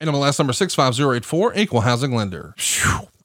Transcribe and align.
NMLS 0.00 0.38
number 0.38 0.52
65084, 0.52 1.54
equal 1.56 1.80
housing 1.80 2.14
lender. 2.14 2.54
Phew. 2.56 3.08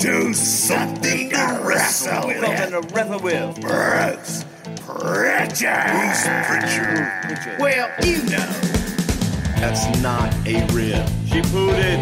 to 0.00 0.32
something 0.32 1.28
to 1.28 1.60
wrestle 1.62 2.28
with. 2.28 2.40
Something 2.40 2.70
to 2.70 2.94
wrestle 2.94 3.20
with. 3.20 3.60
Bruce 3.60 4.44
Pritchard. 4.86 5.90
Bruce 5.92 6.26
Pritchard. 6.46 7.60
Well, 7.60 7.90
you 8.02 8.22
know. 8.24 8.46
That's 9.60 10.00
not 10.00 10.34
a 10.46 10.64
rib. 10.72 11.06
She 11.26 11.42
pooted. 11.42 12.00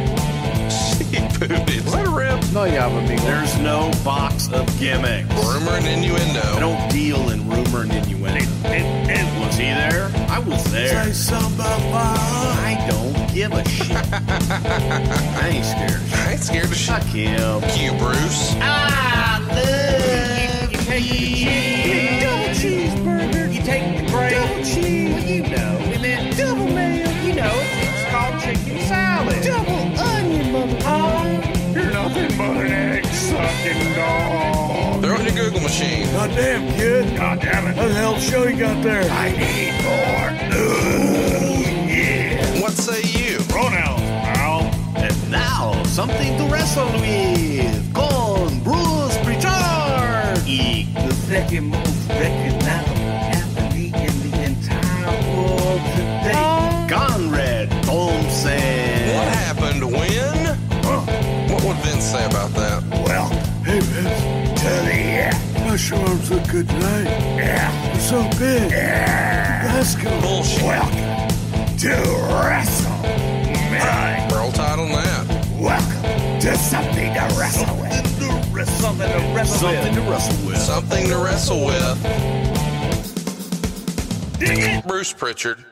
She 0.71 1.19
pooted. 1.37 1.69
Is 1.71 1.93
that 1.93 2.07
a 2.07 2.11
rib? 2.11 2.41
No, 2.53 2.65
yeah, 2.65 2.89
but 2.89 3.03
me. 3.09 3.17
There's 3.17 3.59
no 3.59 3.91
box 4.05 4.49
of 4.53 4.65
gimmicks. 4.79 5.29
Rumor 5.35 5.73
and 5.73 5.87
innuendo. 5.89 6.41
I 6.41 6.61
don't 6.61 6.91
deal 6.93 7.31
in 7.31 7.49
rumor 7.49 7.83
and 7.83 7.93
innuendo. 7.93 8.45
And, 8.65 9.11
and 9.11 9.45
was 9.45 9.57
he 9.57 9.65
there? 9.65 10.09
I 10.31 10.39
was 10.39 10.63
there. 10.71 11.03
Say 11.03 11.13
something. 11.13 11.65
I 11.65 12.87
don't 12.89 13.18
give 13.39 13.53
a 13.53 13.69
shit. 13.69 13.93
I 13.93 15.51
ain't 15.53 15.65
scared. 15.65 16.03
I 16.13 16.33
ain't 16.33 16.41
scared 16.41 16.65
of 16.65 16.75
shit. 16.75 16.93
Fuck 16.93 17.05
him. 17.05 17.63
You, 17.79 17.93
Bruce. 18.03 18.57
I 18.59 19.39
love 19.55 20.73
you. 20.73 20.79
take 20.79 21.05
the 21.05 21.35
cheese. 21.39 22.23
Double 22.25 22.51
cheeseburger. 22.59 23.55
You 23.55 23.63
take 23.63 23.87
the 23.97 24.11
bread. 24.11 24.33
Double 24.33 24.65
cheese. 24.65 25.15
Well, 25.15 25.23
you 25.23 25.43
know. 25.55 25.73
And 25.95 26.03
then 26.03 26.37
double 26.37 26.67
mayo. 26.67 27.09
You 27.23 27.35
know, 27.35 27.55
it's 27.55 28.11
called 28.11 28.43
chicken 28.43 28.81
salad. 28.89 29.43
Double 29.45 30.01
onion, 30.01 30.51
mother. 30.51 30.79
Oh, 30.83 31.73
You're 31.75 31.93
nothing 31.93 32.37
but 32.37 32.57
an 32.67 32.73
egg 32.73 33.07
sucking 33.07 33.95
dog. 33.95 35.01
Throw 35.05 35.15
it 35.15 35.29
in 35.29 35.37
your 35.37 35.45
Google 35.45 35.61
machine. 35.61 36.11
Goddamn, 36.11 36.75
kid. 36.75 37.17
God 37.17 37.41
damn 37.41 37.69
it. 37.69 37.77
What 37.77 37.87
the 37.87 37.95
hell 37.95 38.19
show 38.19 38.49
you 38.49 38.59
got 38.59 38.83
there? 38.83 39.09
I 39.09 39.31
need 39.31 39.75
more. 39.87 40.29
Ooh, 40.59 41.58
something 45.99 46.39
to 46.39 46.45
wrestle 46.45 46.87
with. 47.01 47.93
Con 47.93 48.61
Bruce 48.63 49.19
Pritchard. 49.25 50.39
Y 50.47 50.87
the 50.95 51.13
second 51.27 51.65
most 51.71 52.09
recognizable 52.09 53.11
athlete 53.35 53.97
in 54.07 54.15
the 54.27 54.35
entire 54.45 55.17
world 55.35 55.83
today. 55.97 56.87
Conrad 56.89 57.69
Thompson. 57.83 59.09
What 59.17 59.29
happened 59.43 59.83
when? 59.91 60.39
Huh? 60.87 61.01
What 61.51 61.65
would 61.65 61.79
Vince 61.79 62.05
say 62.05 62.25
about 62.27 62.51
that? 62.55 62.81
Well, 63.05 63.29
hey, 63.67 63.81
Vince. 63.81 64.63
tell 64.63 64.85
me, 64.87 64.99
yeah. 65.19 65.67
Gosh, 65.67 65.91
your 65.91 65.99
arms 65.99 66.31
look 66.31 66.47
good 66.47 66.69
tonight. 66.69 67.11
Yeah. 67.43 67.93
You're 67.93 68.01
so 68.01 68.23
big. 68.39 68.71
Yeah. 68.71 69.73
Let's 69.75 69.97
go. 69.97 70.11
Bullshit. 70.21 70.63
Welcome 70.63 71.77
to 71.79 71.95
Wrestle 72.39 73.03
Man. 73.73 74.28
Welcome 76.49 76.65
to 76.65 76.71
something 76.71 77.13
to 77.13 77.21
wrestle 77.39 77.77
with. 77.77 77.93
Something 78.81 79.11
to 79.11 79.35
wrestle 79.35 79.59
Something 79.59 79.95
to 79.95 80.01
wrestle 80.01 80.47
with. 80.47 80.57
Something 80.57 81.09
to 81.09 81.19
wrestle 81.19 81.67
with. 81.67 82.03
Bruce 84.87 85.13
Pritchard. 85.13 85.63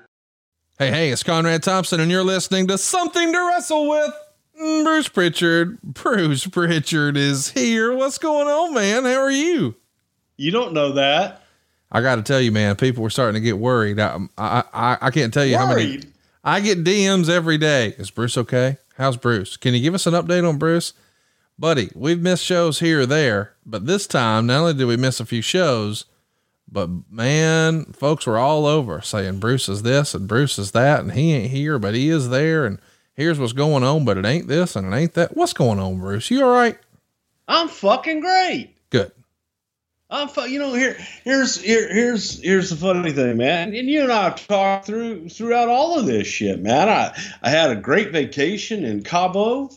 Hey, 0.79 0.91
hey, 0.91 1.11
it's 1.11 1.23
Conrad 1.23 1.63
Thompson, 1.63 1.99
and 2.01 2.11
you're 2.11 2.23
listening 2.23 2.67
to 2.67 2.77
Something 2.77 3.33
to 3.33 3.39
Wrestle 3.39 3.89
with. 3.89 4.13
Mm, 4.61 4.85
Bruce 4.85 5.09
Pritchard. 5.09 5.81
Bruce 5.81 6.47
Pritchard 6.47 7.17
is 7.17 7.49
here. 7.53 7.95
What's 7.95 8.19
going 8.19 8.47
on, 8.47 8.75
man? 8.75 9.05
How 9.05 9.23
are 9.23 9.31
you? 9.31 9.77
You 10.37 10.51
don't 10.51 10.75
know 10.75 10.93
that. 10.93 11.43
I 11.91 12.03
got 12.03 12.17
to 12.17 12.23
tell 12.23 12.43
you, 12.43 12.53
man, 12.53 12.77
people 12.77 13.03
were 13.03 13.09
starting 13.09 13.41
to 13.41 13.45
get 13.45 13.57
worried. 13.57 13.99
I, 13.99 14.19
I, 14.37 14.63
I, 14.75 14.99
I 15.01 15.11
can't 15.11 15.33
tell 15.33 15.47
you 15.47 15.57
how 15.57 15.75
many. 15.75 16.01
I 16.45 16.61
get 16.61 16.85
DMs 16.85 17.31
every 17.31 17.57
day. 17.57 17.95
Is 17.97 18.11
Bruce 18.11 18.37
okay? 18.37 18.77
How's 18.97 19.17
Bruce? 19.17 19.57
Can 19.57 19.75
you 19.75 19.81
give 19.81 19.95
us 19.95 20.07
an 20.07 20.15
update 20.15 20.49
on 20.49 20.59
Bruce? 20.59 20.95
Buddy, 21.59 21.91
we've 21.95 22.21
missed 22.21 22.45
shows 22.45 22.81
here 22.81 23.01
or 23.01 23.07
there, 23.07 23.55
but 23.65 23.87
this 23.87 24.07
time, 24.07 24.47
not 24.47 24.61
only 24.61 24.75
did 24.75 24.87
we 24.87 24.97
miss 24.97 25.21
a 25.21 25.27
few 25.27 25.43
shows, 25.43 26.05
but 26.71 26.89
man, 27.11 27.93
folks 27.93 28.27
were 28.27 28.39
all 28.39 28.67
over 28.67 29.01
saying 29.01 29.39
Bruce 29.39 29.69
is 29.69 29.83
this 29.83 30.15
and 30.15 30.29
Bruce 30.29 30.59
is 30.59 30.73
that, 30.73 31.01
and 31.01 31.13
he 31.13 31.33
ain't 31.33 31.51
here, 31.51 31.79
but 31.79 31.95
he 31.95 32.09
is 32.09 32.29
there, 32.29 32.67
and 32.67 32.79
here's 33.15 33.39
what's 33.39 33.53
going 33.53 33.85
on, 33.85 34.05
but 34.05 34.19
it 34.19 34.27
ain't 34.27 34.49
this 34.49 34.77
and 34.77 34.93
it 34.93 34.97
ain't 34.97 35.15
that. 35.15 35.37
What's 35.37 35.53
going 35.53 35.79
on, 35.79 35.99
Bruce? 35.99 36.31
You 36.31 36.45
all 36.45 36.51
right? 36.51 36.79
I'm 37.49 37.69
fucking 37.69 38.21
great. 38.21 38.76
I'm 40.09 40.29
you 40.49 40.61
know 40.61 40.73
here 40.73 40.97
here's 41.25 41.61
here 41.61 41.93
here's 41.93 42.41
here's 42.41 42.71
the 42.71 42.77
funny 42.77 43.11
thing, 43.11 43.37
man. 43.37 43.75
And 43.75 43.89
you 43.89 44.03
and 44.03 44.13
I 44.13 44.25
have 44.25 44.47
talked 44.47 44.87
through 44.87 45.29
throughout 45.29 45.69
all 45.69 45.99
of 45.99 46.07
this 46.07 46.29
shit, 46.29 46.61
man. 46.61 46.89
I 46.89 47.17
I 47.43 47.51
had 47.51 47.71
a 47.71 47.77
great 47.77 48.13
vacation 48.13 48.85
in 48.85 49.03
Cabo. 49.03 49.71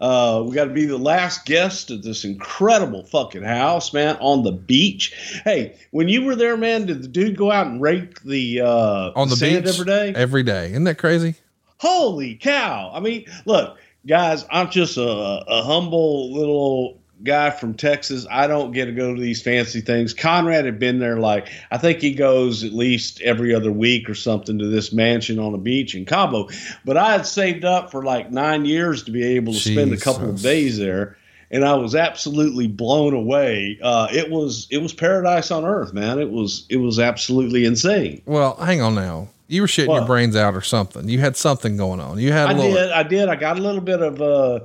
Uh, 0.00 0.42
we 0.46 0.54
got 0.54 0.64
to 0.64 0.72
be 0.72 0.86
the 0.86 0.98
last 0.98 1.46
guest 1.46 1.90
at 1.90 2.02
this 2.02 2.24
incredible 2.24 3.04
fucking 3.04 3.44
house, 3.44 3.92
man, 3.92 4.16
on 4.20 4.42
the 4.42 4.52
beach. 4.52 5.40
Hey, 5.44 5.78
when 5.92 6.08
you 6.08 6.24
were 6.24 6.34
there, 6.34 6.56
man, 6.56 6.86
did 6.86 7.02
the 7.02 7.08
dude 7.08 7.36
go 7.36 7.50
out 7.50 7.68
and 7.68 7.80
rake 7.80 8.20
the 8.22 8.62
uh, 8.62 9.12
On 9.14 9.28
the 9.28 9.36
sand 9.36 9.64
beach 9.64 9.74
every 9.74 9.86
day? 9.86 10.12
Every 10.14 10.42
day. 10.42 10.70
Isn't 10.70 10.84
that 10.84 10.98
crazy? 10.98 11.36
Holy 11.78 12.36
cow! 12.36 12.90
I 12.92 13.00
mean, 13.00 13.26
look, 13.44 13.78
guys, 14.06 14.46
I'm 14.50 14.70
just 14.70 14.96
a, 14.96 15.02
a 15.02 15.62
humble 15.62 16.32
little 16.32 17.00
guy 17.24 17.50
from 17.50 17.74
Texas. 17.74 18.26
I 18.30 18.46
don't 18.46 18.72
get 18.72 18.84
to 18.86 18.92
go 18.92 19.14
to 19.14 19.20
these 19.20 19.42
fancy 19.42 19.80
things. 19.80 20.14
Conrad 20.14 20.64
had 20.64 20.78
been 20.78 20.98
there 20.98 21.18
like 21.18 21.48
I 21.70 21.78
think 21.78 22.00
he 22.00 22.14
goes 22.14 22.62
at 22.62 22.72
least 22.72 23.20
every 23.22 23.54
other 23.54 23.72
week 23.72 24.08
or 24.08 24.14
something 24.14 24.58
to 24.58 24.66
this 24.68 24.92
mansion 24.92 25.38
on 25.38 25.52
the 25.52 25.58
beach 25.58 25.94
in 25.94 26.04
Cabo. 26.04 26.48
But 26.84 26.96
I 26.96 27.12
had 27.12 27.26
saved 27.26 27.64
up 27.64 27.90
for 27.90 28.04
like 28.04 28.30
nine 28.30 28.64
years 28.64 29.02
to 29.04 29.10
be 29.10 29.24
able 29.24 29.54
to 29.54 29.58
spend 29.58 29.92
a 29.92 29.96
couple 29.96 30.28
of 30.28 30.40
days 30.40 30.78
there. 30.78 31.16
And 31.50 31.64
I 31.64 31.74
was 31.74 31.94
absolutely 31.94 32.66
blown 32.66 33.14
away. 33.14 33.78
Uh, 33.80 34.08
it 34.12 34.30
was 34.30 34.66
it 34.70 34.78
was 34.78 34.92
paradise 34.92 35.50
on 35.50 35.64
earth, 35.64 35.92
man. 35.92 36.18
It 36.18 36.30
was 36.30 36.66
it 36.68 36.78
was 36.78 36.98
absolutely 36.98 37.64
insane. 37.64 38.22
Well, 38.26 38.56
hang 38.56 38.80
on 38.80 38.94
now. 38.94 39.28
You 39.46 39.60
were 39.60 39.66
shitting 39.68 39.94
your 39.94 40.06
brains 40.06 40.36
out 40.36 40.54
or 40.54 40.62
something. 40.62 41.08
You 41.08 41.20
had 41.20 41.36
something 41.36 41.76
going 41.76 42.00
on. 42.00 42.18
You 42.18 42.32
had 42.32 42.46
a 42.46 42.50
I 42.50 42.52
little. 42.54 42.72
did. 42.72 42.90
I 42.90 43.02
did. 43.02 43.28
I 43.28 43.36
got 43.36 43.58
a 43.58 43.62
little 43.62 43.82
bit 43.82 44.00
of 44.00 44.20
uh, 44.20 44.60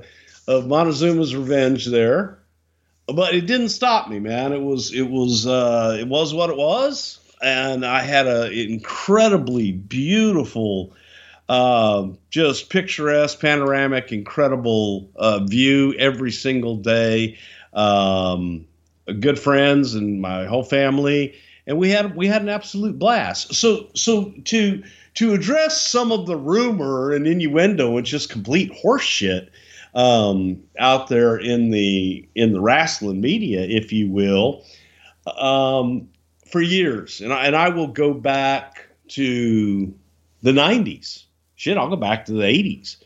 of 0.48 0.64
Montezuma's 0.66 1.36
revenge 1.36 1.86
there, 1.86 2.38
but 3.12 3.34
it 3.34 3.46
didn't 3.46 3.70
stop 3.70 4.08
me, 4.08 4.18
man. 4.18 4.52
It 4.52 4.62
was 4.62 4.92
it 4.92 5.08
was 5.08 5.46
uh, 5.46 5.96
it 5.98 6.08
was 6.08 6.34
what 6.34 6.50
it 6.50 6.56
was, 6.56 7.18
and 7.42 7.84
I 7.84 8.00
had 8.02 8.26
a 8.26 8.50
incredibly 8.50 9.72
beautiful, 9.72 10.92
uh, 11.48 12.08
just 12.30 12.70
picturesque, 12.70 13.40
panoramic, 13.40 14.12
incredible 14.12 15.10
uh, 15.16 15.40
view 15.40 15.94
every 15.98 16.32
single 16.32 16.76
day. 16.76 17.38
Um, 17.72 18.66
good 19.18 19.38
friends 19.38 19.94
and 19.94 20.20
my 20.20 20.46
whole 20.46 20.64
family, 20.64 21.34
and 21.66 21.78
we 21.78 21.90
had 21.90 22.16
we 22.16 22.26
had 22.26 22.42
an 22.42 22.48
absolute 22.48 22.98
blast. 22.98 23.54
So 23.54 23.88
so 23.94 24.32
to 24.44 24.82
to 25.14 25.34
address 25.34 25.80
some 25.80 26.12
of 26.12 26.26
the 26.26 26.36
rumor 26.36 27.12
and 27.12 27.26
innuendo 27.26 27.96
and 27.96 28.06
just 28.06 28.30
complete 28.30 28.72
horseshit 28.72 29.48
um, 29.94 30.62
out 30.78 31.08
there 31.08 31.36
in 31.36 31.70
the 31.70 32.28
in 32.34 32.52
the 32.52 32.60
wrestling 32.60 33.20
media, 33.20 33.60
if 33.62 33.92
you 33.92 34.10
will, 34.10 34.64
um, 35.36 36.08
for 36.50 36.60
years, 36.60 37.20
and 37.20 37.32
I, 37.32 37.46
and 37.46 37.56
I 37.56 37.68
will 37.70 37.88
go 37.88 38.14
back 38.14 38.88
to 39.08 39.94
the 40.42 40.52
'90s. 40.52 41.24
Shit, 41.56 41.76
I'll 41.76 41.90
go 41.90 41.96
back 41.96 42.26
to 42.26 42.32
the 42.32 42.42
'80s. 42.42 42.96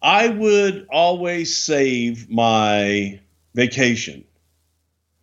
I 0.00 0.28
would 0.28 0.86
always 0.90 1.56
save 1.56 2.30
my 2.30 3.20
vacation 3.54 4.24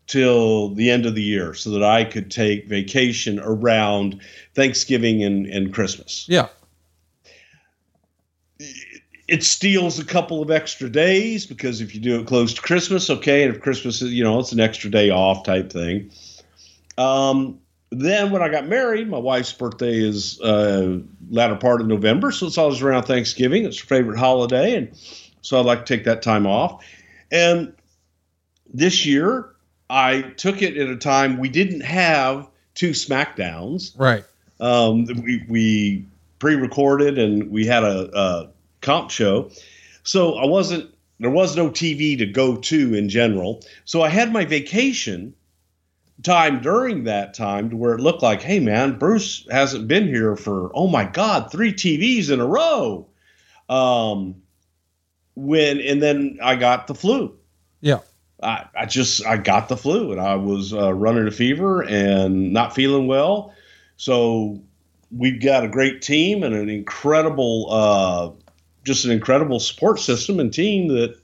till 0.07 0.69
the 0.75 0.91
end 0.91 1.05
of 1.05 1.15
the 1.15 1.21
year 1.21 1.53
so 1.53 1.71
that 1.71 1.83
I 1.83 2.03
could 2.03 2.29
take 2.29 2.67
vacation 2.67 3.39
around 3.39 4.21
Thanksgiving 4.53 5.23
and, 5.23 5.45
and 5.47 5.73
Christmas. 5.73 6.25
yeah. 6.27 6.47
It 9.27 9.43
steals 9.43 9.97
a 9.97 10.05
couple 10.05 10.41
of 10.41 10.51
extra 10.51 10.89
days 10.89 11.45
because 11.45 11.81
if 11.81 11.95
you 11.95 12.01
do 12.01 12.19
it 12.19 12.27
close 12.27 12.53
to 12.53 12.61
Christmas, 12.61 13.09
okay, 13.09 13.43
and 13.43 13.55
if 13.55 13.61
Christmas 13.61 14.01
is, 14.01 14.13
you 14.13 14.23
know, 14.23 14.39
it's 14.39 14.51
an 14.51 14.59
extra 14.59 14.89
day 14.91 15.09
off 15.09 15.43
type 15.43 15.71
thing. 15.71 16.11
Um, 16.97 17.59
then 17.89 18.31
when 18.31 18.41
I 18.41 18.49
got 18.49 18.67
married, 18.67 19.09
my 19.09 19.17
wife's 19.17 19.53
birthday 19.53 19.97
is 19.97 20.39
uh, 20.41 20.99
latter 21.29 21.55
part 21.55 21.81
of 21.81 21.87
November, 21.87 22.31
so 22.31 22.47
it's 22.47 22.57
always 22.57 22.81
around 22.81 23.03
Thanksgiving. 23.03 23.65
It's 23.65 23.79
her 23.79 23.85
favorite 23.85 24.19
holiday, 24.19 24.75
and 24.75 24.91
so 25.41 25.59
I'd 25.59 25.65
like 25.65 25.85
to 25.85 25.95
take 25.95 26.05
that 26.05 26.21
time 26.21 26.45
off. 26.45 26.85
And 27.31 27.73
this 28.71 29.05
year, 29.05 29.55
I 29.89 30.21
took 30.21 30.61
it 30.61 30.77
at 30.77 30.89
a 30.89 30.97
time 30.97 31.37
we 31.37 31.49
didn't 31.49 31.81
have 31.81 32.47
two 32.73 32.91
Smackdowns. 32.91 33.97
Right. 33.97 34.23
Um, 34.59 35.05
we 35.05 35.43
we 35.47 36.05
pre-recorded 36.39 37.17
and 37.17 37.49
we 37.49 37.65
had 37.65 37.83
a, 37.83 38.09
a 38.17 38.49
comp 38.85 39.11
show, 39.11 39.51
so 40.03 40.35
I 40.35 40.45
wasn't. 40.45 40.91
There 41.19 41.29
was 41.29 41.55
no 41.55 41.69
TV 41.69 42.17
to 42.17 42.25
go 42.25 42.57
to 42.57 42.93
in 42.93 43.09
general, 43.09 43.63
so 43.85 44.01
I 44.01 44.09
had 44.09 44.31
my 44.31 44.45
vacation 44.45 45.33
time 46.23 46.61
during 46.61 47.05
that 47.05 47.33
time 47.33 47.69
to 47.69 47.75
where 47.75 47.93
it 47.93 48.01
looked 48.01 48.23
like, 48.23 48.41
hey 48.41 48.59
man, 48.59 48.97
Bruce 48.97 49.47
hasn't 49.51 49.87
been 49.87 50.07
here 50.07 50.35
for 50.35 50.71
oh 50.73 50.87
my 50.87 51.05
god, 51.05 51.51
three 51.51 51.73
TVs 51.73 52.31
in 52.31 52.39
a 52.39 52.45
row. 52.45 53.07
Um, 53.67 54.35
when 55.35 55.79
and 55.81 56.01
then 56.01 56.39
I 56.41 56.55
got 56.55 56.87
the 56.87 56.95
flu. 56.95 57.35
Yeah. 57.81 57.99
I, 58.41 58.65
I 58.77 58.85
just 58.85 59.25
I 59.25 59.37
got 59.37 59.69
the 59.69 59.77
flu 59.77 60.11
and 60.11 60.21
I 60.21 60.35
was 60.35 60.73
uh, 60.73 60.93
running 60.93 61.27
a 61.27 61.31
fever 61.31 61.83
and 61.83 62.53
not 62.53 62.75
feeling 62.75 63.07
well. 63.07 63.53
So 63.97 64.61
we've 65.11 65.41
got 65.41 65.63
a 65.63 65.67
great 65.67 66.01
team 66.01 66.43
and 66.43 66.53
an 66.53 66.69
incredible, 66.69 67.67
uh, 67.69 68.44
just 68.85 69.03
an 69.03 69.11
incredible 69.11 69.59
support 69.59 69.99
system 69.99 70.39
and 70.39 70.53
team 70.53 70.87
that 70.87 71.17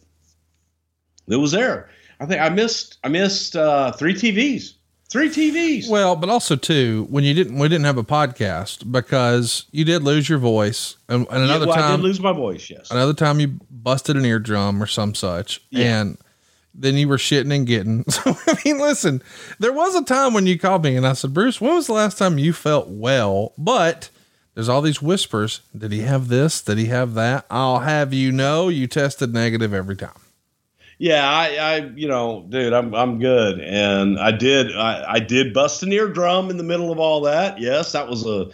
that 1.28 1.40
was 1.40 1.52
there. 1.54 1.90
I 2.20 2.26
think 2.26 2.42
I 2.42 2.50
missed 2.50 2.98
I 3.04 3.08
missed 3.08 3.56
uh, 3.56 3.92
three 3.94 4.14
TVs, 4.14 4.74
three 5.10 5.30
TVs. 5.30 5.90
Well, 5.90 6.16
but 6.16 6.30
also 6.30 6.56
too, 6.56 7.08
when 7.10 7.24
you 7.24 7.34
didn't, 7.34 7.58
we 7.58 7.68
didn't 7.70 7.86
have 7.86 7.98
a 7.98 8.04
podcast 8.04 8.92
because 8.92 9.66
you 9.72 9.86
did 9.86 10.04
lose 10.04 10.28
your 10.28 10.40
voice, 10.40 10.98
and, 11.08 11.26
and 11.32 11.44
another 11.44 11.66
Yeah, 11.66 11.70
well, 11.72 11.80
I 11.80 11.82
time, 11.82 12.00
did 12.00 12.04
lose 12.04 12.20
my 12.20 12.34
voice. 12.34 12.70
Yes. 12.70 12.92
another 12.92 13.14
time 13.14 13.40
you 13.40 13.60
busted 13.70 14.18
an 14.18 14.26
eardrum 14.26 14.82
or 14.84 14.88
some 14.88 15.16
such, 15.16 15.62
Yeah. 15.70 16.02
and 16.02 16.18
then 16.76 16.96
you 16.96 17.08
were 17.08 17.18
shitting 17.18 17.54
and 17.56 17.66
getting. 17.68 18.04
So 18.10 18.36
I 18.48 18.58
mean, 18.66 18.78
listen, 18.80 19.22
there 19.60 19.74
was 19.74 19.96
a 19.96 20.04
time 20.04 20.34
when 20.34 20.46
you 20.48 20.60
called 20.60 20.84
me 20.84 20.96
and 20.96 21.08
I 21.08 21.14
said, 21.14 21.34
Bruce, 21.34 21.60
when 21.62 21.74
was 21.76 21.88
the 21.88 21.94
last 21.94 22.18
time 22.18 22.38
you 22.38 22.54
felt 22.54 22.88
well? 22.88 23.54
But 23.58 24.10
there's 24.54 24.70
all 24.70 24.82
these 24.82 25.02
whispers. 25.02 25.62
Did 25.78 25.92
he 25.92 26.02
have 26.02 26.28
this? 26.28 26.62
Did 26.62 26.78
he 26.78 26.86
have 26.86 27.14
that? 27.14 27.46
I'll 27.50 27.80
have 27.80 28.14
you 28.14 28.32
know, 28.32 28.68
you 28.70 28.88
tested 28.88 29.34
negative 29.34 29.74
every 29.74 29.96
time. 29.96 30.12
Yeah, 30.98 31.28
I, 31.28 31.56
I, 31.56 31.76
you 31.96 32.08
know, 32.08 32.46
dude, 32.48 32.74
I'm, 32.74 32.94
I'm 32.94 33.18
good, 33.18 33.60
and 33.60 34.20
I 34.20 34.32
did, 34.32 34.76
I, 34.76 35.14
I 35.14 35.20
did 35.20 35.52
bust 35.52 35.82
an 35.82 35.92
eardrum 35.92 36.52
in 36.52 36.58
the 36.58 36.64
middle 36.64 36.92
of 36.92 37.00
all 37.00 37.22
that. 37.22 37.60
Yes, 37.60 37.94
that 37.94 38.08
was 38.08 38.24
a, 38.28 38.52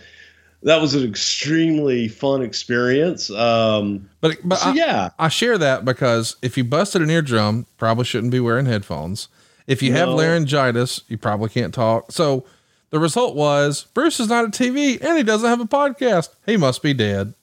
that 0.64 0.80
was 0.80 0.96
an 0.96 1.08
extremely 1.08 2.08
fun 2.08 2.42
experience. 2.42 3.30
Um, 3.30 4.10
But, 4.22 4.38
but 4.46 4.60
so 4.60 4.70
I, 4.70 4.74
yeah, 4.76 5.10
I 5.20 5.28
share 5.28 5.58
that 5.58 5.84
because 5.84 6.38
if 6.42 6.58
you 6.58 6.64
busted 6.64 7.02
an 7.02 7.10
eardrum, 7.10 7.66
probably 7.78 8.06
shouldn't 8.06 8.32
be 8.32 8.40
wearing 8.40 8.66
headphones. 8.66 9.28
If 9.68 9.84
you 9.84 9.92
have 9.92 10.08
laryngitis, 10.08 11.02
you 11.10 11.18
probably 11.18 11.50
can't 11.50 11.74
talk. 11.74 12.14
So 12.14 12.46
the 12.90 13.00
result 13.00 13.36
was 13.36 13.86
Bruce 13.94 14.20
is 14.20 14.30
not 14.30 14.46
a 14.46 14.50
TV 14.50 15.02
and 15.02 15.18
he 15.18 15.24
doesn't 15.24 15.50
have 15.50 15.62
a 15.62 15.66
podcast. 15.66 16.30
He 16.46 16.58
must 16.58 16.82
be 16.82 16.94
dead. 16.94 17.34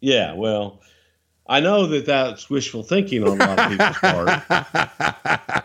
yeah. 0.00 0.34
Well, 0.34 0.80
I 1.46 1.60
know 1.60 1.86
that 1.86 2.04
that's 2.06 2.50
wishful 2.50 2.82
thinking 2.82 3.22
on 3.26 3.40
a 3.40 3.46
lot 3.46 3.58
of 3.58 3.70
people's 3.70 3.98
part. 3.98 5.64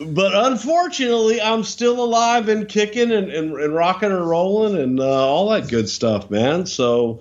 But 0.00 0.34
unfortunately, 0.34 1.40
I'm 1.40 1.62
still 1.62 2.02
alive 2.02 2.48
and 2.48 2.68
kicking 2.68 3.12
and, 3.12 3.30
and, 3.30 3.52
and 3.52 3.74
rocking 3.74 4.10
and 4.10 4.28
rolling 4.28 4.76
and 4.76 4.98
uh, 4.98 5.04
all 5.04 5.50
that 5.50 5.68
good 5.68 5.88
stuff, 5.88 6.30
man. 6.30 6.66
So, 6.66 7.20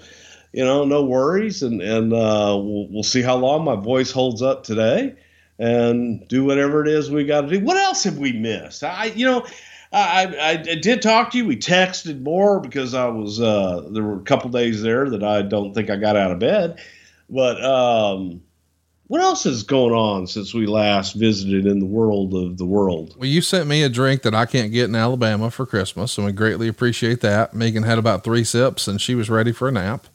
you 0.51 0.65
know, 0.65 0.83
no 0.83 1.04
worries, 1.04 1.62
and 1.62 1.81
and 1.81 2.12
uh, 2.12 2.58
we'll 2.60 2.88
we'll 2.89 3.03
see 3.03 3.22
how 3.22 3.36
long 3.36 3.63
my 3.63 3.75
voice 3.75 4.12
holds 4.12 4.41
up 4.41 4.63
today, 4.63 5.15
and 5.60 6.27
do 6.27 6.43
whatever 6.43 6.82
it 6.82 6.89
is 6.89 7.12
we 7.12 7.25
got 7.25 7.41
to 7.41 7.48
do. 7.48 7.60
What 7.63 7.77
else 7.77 8.03
have 8.05 8.17
we 8.17 8.34
missed? 8.34 8.84
I, 8.84 9.05
you 9.05 9.27
know, 9.27 9.46
I, 9.93 10.23
I 10.23 10.51
I 10.51 10.75
did 10.75 11.01
talk 11.01 11.31
to 11.31 11.38
you. 11.38 11.45
We 11.45 11.57
texted 11.57 12.21
more 12.21 12.59
because 12.59 12.93
I 12.93 13.07
was 13.07 13.39
uh, 13.39 13.88
there 13.91 14.03
were 14.03 14.17
a 14.17 14.23
couple 14.23 14.50
days 14.50 14.81
there 14.81 15.09
that 15.09 15.23
I 15.23 15.43
don't 15.43 15.73
think 15.73 15.89
I 15.89 15.97
got 15.97 16.15
out 16.15 16.31
of 16.31 16.39
bed, 16.39 16.79
but 17.29 17.63
um, 17.63 18.41
what 19.07 19.21
else 19.21 19.45
is 19.45 19.63
going 19.63 19.93
on 19.93 20.25
since 20.25 20.53
we 20.53 20.65
last 20.65 21.13
visited 21.13 21.67
in 21.67 21.79
the 21.79 21.85
world 21.85 22.33
of 22.33 22.57
the 22.57 22.65
world? 22.65 23.15
Well, 23.17 23.29
you 23.29 23.41
sent 23.41 23.67
me 23.67 23.83
a 23.83 23.89
drink 23.89 24.23
that 24.23 24.33
I 24.33 24.47
can't 24.47 24.71
get 24.71 24.85
in 24.85 24.95
Alabama 24.95 25.51
for 25.51 25.65
Christmas, 25.65 26.17
and 26.17 26.25
we 26.25 26.31
greatly 26.31 26.67
appreciate 26.67 27.21
that. 27.21 27.53
Megan 27.53 27.83
had 27.83 28.00
about 28.00 28.23
three 28.23 28.43
sips 28.43 28.88
and 28.88 29.00
she 29.00 29.13
was 29.13 29.29
ready 29.29 29.51
for 29.51 29.67
a 29.67 29.71
nap. 29.71 30.07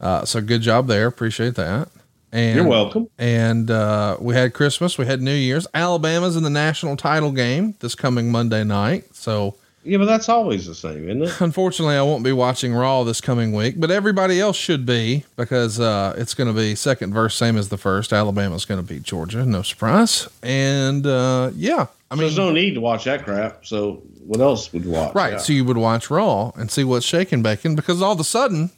Uh, 0.00 0.24
so 0.24 0.40
good 0.40 0.60
job 0.60 0.86
there. 0.86 1.06
Appreciate 1.08 1.54
that. 1.56 1.88
And 2.34 2.56
You're 2.56 2.66
welcome. 2.66 3.08
And 3.16 3.70
uh, 3.70 4.16
we 4.20 4.34
had 4.34 4.54
Christmas, 4.54 4.98
we 4.98 5.06
had 5.06 5.22
New 5.22 5.34
Year's. 5.34 5.68
Alabama's 5.72 6.34
in 6.36 6.42
the 6.42 6.50
national 6.50 6.96
title 6.96 7.30
game 7.30 7.76
this 7.78 7.94
coming 7.94 8.32
Monday 8.32 8.64
night. 8.64 9.14
So 9.14 9.54
Yeah, 9.84 9.98
but 9.98 10.06
that's 10.06 10.28
always 10.28 10.66
the 10.66 10.74
same, 10.74 11.08
isn't 11.08 11.22
it? 11.22 11.40
unfortunately, 11.40 11.94
I 11.94 12.02
won't 12.02 12.24
be 12.24 12.32
watching 12.32 12.74
Raw 12.74 13.04
this 13.04 13.20
coming 13.20 13.52
week, 13.52 13.76
but 13.78 13.92
everybody 13.92 14.40
else 14.40 14.56
should 14.56 14.84
be 14.84 15.24
because 15.36 15.78
uh, 15.78 16.14
it's 16.18 16.34
going 16.34 16.48
to 16.48 16.60
be 16.60 16.74
second 16.74 17.14
verse, 17.14 17.36
same 17.36 17.56
as 17.56 17.68
the 17.68 17.78
first. 17.78 18.12
Alabama's 18.12 18.64
going 18.64 18.84
to 18.84 18.86
beat 18.86 19.04
Georgia, 19.04 19.46
no 19.46 19.62
surprise. 19.62 20.26
And 20.42 21.06
uh, 21.06 21.52
yeah, 21.54 21.86
I 22.10 22.16
mean, 22.16 22.22
There's 22.22 22.36
no 22.36 22.50
need 22.50 22.74
to 22.74 22.80
watch 22.80 23.04
that 23.04 23.24
crap. 23.24 23.64
So 23.64 24.02
what 24.26 24.40
else 24.40 24.72
would 24.72 24.84
you 24.84 24.90
watch? 24.90 25.14
Right. 25.14 25.34
Yeah. 25.34 25.38
So 25.38 25.52
you 25.52 25.64
would 25.64 25.76
watch 25.76 26.10
Raw 26.10 26.50
and 26.56 26.68
see 26.68 26.82
what's 26.82 27.06
shaking 27.06 27.42
bacon 27.44 27.76
because 27.76 28.02
all 28.02 28.12
of 28.12 28.18
a 28.18 28.24
sudden, 28.24 28.70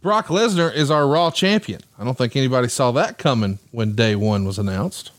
Brock 0.00 0.26
Lesnar 0.28 0.72
is 0.74 0.90
our 0.90 1.06
Raw 1.06 1.30
champion. 1.30 1.80
I 1.98 2.04
don't 2.04 2.16
think 2.16 2.36
anybody 2.36 2.68
saw 2.68 2.90
that 2.92 3.18
coming 3.18 3.58
when 3.70 3.94
day 3.94 4.16
one 4.16 4.44
was 4.44 4.58
announced. 4.58 5.10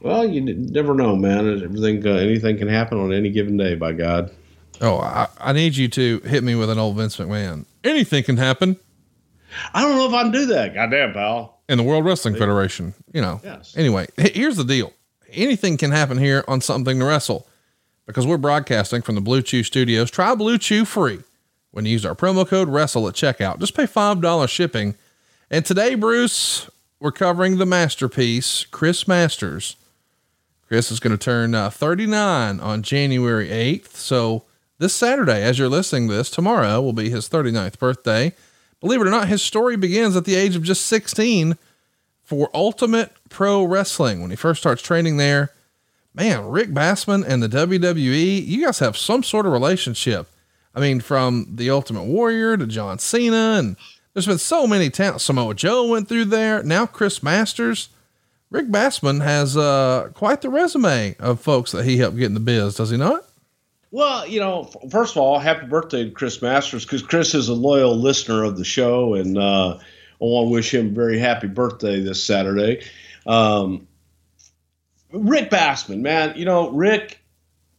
well, 0.00 0.26
you 0.28 0.40
never 0.40 0.94
know, 0.94 1.16
man. 1.16 1.62
Everything, 1.62 2.06
uh, 2.06 2.14
anything 2.16 2.56
can 2.58 2.68
happen 2.68 2.98
on 2.98 3.12
any 3.12 3.30
given 3.30 3.56
day. 3.56 3.74
By 3.74 3.92
God. 3.92 4.30
Oh, 4.80 4.98
I, 4.98 5.28
I 5.40 5.52
need 5.52 5.76
you 5.76 5.88
to 5.88 6.20
hit 6.20 6.44
me 6.44 6.54
with 6.54 6.70
an 6.70 6.78
old 6.78 6.96
Vince 6.96 7.16
McMahon. 7.16 7.64
Anything 7.82 8.24
can 8.24 8.36
happen. 8.36 8.76
I 9.72 9.82
don't 9.82 9.96
know 9.96 10.06
if 10.06 10.12
I 10.12 10.22
can 10.22 10.32
do 10.32 10.46
that. 10.46 10.74
Goddamn, 10.74 11.12
pal. 11.12 11.60
In 11.68 11.78
the 11.78 11.84
World 11.84 12.04
Wrestling 12.04 12.36
Federation, 12.36 12.94
you 13.12 13.20
know. 13.20 13.40
Yes. 13.42 13.74
Anyway, 13.76 14.06
here's 14.16 14.56
the 14.56 14.64
deal. 14.64 14.92
Anything 15.32 15.76
can 15.76 15.90
happen 15.90 16.18
here 16.18 16.44
on 16.46 16.60
something 16.60 16.98
to 17.00 17.04
wrestle 17.04 17.46
because 18.06 18.26
we're 18.26 18.36
broadcasting 18.36 19.02
from 19.02 19.14
the 19.16 19.20
Blue 19.20 19.42
Chew 19.42 19.62
studios. 19.62 20.10
Try 20.10 20.34
Blue 20.34 20.58
Chew 20.58 20.84
free 20.84 21.20
when 21.76 21.84
you 21.84 21.92
use 21.92 22.06
our 22.06 22.14
promo 22.14 22.48
code 22.48 22.70
wrestle 22.70 23.06
at 23.06 23.12
checkout. 23.12 23.58
Just 23.58 23.74
pay 23.74 23.84
$5 23.84 24.48
shipping. 24.48 24.94
And 25.50 25.62
today, 25.62 25.94
Bruce, 25.94 26.70
we're 27.00 27.12
covering 27.12 27.58
the 27.58 27.66
masterpiece, 27.66 28.64
Chris 28.70 29.06
Masters. 29.06 29.76
Chris 30.66 30.90
is 30.90 31.00
going 31.00 31.14
to 31.14 31.22
turn 31.22 31.54
uh, 31.54 31.68
39 31.68 32.60
on 32.60 32.82
January 32.82 33.48
8th. 33.48 33.88
So 33.88 34.44
this 34.78 34.94
Saturday, 34.94 35.42
as 35.42 35.58
you're 35.58 35.68
listening 35.68 36.08
to 36.08 36.14
this, 36.14 36.30
tomorrow 36.30 36.80
will 36.80 36.94
be 36.94 37.10
his 37.10 37.28
39th 37.28 37.78
birthday. 37.78 38.32
Believe 38.80 39.02
it 39.02 39.06
or 39.06 39.10
not, 39.10 39.28
his 39.28 39.42
story 39.42 39.76
begins 39.76 40.16
at 40.16 40.24
the 40.24 40.34
age 40.34 40.56
of 40.56 40.62
just 40.62 40.86
16 40.86 41.58
for 42.22 42.48
Ultimate 42.54 43.12
Pro 43.28 43.62
Wrestling. 43.64 44.22
When 44.22 44.30
he 44.30 44.36
first 44.36 44.62
starts 44.62 44.80
training 44.80 45.18
there, 45.18 45.52
man, 46.14 46.48
Rick 46.48 46.70
Bassman 46.70 47.22
and 47.28 47.42
the 47.42 47.50
WWE, 47.50 48.46
you 48.46 48.64
guys 48.64 48.78
have 48.78 48.96
some 48.96 49.22
sort 49.22 49.44
of 49.44 49.52
relationship. 49.52 50.30
I 50.76 50.80
mean, 50.80 51.00
from 51.00 51.46
the 51.56 51.70
Ultimate 51.70 52.04
Warrior 52.04 52.58
to 52.58 52.66
John 52.66 52.98
Cena, 52.98 53.56
and 53.58 53.76
there's 54.12 54.26
been 54.26 54.36
so 54.36 54.66
many 54.66 54.90
talents. 54.90 55.24
Samoa 55.24 55.54
Joe 55.54 55.88
went 55.88 56.06
through 56.06 56.26
there. 56.26 56.62
Now 56.62 56.84
Chris 56.84 57.22
Masters. 57.22 57.88
Rick 58.50 58.68
Bassman 58.68 59.24
has 59.24 59.56
uh, 59.56 60.10
quite 60.14 60.42
the 60.42 60.50
resume 60.50 61.16
of 61.18 61.40
folks 61.40 61.72
that 61.72 61.84
he 61.84 61.96
helped 61.96 62.16
get 62.16 62.26
in 62.26 62.34
the 62.34 62.40
biz, 62.40 62.76
does 62.76 62.90
he 62.90 62.96
not? 62.96 63.24
Well, 63.90 64.26
you 64.26 64.38
know, 64.38 64.64
first 64.90 65.16
of 65.16 65.22
all, 65.22 65.38
happy 65.38 65.66
birthday 65.66 66.04
to 66.04 66.10
Chris 66.10 66.40
Masters 66.42 66.84
because 66.84 67.02
Chris 67.02 67.34
is 67.34 67.48
a 67.48 67.54
loyal 67.54 67.96
listener 67.96 68.44
of 68.44 68.56
the 68.56 68.64
show, 68.64 69.14
and 69.14 69.38
uh, 69.38 69.78
I 69.78 69.80
want 70.20 70.46
to 70.46 70.50
wish 70.52 70.74
him 70.74 70.88
a 70.88 70.90
very 70.90 71.18
happy 71.18 71.48
birthday 71.48 72.00
this 72.00 72.22
Saturday. 72.22 72.84
Um, 73.26 73.88
Rick 75.10 75.50
Bassman, 75.50 76.00
man, 76.00 76.34
you 76.36 76.44
know, 76.44 76.70
Rick 76.70 77.20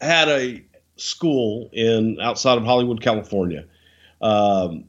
had 0.01 0.27
a 0.27 0.63
school 0.97 1.69
in 1.73 2.17
outside 2.21 2.57
of 2.57 2.65
Hollywood, 2.65 3.01
California. 3.01 3.65
Um, 4.21 4.85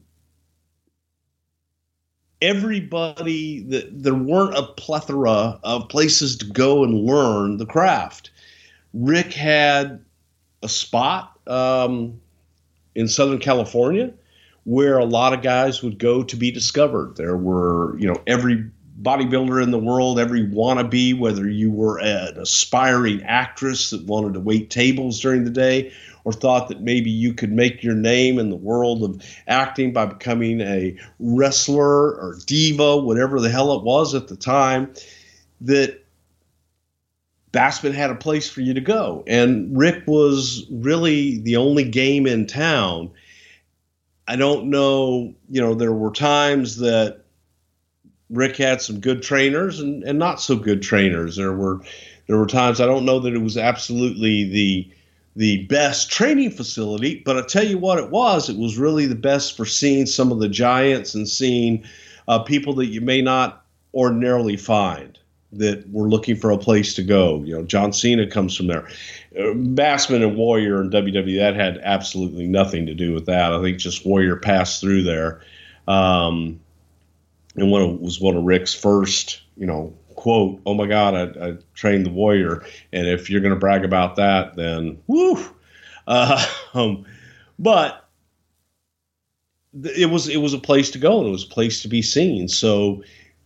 everybody 2.41 3.61
that 3.63 4.03
there 4.03 4.15
weren't 4.15 4.57
a 4.57 4.63
plethora 4.63 5.59
of 5.63 5.89
places 5.89 6.37
to 6.37 6.45
go 6.45 6.83
and 6.83 7.05
learn 7.05 7.57
the 7.57 7.65
craft. 7.65 8.31
Rick 8.93 9.33
had 9.33 10.03
a 10.63 10.69
spot 10.69 11.37
um, 11.47 12.19
in 12.95 13.07
Southern 13.07 13.39
California 13.39 14.13
where 14.63 14.97
a 14.97 15.05
lot 15.05 15.33
of 15.33 15.41
guys 15.41 15.81
would 15.81 15.97
go 15.97 16.23
to 16.23 16.35
be 16.35 16.51
discovered. 16.51 17.15
There 17.15 17.37
were, 17.37 17.97
you 17.97 18.07
know, 18.07 18.21
every 18.27 18.69
bodybuilder 19.01 19.63
in 19.63 19.71
the 19.71 19.79
world, 19.79 20.19
every 20.19 20.45
wannabe, 20.45 21.17
whether 21.17 21.49
you 21.49 21.71
were 21.71 21.99
an 21.99 22.37
aspiring 22.37 23.23
actress 23.23 23.91
that 23.91 24.05
wanted 24.05 24.33
to 24.33 24.39
wait 24.39 24.69
tables 24.69 25.19
during 25.19 25.45
the 25.45 25.49
day 25.49 25.91
or 26.25 26.33
thought 26.33 26.67
that 26.67 26.81
maybe 26.81 27.09
you 27.09 27.33
could 27.33 27.51
make 27.51 27.81
your 27.81 27.95
name 27.95 28.39
in 28.39 28.49
the 28.49 28.55
world 28.55 29.03
of 29.03 29.23
acting 29.47 29.93
by 29.93 30.05
becoming 30.05 30.59
a 30.61 30.95
wrestler 31.19 32.11
or 32.13 32.37
diva, 32.45 32.97
whatever 32.97 33.39
the 33.39 33.49
hell 33.49 33.73
it 33.73 33.83
was 33.83 34.13
at 34.13 34.27
the 34.27 34.35
time, 34.35 34.93
that 35.61 36.03
Bassman 37.51 37.93
had 37.93 38.11
a 38.11 38.15
place 38.15 38.49
for 38.49 38.61
you 38.61 38.73
to 38.73 38.81
go. 38.81 39.23
And 39.27 39.77
Rick 39.77 40.03
was 40.07 40.65
really 40.69 41.39
the 41.39 41.55
only 41.55 41.83
game 41.83 42.27
in 42.27 42.45
town. 42.45 43.11
I 44.27 44.35
don't 44.35 44.69
know, 44.69 45.33
you 45.49 45.61
know, 45.61 45.73
there 45.73 45.93
were 45.93 46.11
times 46.11 46.77
that 46.77 47.23
Rick 48.29 48.57
had 48.57 48.81
some 48.81 48.99
good 48.99 49.23
trainers 49.23 49.79
and, 49.79 50.03
and 50.03 50.19
not 50.19 50.41
so 50.41 50.55
good 50.55 50.81
trainers. 50.81 51.35
There 51.35 51.53
were 51.53 51.81
there 52.27 52.37
were 52.37 52.47
times 52.47 52.79
I 52.79 52.85
don't 52.85 53.05
know 53.05 53.19
that 53.19 53.33
it 53.33 53.41
was 53.41 53.57
absolutely 53.57 54.49
the 54.49 54.91
the 55.35 55.65
best 55.65 56.11
training 56.11 56.51
facility, 56.51 57.21
but 57.25 57.37
I 57.37 57.41
tell 57.43 57.65
you 57.65 57.77
what 57.77 57.99
it 57.99 58.09
was, 58.09 58.49
it 58.49 58.57
was 58.57 58.77
really 58.77 59.05
the 59.05 59.15
best 59.15 59.55
for 59.55 59.65
seeing 59.65 60.05
some 60.05 60.31
of 60.31 60.39
the 60.39 60.49
giants 60.49 61.15
and 61.15 61.27
seeing 61.27 61.83
uh, 62.27 62.39
people 62.39 62.73
that 62.75 62.87
you 62.87 62.99
may 62.99 63.21
not 63.21 63.65
ordinarily 63.93 64.57
find 64.57 65.17
that 65.51 65.89
were 65.91 66.09
looking 66.09 66.35
for 66.35 66.51
a 66.51 66.57
place 66.57 66.93
to 66.95 67.03
go. 67.03 67.41
You 67.43 67.55
know, 67.55 67.63
John 67.63 67.93
Cena 67.93 68.27
comes 68.27 68.55
from 68.55 68.67
there. 68.67 68.87
Uh, 69.37 69.53
Bassman 69.53 70.23
and 70.23 70.35
Warrior 70.35 70.81
and 70.81 70.91
WWE, 70.91 71.37
that 71.37 71.55
had 71.55 71.79
absolutely 71.83 72.47
nothing 72.47 72.85
to 72.85 72.93
do 72.93 73.13
with 73.13 73.25
that. 73.25 73.53
I 73.53 73.61
think 73.61 73.77
just 73.77 74.05
Warrior 74.05 74.35
passed 74.35 74.81
through 74.81 75.03
there. 75.03 75.41
Um, 75.87 76.59
and 77.61 77.71
one 77.71 77.81
of, 77.81 77.99
was 77.99 78.19
one 78.19 78.35
of 78.35 78.43
Rick's 78.43 78.73
first, 78.73 79.41
you 79.55 79.65
know, 79.65 79.93
quote, 80.15 80.61
"Oh 80.65 80.73
my 80.73 80.87
God, 80.87 81.15
I, 81.15 81.49
I 81.49 81.57
trained 81.73 82.05
the 82.05 82.11
warrior." 82.11 82.63
And 82.93 83.07
if 83.07 83.29
you're 83.29 83.41
going 83.41 83.53
to 83.53 83.59
brag 83.59 83.83
about 83.83 84.15
that, 84.17 84.55
then 84.55 85.01
woo. 85.07 85.37
Uh, 86.07 86.45
um, 86.73 87.05
but 87.57 88.09
it 89.83 90.09
was 90.09 90.27
it 90.27 90.37
was 90.37 90.53
a 90.53 90.59
place 90.59 90.89
to 90.91 90.97
go 90.97 91.19
and 91.19 91.27
it 91.27 91.31
was 91.31 91.45
a 91.45 91.49
place 91.49 91.81
to 91.81 91.87
be 91.87 92.01
seen. 92.01 92.47
So 92.47 93.03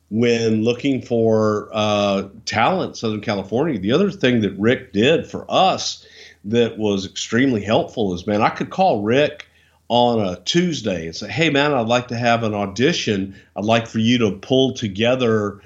when 0.10 0.64
looking 0.64 1.02
for 1.02 1.70
uh, 1.74 2.30
talent, 2.46 2.98
Southern 2.98 3.22
California, 3.22 3.80
the 3.80 3.92
other 3.92 4.12
thing 4.12 4.42
that 4.42 4.58
Rick 4.60 4.94
did 4.94 5.26
for 5.26 5.46
us 5.50 6.06
that 6.46 6.78
was 6.78 7.06
extremely 7.06 7.64
helpful 7.64 8.14
is, 8.14 8.28
man, 8.28 8.42
I 8.42 8.50
could 8.50 8.70
call 8.70 9.02
Rick 9.02 9.48
on 9.94 10.20
a 10.20 10.42
Tuesday 10.44 11.06
and 11.06 11.16
say, 11.16 11.30
"Hey, 11.30 11.50
man, 11.50 11.74
I'd 11.74 11.88
like 11.88 12.08
to 12.08 12.18
have 12.18 12.44
an 12.44 12.54
audition. 12.54 13.36
I'd 13.56 13.66
like 13.66 13.88
for 13.88 14.00
you 14.00 14.18
to 14.20 14.32
pull 14.32 14.74
together." 14.74 15.62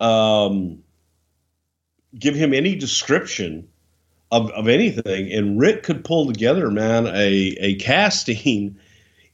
um, 0.00 0.82
give 2.18 2.34
him 2.34 2.52
any 2.52 2.74
description 2.74 3.68
of, 4.32 4.50
of 4.52 4.68
anything, 4.68 5.30
and 5.32 5.58
Rick 5.58 5.82
could 5.82 6.04
pull 6.04 6.26
together, 6.26 6.70
man, 6.70 7.06
a, 7.08 7.56
a 7.60 7.74
casting 7.76 8.76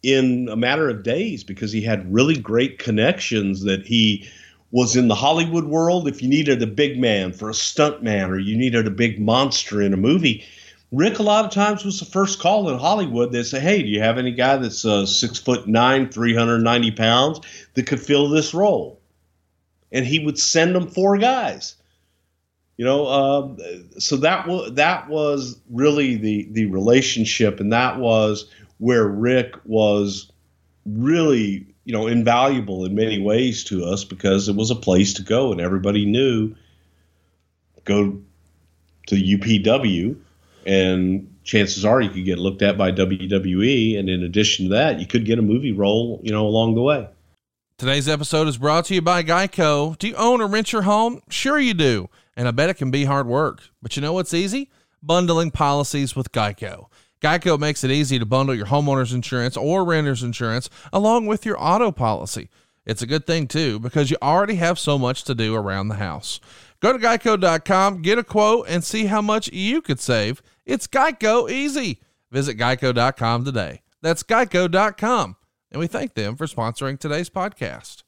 in 0.03 0.49
a 0.51 0.57
matter 0.57 0.89
of 0.89 1.03
days 1.03 1.45
because 1.45 1.73
he 1.73 1.83
had 1.83 2.13
really 2.13 2.39
great 2.39 2.79
connections 2.79 3.63
that 3.63 3.87
he 3.87 4.29
was 4.73 4.97
in 4.97 5.09
the 5.09 5.15
Hollywood 5.15 5.65
world. 5.65 6.09
If 6.09 6.23
you 6.23 6.29
needed 6.29 6.63
a 6.63 6.67
big 6.67 6.99
man 6.99 7.33
for 7.33 7.49
a 7.49 7.55
stunt 7.55 8.03
man 8.03 8.31
or 8.31 8.39
you 8.39 8.57
needed 8.57 8.87
a 8.87 8.91
big 8.91 9.21
monster 9.21 9.81
in 9.81 9.93
a 9.93 9.99
movie, 9.99 10.45
Rick 10.97 11.19
a 11.19 11.23
lot 11.23 11.45
of 11.45 11.51
times 11.51 11.85
was 11.85 12.01
the 12.01 12.07
first 12.07 12.41
call 12.41 12.71
in 12.71 12.79
Hollywood. 12.79 13.33
They'd 13.33 13.45
say, 13.45 13.61
"Hey, 13.61 13.83
do 13.83 13.89
you 13.89 14.01
have 14.01 14.19
any 14.19 14.33
guy 14.33 14.57
that's 14.57 14.85
uh, 14.85 15.07
six 15.07 15.39
foot 15.39 15.69
nine, 15.69 16.09
three 16.09 16.35
hundred 16.35 16.61
ninety 16.61 16.91
pounds 16.91 17.41
that 17.75 17.87
could 17.87 18.01
fill 18.01 18.29
this 18.29 18.55
role?" 18.55 19.01
and 19.93 20.05
he 20.07 20.19
would 20.19 20.39
send 20.39 20.75
them 20.75 20.89
four 20.89 21.19
guys. 21.19 21.75
You 22.77 22.85
know, 22.85 23.07
uh, 23.07 23.57
so 23.99 24.17
that 24.19 24.47
was 24.47 24.75
that 24.75 25.09
was 25.09 25.59
really 25.71 26.17
the 26.17 26.49
the 26.51 26.67
relationship, 26.67 27.61
and 27.61 27.73
that 27.73 27.99
was 27.99 28.51
where 28.79 29.07
Rick 29.07 29.55
was 29.65 30.31
really 30.85 31.67
you 31.85 31.93
know 31.93 32.07
invaluable 32.07 32.85
in 32.85 32.95
many 32.95 33.19
ways 33.19 33.65
to 33.65 33.85
us 33.85 34.05
because 34.05 34.49
it 34.49 34.57
was 34.57 34.71
a 34.71 34.77
place 34.77 35.15
to 35.15 35.23
go, 35.23 35.53
and 35.53 35.61
everybody 35.61 36.05
knew 36.05 36.55
go 37.85 38.21
to 39.07 39.15
UPW, 39.15 40.17
and 40.67 41.35
chances 41.45 41.85
are 41.85 42.01
you 42.01 42.11
could 42.11 42.25
get 42.25 42.39
looked 42.39 42.63
at 42.63 42.77
by 42.77 42.93
WWE, 42.93 43.99
and 43.99 44.09
in 44.09 44.23
addition 44.23 44.67
to 44.67 44.75
that, 44.75 45.01
you 45.01 45.07
could 45.07 45.25
get 45.25 45.39
a 45.39 45.43
movie 45.43 45.73
role, 45.73 46.21
you 46.23 46.33
know, 46.33 46.47
along 46.47 46.75
the 46.75 46.83
way. 46.83 47.09
Today's 47.79 48.09
episode 48.09 48.49
is 48.49 48.57
brought 48.57 48.87
to 48.87 48.95
you 48.95 49.03
by 49.03 49.23
Geico. 49.23 49.99
Do 49.99 50.09
you 50.09 50.15
own 50.17 50.41
or 50.41 50.47
rent 50.47 50.73
your 50.73 50.83
home? 50.83 51.21
Sure, 51.29 51.59
you 51.59 51.75
do. 51.75 52.09
And 52.35 52.49
I 52.49 52.51
bet 52.51 52.71
it 52.71 52.79
can 52.79 52.91
be 52.91 53.05
hard 53.05 53.27
work. 53.27 53.63
But 53.83 53.97
you 53.97 54.03
know 54.03 54.15
what's 54.15 54.33
easy? 54.33 54.71
Bundling 55.03 55.51
policies 55.51 56.17
with 56.17 56.33
Geico. 56.33 56.87
Geico 57.21 57.59
makes 57.59 57.85
it 57.85 57.91
easy 57.91 58.19
to 58.19 58.27
bundle 58.27 58.55
your 58.55 58.67
homeowner's 58.67 59.13
insurance 59.13 59.57
or 59.57 59.85
renter's 59.85 60.23
insurance 60.23 60.71
along 60.93 61.27
with 61.27 61.45
your 61.45 61.57
auto 61.63 61.93
policy. 61.93 62.49
It's 62.87 63.03
a 63.03 63.07
good 63.07 63.27
thing, 63.27 63.47
too, 63.47 63.79
because 63.79 64.11
you 64.11 64.17
already 64.23 64.55
have 64.55 64.79
so 64.79 64.99
much 64.99 65.25
to 65.25 65.35
do 65.35 65.55
around 65.55 65.89
the 65.89 65.97
house. 65.97 66.41
Go 66.81 66.93
to 66.93 66.99
geico.com, 66.99 68.01
get 68.01 68.19
a 68.19 68.25
quote, 68.25 68.69
and 68.69 68.85
see 68.85 69.07
how 69.07 69.21
much 69.21 69.53
you 69.53 69.83
could 69.83 69.99
save. 69.99 70.41
It's 70.67 70.87
Geico 70.87 71.51
easy. 71.51 72.01
Visit 72.31 72.59
geico.com 72.59 73.45
today. 73.45 73.83
That's 74.03 74.23
geico.com 74.23 75.37
and 75.71 75.81
we 75.81 75.87
thank 75.87 76.15
them 76.15 76.37
for 76.37 76.47
sponsoring 76.47 76.99
today's 76.99 77.29
podcast. 77.29 78.03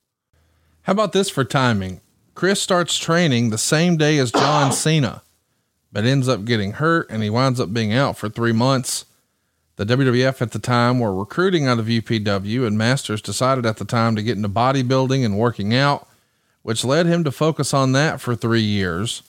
How 0.82 0.92
about 0.92 1.12
this 1.12 1.28
for 1.28 1.44
timing? 1.44 2.00
Chris 2.34 2.62
starts 2.62 2.96
training 2.96 3.50
the 3.50 3.58
same 3.58 3.96
day 3.96 4.18
as 4.18 4.32
John 4.32 4.72
Cena, 4.72 5.22
but 5.92 6.04
ends 6.04 6.28
up 6.28 6.44
getting 6.44 6.72
hurt 6.72 7.10
and 7.10 7.22
he 7.22 7.30
winds 7.30 7.60
up 7.60 7.72
being 7.72 7.92
out 7.92 8.16
for 8.16 8.28
three 8.28 8.52
months. 8.52 9.04
The 9.76 9.84
WWF 9.84 10.40
at 10.40 10.52
the 10.52 10.58
time 10.58 10.98
were 10.98 11.14
recruiting 11.14 11.68
out 11.68 11.78
of 11.78 11.86
UPW, 11.86 12.66
and 12.66 12.76
Masters 12.76 13.22
decided 13.22 13.64
at 13.64 13.76
the 13.76 13.84
time 13.84 14.16
to 14.16 14.22
get 14.22 14.36
into 14.36 14.48
bodybuilding 14.48 15.24
and 15.24 15.38
working 15.38 15.72
out, 15.72 16.08
which 16.62 16.84
led 16.84 17.06
him 17.06 17.22
to 17.22 17.30
focus 17.30 17.72
on 17.72 17.92
that 17.92 18.20
for 18.20 18.34
three 18.34 18.62
years. 18.62 19.22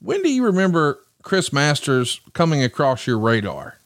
When 0.00 0.22
do 0.22 0.30
you 0.30 0.44
remember 0.44 0.98
Chris 1.26 1.52
Masters 1.52 2.20
coming 2.34 2.62
across 2.62 3.04
your 3.04 3.18
radar? 3.18 3.80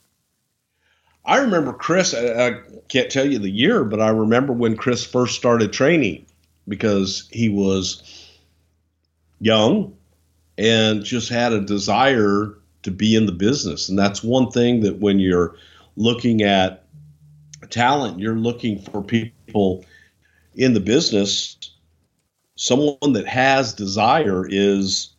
I 1.24 1.38
remember 1.38 1.72
Chris. 1.72 2.12
I, 2.12 2.48
I 2.48 2.60
can't 2.90 3.10
tell 3.10 3.26
you 3.26 3.38
the 3.38 3.48
year, 3.48 3.82
but 3.82 3.98
I 3.98 4.10
remember 4.10 4.52
when 4.52 4.76
Chris 4.76 5.06
first 5.06 5.36
started 5.36 5.72
training 5.72 6.26
because 6.68 7.30
he 7.32 7.48
was 7.48 8.28
young 9.40 9.96
and 10.58 11.02
just 11.02 11.30
had 11.30 11.54
a 11.54 11.62
desire 11.62 12.58
to 12.82 12.90
be 12.90 13.16
in 13.16 13.24
the 13.24 13.32
business. 13.32 13.88
And 13.88 13.98
that's 13.98 14.22
one 14.22 14.50
thing 14.50 14.80
that 14.80 14.98
when 14.98 15.18
you're 15.18 15.56
looking 15.96 16.42
at 16.42 16.84
talent, 17.70 18.20
you're 18.20 18.34
looking 18.34 18.82
for 18.82 19.02
people 19.02 19.82
in 20.56 20.74
the 20.74 20.80
business. 20.80 21.56
Someone 22.56 23.14
that 23.14 23.26
has 23.26 23.72
desire 23.72 24.46
is 24.46 25.09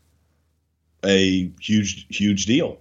a 1.06 1.52
huge, 1.60 2.08
huge 2.10 2.46
deal. 2.46 2.78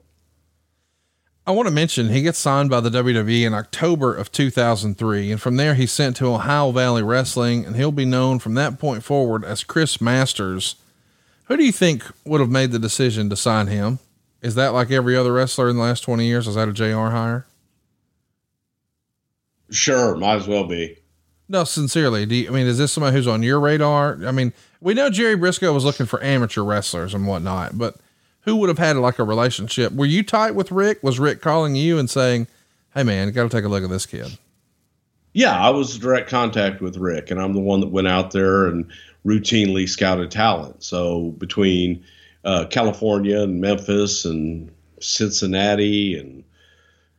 I 1.47 1.53
want 1.53 1.67
to 1.67 1.75
mention 1.75 2.11
he 2.11 2.23
gets 2.23 2.39
signed 2.39 2.71
by 2.71 2.81
the 2.81 2.91
WWE 2.91 3.45
in 3.47 3.55
October 3.55 4.15
of 4.15 4.31
2003, 4.31 5.33
and 5.33 5.41
from 5.41 5.57
there 5.57 5.75
he's 5.75 5.91
sent 5.91 6.17
to 6.17 6.27
Ohio 6.27 6.71
Valley 6.71 7.03
Wrestling, 7.03 7.65
and 7.65 7.77
he'll 7.77 7.91
be 7.91 8.05
known 8.05 8.39
from 8.39 8.55
that 8.55 8.79
point 8.79 9.03
forward 9.03 9.45
as 9.45 9.65
Chris 9.65 10.01
Masters. 10.01 10.77
Who 11.47 11.57
do 11.57 11.65
you 11.65 11.73
think 11.73 12.05
would 12.25 12.41
have 12.41 12.51
made 12.51 12.71
the 12.71 12.79
decision 12.79 13.31
to 13.31 13.37
sign 13.37 13.67
him? 13.67 13.99
Is 14.43 14.55
that 14.55 14.75
like 14.75 14.91
every 14.91 15.17
other 15.17 15.33
wrestler 15.33 15.69
in 15.69 15.77
the 15.77 15.83
last 15.83 16.03
20 16.03 16.25
years? 16.25 16.47
Is 16.47 16.55
that 16.55 16.69
a 16.69 16.73
JR 16.73 17.09
hire? 17.09 17.47
Sure, 19.71 20.17
might 20.17 20.37
as 20.37 20.47
well 20.47 20.65
be. 20.65 20.99
No, 21.49 21.65
sincerely. 21.65 22.27
Do 22.27 22.35
you, 22.37 22.49
I 22.49 22.53
mean, 22.53 22.67
is 22.67 22.79
this 22.79 22.93
somebody 22.93 23.17
who's 23.17 23.27
on 23.27 23.43
your 23.43 23.59
radar? 23.59 24.19
I 24.25 24.31
mean, 24.31 24.53
we 24.81 24.95
know 24.95 25.11
Jerry 25.11 25.37
Brisco 25.37 25.75
was 25.75 25.85
looking 25.85 26.07
for 26.07 26.23
amateur 26.23 26.63
wrestlers 26.63 27.13
and 27.13 27.27
whatnot, 27.27 27.77
but 27.77 27.97
who 28.51 28.57
would 28.57 28.69
have 28.69 28.79
had 28.79 28.97
like 28.97 29.21
a 29.21 29.25
relationship? 29.25 29.93
Were 29.93 30.07
you 30.07 30.25
tight 30.25 30.57
with 30.57 30.73
Rick? 30.73 31.05
Was 31.05 31.21
Rick 31.21 31.41
calling 31.41 31.77
you 31.77 32.01
and 32.01 32.11
saying, 32.11 32.49
Hey 32.95 33.05
man, 33.05 33.31
got 33.31 33.45
to 33.45 33.49
take 33.49 33.65
a 33.65 33.69
look 33.69 33.85
at 33.85 33.91
this 33.91 34.07
kid? 34.07 34.37
Yeah, 35.33 35.57
I 35.57 35.71
was 35.71 35.97
direct 35.97 36.29
contact 36.29 36.81
with 36.81 36.97
Rick 36.97 37.31
and 37.31 37.41
I'm 37.41 37.53
the 37.53 37.61
one 37.61 37.79
that 37.79 37.91
went 37.91 38.09
out 38.09 38.33
there 38.33 38.67
and 38.67 38.91
routinely 39.25 39.89
scouted 39.89 40.33
talent. 40.33 40.83
So 40.83 41.31
between 41.39 42.05
uh, 42.45 42.67
California 42.71 43.41
and 43.41 43.61
Memphis 43.61 44.25
and 44.25 44.73
Cincinnati 44.99 46.19
and 46.19 46.43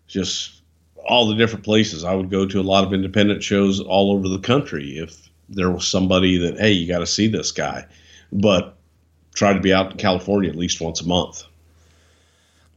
just 0.07 0.61
all 1.07 1.29
the 1.29 1.35
different 1.35 1.63
places. 1.63 2.03
I 2.03 2.13
would 2.13 2.29
go 2.29 2.45
to 2.45 2.59
a 2.59 2.61
lot 2.61 2.83
of 2.83 2.91
independent 2.91 3.41
shows 3.41 3.79
all 3.79 4.11
over 4.11 4.27
the 4.27 4.39
country 4.39 4.97
if 4.97 5.29
there 5.47 5.71
was 5.71 5.87
somebody 5.87 6.37
that, 6.39 6.59
hey, 6.59 6.73
you 6.73 6.89
got 6.89 6.99
to 6.99 7.07
see 7.07 7.29
this 7.29 7.53
guy. 7.53 7.85
But 8.33 8.75
try 9.33 9.53
to 9.53 9.59
be 9.59 9.73
out 9.73 9.91
in 9.91 9.97
California 9.97 10.49
at 10.49 10.55
least 10.55 10.81
once 10.81 11.01
a 11.01 11.07
month. 11.07 11.43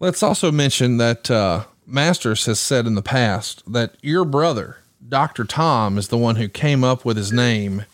Let's 0.01 0.23
also 0.23 0.53
mention 0.53 0.97
that 0.99 1.31
uh, 1.31 1.65
Masters 1.87 2.47
has 2.47 2.61
said 2.61 2.87
in 2.87 2.95
the 2.95 3.03
past 3.03 3.63
that 3.73 3.97
your 4.03 4.25
brother, 4.25 4.79
Dr. 5.09 5.45
Tom, 5.45 5.99
is 5.99 6.09
the 6.09 6.19
one 6.19 6.37
who 6.37 6.49
came 6.49 6.85
up 6.85 7.05
with 7.05 7.17
his 7.17 7.33
name. 7.33 7.85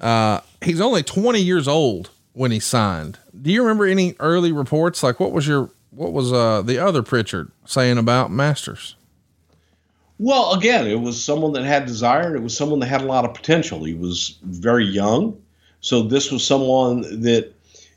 Uh, 0.00 0.40
he's 0.62 0.80
only 0.80 1.02
20 1.02 1.40
years 1.40 1.68
old 1.68 2.10
when 2.32 2.50
he 2.50 2.60
signed. 2.60 3.18
Do 3.40 3.50
you 3.50 3.62
remember 3.62 3.86
any 3.86 4.14
early 4.20 4.52
reports? 4.52 5.02
Like 5.02 5.20
what 5.20 5.32
was 5.32 5.46
your, 5.46 5.70
what 5.90 6.12
was 6.12 6.32
uh, 6.32 6.62
the 6.62 6.78
other 6.78 7.02
Pritchard 7.02 7.50
saying 7.64 7.98
about 7.98 8.30
Masters? 8.30 8.96
Well, 10.18 10.54
again, 10.54 10.86
it 10.86 11.00
was 11.00 11.22
someone 11.22 11.52
that 11.54 11.64
had 11.64 11.84
desire 11.84 12.28
and 12.28 12.36
it 12.36 12.42
was 12.42 12.56
someone 12.56 12.78
that 12.80 12.86
had 12.86 13.00
a 13.00 13.06
lot 13.06 13.24
of 13.24 13.34
potential. 13.34 13.82
He 13.82 13.94
was 13.94 14.38
very 14.42 14.84
young. 14.84 15.40
So 15.80 16.02
this 16.02 16.30
was 16.30 16.46
someone 16.46 17.22
that 17.22 17.52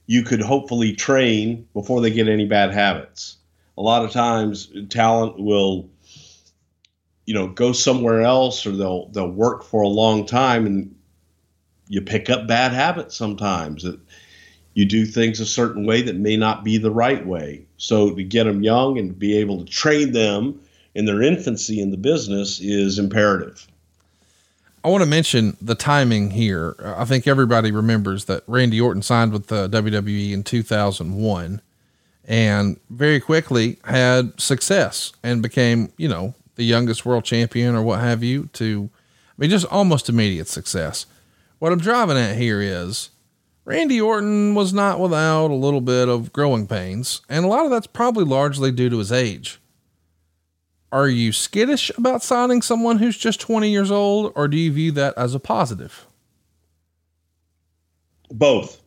you 0.07 0.23
could 0.23 0.41
hopefully 0.41 0.93
train 0.93 1.67
before 1.73 2.01
they 2.01 2.11
get 2.11 2.27
any 2.27 2.45
bad 2.45 2.71
habits. 2.71 3.37
A 3.77 3.81
lot 3.81 4.05
of 4.05 4.11
times 4.11 4.71
talent 4.89 5.39
will 5.39 5.89
you 7.25 7.33
know 7.33 7.47
go 7.47 7.71
somewhere 7.71 8.21
else 8.21 8.65
or 8.65 8.71
they'll 8.71 9.07
they'll 9.09 9.29
work 9.29 9.63
for 9.63 9.81
a 9.81 9.87
long 9.87 10.25
time 10.25 10.65
and 10.65 10.95
you 11.87 12.01
pick 12.01 12.29
up 12.29 12.47
bad 12.47 12.71
habits 12.71 13.15
sometimes 13.15 13.83
that 13.83 13.99
you 14.73 14.85
do 14.85 15.05
things 15.05 15.39
a 15.39 15.45
certain 15.45 15.85
way 15.85 16.01
that 16.03 16.15
may 16.15 16.35
not 16.35 16.63
be 16.63 16.77
the 16.77 16.91
right 16.91 17.25
way. 17.25 17.65
So 17.77 18.13
to 18.13 18.23
get 18.23 18.43
them 18.43 18.61
young 18.61 18.97
and 18.97 19.17
be 19.17 19.37
able 19.37 19.63
to 19.63 19.71
train 19.71 20.11
them 20.11 20.59
in 20.93 21.05
their 21.05 21.21
infancy 21.21 21.79
in 21.79 21.91
the 21.91 21.97
business 21.97 22.59
is 22.59 22.99
imperative. 22.99 23.67
I 24.85 24.89
want 24.89 25.01
to 25.01 25.09
mention 25.09 25.57
the 25.59 25.73
timing 25.73 26.29
here. 26.29 26.75
I 26.79 27.05
think 27.05 27.25
everybody 27.25 27.71
remembers 27.71 28.25
that 28.25 28.43
Randy 28.45 28.79
Orton 28.79 29.01
signed 29.01 29.33
with 29.33 29.47
the 29.47 29.67
WWE 29.67 30.31
in 30.31 30.43
2001 30.43 31.59
and 32.25 32.79
very 32.91 33.19
quickly 33.19 33.79
had 33.85 34.39
success 34.39 35.11
and 35.23 35.41
became, 35.41 35.91
you 35.97 36.07
know, 36.07 36.35
the 36.53 36.65
youngest 36.65 37.03
world 37.03 37.23
champion 37.23 37.73
or 37.73 37.81
what 37.81 37.99
have 37.99 38.21
you 38.21 38.47
to 38.53 38.91
I 38.93 39.33
mean 39.39 39.49
just 39.49 39.65
almost 39.71 40.07
immediate 40.07 40.49
success. 40.49 41.07
What 41.57 41.71
I'm 41.71 41.79
driving 41.79 42.17
at 42.17 42.37
here 42.37 42.61
is 42.61 43.09
Randy 43.65 43.99
Orton 43.99 44.53
was 44.53 44.71
not 44.71 44.99
without 44.99 45.49
a 45.49 45.55
little 45.55 45.81
bit 45.81 46.09
of 46.09 46.31
growing 46.31 46.67
pains, 46.67 47.21
and 47.27 47.43
a 47.43 47.47
lot 47.47 47.65
of 47.65 47.71
that's 47.71 47.87
probably 47.87 48.23
largely 48.23 48.71
due 48.71 48.91
to 48.91 48.99
his 48.99 49.11
age. 49.11 49.59
Are 50.91 51.07
you 51.09 51.31
skittish 51.31 51.91
about 51.97 52.23
signing 52.23 52.61
someone 52.61 52.99
who's 52.99 53.17
just 53.17 53.39
20 53.41 53.69
years 53.69 53.91
old, 53.91 54.31
or 54.35 54.47
do 54.47 54.57
you 54.57 54.71
view 54.71 54.91
that 54.93 55.13
as 55.17 55.35
a 55.35 55.39
positive? 55.39 56.05
Both. 58.31 58.81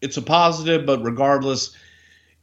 It's 0.00 0.16
a 0.16 0.22
positive, 0.22 0.86
but 0.86 1.02
regardless, 1.02 1.76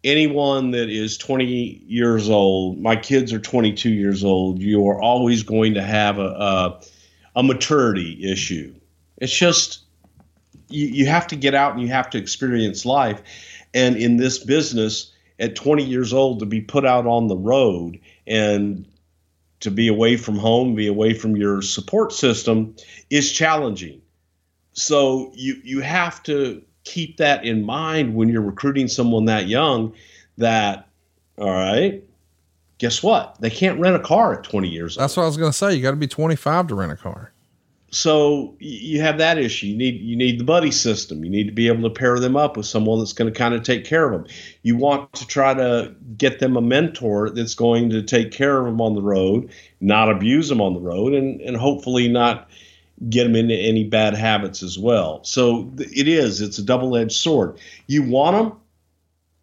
anyone 0.03 0.71
that 0.71 0.89
is 0.89 1.17
20 1.17 1.83
years 1.87 2.29
old, 2.29 2.79
my 2.79 2.95
kids 2.95 3.33
are 3.33 3.39
22 3.39 3.89
years 3.89 4.23
old, 4.23 4.59
you 4.59 4.87
are 4.87 5.01
always 5.01 5.41
going 5.41 5.73
to 5.73 5.81
have 5.81 6.19
a, 6.19 6.27
a, 6.27 6.81
a 7.37 7.43
maturity 7.43 8.19
issue. 8.23 8.73
It's 9.17 9.35
just 9.35 9.85
you, 10.69 10.87
you 10.87 11.05
have 11.07 11.27
to 11.27 11.35
get 11.35 11.55
out 11.55 11.73
and 11.73 11.81
you 11.81 11.87
have 11.87 12.09
to 12.11 12.17
experience 12.17 12.85
life. 12.85 13.21
And 13.73 13.95
in 13.95 14.17
this 14.17 14.37
business, 14.37 15.11
at 15.39 15.55
20 15.55 15.83
years 15.83 16.13
old, 16.13 16.39
to 16.39 16.45
be 16.45 16.61
put 16.61 16.85
out 16.85 17.05
on 17.05 17.27
the 17.27 17.35
road 17.35 17.99
and 18.27 18.85
to 19.61 19.71
be 19.71 19.87
away 19.87 20.17
from 20.17 20.37
home, 20.37 20.75
be 20.75 20.87
away 20.87 21.13
from 21.13 21.35
your 21.35 21.61
support 21.61 22.11
system 22.13 22.75
is 23.09 23.31
challenging. 23.31 24.01
So 24.73 25.31
you 25.33 25.59
you 25.63 25.81
have 25.81 26.21
to 26.23 26.61
keep 26.83 27.17
that 27.17 27.45
in 27.45 27.63
mind 27.63 28.15
when 28.15 28.29
you're 28.29 28.41
recruiting 28.41 28.87
someone 28.87 29.25
that 29.25 29.47
young 29.47 29.93
that 30.37 30.87
all 31.37 31.49
right, 31.49 32.03
guess 32.77 33.01
what? 33.01 33.35
They 33.39 33.49
can't 33.49 33.79
rent 33.79 33.95
a 33.95 33.99
car 33.99 34.33
at 34.33 34.43
20 34.43 34.67
years 34.69 34.95
That's 34.95 35.17
old. 35.17 35.23
what 35.23 35.25
I 35.25 35.27
was 35.27 35.37
going 35.37 35.51
to 35.51 35.57
say. 35.57 35.73
You 35.75 35.81
got 35.81 35.91
to 35.91 35.97
be 35.97 36.07
25 36.07 36.67
to 36.67 36.75
rent 36.75 36.91
a 36.91 36.95
car. 36.95 37.31
So 37.95 38.57
you 38.59 38.99
have 38.99 39.19
that 39.19 39.37
issue. 39.37 39.67
You 39.67 39.77
need 39.77 40.01
you 40.01 40.17
need 40.17 40.37
the 40.37 40.43
buddy 40.43 40.71
system. 40.71 41.23
You 41.23 41.29
need 41.29 41.45
to 41.45 41.53
be 41.53 41.69
able 41.69 41.83
to 41.83 41.89
pair 41.89 42.19
them 42.19 42.35
up 42.35 42.57
with 42.57 42.65
someone 42.65 42.99
that's 42.99 43.13
going 43.13 43.31
to 43.31 43.37
kind 43.37 43.53
of 43.53 43.63
take 43.63 43.85
care 43.85 44.11
of 44.11 44.11
them. 44.11 44.35
You 44.63 44.75
want 44.75 45.13
to 45.13 45.25
try 45.25 45.53
to 45.53 45.95
get 46.17 46.39
them 46.39 46.57
a 46.57 46.61
mentor 46.61 47.29
that's 47.29 47.55
going 47.55 47.89
to 47.91 48.03
take 48.03 48.33
care 48.33 48.59
of 48.59 48.65
them 48.65 48.81
on 48.81 48.95
the 48.95 49.01
road, 49.01 49.49
not 49.79 50.11
abuse 50.11 50.49
them 50.49 50.59
on 50.59 50.73
the 50.73 50.81
road, 50.81 51.13
and 51.13 51.39
and 51.39 51.55
hopefully 51.55 52.09
not 52.09 52.49
get 53.09 53.23
them 53.23 53.35
into 53.37 53.55
any 53.55 53.85
bad 53.85 54.13
habits 54.13 54.61
as 54.61 54.77
well. 54.77 55.23
So 55.23 55.71
it 55.77 56.09
is. 56.09 56.41
It's 56.41 56.57
a 56.57 56.63
double 56.63 56.97
edged 56.97 57.15
sword. 57.15 57.57
You 57.87 58.03
want 58.03 58.35
them 58.35 58.59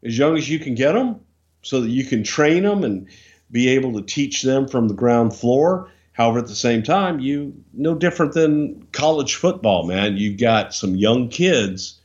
as 0.04 0.18
young 0.18 0.36
as 0.36 0.50
you 0.50 0.58
can 0.58 0.74
get 0.74 0.92
them, 0.92 1.20
so 1.62 1.80
that 1.80 1.88
you 1.88 2.04
can 2.04 2.22
train 2.22 2.64
them 2.64 2.84
and 2.84 3.08
be 3.50 3.70
able 3.70 3.94
to 3.94 4.02
teach 4.02 4.42
them 4.42 4.68
from 4.68 4.88
the 4.88 4.94
ground 4.94 5.34
floor 5.34 5.90
However, 6.12 6.40
at 6.40 6.46
the 6.46 6.54
same 6.54 6.82
time, 6.82 7.20
you 7.20 7.54
no 7.72 7.94
different 7.94 8.34
than 8.34 8.86
college 8.92 9.34
football, 9.36 9.86
man. 9.86 10.16
You've 10.16 10.38
got 10.38 10.74
some 10.74 10.94
young 10.94 11.28
kids 11.28 12.00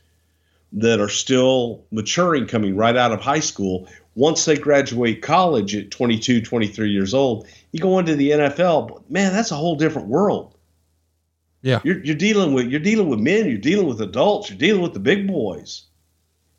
that 0.72 1.00
are 1.00 1.08
still 1.08 1.84
maturing 1.90 2.46
coming 2.46 2.76
right 2.76 2.96
out 2.96 3.12
of 3.12 3.20
high 3.20 3.40
school. 3.40 3.88
Once 4.14 4.44
they 4.44 4.56
graduate 4.56 5.22
college 5.22 5.74
at 5.76 5.90
22, 5.90 6.40
23 6.42 6.90
years 6.90 7.14
old, 7.14 7.46
you 7.72 7.80
go 7.80 7.98
into 7.98 8.16
the 8.16 8.30
NFL, 8.30 9.08
man, 9.08 9.32
that's 9.32 9.50
a 9.50 9.56
whole 9.56 9.76
different 9.76 10.08
world. 10.08 10.54
Yeah. 11.62 11.80
You're, 11.84 12.04
you're 12.04 12.16
dealing 12.16 12.54
with 12.54 12.66
you're 12.66 12.80
dealing 12.80 13.08
with 13.08 13.20
men, 13.20 13.48
you're 13.48 13.58
dealing 13.58 13.86
with 13.86 14.00
adults, 14.00 14.48
you're 14.48 14.58
dealing 14.58 14.82
with 14.82 14.94
the 14.94 15.00
big 15.00 15.26
boys. 15.26 15.84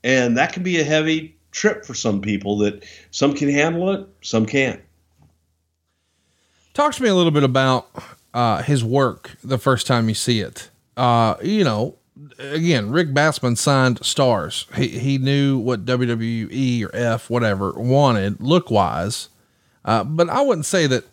And 0.04 0.38
that 0.38 0.54
can 0.54 0.64
be 0.64 0.80
a 0.80 0.84
heavy 0.84 1.38
trip 1.52 1.86
for 1.86 1.94
some 1.94 2.22
people 2.22 2.60
that 2.60 2.84
some 3.12 3.34
can 3.34 3.50
handle 3.50 3.92
it, 3.92 4.08
some 4.22 4.46
can't. 4.46 4.82
Talk 6.80 6.94
to 6.94 7.04
me 7.04 7.10
a 7.10 7.14
little 7.14 7.34
bit 7.34 7.44
about 7.44 7.90
uh, 8.34 8.62
his 8.64 8.86
work 8.86 9.32
the 9.44 9.58
first 9.58 9.86
time 9.86 10.08
you 10.08 10.16
see 10.16 10.40
it. 10.40 10.70
Uh, 10.96 11.36
you 11.44 11.66
know, 11.66 11.98
again, 12.38 12.90
Rick 12.90 13.10
Bassman 13.10 13.58
signed 13.58 14.06
stars. 14.06 14.66
He 14.74 14.88
he 14.88 15.18
knew 15.18 15.58
what 15.58 15.84
WWE 15.84 16.86
or 16.86 16.96
F 16.96 17.30
whatever 17.30 17.74
wanted 17.74 18.40
look 18.40 18.72
wise, 18.72 19.28
uh, 19.84 20.06
but 20.06 20.30
I 20.30 20.40
wouldn't 20.40 20.66
say 20.66 20.88
that 20.88 21.04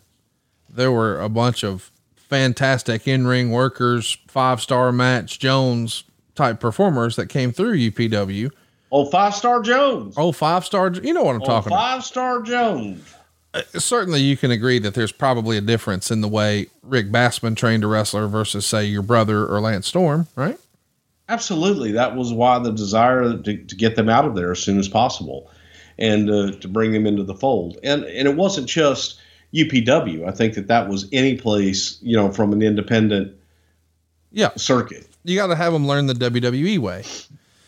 there 0.69 0.89
were 0.89 1.19
a 1.19 1.27
bunch 1.27 1.65
of 1.65 1.91
fantastic 2.15 3.05
in 3.05 3.27
ring 3.27 3.51
workers, 3.51 4.17
five 4.29 4.61
star 4.61 4.93
match 4.93 5.37
Jones 5.37 6.05
type 6.33 6.61
performers 6.61 7.17
that 7.17 7.27
came 7.27 7.51
through 7.51 7.77
UPW. 7.77 8.51
Oh, 8.89 9.09
five 9.09 9.35
star 9.35 9.61
Jones. 9.61 10.15
Oh, 10.15 10.31
five 10.31 10.63
star. 10.63 10.93
You 10.93 11.13
know 11.13 11.23
what 11.23 11.35
I'm 11.35 11.41
oh, 11.41 11.45
talking 11.45 11.71
five 11.71 12.05
star 12.05 12.41
Jones. 12.41 13.16
About. 13.59 13.81
certainly 13.81 14.21
you 14.21 14.37
can 14.37 14.51
agree 14.51 14.79
that 14.79 14.93
there's 14.93 15.11
probably 15.11 15.57
a 15.57 15.61
difference 15.61 16.11
in 16.11 16.21
the 16.21 16.27
way 16.27 16.67
Rick 16.83 17.07
Bassman 17.07 17.55
trained 17.55 17.83
a 17.83 17.87
wrestler 17.87 18.27
versus, 18.27 18.65
say, 18.65 18.85
your 18.85 19.01
brother 19.01 19.45
or 19.45 19.59
Lance 19.59 19.87
Storm, 19.87 20.27
right? 20.35 20.57
Absolutely. 21.29 21.91
That 21.91 22.15
was 22.15 22.31
why 22.31 22.59
the 22.59 22.71
desire 22.71 23.37
to, 23.37 23.57
to 23.57 23.75
get 23.75 23.95
them 23.95 24.09
out 24.09 24.25
of 24.25 24.35
there 24.35 24.51
as 24.51 24.59
soon 24.59 24.79
as 24.79 24.87
possible 24.87 25.51
and 25.97 26.29
uh, 26.29 26.51
to 26.51 26.67
bring 26.67 26.91
them 26.91 27.05
into 27.05 27.23
the 27.23 27.35
fold. 27.35 27.77
And, 27.83 28.03
and 28.03 28.27
it 28.27 28.35
wasn't 28.35 28.67
just 28.67 29.19
UPW. 29.53 30.27
I 30.27 30.31
think 30.31 30.53
that 30.53 30.67
that 30.67 30.87
was 30.87 31.07
any 31.11 31.35
place, 31.35 31.97
you 32.01 32.15
know, 32.15 32.31
from 32.31 32.53
an 32.53 32.61
independent 32.61 33.35
yeah. 34.31 34.51
circuit. 34.55 35.07
You 35.23 35.35
got 35.35 35.47
to 35.47 35.55
have 35.55 35.73
them 35.73 35.87
learn 35.87 36.05
the 36.05 36.13
WWE 36.13 36.79
way. 36.79 37.03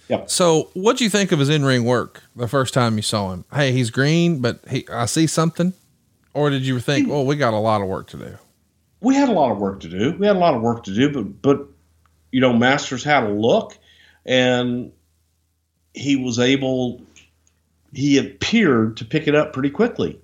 Yeah. 0.07 0.23
So, 0.25 0.69
what 0.73 0.97
do 0.97 1.03
you 1.03 1.09
think 1.09 1.31
of 1.31 1.39
his 1.39 1.49
in-ring 1.49 1.83
work 1.83 2.23
the 2.35 2.47
first 2.47 2.73
time 2.73 2.95
you 2.95 3.03
saw 3.03 3.31
him? 3.31 3.45
Hey, 3.53 3.71
he's 3.71 3.91
green, 3.91 4.39
but 4.39 4.59
he, 4.69 4.87
I 4.91 5.05
see 5.05 5.27
something. 5.27 5.73
Or 6.33 6.49
did 6.49 6.65
you 6.65 6.79
think, 6.79 7.07
well, 7.07 7.19
oh, 7.19 7.23
we 7.23 7.35
got 7.35 7.53
a 7.53 7.59
lot 7.59 7.81
of 7.81 7.87
work 7.87 8.07
to 8.07 8.17
do? 8.17 8.37
We 9.01 9.15
had 9.15 9.29
a 9.29 9.33
lot 9.33 9.51
of 9.51 9.57
work 9.57 9.79
to 9.81 9.89
do. 9.89 10.15
We 10.17 10.27
had 10.27 10.35
a 10.35 10.39
lot 10.39 10.53
of 10.53 10.61
work 10.61 10.83
to 10.83 10.93
do, 10.93 11.11
but 11.11 11.41
but 11.41 11.67
you 12.31 12.41
know, 12.41 12.53
Masters 12.53 13.03
had 13.03 13.23
a 13.23 13.29
look, 13.29 13.77
and 14.25 14.91
he 15.93 16.15
was 16.15 16.37
able. 16.37 17.01
He 17.93 18.17
appeared 18.17 18.97
to 18.97 19.05
pick 19.05 19.27
it 19.27 19.35
up 19.35 19.53
pretty 19.53 19.71
quickly. 19.71 20.19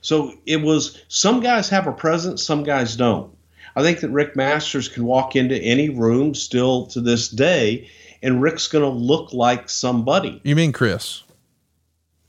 So 0.00 0.34
it 0.46 0.60
was 0.60 1.00
some 1.08 1.40
guys 1.40 1.68
have 1.68 1.86
a 1.86 1.92
presence, 1.92 2.42
some 2.42 2.64
guys 2.64 2.96
don't. 2.96 3.32
I 3.76 3.82
think 3.82 4.00
that 4.00 4.10
Rick 4.10 4.34
Masters 4.34 4.88
can 4.88 5.04
walk 5.04 5.36
into 5.36 5.56
any 5.56 5.88
room 5.88 6.34
still 6.34 6.86
to 6.86 7.00
this 7.00 7.28
day 7.28 7.88
and 8.22 8.40
Rick's 8.40 8.68
going 8.68 8.84
to 8.84 8.88
look 8.88 9.32
like 9.32 9.68
somebody. 9.68 10.40
You 10.44 10.56
mean 10.56 10.72
Chris? 10.72 11.24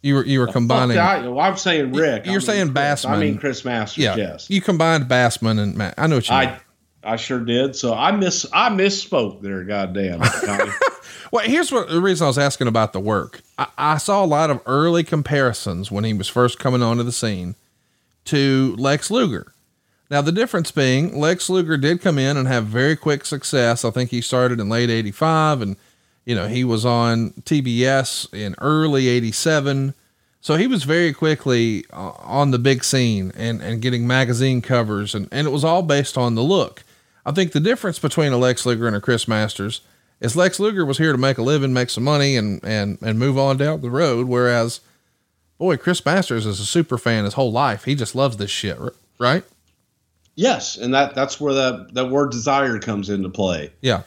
You 0.04 0.16
were 0.16 0.26
you 0.26 0.39
were 0.42 0.48
combining. 0.48 0.98
I, 0.98 1.26
am 1.26 1.58
saying 1.58 1.94
Rick. 1.94 2.26
You're 2.26 2.42
saying 2.42 2.74
Chris. 2.74 3.06
Bassman. 3.06 3.10
I 3.10 3.20
mean 3.20 3.38
Chris 3.38 3.63
Masters. 3.63 4.04
Yeah. 4.04 4.16
Yes. 4.18 4.50
You 4.50 4.62
combined 4.62 5.06
Bassman 5.06 5.60
and 5.60 5.76
Matt. 5.76 5.94
I 5.98 6.08
know 6.08 6.18
what 6.18 6.30
you 6.30 6.36
mean. 6.36 6.50
I 6.50 6.60
I 7.13 7.16
sure 7.16 7.39
did. 7.39 7.76
So 7.78 7.94
I 7.94 8.12
miss 8.12 8.46
I 8.52 8.70
misspoke 8.70 9.42
there. 9.42 9.63
Goddamn. 9.63 10.20
well, 11.32 11.46
here's 11.46 11.72
what 11.72 11.89
the 11.89 12.02
reason 12.02 12.26
I 12.26 12.28
was 12.28 12.38
asking 12.38 12.68
about 12.68 12.92
the 12.92 13.00
work. 13.00 13.42
I, 13.58 13.68
I 13.78 13.98
saw 13.98 14.24
a 14.24 14.28
lot 14.28 14.50
of 14.50 14.62
early 14.66 15.06
comparisons 15.06 15.89
when 15.89 16.04
he 16.04 16.13
was 16.13 16.28
first 16.28 16.60
coming 16.60 16.84
onto 16.84 17.04
the 17.04 17.13
scene 17.13 17.56
to 18.26 18.76
Lex 18.78 19.10
Luger. 19.10 19.54
Now, 20.10 20.22
the 20.22 20.32
difference 20.34 20.70
being 20.70 21.18
Lex 21.18 21.50
Luger 21.50 21.78
did 21.78 22.02
come 22.02 22.20
in 22.20 22.38
and 22.38 22.48
have 22.48 22.66
very 22.66 22.96
quick 22.96 23.26
success. 23.26 23.84
I 23.84 23.89
think 23.89 24.12
he 24.12 24.22
started 24.22 24.60
in 24.60 24.70
late 24.70 24.89
85 24.89 25.62
and, 25.62 25.76
you 26.26 26.36
know, 26.36 26.48
he 26.48 26.64
was 26.64 26.86
on 26.86 27.32
TBS 27.42 28.34
in 28.34 28.56
early 28.60 29.08
87. 29.08 29.94
So 30.42 30.56
he 30.56 30.68
was 30.68 30.84
very 30.84 31.14
quickly 31.14 31.86
uh, 31.92 32.12
on 32.20 32.52
the 32.52 32.60
big 32.60 32.84
scene 32.84 33.32
and, 33.36 33.62
and 33.62 33.82
getting 33.82 34.06
magazine 34.06 34.62
covers, 34.62 35.16
and, 35.16 35.30
and 35.32 35.48
it 35.48 35.52
was 35.52 35.64
all 35.64 35.82
based 35.84 36.18
on 36.18 36.36
the 36.36 36.44
look. 36.44 36.84
I 37.26 37.32
think 37.32 37.54
the 37.54 37.62
difference 37.62 38.00
between 38.00 38.34
a 38.34 38.38
Lex 38.38 38.66
Luger 38.66 38.86
and 38.88 38.96
a 38.96 39.02
Chris 39.02 39.28
Masters 39.28 39.82
is 40.20 40.36
Lex 40.36 40.60
Luger 40.60 40.86
was 40.86 40.98
here 40.98 41.14
to 41.14 41.18
make 41.18 41.38
a 41.38 41.42
living, 41.42 41.72
make 41.72 41.90
some 41.90 42.04
money, 42.04 42.36
and, 42.36 42.62
and, 42.64 42.98
and 43.02 43.18
move 43.18 43.38
on 43.38 43.56
down 43.56 43.80
the 43.80 43.90
road. 43.90 44.28
Whereas, 44.28 44.82
boy, 45.58 45.78
Chris 45.78 46.06
Masters 46.06 46.46
is 46.46 46.60
a 46.60 46.66
super 46.66 46.98
fan 46.98 47.24
his 47.24 47.36
whole 47.36 47.52
life. 47.52 47.86
He 47.86 47.96
just 47.96 48.14
loves 48.14 48.36
this 48.36 48.52
shit, 48.52 48.78
right? 49.20 49.44
Yes, 50.36 50.78
and 50.78 50.94
that 50.94 51.14
that's 51.14 51.40
where 51.40 51.54
that 51.54 51.94
that 51.94 52.10
word 52.10 52.32
desire 52.32 52.80
comes 52.80 53.10
into 53.10 53.30
play. 53.30 53.72
Yeah. 53.82 54.02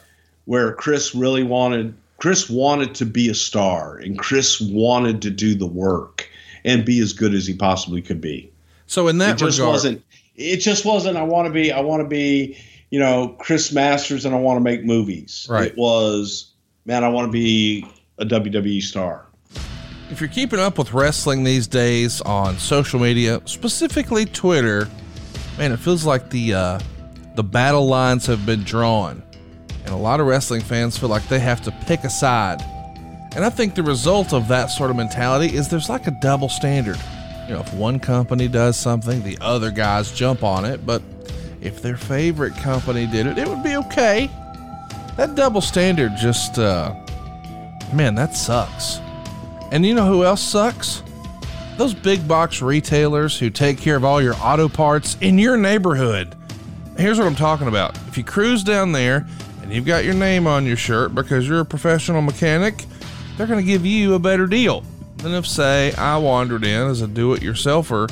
Where 0.45 0.73
Chris 0.73 1.15
really 1.15 1.43
wanted 1.43 1.95
Chris 2.17 2.49
wanted 2.49 2.95
to 2.95 3.05
be 3.05 3.29
a 3.29 3.35
star 3.35 3.97
and 3.97 4.17
Chris 4.17 4.59
wanted 4.59 5.21
to 5.21 5.29
do 5.29 5.55
the 5.55 5.67
work 5.67 6.29
and 6.65 6.83
be 6.83 6.99
as 6.99 7.13
good 7.13 7.33
as 7.33 7.45
he 7.45 7.53
possibly 7.53 8.01
could 8.01 8.19
be. 8.19 8.51
So 8.87 9.07
in 9.07 9.19
that 9.19 9.35
it 9.35 9.45
just 9.45 9.59
regard, 9.59 9.73
wasn't 9.73 10.03
it 10.35 10.57
just 10.57 10.85
wasn't 10.85 11.17
I 11.17 11.23
want 11.23 11.47
to 11.47 11.53
be 11.53 11.71
I 11.71 11.81
want 11.81 12.01
to 12.01 12.07
be, 12.07 12.57
you 12.89 12.99
know, 12.99 13.35
Chris 13.39 13.71
Masters 13.71 14.25
and 14.25 14.33
I 14.33 14.39
want 14.39 14.57
to 14.57 14.61
make 14.61 14.83
movies. 14.83 15.47
Right. 15.49 15.67
It 15.67 15.77
was 15.77 16.51
man, 16.85 17.03
I 17.03 17.09
want 17.09 17.27
to 17.27 17.31
be 17.31 17.85
a 18.17 18.25
WWE 18.25 18.81
star. 18.81 19.25
If 20.09 20.21
you're 20.21 20.29
keeping 20.29 20.59
up 20.59 20.77
with 20.77 20.93
wrestling 20.93 21.43
these 21.43 21.67
days 21.67 22.21
on 22.21 22.57
social 22.57 22.99
media, 22.99 23.41
specifically 23.45 24.25
Twitter, 24.25 24.87
man, 25.57 25.73
it 25.73 25.77
feels 25.77 26.05
like 26.05 26.29
the 26.29 26.53
uh, 26.53 26.79
the 27.35 27.43
battle 27.43 27.87
lines 27.87 28.25
have 28.25 28.45
been 28.45 28.63
drawn, 28.63 29.21
and 29.87 29.95
a 29.95 29.97
lot 29.97 30.19
of 30.19 30.27
wrestling 30.27 30.59
fans 30.59 30.97
feel 30.97 31.07
like 31.07 31.25
they 31.29 31.39
have 31.39 31.61
to 31.61 31.71
pick 31.85 32.03
a 32.03 32.09
side. 32.09 32.61
And 33.37 33.45
I 33.45 33.49
think 33.49 33.73
the 33.73 33.83
result 33.83 34.33
of 34.33 34.49
that 34.49 34.65
sort 34.65 34.89
of 34.89 34.97
mentality 34.97 35.55
is 35.55 35.69
there's 35.69 35.87
like 35.87 36.07
a 36.07 36.11
double 36.11 36.49
standard. 36.49 36.97
You 37.47 37.53
know, 37.53 37.61
if 37.61 37.73
one 37.73 37.97
company 37.97 38.49
does 38.49 38.75
something, 38.75 39.23
the 39.23 39.37
other 39.39 39.71
guys 39.71 40.11
jump 40.11 40.43
on 40.43 40.65
it, 40.65 40.85
but 40.85 41.01
if 41.61 41.81
their 41.81 41.95
favorite 41.95 42.53
company 42.57 43.07
did 43.07 43.27
it, 43.27 43.37
it 43.37 43.47
would 43.47 43.63
be 43.63 43.77
okay. 43.77 44.29
That 45.15 45.35
double 45.35 45.61
standard 45.61 46.17
just, 46.17 46.59
uh, 46.59 46.93
man, 47.93 48.13
that 48.15 48.35
sucks. 48.35 48.99
And 49.71 49.85
you 49.85 49.95
know 49.95 50.05
who 50.05 50.25
else 50.25 50.41
sucks? 50.41 51.01
Those 51.77 51.93
big 51.93 52.27
box 52.27 52.61
retailers 52.61 53.39
who 53.39 53.49
take 53.49 53.77
care 53.77 53.95
of 53.95 54.03
all 54.03 54.21
your 54.21 54.35
auto 54.41 54.67
parts 54.67 55.15
in 55.21 55.39
your 55.39 55.55
neighborhood. 55.55 56.35
Here's 56.97 57.17
what 57.17 57.27
I'm 57.27 57.35
talking 57.35 57.69
about. 57.69 57.95
If 58.09 58.17
you 58.17 58.25
cruise 58.25 58.65
down 58.65 58.91
there 58.91 59.25
and 59.67 59.75
you've 59.75 59.85
got 59.85 60.05
your 60.05 60.13
name 60.13 60.47
on 60.47 60.65
your 60.65 60.77
shirt 60.77 61.13
because 61.13 61.45
you're 61.45 61.59
a 61.59 61.65
professional 61.65 62.21
mechanic, 62.21 62.85
they're 63.35 63.47
going 63.47 63.59
to 63.59 63.69
give 63.69 63.85
you 63.85 64.13
a 64.13 64.19
better 64.19 64.47
deal 64.47 64.81
than 65.17 65.33
if, 65.33 65.45
say, 65.45 65.93
I 65.95 66.15
wandered 66.15 66.63
in 66.63 66.87
as 66.87 67.01
a 67.01 67.07
do 67.07 67.33
it 67.33 67.41
yourselfer. 67.41 68.09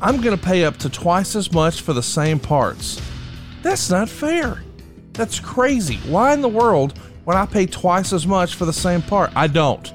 I'm 0.00 0.20
going 0.20 0.38
to 0.38 0.42
pay 0.42 0.64
up 0.64 0.76
to 0.76 0.88
twice 0.88 1.34
as 1.34 1.50
much 1.50 1.80
for 1.80 1.94
the 1.94 2.02
same 2.02 2.38
parts. 2.38 3.02
That's 3.64 3.90
not 3.90 4.08
fair. 4.08 4.62
That's 5.14 5.40
crazy. 5.40 5.96
Why 6.08 6.32
in 6.32 6.42
the 6.42 6.48
world 6.48 6.96
would 7.24 7.34
I 7.34 7.46
pay 7.46 7.66
twice 7.66 8.12
as 8.12 8.24
much 8.24 8.54
for 8.54 8.64
the 8.64 8.72
same 8.72 9.02
part? 9.02 9.32
I 9.34 9.48
don't. 9.48 9.92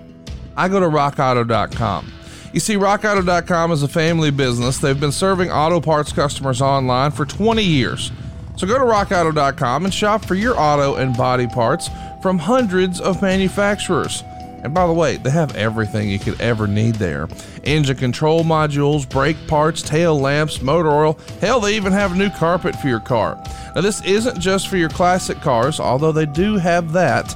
I 0.58 0.68
go 0.68 0.82
to 0.82 0.88
rockauto.com. 0.88 2.12
You 2.52 2.60
see, 2.60 2.76
RockAuto.com 2.76 3.72
is 3.72 3.84
a 3.84 3.88
family 3.88 4.32
business. 4.32 4.80
They've 4.80 5.00
been 5.00 5.14
serving 5.14 5.50
auto 5.50 5.80
parts 5.80 6.12
customers 6.12 6.62
online 6.62 7.12
for 7.12 7.26
20 7.26 7.64
years. 7.64 8.12
So 8.60 8.68
go 8.68 8.78
to 8.78 8.84
RockAuto.com 8.84 9.86
and 9.86 9.94
shop 9.94 10.26
for 10.26 10.36
your 10.36 10.60
auto 10.60 10.96
and 10.96 11.16
body 11.16 11.48
parts 11.48 11.90
from 12.22 12.38
hundreds 12.38 13.00
of 13.00 13.22
manufacturers. 13.22 14.22
And 14.66 14.74
by 14.74 14.86
the 14.86 14.92
way, 14.92 15.16
they 15.16 15.30
have 15.30 15.56
everything 15.56 16.10
you 16.10 16.20
could 16.20 16.42
ever 16.42 16.68
need 16.68 16.96
there 16.96 17.30
engine 17.64 17.96
control 17.96 18.44
modules, 18.44 19.08
brake 19.08 19.38
parts, 19.48 19.82
tail 19.82 20.20
lamps, 20.20 20.62
motor 20.62 20.90
oil. 20.90 21.18
Hell, 21.40 21.62
they 21.62 21.78
even 21.78 21.94
have 21.94 22.12
a 22.12 22.16
new 22.16 22.30
carpet 22.32 22.76
for 22.76 22.90
your 22.90 23.00
car. 23.00 23.42
Now, 23.76 23.80
this 23.80 24.04
isn't 24.04 24.42
just 24.42 24.68
for 24.68 24.76
your 24.76 24.90
classic 24.90 25.40
cars, 25.40 25.80
although 25.80 26.12
they 26.12 26.26
do 26.26 26.58
have 26.58 26.92
that. 26.92 27.34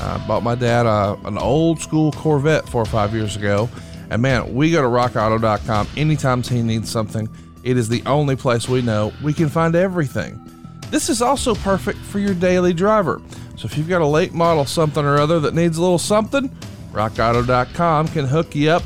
I 0.00 0.24
bought 0.26 0.42
my 0.42 0.56
dad 0.56 0.86
uh, 0.86 1.16
an 1.24 1.38
old 1.38 1.78
school 1.78 2.10
Corvette 2.10 2.68
four 2.68 2.82
or 2.82 2.86
five 2.86 3.14
years 3.14 3.36
ago. 3.36 3.68
And 4.10 4.20
man, 4.20 4.52
we 4.52 4.72
go 4.72 4.82
to 4.82 4.88
rockauto.com 4.88 5.86
anytime 5.96 6.42
he 6.42 6.62
needs 6.62 6.90
something. 6.90 7.28
It 7.62 7.76
is 7.76 7.88
the 7.88 8.02
only 8.06 8.34
place 8.34 8.68
we 8.68 8.82
know 8.82 9.12
we 9.22 9.32
can 9.32 9.48
find 9.48 9.76
everything. 9.76 10.50
This 10.90 11.08
is 11.08 11.22
also 11.22 11.54
perfect 11.54 11.98
for 11.98 12.18
your 12.18 12.34
daily 12.34 12.72
driver. 12.72 13.20
So 13.56 13.66
if 13.66 13.76
you've 13.76 13.88
got 13.88 14.02
a 14.02 14.06
late 14.06 14.34
model 14.34 14.64
something 14.64 15.04
or 15.04 15.18
other 15.18 15.40
that 15.40 15.54
needs 15.54 15.78
a 15.78 15.82
little 15.82 15.98
something, 15.98 16.48
rockauto.com 16.92 18.08
can 18.08 18.26
hook 18.26 18.54
you 18.54 18.70
up 18.70 18.82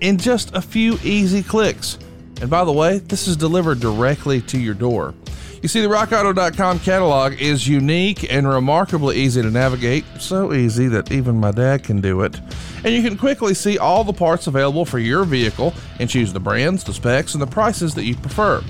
in 0.00 0.18
just 0.18 0.54
a 0.54 0.60
few 0.60 0.98
easy 1.02 1.42
clicks. 1.42 1.98
And 2.40 2.50
by 2.50 2.64
the 2.64 2.72
way, 2.72 2.98
this 2.98 3.28
is 3.28 3.36
delivered 3.36 3.80
directly 3.80 4.40
to 4.42 4.58
your 4.58 4.74
door. 4.74 5.14
You 5.62 5.68
see, 5.68 5.80
the 5.80 5.86
rockauto.com 5.86 6.80
catalog 6.80 7.34
is 7.34 7.68
unique 7.68 8.32
and 8.32 8.48
remarkably 8.48 9.16
easy 9.16 9.42
to 9.42 9.50
navigate, 9.50 10.04
so 10.18 10.52
easy 10.52 10.88
that 10.88 11.12
even 11.12 11.38
my 11.38 11.52
dad 11.52 11.84
can 11.84 12.00
do 12.00 12.22
it. 12.22 12.40
And 12.84 12.92
you 12.92 13.00
can 13.00 13.16
quickly 13.16 13.54
see 13.54 13.78
all 13.78 14.02
the 14.02 14.12
parts 14.12 14.48
available 14.48 14.84
for 14.84 14.98
your 14.98 15.22
vehicle 15.22 15.72
and 16.00 16.10
choose 16.10 16.32
the 16.32 16.40
brands, 16.40 16.82
the 16.82 16.92
specs, 16.92 17.34
and 17.34 17.40
the 17.40 17.46
prices 17.46 17.94
that 17.94 18.02
you 18.02 18.16
prefer. 18.16 18.60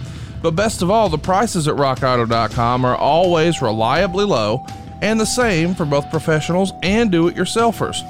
But 0.42 0.57
best 0.57 0.83
of 0.83 0.90
all, 0.90 1.09
the 1.09 1.18
prices 1.18 1.68
at 1.68 1.76
rockauto.com 1.76 2.85
are 2.85 2.96
always 2.96 3.62
reliably 3.62 4.24
low 4.24 4.66
and 5.00 5.18
the 5.18 5.26
same 5.26 5.74
for 5.74 5.85
both 5.85 6.11
professionals 6.11 6.72
and 6.83 7.11
do 7.11 7.28
it 7.28 7.37
yourselfers. 7.37 8.02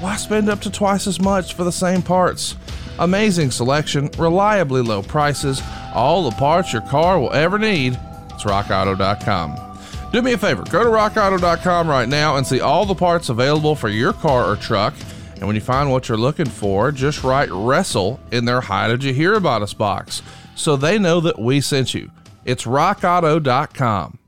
Why 0.00 0.16
spend 0.16 0.48
up 0.48 0.60
to 0.62 0.70
twice 0.70 1.06
as 1.06 1.20
much 1.20 1.54
for 1.54 1.64
the 1.64 1.72
same 1.72 2.02
parts? 2.02 2.56
Amazing 2.98 3.50
selection, 3.50 4.10
reliably 4.18 4.82
low 4.82 5.02
prices, 5.02 5.60
all 5.94 6.28
the 6.28 6.36
parts 6.36 6.72
your 6.72 6.82
car 6.82 7.18
will 7.18 7.32
ever 7.32 7.58
need. 7.58 7.98
It's 8.30 8.44
rockauto.com. 8.44 9.68
Do 10.12 10.22
me 10.22 10.32
a 10.32 10.38
favor, 10.38 10.64
go 10.64 10.82
to 10.84 10.90
rockauto.com 10.90 11.88
right 11.88 12.08
now 12.08 12.36
and 12.36 12.46
see 12.46 12.60
all 12.60 12.84
the 12.84 12.94
parts 12.94 13.28
available 13.28 13.74
for 13.74 13.88
your 13.88 14.12
car 14.12 14.50
or 14.50 14.56
truck. 14.56 14.94
And 15.34 15.46
when 15.46 15.54
you 15.54 15.62
find 15.62 15.90
what 15.90 16.08
you're 16.08 16.18
looking 16.18 16.48
for, 16.48 16.92
just 16.92 17.24
write 17.24 17.50
wrestle 17.50 18.20
in 18.30 18.44
their 18.44 18.60
How 18.60 18.88
Did 18.88 19.02
You 19.02 19.14
Hear 19.14 19.34
About 19.34 19.62
Us 19.62 19.72
box 19.72 20.22
so 20.60 20.76
they 20.76 20.98
know 20.98 21.20
that 21.20 21.38
we 21.38 21.60
sent 21.60 21.94
you. 21.94 22.10
It's 22.44 22.64
rockauto.com. 22.64 24.18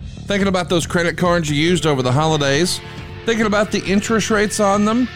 Thinking 0.00 0.48
about 0.48 0.68
those 0.68 0.86
credit 0.86 1.16
cards 1.16 1.50
you 1.50 1.56
used 1.56 1.86
over 1.86 2.02
the 2.02 2.12
holidays? 2.12 2.80
Thinking 3.26 3.46
about 3.46 3.70
the 3.70 3.84
interest 3.84 4.30
rates 4.30 4.60
on 4.60 4.84
them? 4.84 5.08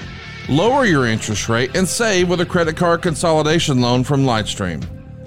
Lower 0.49 0.85
your 0.85 1.07
interest 1.07 1.49
rate 1.49 1.77
and 1.77 1.87
save 1.87 2.29
with 2.29 2.41
a 2.41 2.47
credit 2.47 2.77
card 2.77 3.03
consolidation 3.03 3.81
loan 3.81 4.05
from 4.05 4.25
Lightstream. 4.25 4.83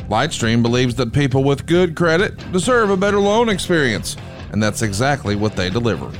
Lightstream 0.08 0.62
believes 0.62 0.96
that 0.96 1.14
people 1.14 1.44
with 1.44 1.66
good 1.66 1.96
credit 1.96 2.52
deserve 2.52 2.90
a 2.90 2.98
better 2.98 3.20
loan 3.20 3.50
experience, 3.50 4.18
and 4.52 4.62
that's 4.62 4.82
exactly 4.82 5.36
what 5.36 5.56
they 5.56 5.70
deliver. 5.70 6.12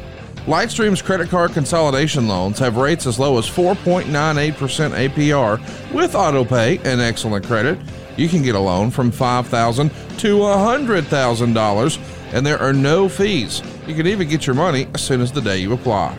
Lightstream's 0.46 1.02
credit 1.02 1.30
card 1.30 1.52
consolidation 1.52 2.28
loans 2.28 2.58
have 2.60 2.78
rates 2.78 3.06
as 3.06 3.20
low 3.20 3.38
as 3.38 3.48
4.98% 3.48 5.10
APR 5.10 5.94
with 5.94 6.14
autopay 6.14 6.84
and 6.84 7.00
excellent 7.00 7.46
credit. 7.46 7.78
You 8.18 8.28
can 8.28 8.44
get 8.44 8.56
a 8.56 8.60
loan 8.60 8.92
from 8.92 9.12
5,000 9.12 9.90
to 9.90 10.38
$100,000 10.38 12.34
and 12.34 12.46
there 12.46 12.60
are 12.60 12.74
no 12.74 13.08
fees. 13.10 13.62
You 13.88 13.96
can 13.96 14.06
even 14.08 14.28
get 14.28 14.46
your 14.48 14.56
money 14.56 14.88
as 14.94 15.02
soon 15.02 15.22
as 15.22 15.32
the 15.32 15.42
day 15.42 15.58
you 15.58 15.74
apply. 15.74 16.18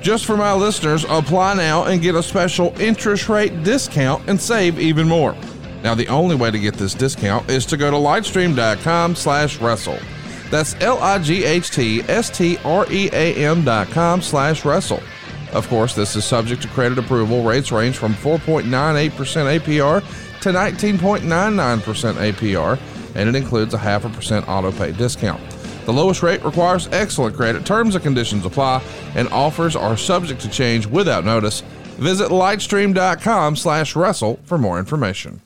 Just 0.00 0.24
for 0.24 0.36
my 0.36 0.52
listeners, 0.52 1.04
apply 1.08 1.54
now 1.54 1.84
and 1.84 2.02
get 2.02 2.16
a 2.16 2.22
special 2.22 2.74
interest 2.80 3.28
rate 3.28 3.62
discount 3.62 4.28
and 4.28 4.40
save 4.40 4.80
even 4.80 5.06
more. 5.06 5.36
Now, 5.84 5.94
the 5.94 6.08
only 6.08 6.34
way 6.34 6.50
to 6.50 6.58
get 6.58 6.74
this 6.74 6.94
discount 6.94 7.48
is 7.50 7.66
to 7.66 7.76
go 7.76 7.90
to 7.90 7.96
lightstream.com 7.96 9.14
slash 9.14 9.60
wrestle. 9.60 9.98
That's 10.50 10.74
L-I-G-H-T-S-T-R-E-A-M 10.80 13.64
dot 13.64 13.88
com 13.88 14.22
slash 14.22 14.64
wrestle. 14.64 15.02
Of 15.52 15.68
course, 15.68 15.94
this 15.94 16.16
is 16.16 16.24
subject 16.24 16.62
to 16.62 16.68
credit 16.68 16.98
approval. 16.98 17.42
Rates 17.42 17.72
range 17.72 17.96
from 17.96 18.14
4.98% 18.14 19.60
APR 19.60 20.02
to 20.42 20.50
19.99% 20.50 21.22
APR, 22.14 22.78
and 23.14 23.28
it 23.28 23.34
includes 23.34 23.74
a 23.74 23.78
half 23.78 24.04
a 24.04 24.08
percent 24.08 24.48
auto 24.48 24.72
pay 24.72 24.92
discount. 24.92 25.40
The 25.84 25.92
lowest 25.92 26.22
rate 26.22 26.44
requires 26.44 26.88
excellent 26.92 27.36
credit. 27.36 27.66
Terms 27.66 27.94
and 27.94 28.04
conditions 28.04 28.44
apply, 28.44 28.82
and 29.14 29.28
offers 29.28 29.74
are 29.74 29.96
subject 29.96 30.40
to 30.42 30.48
change 30.48 30.86
without 30.86 31.24
notice. 31.24 31.62
Visit 31.96 32.30
lightstream.com 32.30 33.56
slash 33.56 33.96
wrestle 33.96 34.38
for 34.44 34.58
more 34.58 34.78
information. 34.78 35.40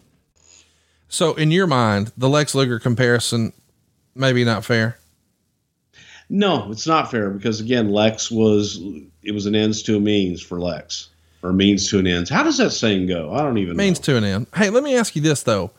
So, 1.08 1.34
in 1.34 1.50
your 1.50 1.66
mind, 1.66 2.12
the 2.16 2.28
Lex 2.28 2.54
Luger 2.54 2.78
comparison, 2.78 3.52
maybe 4.14 4.44
not 4.44 4.64
fair? 4.64 4.98
No, 6.28 6.70
it's 6.72 6.86
not 6.86 7.10
fair 7.10 7.30
because 7.30 7.60
again, 7.60 7.90
Lex 7.90 8.30
was 8.30 8.80
it 9.22 9.32
was 9.32 9.46
an 9.46 9.54
ends 9.54 9.82
to 9.84 9.96
a 9.96 10.00
means 10.00 10.42
for 10.42 10.60
Lex 10.60 11.08
or 11.42 11.52
means 11.52 11.88
to 11.90 11.98
an 11.98 12.06
ends. 12.06 12.30
How 12.30 12.42
does 12.42 12.58
that 12.58 12.70
saying 12.70 13.06
go? 13.06 13.32
I 13.32 13.42
don't 13.42 13.58
even 13.58 13.76
means 13.76 14.00
know. 14.00 14.14
to 14.14 14.16
an 14.18 14.24
end. 14.24 14.46
Hey, 14.54 14.70
let 14.70 14.82
me 14.82 14.96
ask 14.96 15.14
you 15.14 15.22
this 15.22 15.42
though, 15.42 15.70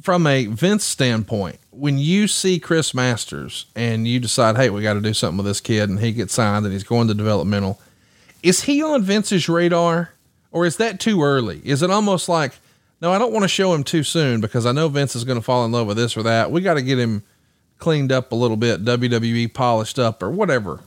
from 0.00 0.26
a 0.26 0.46
Vince 0.46 0.84
standpoint, 0.84 1.58
when 1.70 1.98
you 1.98 2.26
see 2.28 2.58
Chris 2.58 2.94
Masters 2.94 3.66
and 3.74 4.08
you 4.08 4.18
decide, 4.20 4.56
hey, 4.56 4.70
we 4.70 4.82
got 4.82 4.94
to 4.94 5.00
do 5.00 5.14
something 5.14 5.36
with 5.36 5.46
this 5.46 5.60
kid, 5.60 5.90
and 5.90 6.00
he 6.00 6.12
gets 6.12 6.34
signed 6.34 6.64
and 6.64 6.72
he's 6.72 6.84
going 6.84 7.08
to 7.08 7.14
developmental, 7.14 7.80
is 8.42 8.62
he 8.62 8.82
on 8.82 9.02
Vince's 9.02 9.48
radar, 9.48 10.10
or 10.52 10.66
is 10.66 10.76
that 10.76 11.00
too 11.00 11.22
early? 11.22 11.60
Is 11.64 11.82
it 11.82 11.90
almost 11.90 12.28
like, 12.28 12.52
no, 13.00 13.12
I 13.12 13.18
don't 13.18 13.32
want 13.32 13.42
to 13.42 13.48
show 13.48 13.74
him 13.74 13.84
too 13.84 14.02
soon 14.02 14.40
because 14.40 14.66
I 14.66 14.72
know 14.72 14.88
Vince 14.88 15.16
is 15.16 15.24
going 15.24 15.38
to 15.38 15.42
fall 15.42 15.64
in 15.64 15.72
love 15.72 15.86
with 15.86 15.96
this 15.96 16.16
or 16.16 16.22
that. 16.22 16.50
We 16.50 16.60
got 16.60 16.74
to 16.74 16.82
get 16.82 16.98
him 16.98 17.22
cleaned 17.78 18.12
up 18.12 18.32
a 18.32 18.34
little 18.34 18.56
bit, 18.56 18.84
WWE 18.84 19.52
polished 19.52 19.98
up 19.98 20.22
or 20.22 20.30
whatever. 20.30 20.80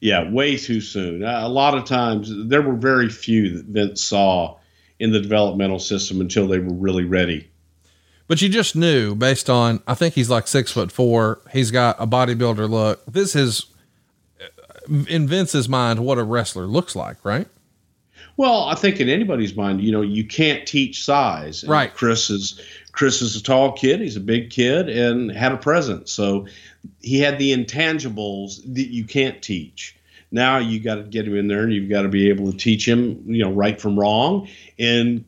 Yeah, 0.00 0.30
way 0.30 0.56
too 0.56 0.80
soon. 0.80 1.24
Uh, 1.24 1.40
a 1.42 1.48
lot 1.48 1.76
of 1.76 1.84
times 1.84 2.30
there 2.48 2.62
were 2.62 2.74
very 2.76 3.08
few 3.08 3.56
that 3.56 3.64
Vince 3.66 4.02
saw 4.02 4.58
in 4.98 5.12
the 5.12 5.20
developmental 5.20 5.78
system 5.78 6.20
until 6.20 6.46
they 6.46 6.58
were 6.58 6.74
really 6.74 7.04
ready. 7.04 7.48
But 8.28 8.42
you 8.42 8.48
just 8.48 8.74
knew 8.74 9.14
based 9.14 9.48
on, 9.48 9.80
I 9.86 9.94
think 9.94 10.14
he's 10.14 10.28
like 10.28 10.48
six 10.48 10.72
foot 10.72 10.90
four. 10.90 11.40
He's 11.52 11.70
got 11.70 11.96
a 11.98 12.06
bodybuilder 12.06 12.68
look. 12.68 13.04
This 13.06 13.36
is 13.36 13.66
uh, 14.40 15.04
in 15.08 15.28
Vince's 15.28 15.68
mind 15.68 16.00
what 16.00 16.18
a 16.18 16.24
wrestler 16.24 16.66
looks 16.66 16.96
like, 16.96 17.24
right? 17.24 17.46
Well, 18.36 18.64
I 18.64 18.74
think 18.74 19.00
in 19.00 19.08
anybody's 19.08 19.56
mind, 19.56 19.80
you 19.80 19.92
know, 19.92 20.02
you 20.02 20.24
can't 20.24 20.66
teach 20.66 21.04
size. 21.04 21.62
And 21.62 21.70
Right. 21.70 21.94
Chris 21.94 22.28
is 22.28 22.60
Chris 22.92 23.22
is 23.22 23.36
a 23.36 23.42
tall 23.42 23.72
kid. 23.72 24.00
He's 24.00 24.16
a 24.16 24.20
big 24.20 24.50
kid 24.50 24.88
and 24.88 25.30
had 25.30 25.52
a 25.52 25.56
presence. 25.56 26.12
So 26.12 26.46
he 27.00 27.20
had 27.20 27.38
the 27.38 27.52
intangibles 27.52 28.62
that 28.74 28.88
you 28.88 29.04
can't 29.04 29.42
teach. 29.42 29.96
Now 30.30 30.58
you 30.58 30.80
got 30.80 30.96
to 30.96 31.02
get 31.02 31.26
him 31.26 31.36
in 31.36 31.48
there 31.48 31.62
and 31.62 31.72
you've 31.72 31.88
got 31.88 32.02
to 32.02 32.08
be 32.08 32.28
able 32.28 32.50
to 32.50 32.58
teach 32.58 32.86
him, 32.86 33.22
you 33.26 33.44
know, 33.44 33.52
right 33.52 33.80
from 33.80 33.98
wrong 33.98 34.48
and 34.78 35.24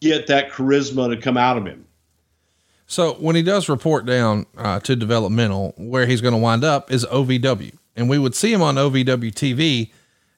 get 0.00 0.26
that 0.28 0.50
charisma 0.50 1.10
to 1.10 1.20
come 1.20 1.36
out 1.36 1.56
of 1.56 1.66
him. 1.66 1.86
So 2.86 3.14
when 3.14 3.34
he 3.34 3.42
does 3.42 3.68
report 3.68 4.06
down 4.06 4.46
uh, 4.56 4.78
to 4.80 4.94
developmental, 4.94 5.74
where 5.76 6.06
he's 6.06 6.20
going 6.20 6.34
to 6.34 6.38
wind 6.38 6.62
up 6.62 6.90
is 6.90 7.04
OVW, 7.06 7.76
and 7.96 8.08
we 8.08 8.18
would 8.18 8.34
see 8.34 8.52
him 8.52 8.62
on 8.62 8.76
OVW 8.76 9.32
TV 9.32 9.90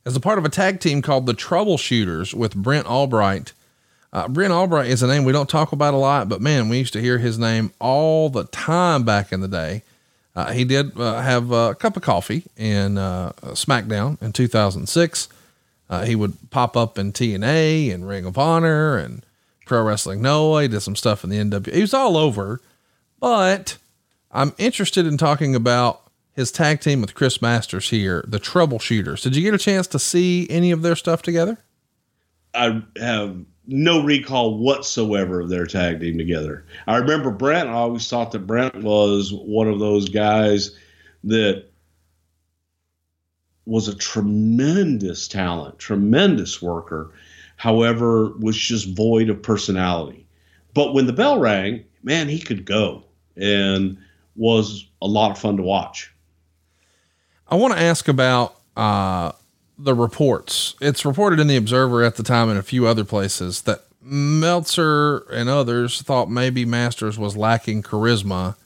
as 0.06 0.16
a 0.16 0.20
part 0.20 0.38
of 0.38 0.44
a 0.46 0.48
tag 0.48 0.80
team 0.80 1.02
called 1.02 1.26
the 1.26 1.34
Troubleshooters 1.34 2.32
with 2.32 2.54
Brent 2.54 2.86
Albright. 2.86 3.52
Uh, 4.12 4.26
Brent 4.28 4.52
Albright 4.52 4.86
is 4.86 5.02
a 5.02 5.06
name 5.06 5.24
we 5.24 5.32
don't 5.32 5.50
talk 5.50 5.72
about 5.72 5.92
a 5.92 5.98
lot, 5.98 6.30
but 6.30 6.40
man, 6.40 6.70
we 6.70 6.78
used 6.78 6.94
to 6.94 7.02
hear 7.02 7.18
his 7.18 7.38
name 7.38 7.72
all 7.78 8.30
the 8.30 8.44
time 8.44 9.04
back 9.04 9.30
in 9.30 9.40
the 9.40 9.48
day. 9.48 9.82
Uh, 10.38 10.52
he 10.52 10.64
did 10.64 10.96
uh, 10.96 11.20
have 11.20 11.50
a 11.50 11.74
cup 11.74 11.96
of 11.96 12.02
coffee 12.04 12.44
in 12.56 12.96
uh, 12.96 13.32
SmackDown 13.42 14.22
in 14.22 14.32
2006. 14.32 15.28
Uh, 15.90 16.04
he 16.04 16.14
would 16.14 16.36
pop 16.50 16.76
up 16.76 16.96
in 16.96 17.12
TNA 17.12 17.92
and 17.92 18.06
Ring 18.06 18.24
of 18.24 18.38
Honor 18.38 18.96
and 18.96 19.26
Pro 19.66 19.82
Wrestling 19.82 20.22
Noah. 20.22 20.62
He 20.62 20.68
did 20.68 20.78
some 20.78 20.94
stuff 20.94 21.24
in 21.24 21.30
the 21.30 21.38
NW. 21.38 21.74
He 21.74 21.80
was 21.80 21.92
all 21.92 22.16
over, 22.16 22.60
but 23.18 23.78
I'm 24.30 24.54
interested 24.58 25.06
in 25.06 25.18
talking 25.18 25.56
about 25.56 26.02
his 26.34 26.52
tag 26.52 26.82
team 26.82 27.00
with 27.00 27.16
Chris 27.16 27.42
Masters 27.42 27.90
here, 27.90 28.24
the 28.28 28.38
Troubleshooters. 28.38 29.24
Did 29.24 29.34
you 29.34 29.42
get 29.42 29.54
a 29.54 29.58
chance 29.58 29.88
to 29.88 29.98
see 29.98 30.46
any 30.48 30.70
of 30.70 30.82
their 30.82 30.94
stuff 30.94 31.20
together? 31.20 31.58
I 32.54 32.80
have 32.96 33.44
no 33.68 34.02
recall 34.02 34.56
whatsoever 34.58 35.40
of 35.40 35.50
their 35.50 35.66
tag 35.66 36.00
team 36.00 36.16
together. 36.16 36.64
I 36.86 36.96
remember 36.96 37.30
Brent. 37.30 37.68
I 37.68 37.74
always 37.74 38.08
thought 38.08 38.32
that 38.32 38.46
Brent 38.46 38.82
was 38.82 39.30
one 39.32 39.68
of 39.68 39.78
those 39.78 40.08
guys 40.08 40.74
that 41.24 41.66
was 43.66 43.86
a 43.86 43.94
tremendous 43.94 45.28
talent, 45.28 45.78
tremendous 45.78 46.62
worker. 46.62 47.12
However, 47.56 48.30
was 48.38 48.56
just 48.56 48.96
void 48.96 49.28
of 49.28 49.42
personality. 49.42 50.26
But 50.72 50.94
when 50.94 51.06
the 51.06 51.12
bell 51.12 51.38
rang, 51.38 51.84
man, 52.02 52.28
he 52.28 52.38
could 52.38 52.64
go 52.64 53.04
and 53.36 53.98
was 54.34 54.88
a 55.02 55.06
lot 55.06 55.30
of 55.30 55.38
fun 55.38 55.58
to 55.58 55.62
watch. 55.62 56.10
I 57.48 57.56
want 57.56 57.74
to 57.74 57.80
ask 57.80 58.08
about 58.08 58.58
uh, 58.76 59.32
the 59.78 59.94
reports. 59.94 60.74
It's 60.80 61.04
reported 61.04 61.38
in 61.38 61.46
the 61.46 61.56
Observer 61.56 62.02
at 62.02 62.16
the 62.16 62.22
time 62.22 62.48
and 62.48 62.58
a 62.58 62.62
few 62.62 62.86
other 62.86 63.04
places 63.04 63.62
that 63.62 63.84
Meltzer 64.00 65.18
and 65.30 65.48
others 65.48 66.02
thought 66.02 66.30
maybe 66.30 66.64
Masters 66.64 67.18
was 67.18 67.36
lacking 67.36 67.82
charisma. 67.82 68.56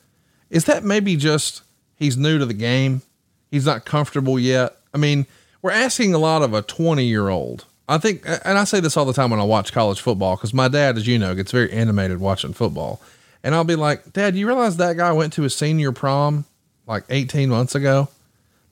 Is 0.51 0.65
that 0.65 0.85
maybe 0.85 1.17
just 1.17 1.63
he's 1.97 2.17
new 2.17 2.39
to 2.39 2.47
the 2.47 2.55
game? 2.55 3.03
He's 3.51 3.67
not 3.67 3.85
comfortable 3.85 4.39
yet. 4.39 4.77
I 4.95 4.99
mean, 4.99 5.27
we're 5.61 5.71
asking 5.71 6.15
a 6.15 6.19
lot 6.19 6.43
of 6.43 6.55
a 6.55 6.63
20 6.63 7.05
year 7.05 7.29
old. 7.29 7.67
I 7.89 7.99
think, 7.99 8.25
and 8.27 8.57
I 8.57 8.65
say 8.65 8.81
this 8.81 8.97
all 8.97 9.05
the 9.05 9.13
time 9.13 9.31
when 9.31 9.41
I 9.41 9.45
watch 9.45 9.73
college 9.73 10.01
football, 10.01 10.37
because 10.37 10.55
my 10.55 10.69
dad, 10.69 10.97
as 10.97 11.07
you 11.07 11.19
know, 11.19 11.35
gets 11.35 11.53
very 11.53 11.71
animated 11.73 12.21
watching 12.21 12.53
football. 12.53 13.01
And 13.43 13.55
I'll 13.55 13.65
be 13.65 13.77
like, 13.77 14.13
Dad, 14.13 14.37
you 14.37 14.47
realize 14.47 14.77
that 14.77 14.97
guy 14.97 15.13
went 15.13 15.33
to 15.35 15.43
his 15.43 15.55
senior 15.55 15.93
prom 15.93 16.45
like 16.87 17.05
18 17.11 17.49
months 17.49 17.75
ago? 17.75 18.09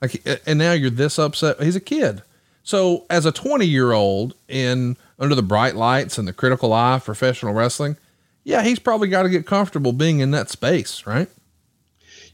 Like, 0.00 0.22
and 0.46 0.58
now 0.58 0.72
you're 0.72 0.90
this 0.90 1.18
upset. 1.18 1.60
He's 1.60 1.76
a 1.76 1.80
kid. 1.80 2.22
So 2.62 3.06
as 3.10 3.26
a 3.26 3.32
20 3.32 3.66
year 3.66 3.92
old 3.92 4.34
in 4.48 4.96
under 5.18 5.34
the 5.34 5.42
bright 5.42 5.76
lights 5.76 6.18
and 6.18 6.28
the 6.28 6.32
critical 6.32 6.72
eye 6.72 6.96
of 6.96 7.04
professional 7.04 7.52
wrestling, 7.52 7.96
yeah, 8.44 8.62
he's 8.62 8.78
probably 8.78 9.08
got 9.08 9.24
to 9.24 9.28
get 9.28 9.46
comfortable 9.46 9.92
being 9.92 10.20
in 10.20 10.30
that 10.30 10.50
space, 10.50 11.06
right? 11.06 11.28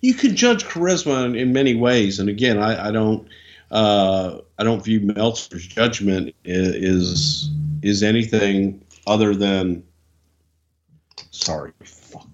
you 0.01 0.15
can 0.15 0.37
judge 0.37 0.65
charisma 0.65 1.25
in, 1.27 1.35
in 1.37 1.53
many 1.53 1.75
ways. 1.75 2.19
And 2.21 2.29
again, 2.29 2.59
I, 2.59 2.89
I 2.89 2.93
don't, 2.93 3.29
uh, 3.71 4.39
I 4.59 4.65
don't 4.65 4.85
view 4.85 5.01
Meltzer's 5.01 5.67
judgment 5.67 6.35
is 6.45 7.51
is 7.83 8.03
anything 8.03 8.85
other 9.07 9.35
than. 9.35 9.83
Sorry, 11.31 11.73
fuck 11.85 12.29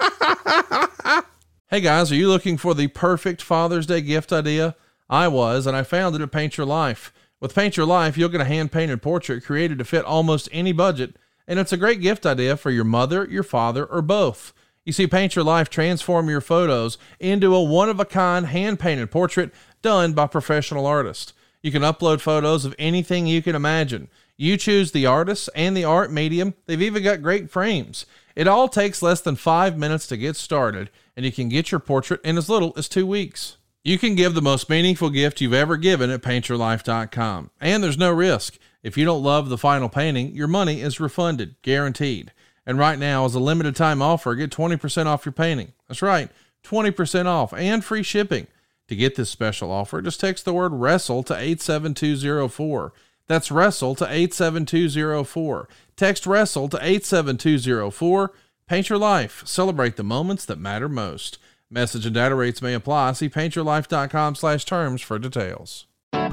man. 0.00 1.22
Hey 1.68 1.80
guys, 1.80 2.12
are 2.12 2.14
you 2.14 2.28
looking 2.28 2.58
for 2.58 2.74
the 2.74 2.86
perfect 2.86 3.42
Father's 3.42 3.86
Day 3.86 4.00
gift 4.00 4.32
idea? 4.32 4.76
I 5.08 5.28
was, 5.28 5.66
and 5.66 5.76
I 5.76 5.82
found 5.82 6.16
it 6.16 6.22
at 6.22 6.32
Paint 6.32 6.56
Your 6.56 6.66
Life. 6.66 7.12
With 7.40 7.54
Paint 7.54 7.76
Your 7.76 7.86
Life, 7.86 8.18
you'll 8.18 8.28
get 8.28 8.40
a 8.40 8.46
hand 8.46 8.72
painted 8.72 9.02
portrait 9.02 9.44
created 9.44 9.78
to 9.78 9.84
fit 9.84 10.04
almost 10.04 10.48
any 10.52 10.72
budget, 10.72 11.16
and 11.46 11.58
it's 11.58 11.72
a 11.72 11.76
great 11.76 12.00
gift 12.00 12.26
idea 12.26 12.56
for 12.56 12.70
your 12.70 12.84
mother, 12.84 13.26
your 13.30 13.42
father, 13.42 13.84
or 13.84 14.02
both. 14.02 14.52
You 14.84 14.92
see, 14.92 15.06
Paint 15.06 15.36
Your 15.36 15.44
Life 15.44 15.68
transform 15.68 16.28
your 16.28 16.40
photos 16.40 16.96
into 17.20 17.54
a 17.54 17.62
one 17.62 17.88
of 17.88 18.00
a 18.00 18.04
kind 18.04 18.46
hand 18.46 18.80
painted 18.80 19.10
portrait 19.10 19.52
done 19.82 20.12
by 20.12 20.26
professional 20.26 20.86
artists. 20.86 21.32
You 21.62 21.72
can 21.72 21.82
upload 21.82 22.20
photos 22.20 22.64
of 22.64 22.74
anything 22.78 23.26
you 23.26 23.42
can 23.42 23.56
imagine. 23.56 24.08
You 24.36 24.56
choose 24.56 24.92
the 24.92 25.06
artist 25.06 25.48
and 25.54 25.76
the 25.76 25.84
art 25.84 26.12
medium. 26.12 26.54
They've 26.66 26.80
even 26.82 27.02
got 27.02 27.22
great 27.22 27.50
frames. 27.50 28.06
It 28.36 28.46
all 28.46 28.68
takes 28.68 29.02
less 29.02 29.20
than 29.20 29.36
five 29.36 29.76
minutes 29.76 30.06
to 30.08 30.16
get 30.16 30.36
started, 30.36 30.90
and 31.16 31.24
you 31.24 31.32
can 31.32 31.48
get 31.48 31.72
your 31.72 31.80
portrait 31.80 32.20
in 32.22 32.36
as 32.38 32.48
little 32.48 32.72
as 32.76 32.88
two 32.88 33.06
weeks. 33.06 33.56
You 33.86 33.98
can 33.98 34.16
give 34.16 34.34
the 34.34 34.42
most 34.42 34.68
meaningful 34.68 35.10
gift 35.10 35.40
you've 35.40 35.54
ever 35.54 35.76
given 35.76 36.10
at 36.10 36.20
paintyourlife.com. 36.20 37.50
And 37.60 37.84
there's 37.84 37.96
no 37.96 38.10
risk. 38.10 38.58
If 38.82 38.98
you 38.98 39.04
don't 39.04 39.22
love 39.22 39.48
the 39.48 39.56
final 39.56 39.88
painting, 39.88 40.34
your 40.34 40.48
money 40.48 40.80
is 40.80 40.98
refunded, 40.98 41.54
guaranteed. 41.62 42.32
And 42.66 42.80
right 42.80 42.98
now, 42.98 43.24
as 43.26 43.36
a 43.36 43.38
limited 43.38 43.76
time 43.76 44.02
offer, 44.02 44.34
get 44.34 44.50
20% 44.50 45.06
off 45.06 45.24
your 45.24 45.32
painting. 45.32 45.72
That's 45.86 46.02
right, 46.02 46.30
20% 46.64 47.26
off 47.26 47.52
and 47.52 47.84
free 47.84 48.02
shipping. 48.02 48.48
To 48.88 48.96
get 48.96 49.14
this 49.14 49.30
special 49.30 49.70
offer, 49.70 50.02
just 50.02 50.18
text 50.18 50.44
the 50.44 50.52
word 50.52 50.72
wrestle 50.72 51.22
to 51.22 51.34
87204. 51.38 52.92
That's 53.28 53.52
wrestle 53.52 53.94
to 53.94 54.04
87204. 54.04 55.68
Text 55.94 56.26
wrestle 56.26 56.68
to 56.70 56.78
87204. 56.82 58.32
Paint 58.66 58.88
your 58.88 58.98
life. 58.98 59.44
Celebrate 59.46 59.94
the 59.94 60.02
moments 60.02 60.44
that 60.44 60.58
matter 60.58 60.88
most. 60.88 61.38
Message 61.70 62.06
and 62.06 62.14
data 62.14 62.34
rates 62.34 62.62
may 62.62 62.74
apply. 62.74 63.12
See 63.12 63.28
paintyourlife.com 63.28 64.36
slash 64.36 64.64
terms 64.64 65.02
for 65.02 65.18
details. 65.18 65.86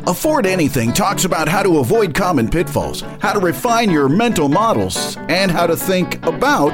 Afford 0.06 0.46
Anything 0.46 0.94
talks 0.94 1.26
about 1.26 1.48
how 1.48 1.64
to 1.64 1.80
avoid 1.80 2.14
common 2.14 2.50
pitfalls, 2.50 3.02
how 3.20 3.34
to 3.34 3.40
refine 3.40 3.90
your 3.90 4.08
mental 4.10 4.48
models, 4.48 5.18
and 5.30 5.50
how 5.50 5.66
to 5.66 5.76
think 5.76 6.24
about 6.26 6.74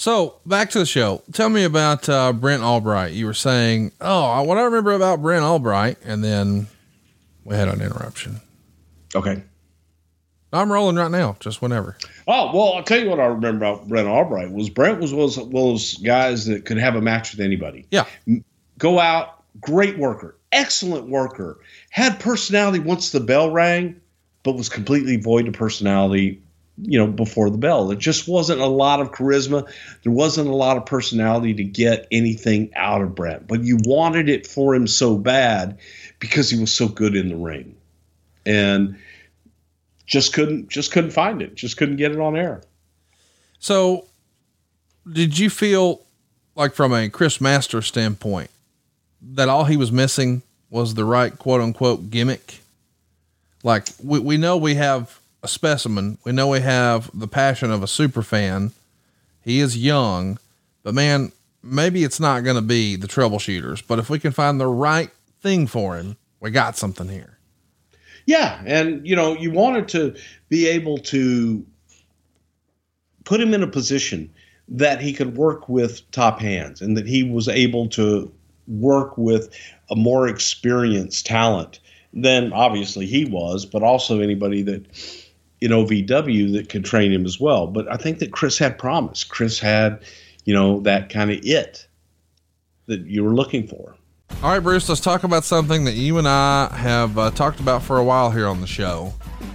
So 0.00 0.36
back 0.46 0.70
to 0.70 0.78
the 0.78 0.86
show. 0.86 1.22
Tell 1.30 1.50
me 1.50 1.62
about 1.62 2.08
uh, 2.08 2.32
Brent 2.32 2.62
Albright. 2.62 3.12
You 3.12 3.26
were 3.26 3.34
saying, 3.34 3.92
oh, 4.00 4.42
what 4.44 4.56
I 4.56 4.62
remember 4.62 4.92
about 4.92 5.20
Brent 5.20 5.44
Albright, 5.44 5.98
and 6.02 6.24
then 6.24 6.68
we 7.44 7.54
had 7.54 7.68
an 7.68 7.82
interruption. 7.82 8.40
Okay. 9.14 9.42
I'm 10.54 10.72
rolling 10.72 10.96
right 10.96 11.10
now, 11.10 11.36
just 11.38 11.60
whenever. 11.60 11.98
Oh 12.26 12.50
well, 12.50 12.72
I'll 12.72 12.82
tell 12.82 12.98
you 12.98 13.10
what 13.10 13.20
I 13.20 13.26
remember 13.26 13.66
about 13.66 13.88
Brent 13.88 14.08
Albright 14.08 14.50
was 14.50 14.70
Brent 14.70 15.00
was 15.00 15.12
was 15.12 15.36
one 15.36 15.48
of 15.48 15.52
those 15.52 15.98
guys 15.98 16.46
that 16.46 16.64
could 16.64 16.78
have 16.78 16.96
a 16.96 17.02
match 17.02 17.32
with 17.32 17.40
anybody. 17.40 17.84
Yeah. 17.90 18.06
Go 18.78 18.98
out, 18.98 19.44
great 19.60 19.98
worker, 19.98 20.34
excellent 20.50 21.10
worker, 21.10 21.58
had 21.90 22.18
personality 22.18 22.78
once 22.78 23.10
the 23.10 23.20
bell 23.20 23.50
rang, 23.50 24.00
but 24.44 24.56
was 24.56 24.70
completely 24.70 25.18
void 25.18 25.46
of 25.46 25.52
personality 25.52 26.40
you 26.82 26.98
know 26.98 27.06
before 27.06 27.50
the 27.50 27.58
bell. 27.58 27.88
There 27.88 27.96
just 27.96 28.28
wasn't 28.28 28.60
a 28.60 28.66
lot 28.66 29.00
of 29.00 29.12
charisma. 29.12 29.70
There 30.02 30.12
wasn't 30.12 30.48
a 30.48 30.54
lot 30.54 30.76
of 30.76 30.86
personality 30.86 31.54
to 31.54 31.64
get 31.64 32.06
anything 32.10 32.70
out 32.74 33.02
of 33.02 33.14
brent 33.14 33.46
but 33.46 33.62
you 33.62 33.78
wanted 33.84 34.28
it 34.28 34.46
for 34.46 34.74
him 34.74 34.86
so 34.86 35.16
bad 35.16 35.78
because 36.18 36.50
he 36.50 36.60
was 36.60 36.72
so 36.72 36.88
good 36.88 37.16
in 37.16 37.28
the 37.28 37.36
ring. 37.36 37.74
And 38.46 38.96
just 40.06 40.32
couldn't 40.32 40.68
just 40.68 40.92
couldn't 40.92 41.10
find 41.10 41.42
it. 41.42 41.54
Just 41.54 41.76
couldn't 41.76 41.96
get 41.96 42.12
it 42.12 42.20
on 42.20 42.36
air. 42.36 42.62
So 43.58 44.06
did 45.10 45.38
you 45.38 45.50
feel 45.50 46.02
like 46.54 46.74
from 46.74 46.92
a 46.92 47.08
chris 47.08 47.40
master 47.40 47.82
standpoint 47.82 48.50
that 49.20 49.48
all 49.48 49.64
he 49.64 49.76
was 49.76 49.92
missing 49.92 50.42
was 50.68 50.94
the 50.94 51.04
right 51.04 51.36
quote 51.38 51.60
unquote 51.60 52.10
gimmick? 52.10 52.60
Like 53.62 53.88
we, 54.02 54.18
we 54.18 54.36
know 54.36 54.56
we 54.56 54.76
have 54.76 55.19
a 55.42 55.48
specimen. 55.48 56.18
We 56.24 56.32
know 56.32 56.48
we 56.48 56.60
have 56.60 57.10
the 57.18 57.28
passion 57.28 57.70
of 57.70 57.82
a 57.82 57.86
super 57.86 58.22
fan. 58.22 58.72
He 59.42 59.60
is 59.60 59.76
young, 59.76 60.38
but 60.82 60.94
man, 60.94 61.32
maybe 61.62 62.04
it's 62.04 62.20
not 62.20 62.44
going 62.44 62.56
to 62.56 62.62
be 62.62 62.96
the 62.96 63.08
troubleshooters, 63.08 63.82
but 63.86 63.98
if 63.98 64.10
we 64.10 64.18
can 64.18 64.32
find 64.32 64.60
the 64.60 64.66
right 64.66 65.10
thing 65.40 65.66
for 65.66 65.96
him, 65.96 66.16
we 66.40 66.50
got 66.50 66.76
something 66.76 67.08
here. 67.08 67.38
Yeah. 68.26 68.62
And, 68.66 69.06
you 69.06 69.16
know, 69.16 69.36
you 69.36 69.50
wanted 69.50 69.88
to 69.88 70.16
be 70.48 70.68
able 70.68 70.98
to 70.98 71.64
put 73.24 73.40
him 73.40 73.54
in 73.54 73.62
a 73.62 73.66
position 73.66 74.32
that 74.68 75.00
he 75.00 75.12
could 75.12 75.36
work 75.36 75.68
with 75.68 76.08
top 76.12 76.40
hands 76.40 76.80
and 76.80 76.96
that 76.96 77.06
he 77.06 77.22
was 77.22 77.48
able 77.48 77.88
to 77.88 78.32
work 78.68 79.18
with 79.18 79.52
a 79.90 79.96
more 79.96 80.28
experienced 80.28 81.26
talent 81.26 81.80
than 82.12 82.52
obviously 82.52 83.06
he 83.06 83.24
was, 83.24 83.66
but 83.66 83.82
also 83.82 84.20
anybody 84.20 84.62
that 84.62 84.86
in 85.60 85.72
OVW 85.72 86.52
that 86.54 86.68
could 86.68 86.84
train 86.84 87.12
him 87.12 87.24
as 87.26 87.38
well. 87.38 87.66
But 87.66 87.90
I 87.90 87.96
think 87.96 88.18
that 88.20 88.32
Chris 88.32 88.58
had 88.58 88.78
promise. 88.78 89.24
Chris 89.24 89.58
had, 89.58 90.00
you 90.44 90.54
know, 90.54 90.80
that 90.80 91.10
kind 91.10 91.30
of 91.30 91.40
it 91.42 91.86
that 92.86 93.00
you 93.06 93.22
were 93.22 93.34
looking 93.34 93.66
for. 93.66 93.94
All 94.42 94.50
right, 94.50 94.60
Bruce, 94.60 94.88
let's 94.88 95.00
talk 95.00 95.24
about 95.24 95.44
something 95.44 95.84
that 95.84 95.94
you 95.94 96.16
and 96.18 96.26
I 96.26 96.74
have 96.74 97.18
uh, 97.18 97.30
talked 97.30 97.60
about 97.60 97.82
for 97.82 97.98
a 97.98 98.04
while 98.04 98.30
here 98.30 98.46
on 98.46 98.60
the 98.60 98.66
show 98.66 99.12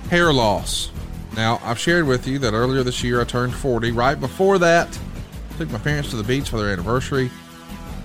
hair 0.10 0.32
loss. 0.32 0.91
Now, 1.36 1.60
I've 1.63 1.80
shared 1.80 2.06
with 2.06 2.28
you 2.28 2.39
that 2.39 2.54
earlier 2.54 2.84
this 2.84 3.04
year 3.04 3.20
I 3.20 3.24
turned 3.24 3.54
40. 3.54 3.91
Right 3.91 4.20
before 4.20 4.58
that, 4.60 4.88
I 5.52 5.58
took 5.58 5.72
my 5.72 5.80
parents 5.80 6.12
to 6.12 6.15
the 6.15 6.24
beach 6.24 6.50
for 6.50 6.58
their 6.58 6.70
anniversary. 6.70 7.32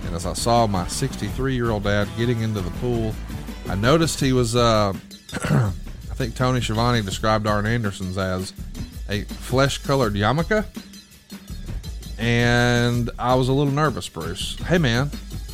And 0.05 0.15
as 0.15 0.25
I 0.25 0.33
saw 0.33 0.67
my 0.67 0.87
63 0.87 1.53
year 1.53 1.69
old 1.69 1.83
dad 1.83 2.07
getting 2.17 2.41
into 2.41 2.61
the 2.61 2.71
pool, 2.71 3.13
I 3.69 3.75
noticed 3.75 4.19
he 4.19 4.33
was 4.33 4.55
uh, 4.55 4.93
think 6.21 6.35
Tony 6.35 6.61
Schiavone 6.61 7.01
described 7.01 7.47
Arn 7.47 7.65
Anderson's 7.65 8.15
as 8.15 8.53
a 9.09 9.23
flesh 9.23 9.79
colored 9.79 10.13
yarmulke. 10.13 10.63
And 12.19 13.09
I 13.17 13.33
was 13.33 13.49
a 13.49 13.53
little 13.53 13.73
nervous, 13.73 14.07
Bruce. 14.07 14.55
Hey, 14.59 14.77
man, 14.77 15.09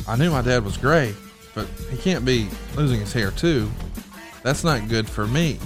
I 0.06 0.16
knew 0.16 0.30
my 0.30 0.42
dad 0.42 0.66
was 0.66 0.76
gray, 0.76 1.14
but 1.54 1.66
he 1.90 1.96
can't 1.96 2.22
be 2.22 2.48
losing 2.76 3.00
his 3.00 3.14
hair 3.14 3.30
too. 3.30 3.70
That's 4.42 4.62
not 4.62 4.90
good 4.90 5.08
for 5.08 5.26
me. 5.26 5.58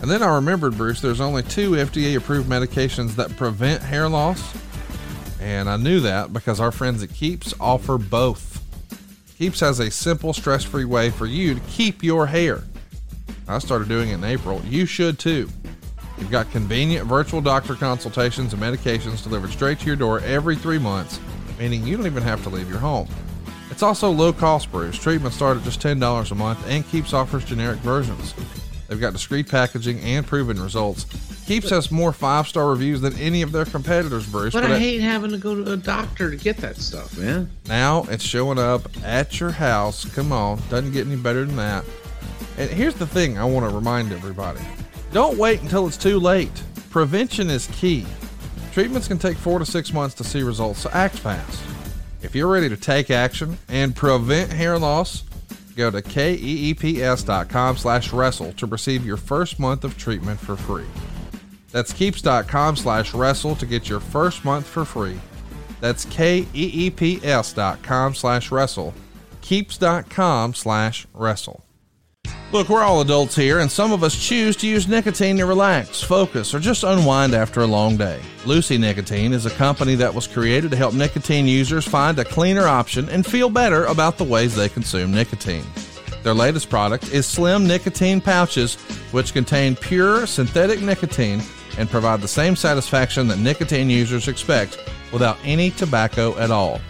And 0.00 0.08
then 0.08 0.22
I 0.22 0.32
remembered, 0.36 0.76
Bruce, 0.76 1.00
there's 1.00 1.20
only 1.20 1.42
two 1.42 1.72
FDA 1.72 2.16
approved 2.16 2.48
medications 2.48 3.16
that 3.16 3.36
prevent 3.36 3.82
hair 3.82 4.08
loss. 4.08 4.56
And 5.40 5.68
I 5.68 5.76
knew 5.76 5.98
that 6.00 6.32
because 6.32 6.60
our 6.60 6.70
friends 6.70 7.02
at 7.02 7.12
Keeps 7.12 7.52
offer 7.58 7.98
both. 7.98 8.62
Keeps 9.38 9.58
has 9.58 9.80
a 9.80 9.90
simple, 9.90 10.32
stress 10.32 10.62
free 10.62 10.84
way 10.84 11.10
for 11.10 11.26
you 11.26 11.54
to 11.56 11.60
keep 11.62 12.04
your 12.04 12.28
hair. 12.28 12.62
I 13.46 13.58
started 13.58 13.88
doing 13.88 14.10
it 14.10 14.14
in 14.14 14.24
April. 14.24 14.60
You 14.64 14.86
should 14.86 15.18
too. 15.18 15.48
You've 16.18 16.30
got 16.30 16.50
convenient 16.50 17.06
virtual 17.06 17.40
doctor 17.40 17.74
consultations 17.74 18.52
and 18.52 18.62
medications 18.62 19.22
delivered 19.22 19.50
straight 19.50 19.78
to 19.80 19.86
your 19.86 19.96
door 19.96 20.20
every 20.20 20.56
three 20.56 20.78
months, 20.78 21.20
meaning 21.58 21.86
you 21.86 21.96
don't 21.96 22.06
even 22.06 22.22
have 22.22 22.42
to 22.42 22.48
leave 22.48 22.68
your 22.68 22.80
home. 22.80 23.08
It's 23.70 23.82
also 23.82 24.10
low 24.10 24.32
cost, 24.32 24.72
Bruce. 24.72 24.98
Treatments 24.98 25.36
start 25.36 25.56
at 25.56 25.62
just 25.62 25.80
$10 25.80 26.30
a 26.30 26.34
month 26.34 26.68
and 26.68 26.86
Keeps 26.88 27.12
offers 27.12 27.44
generic 27.44 27.78
versions. 27.78 28.34
They've 28.88 29.00
got 29.00 29.12
discreet 29.12 29.48
packaging 29.48 30.00
and 30.00 30.26
proven 30.26 30.60
results. 30.60 31.04
Keeps 31.46 31.70
has 31.70 31.90
more 31.90 32.12
five 32.12 32.46
star 32.46 32.68
reviews 32.68 33.00
than 33.00 33.14
any 33.16 33.42
of 33.42 33.52
their 33.52 33.64
competitors, 33.64 34.26
Bruce. 34.26 34.52
But, 34.52 34.62
but 34.62 34.72
I 34.72 34.78
hate 34.78 35.00
having 35.00 35.30
to 35.30 35.38
go 35.38 35.54
to 35.54 35.72
a 35.72 35.76
doctor 35.76 36.30
to 36.30 36.36
get 36.36 36.58
that 36.58 36.76
stuff, 36.76 37.16
man. 37.16 37.50
Now 37.66 38.04
it's 38.10 38.24
showing 38.24 38.58
up 38.58 38.82
at 39.02 39.40
your 39.40 39.50
house. 39.50 40.04
Come 40.14 40.32
on, 40.32 40.60
doesn't 40.68 40.92
get 40.92 41.06
any 41.06 41.16
better 41.16 41.44
than 41.46 41.56
that. 41.56 41.84
And 42.56 42.70
here's 42.70 42.94
the 42.94 43.06
thing 43.06 43.38
I 43.38 43.44
want 43.44 43.68
to 43.68 43.74
remind 43.74 44.12
everybody 44.12 44.60
don't 45.12 45.38
wait 45.38 45.62
until 45.62 45.86
it's 45.86 45.96
too 45.96 46.18
late. 46.18 46.62
Prevention 46.90 47.50
is 47.50 47.66
key. 47.68 48.06
Treatments 48.72 49.08
can 49.08 49.18
take 49.18 49.36
four 49.36 49.58
to 49.58 49.66
six 49.66 49.92
months 49.92 50.14
to 50.16 50.24
see 50.24 50.42
results, 50.42 50.80
so 50.80 50.90
act 50.92 51.16
fast. 51.16 51.62
If 52.22 52.34
you're 52.34 52.48
ready 52.48 52.68
to 52.68 52.76
take 52.76 53.10
action 53.10 53.58
and 53.68 53.94
prevent 53.94 54.52
hair 54.52 54.78
loss, 54.78 55.24
go 55.76 55.90
to 55.90 56.02
keeps.com 56.02 57.76
slash 57.76 58.12
wrestle 58.12 58.52
to 58.54 58.66
receive 58.66 59.06
your 59.06 59.16
first 59.16 59.58
month 59.58 59.84
of 59.84 59.96
treatment 59.96 60.40
for 60.40 60.56
free. 60.56 60.86
That's 61.70 61.92
keeps.com 61.92 62.76
slash 62.76 63.14
wrestle 63.14 63.54
to 63.56 63.66
get 63.66 63.88
your 63.88 64.00
first 64.00 64.44
month 64.44 64.66
for 64.66 64.84
free. 64.84 65.20
That's 65.80 66.04
keeps.com 66.06 68.14
slash 68.14 68.50
wrestle. 68.50 68.94
Keeps.com 69.42 70.54
slash 70.54 71.06
wrestle. 71.14 71.64
Look, 72.50 72.70
we're 72.70 72.82
all 72.82 73.02
adults 73.02 73.36
here, 73.36 73.58
and 73.58 73.70
some 73.70 73.92
of 73.92 74.02
us 74.02 74.16
choose 74.16 74.56
to 74.56 74.66
use 74.66 74.88
nicotine 74.88 75.36
to 75.36 75.44
relax, 75.44 76.02
focus, 76.02 76.54
or 76.54 76.58
just 76.58 76.82
unwind 76.82 77.34
after 77.34 77.60
a 77.60 77.66
long 77.66 77.98
day. 77.98 78.22
Lucy 78.46 78.78
Nicotine 78.78 79.34
is 79.34 79.44
a 79.44 79.50
company 79.50 79.94
that 79.96 80.14
was 80.14 80.26
created 80.26 80.70
to 80.70 80.76
help 80.78 80.94
nicotine 80.94 81.46
users 81.46 81.86
find 81.86 82.18
a 82.18 82.24
cleaner 82.24 82.66
option 82.66 83.06
and 83.10 83.26
feel 83.26 83.50
better 83.50 83.84
about 83.84 84.16
the 84.16 84.24
ways 84.24 84.56
they 84.56 84.70
consume 84.70 85.12
nicotine. 85.12 85.64
Their 86.22 86.32
latest 86.32 86.70
product 86.70 87.12
is 87.12 87.26
slim 87.26 87.66
nicotine 87.66 88.18
pouches, 88.18 88.76
which 89.12 89.34
contain 89.34 89.76
pure 89.76 90.26
synthetic 90.26 90.80
nicotine 90.80 91.42
and 91.76 91.90
provide 91.90 92.22
the 92.22 92.28
same 92.28 92.56
satisfaction 92.56 93.28
that 93.28 93.38
nicotine 93.38 93.90
users 93.90 94.26
expect 94.26 94.78
without 95.12 95.36
any 95.44 95.70
tobacco 95.70 96.34
at 96.38 96.50
all. 96.50 96.80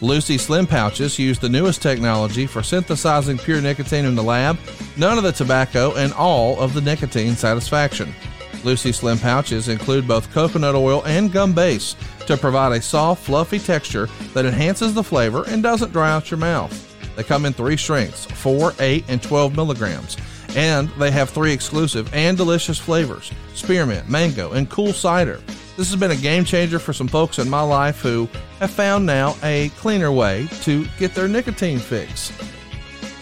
Lucy 0.00 0.38
Slim 0.38 0.64
pouches 0.64 1.18
use 1.18 1.40
the 1.40 1.48
newest 1.48 1.82
technology 1.82 2.46
for 2.46 2.62
synthesizing 2.62 3.36
pure 3.36 3.60
nicotine 3.60 4.04
in 4.04 4.14
the 4.14 4.22
lab, 4.22 4.56
none 4.96 5.18
of 5.18 5.24
the 5.24 5.32
tobacco, 5.32 5.92
and 5.96 6.12
all 6.12 6.58
of 6.60 6.72
the 6.72 6.80
nicotine 6.80 7.34
satisfaction. 7.34 8.14
Lucy 8.62 8.92
Slim 8.92 9.18
pouches 9.18 9.66
include 9.66 10.06
both 10.06 10.32
coconut 10.32 10.76
oil 10.76 11.04
and 11.04 11.32
gum 11.32 11.52
base 11.52 11.96
to 12.26 12.36
provide 12.36 12.72
a 12.72 12.80
soft, 12.80 13.24
fluffy 13.24 13.58
texture 13.58 14.08
that 14.34 14.46
enhances 14.46 14.94
the 14.94 15.02
flavor 15.02 15.44
and 15.48 15.64
doesn't 15.64 15.92
dry 15.92 16.12
out 16.12 16.30
your 16.30 16.38
mouth. 16.38 16.84
They 17.16 17.24
come 17.24 17.44
in 17.44 17.52
three 17.52 17.76
strengths 17.76 18.24
4, 18.26 18.74
8, 18.78 19.04
and 19.08 19.20
12 19.20 19.56
milligrams. 19.56 20.16
And 20.54 20.88
they 20.90 21.10
have 21.10 21.30
three 21.30 21.52
exclusive 21.52 22.12
and 22.14 22.36
delicious 22.36 22.78
flavors 22.78 23.32
spearmint, 23.54 24.08
mango, 24.08 24.52
and 24.52 24.70
cool 24.70 24.92
cider. 24.92 25.40
This 25.78 25.90
has 25.90 26.00
been 26.00 26.10
a 26.10 26.16
game 26.16 26.44
changer 26.44 26.80
for 26.80 26.92
some 26.92 27.06
folks 27.06 27.38
in 27.38 27.48
my 27.48 27.60
life 27.60 28.00
who 28.00 28.28
have 28.58 28.72
found 28.72 29.06
now 29.06 29.36
a 29.44 29.68
cleaner 29.76 30.10
way 30.10 30.48
to 30.62 30.84
get 30.98 31.14
their 31.14 31.28
nicotine 31.28 31.78
fix. 31.78 32.32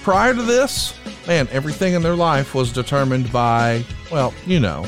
Prior 0.02 0.32
to 0.32 0.40
this, 0.40 0.98
man, 1.26 1.48
everything 1.52 1.92
in 1.92 2.00
their 2.00 2.16
life 2.16 2.54
was 2.54 2.72
determined 2.72 3.30
by, 3.30 3.84
well, 4.11 4.32
you 4.46 4.59
know, 4.59 4.86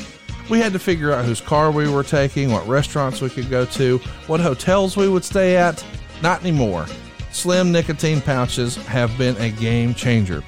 we 0.49 0.57
had 0.57 0.73
to 0.73 0.79
figure 0.79 1.13
out 1.13 1.25
whose 1.25 1.41
car 1.41 1.69
we 1.69 1.87
were 1.87 2.01
taking, 2.01 2.51
what 2.51 2.67
restaurants 2.67 3.21
we 3.21 3.29
could 3.29 3.51
go 3.51 3.65
to, 3.65 3.99
what 4.25 4.39
hotels 4.39 4.97
we 4.97 5.07
would 5.07 5.23
stay 5.23 5.55
at. 5.55 5.85
Not 6.23 6.41
anymore. 6.41 6.87
Slim 7.29 7.71
nicotine 7.71 8.19
pouches 8.19 8.77
have 8.77 9.15
been 9.15 9.37
a 9.37 9.51
game 9.51 9.93
changer. 9.93 10.43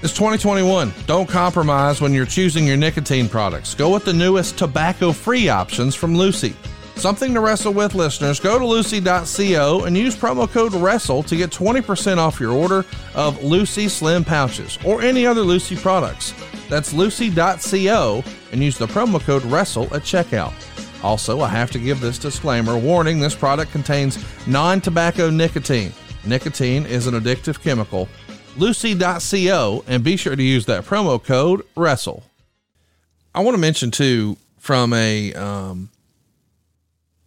It's 0.00 0.12
2021. 0.12 0.94
Don't 1.06 1.28
compromise 1.28 2.00
when 2.00 2.12
you're 2.12 2.24
choosing 2.24 2.64
your 2.64 2.76
nicotine 2.76 3.28
products. 3.28 3.74
Go 3.74 3.92
with 3.92 4.04
the 4.04 4.12
newest 4.12 4.56
tobacco 4.56 5.10
free 5.10 5.48
options 5.48 5.96
from 5.96 6.16
Lucy. 6.16 6.54
Something 6.94 7.34
to 7.34 7.40
wrestle 7.40 7.72
with, 7.72 7.96
listeners. 7.96 8.38
Go 8.38 8.60
to 8.60 8.64
lucy.co 8.64 9.84
and 9.84 9.98
use 9.98 10.14
promo 10.14 10.48
code 10.48 10.72
WRESTLE 10.72 11.24
to 11.24 11.34
get 11.34 11.50
20% 11.50 12.18
off 12.18 12.38
your 12.38 12.52
order 12.52 12.84
of 13.16 13.42
Lucy 13.42 13.88
Slim 13.88 14.24
pouches 14.24 14.78
or 14.84 15.02
any 15.02 15.26
other 15.26 15.40
Lucy 15.40 15.74
products. 15.74 16.32
That's 16.68 16.92
lucy.co 16.92 18.22
and 18.52 18.62
use 18.62 18.78
the 18.78 18.86
promo 18.86 19.20
code 19.20 19.42
WRESTLE 19.42 19.86
at 19.86 20.02
checkout. 20.02 20.54
Also, 21.02 21.40
I 21.40 21.48
have 21.48 21.72
to 21.72 21.80
give 21.80 22.00
this 22.00 22.18
disclaimer 22.18 22.78
warning 22.78 23.18
this 23.18 23.34
product 23.34 23.72
contains 23.72 24.24
non 24.46 24.80
tobacco 24.80 25.28
nicotine. 25.28 25.92
Nicotine 26.24 26.86
is 26.86 27.08
an 27.08 27.14
addictive 27.14 27.60
chemical. 27.60 28.08
Lucy.co 28.58 29.84
and 29.86 30.02
be 30.04 30.16
sure 30.16 30.34
to 30.36 30.42
use 30.42 30.66
that 30.66 30.84
promo 30.84 31.22
code 31.22 31.62
WRESTLE. 31.76 32.22
I 33.34 33.40
want 33.40 33.54
to 33.54 33.60
mention 33.60 33.90
too, 33.90 34.36
from 34.58 34.92
a 34.92 35.32
um, 35.34 35.90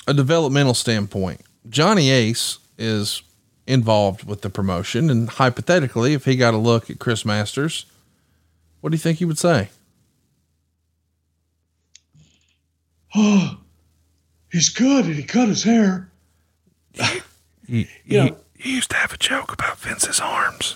a 0.07 0.13
developmental 0.13 0.73
standpoint, 0.73 1.41
Johnny 1.69 2.09
Ace 2.09 2.57
is 2.77 3.21
involved 3.67 4.23
with 4.25 4.41
the 4.41 4.49
promotion, 4.49 5.09
and 5.09 5.29
hypothetically, 5.29 6.13
if 6.13 6.25
he 6.25 6.35
got 6.35 6.53
a 6.53 6.57
look 6.57 6.89
at 6.89 6.99
Chris 6.99 7.23
Masters, 7.23 7.85
what 8.81 8.89
do 8.89 8.95
you 8.95 8.99
think 8.99 9.19
he 9.19 9.25
would 9.25 9.37
say? 9.37 9.69
Oh, 13.15 13.57
he's 14.51 14.69
good, 14.69 15.05
and 15.05 15.15
he 15.15 15.23
cut 15.23 15.47
his 15.47 15.63
hair. 15.63 16.09
He, 17.67 17.87
You 18.05 18.23
know- 18.25 18.37
he 18.57 18.75
used 18.75 18.89
to 18.91 18.97
have 18.97 19.11
a 19.13 19.17
joke 19.17 19.51
about 19.53 19.79
Vince's 19.79 20.19
arms. 20.19 20.75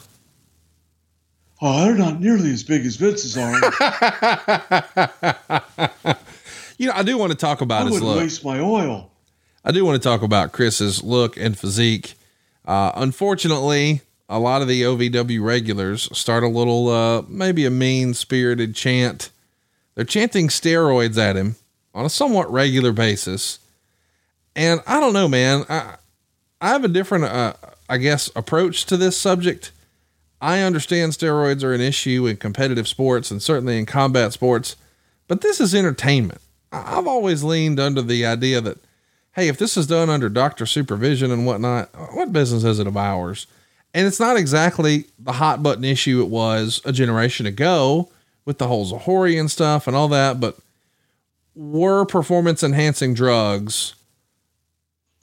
Oh, 1.61 1.85
they're 1.85 1.95
not 1.95 2.19
nearly 2.19 2.51
as 2.51 2.63
big 2.63 2.85
as 2.85 2.97
Vince's 2.97 3.37
arm. 3.37 3.61
You 6.77 6.87
know, 6.87 6.93
I 6.93 7.03
do 7.03 7.17
want 7.17 7.31
to 7.31 7.37
talk 7.37 7.61
I 7.61 7.63
about 7.63 7.85
his 7.85 7.93
wouldn't 7.93 8.11
look. 8.11 8.19
waste 8.19 8.43
my 8.43 8.59
oil. 8.59 9.09
I 9.63 9.71
do 9.71 9.85
want 9.85 10.01
to 10.01 10.09
talk 10.09 10.21
about 10.21 10.51
Chris's 10.51 11.01
look 11.01 11.37
and 11.37 11.57
physique. 11.57 12.15
Uh, 12.65 12.91
unfortunately, 12.95 14.01
a 14.27 14.39
lot 14.39 14.61
of 14.61 14.67
the 14.67 14.81
OVW 14.81 15.41
regulars 15.41 16.09
start 16.17 16.43
a 16.43 16.49
little, 16.49 16.89
uh, 16.89 17.21
maybe 17.29 17.65
a 17.65 17.71
mean 17.71 18.13
spirited 18.13 18.75
chant. 18.75 19.29
They're 19.95 20.03
chanting 20.03 20.49
steroids 20.49 21.17
at 21.17 21.37
him 21.37 21.55
on 21.93 22.05
a 22.05 22.09
somewhat 22.09 22.51
regular 22.51 22.91
basis. 22.91 23.59
And 24.53 24.81
I 24.85 24.99
don't 24.99 25.13
know, 25.13 25.29
man. 25.29 25.63
I, 25.69 25.95
I 26.59 26.69
have 26.69 26.83
a 26.83 26.89
different, 26.89 27.23
uh, 27.23 27.53
I 27.87 27.99
guess, 27.99 28.29
approach 28.35 28.85
to 28.87 28.97
this 28.97 29.17
subject. 29.17 29.71
I 30.41 30.61
understand 30.61 31.13
steroids 31.13 31.63
are 31.63 31.73
an 31.73 31.81
issue 31.81 32.27
in 32.27 32.37
competitive 32.37 32.87
sports 32.87 33.31
and 33.31 33.41
certainly 33.41 33.77
in 33.77 33.85
combat 33.85 34.33
sports, 34.33 34.75
but 35.27 35.41
this 35.41 35.59
is 35.59 35.73
entertainment. 35.73 36.41
I've 36.71 37.07
always 37.07 37.43
leaned 37.43 37.79
under 37.79 38.01
the 38.01 38.25
idea 38.25 38.61
that, 38.61 38.77
hey, 39.33 39.47
if 39.47 39.57
this 39.57 39.77
is 39.77 39.87
done 39.87 40.09
under 40.09 40.29
doctor 40.29 40.65
supervision 40.65 41.31
and 41.31 41.45
whatnot, 41.45 41.89
what 42.13 42.33
business 42.33 42.63
is 42.63 42.79
it 42.79 42.87
of 42.87 42.97
ours? 42.97 43.47
And 43.93 44.05
it's 44.05 44.19
not 44.19 44.35
exactly 44.35 45.05
the 45.17 45.33
hot 45.33 45.63
button 45.63 45.85
issue 45.85 46.21
it 46.21 46.27
was 46.27 46.81
a 46.83 46.91
generation 46.91 47.45
ago 47.45 48.11
with 48.43 48.57
the 48.57 48.67
whole 48.67 48.85
Zahorian 48.85 49.39
and 49.41 49.51
stuff 49.51 49.87
and 49.87 49.95
all 49.95 50.09
that, 50.09 50.39
but 50.39 50.57
were 51.55 52.05
performance 52.05 52.61
enhancing 52.61 53.13
drugs 53.13 53.95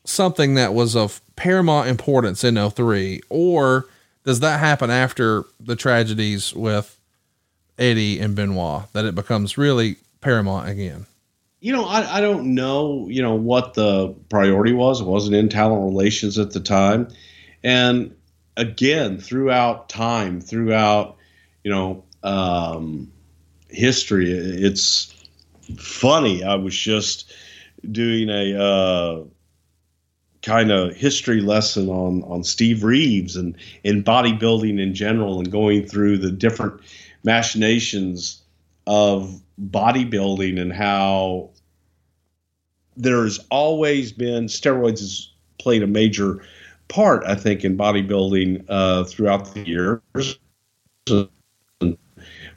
something 0.04 0.54
that 0.54 0.74
was 0.74 0.96
of 0.96 1.20
paramount 1.36 1.88
importance 1.88 2.44
in 2.44 2.56
03 2.70 3.20
or 3.28 3.86
does 4.24 4.40
that 4.40 4.60
happen 4.60 4.90
after 4.90 5.44
the 5.60 5.76
tragedies 5.76 6.54
with 6.54 6.98
Eddie 7.78 8.20
and 8.20 8.34
Benoit 8.34 8.92
that 8.92 9.04
it 9.04 9.14
becomes 9.14 9.58
really 9.58 9.96
paramount 10.20 10.68
again? 10.68 11.06
You 11.60 11.72
know, 11.72 11.84
I, 11.84 12.18
I 12.18 12.20
don't 12.20 12.54
know, 12.54 13.06
you 13.08 13.22
know, 13.22 13.34
what 13.34 13.74
the 13.74 14.14
priority 14.28 14.72
was. 14.72 15.00
It 15.00 15.06
wasn't 15.06 15.36
in 15.36 15.48
talent 15.48 15.84
relations 15.84 16.38
at 16.38 16.52
the 16.52 16.60
time. 16.60 17.08
And 17.62 18.16
again, 18.56 19.18
throughout 19.18 19.88
time, 19.88 20.40
throughout, 20.40 21.16
you 21.62 21.70
know, 21.70 22.04
um, 22.22 23.12
history, 23.68 24.30
it's 24.30 25.14
funny. 25.78 26.42
I 26.42 26.56
was 26.56 26.76
just 26.76 27.32
doing 27.90 28.28
a 28.28 28.60
uh, 28.60 29.24
kind 30.42 30.70
of 30.70 30.94
history 30.94 31.40
lesson 31.40 31.88
on 31.88 32.22
on 32.24 32.44
Steve 32.44 32.84
Reeves 32.84 33.36
and 33.36 33.56
in 33.84 34.02
bodybuilding 34.02 34.80
in 34.80 34.94
general, 34.94 35.38
and 35.38 35.50
going 35.50 35.86
through 35.86 36.18
the 36.18 36.30
different 36.30 36.80
machinations 37.24 38.42
of 38.86 39.40
bodybuilding 39.60 40.60
and 40.60 40.72
how 40.72 41.50
there's 42.96 43.38
always 43.50 44.12
been 44.12 44.46
steroids 44.46 45.00
has 45.00 45.30
played 45.58 45.82
a 45.82 45.86
major 45.86 46.42
part, 46.88 47.24
I 47.24 47.34
think, 47.34 47.64
in 47.64 47.76
bodybuilding 47.76 48.64
uh, 48.68 49.04
throughout 49.04 49.54
the 49.54 49.60
years. 49.66 50.38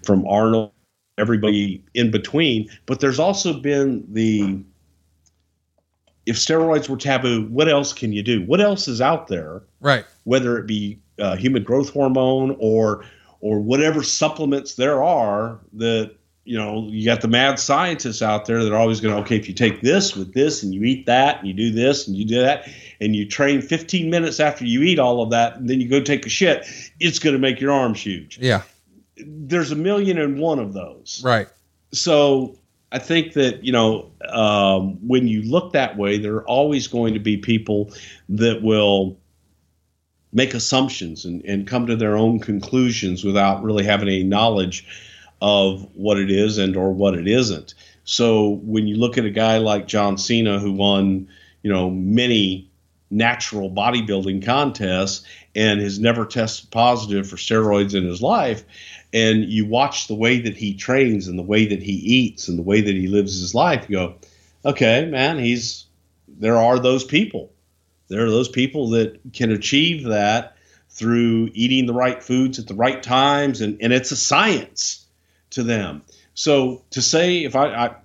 From 0.03 0.27
Arnold, 0.27 0.71
everybody 1.17 1.83
in 1.93 2.11
between, 2.11 2.69
but 2.85 2.99
there's 2.99 3.19
also 3.19 3.59
been 3.59 4.05
the 4.13 4.63
if 6.25 6.35
steroids 6.37 6.89
were 6.89 6.97
taboo, 6.97 7.45
what 7.47 7.67
else 7.69 7.93
can 7.93 8.11
you 8.13 8.23
do? 8.23 8.43
What 8.45 8.59
else 8.61 8.87
is 8.87 8.99
out 9.01 9.27
there? 9.27 9.61
Right. 9.79 10.05
Whether 10.23 10.57
it 10.57 10.65
be 10.67 10.99
uh, 11.19 11.35
human 11.35 11.63
growth 11.63 11.91
hormone 11.91 12.55
or 12.59 13.05
or 13.41 13.59
whatever 13.59 14.01
supplements 14.03 14.75
there 14.75 15.03
are 15.03 15.59
that 15.73 16.15
you 16.45 16.57
know 16.57 16.87
you 16.89 17.05
got 17.05 17.21
the 17.21 17.27
mad 17.27 17.59
scientists 17.59 18.21
out 18.21 18.45
there 18.45 18.63
that 18.63 18.71
are 18.73 18.77
always 18.77 18.99
going 19.01 19.13
to 19.15 19.21
okay 19.21 19.35
if 19.37 19.47
you 19.47 19.53
take 19.53 19.81
this 19.81 20.15
with 20.15 20.33
this 20.33 20.61
and 20.63 20.73
you 20.73 20.83
eat 20.83 21.05
that 21.05 21.39
and 21.39 21.47
you 21.47 21.53
do 21.53 21.71
this 21.71 22.07
and 22.07 22.15
you 22.17 22.25
do 22.25 22.39
that 22.41 22.67
and 22.99 23.15
you 23.15 23.25
train 23.27 23.61
15 23.61 24.09
minutes 24.09 24.39
after 24.39 24.65
you 24.65 24.81
eat 24.83 24.99
all 24.99 25.21
of 25.21 25.29
that 25.31 25.55
and 25.57 25.69
then 25.69 25.79
you 25.81 25.87
go 25.87 26.01
take 26.01 26.25
a 26.25 26.29
shit 26.29 26.65
it's 26.99 27.17
going 27.19 27.33
to 27.33 27.39
make 27.39 27.59
your 27.61 27.71
arms 27.71 28.01
huge 28.01 28.37
Yeah. 28.39 28.61
there's 29.17 29.71
a 29.71 29.75
million 29.75 30.17
and 30.17 30.37
one 30.39 30.59
of 30.59 30.73
those 30.73 31.21
Right. 31.23 31.47
so 31.93 32.57
I 32.91 32.99
think 32.99 33.33
that 33.33 33.63
you 33.63 33.71
know 33.71 34.11
um, 34.29 35.07
when 35.07 35.27
you 35.27 35.43
look 35.43 35.73
that 35.73 35.97
way, 35.97 36.17
there 36.17 36.35
are 36.35 36.47
always 36.47 36.87
going 36.87 37.13
to 37.13 37.19
be 37.19 37.37
people 37.37 37.91
that 38.29 38.61
will 38.61 39.17
make 40.31 40.53
assumptions 40.53 41.25
and, 41.25 41.43
and 41.45 41.65
come 41.65 41.87
to 41.87 41.95
their 41.95 42.17
own 42.17 42.39
conclusions 42.39 43.23
without 43.23 43.63
really 43.63 43.85
having 43.85 44.09
any 44.09 44.23
knowledge 44.23 44.85
of 45.41 45.87
what 45.95 46.17
it 46.17 46.29
is 46.29 46.57
and 46.57 46.75
or 46.75 46.91
what 46.91 47.15
it 47.15 47.27
isn't. 47.27 47.73
So 48.03 48.59
when 48.63 48.85
you 48.87 48.97
look 48.97 49.17
at 49.17 49.25
a 49.25 49.31
guy 49.31 49.57
like 49.57 49.87
John 49.87 50.17
Cena 50.17 50.59
who 50.59 50.73
won, 50.73 51.29
you 51.63 51.71
know, 51.71 51.89
many 51.89 52.69
natural 53.09 53.69
bodybuilding 53.69 54.45
contests 54.45 55.25
and 55.55 55.79
has 55.79 55.99
never 55.99 56.25
tested 56.25 56.69
positive 56.69 57.27
for 57.29 57.37
steroids 57.37 57.95
in 57.95 58.05
his 58.05 58.21
life, 58.21 58.63
and 59.15 59.45
you 59.45 59.65
watch 59.65 60.07
the 60.07 60.13
way 60.13 60.39
that 60.39 60.57
he 60.57 60.73
trains 60.73 61.29
and 61.29 61.39
the 61.39 61.43
way 61.43 61.65
that 61.65 61.81
he 61.81 61.93
eats 61.93 62.49
and 62.49 62.59
the 62.59 62.63
way 62.63 62.81
that 62.81 62.93
he 62.93 63.07
lives 63.07 63.39
his 63.39 63.55
life, 63.55 63.85
you 63.89 63.95
go, 63.95 64.15
okay, 64.65 65.05
man, 65.05 65.39
he's 65.39 65.85
there 66.27 66.57
are 66.57 66.77
those 66.77 67.05
people. 67.05 67.53
There 68.09 68.25
are 68.25 68.29
those 68.29 68.49
people 68.49 68.89
that 68.89 69.17
can 69.31 69.51
achieve 69.51 70.03
that 70.03 70.57
through 70.89 71.49
eating 71.53 71.85
the 71.85 71.93
right 71.93 72.21
foods 72.21 72.59
at 72.59 72.67
the 72.67 72.73
right 72.73 73.01
times, 73.01 73.61
and, 73.61 73.77
and 73.81 73.93
it's 73.93 74.11
a 74.11 74.17
science 74.17 75.05
to 75.51 75.63
them. 75.63 76.03
So 76.33 76.83
to 76.89 77.01
say 77.01 77.45
if 77.45 77.55
I, 77.55 77.67
I 77.67 77.95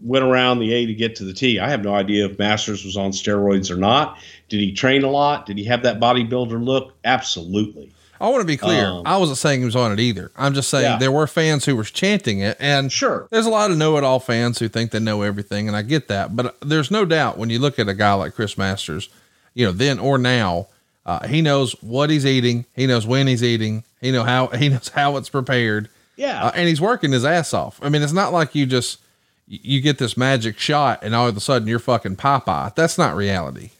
went 0.00 0.24
around 0.24 0.58
the 0.58 0.72
A 0.74 0.86
to 0.86 0.94
get 0.94 1.16
to 1.16 1.24
the 1.24 1.32
T. 1.32 1.60
I 1.60 1.70
have 1.70 1.82
no 1.82 1.94
idea 1.94 2.26
if 2.26 2.38
Masters 2.38 2.84
was 2.84 2.96
on 2.96 3.12
steroids 3.12 3.70
or 3.70 3.76
not. 3.76 4.18
Did 4.48 4.60
he 4.60 4.72
train 4.72 5.04
a 5.04 5.10
lot? 5.10 5.46
Did 5.46 5.58
he 5.58 5.64
have 5.64 5.82
that 5.82 6.00
bodybuilder 6.00 6.64
look? 6.64 6.94
Absolutely. 7.04 7.92
I 8.20 8.28
want 8.28 8.40
to 8.40 8.46
be 8.46 8.56
clear. 8.56 8.86
Um, 8.86 9.02
I 9.06 9.16
wasn't 9.16 9.38
saying 9.38 9.60
he 9.60 9.64
was 9.64 9.76
on 9.76 9.92
it 9.92 10.00
either. 10.00 10.30
I'm 10.36 10.54
just 10.54 10.68
saying 10.70 10.84
Yeah. 10.84 10.98
there 10.98 11.12
were 11.12 11.26
fans 11.26 11.64
who 11.64 11.76
were 11.76 11.84
chanting 11.84 12.40
it, 12.40 12.56
and 12.60 12.90
sure, 12.90 13.28
there's 13.30 13.46
a 13.46 13.50
lot 13.50 13.70
of 13.70 13.76
know-it-all 13.78 14.20
fans 14.20 14.58
who 14.58 14.68
think 14.68 14.90
they 14.90 14.98
know 15.00 15.22
everything, 15.22 15.68
and 15.68 15.76
I 15.76 15.82
get 15.82 16.08
that. 16.08 16.34
But 16.34 16.56
there's 16.60 16.90
no 16.90 17.04
doubt 17.04 17.38
when 17.38 17.50
you 17.50 17.58
look 17.58 17.78
at 17.78 17.88
a 17.88 17.94
guy 17.94 18.12
like 18.14 18.34
Chris 18.34 18.58
Masters, 18.58 19.08
you 19.54 19.64
know, 19.66 19.72
then 19.72 19.98
or 19.98 20.18
now, 20.18 20.66
uh, 21.06 21.26
he 21.26 21.40
knows 21.42 21.72
what 21.80 22.10
he's 22.10 22.26
eating. 22.26 22.64
He 22.74 22.86
knows 22.86 23.06
when 23.06 23.26
he's 23.26 23.42
eating. 23.42 23.84
He 24.00 24.10
know 24.10 24.24
how 24.24 24.48
he 24.48 24.68
knows 24.70 24.88
how 24.88 25.16
it's 25.16 25.28
prepared. 25.28 25.88
Yeah. 26.16 26.44
uh, 26.46 26.52
and 26.54 26.68
he's 26.68 26.80
working 26.80 27.12
his 27.12 27.24
ass 27.24 27.54
off. 27.54 27.78
I 27.82 27.88
mean, 27.88 28.02
it's 28.02 28.12
not 28.12 28.32
like 28.32 28.54
you 28.54 28.66
just 28.66 28.98
you 29.46 29.80
get 29.80 29.96
this 29.98 30.16
magic 30.16 30.58
shot 30.58 30.98
and 31.02 31.14
all 31.14 31.26
of 31.28 31.36
a 31.36 31.40
sudden 31.40 31.66
you're 31.68 31.78
fucking 31.78 32.16
Popeye. 32.16 32.74
That's 32.74 32.98
not 32.98 33.16
reality. 33.16 33.70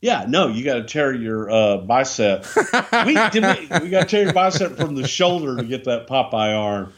Yeah, 0.00 0.26
no, 0.28 0.46
you 0.48 0.64
got 0.64 0.74
to 0.74 0.84
tear 0.84 1.12
your 1.12 1.50
uh, 1.50 1.76
bicep. 1.78 2.46
we, 2.56 2.62
we, 3.04 3.14
we 3.14 3.90
got 3.90 4.02
to 4.02 4.04
tear 4.06 4.24
your 4.24 4.32
bicep 4.32 4.76
from 4.76 4.94
the 4.94 5.06
shoulder 5.08 5.56
to 5.56 5.64
get 5.64 5.84
that 5.84 6.06
Popeye 6.06 6.56
arm. 6.56 6.92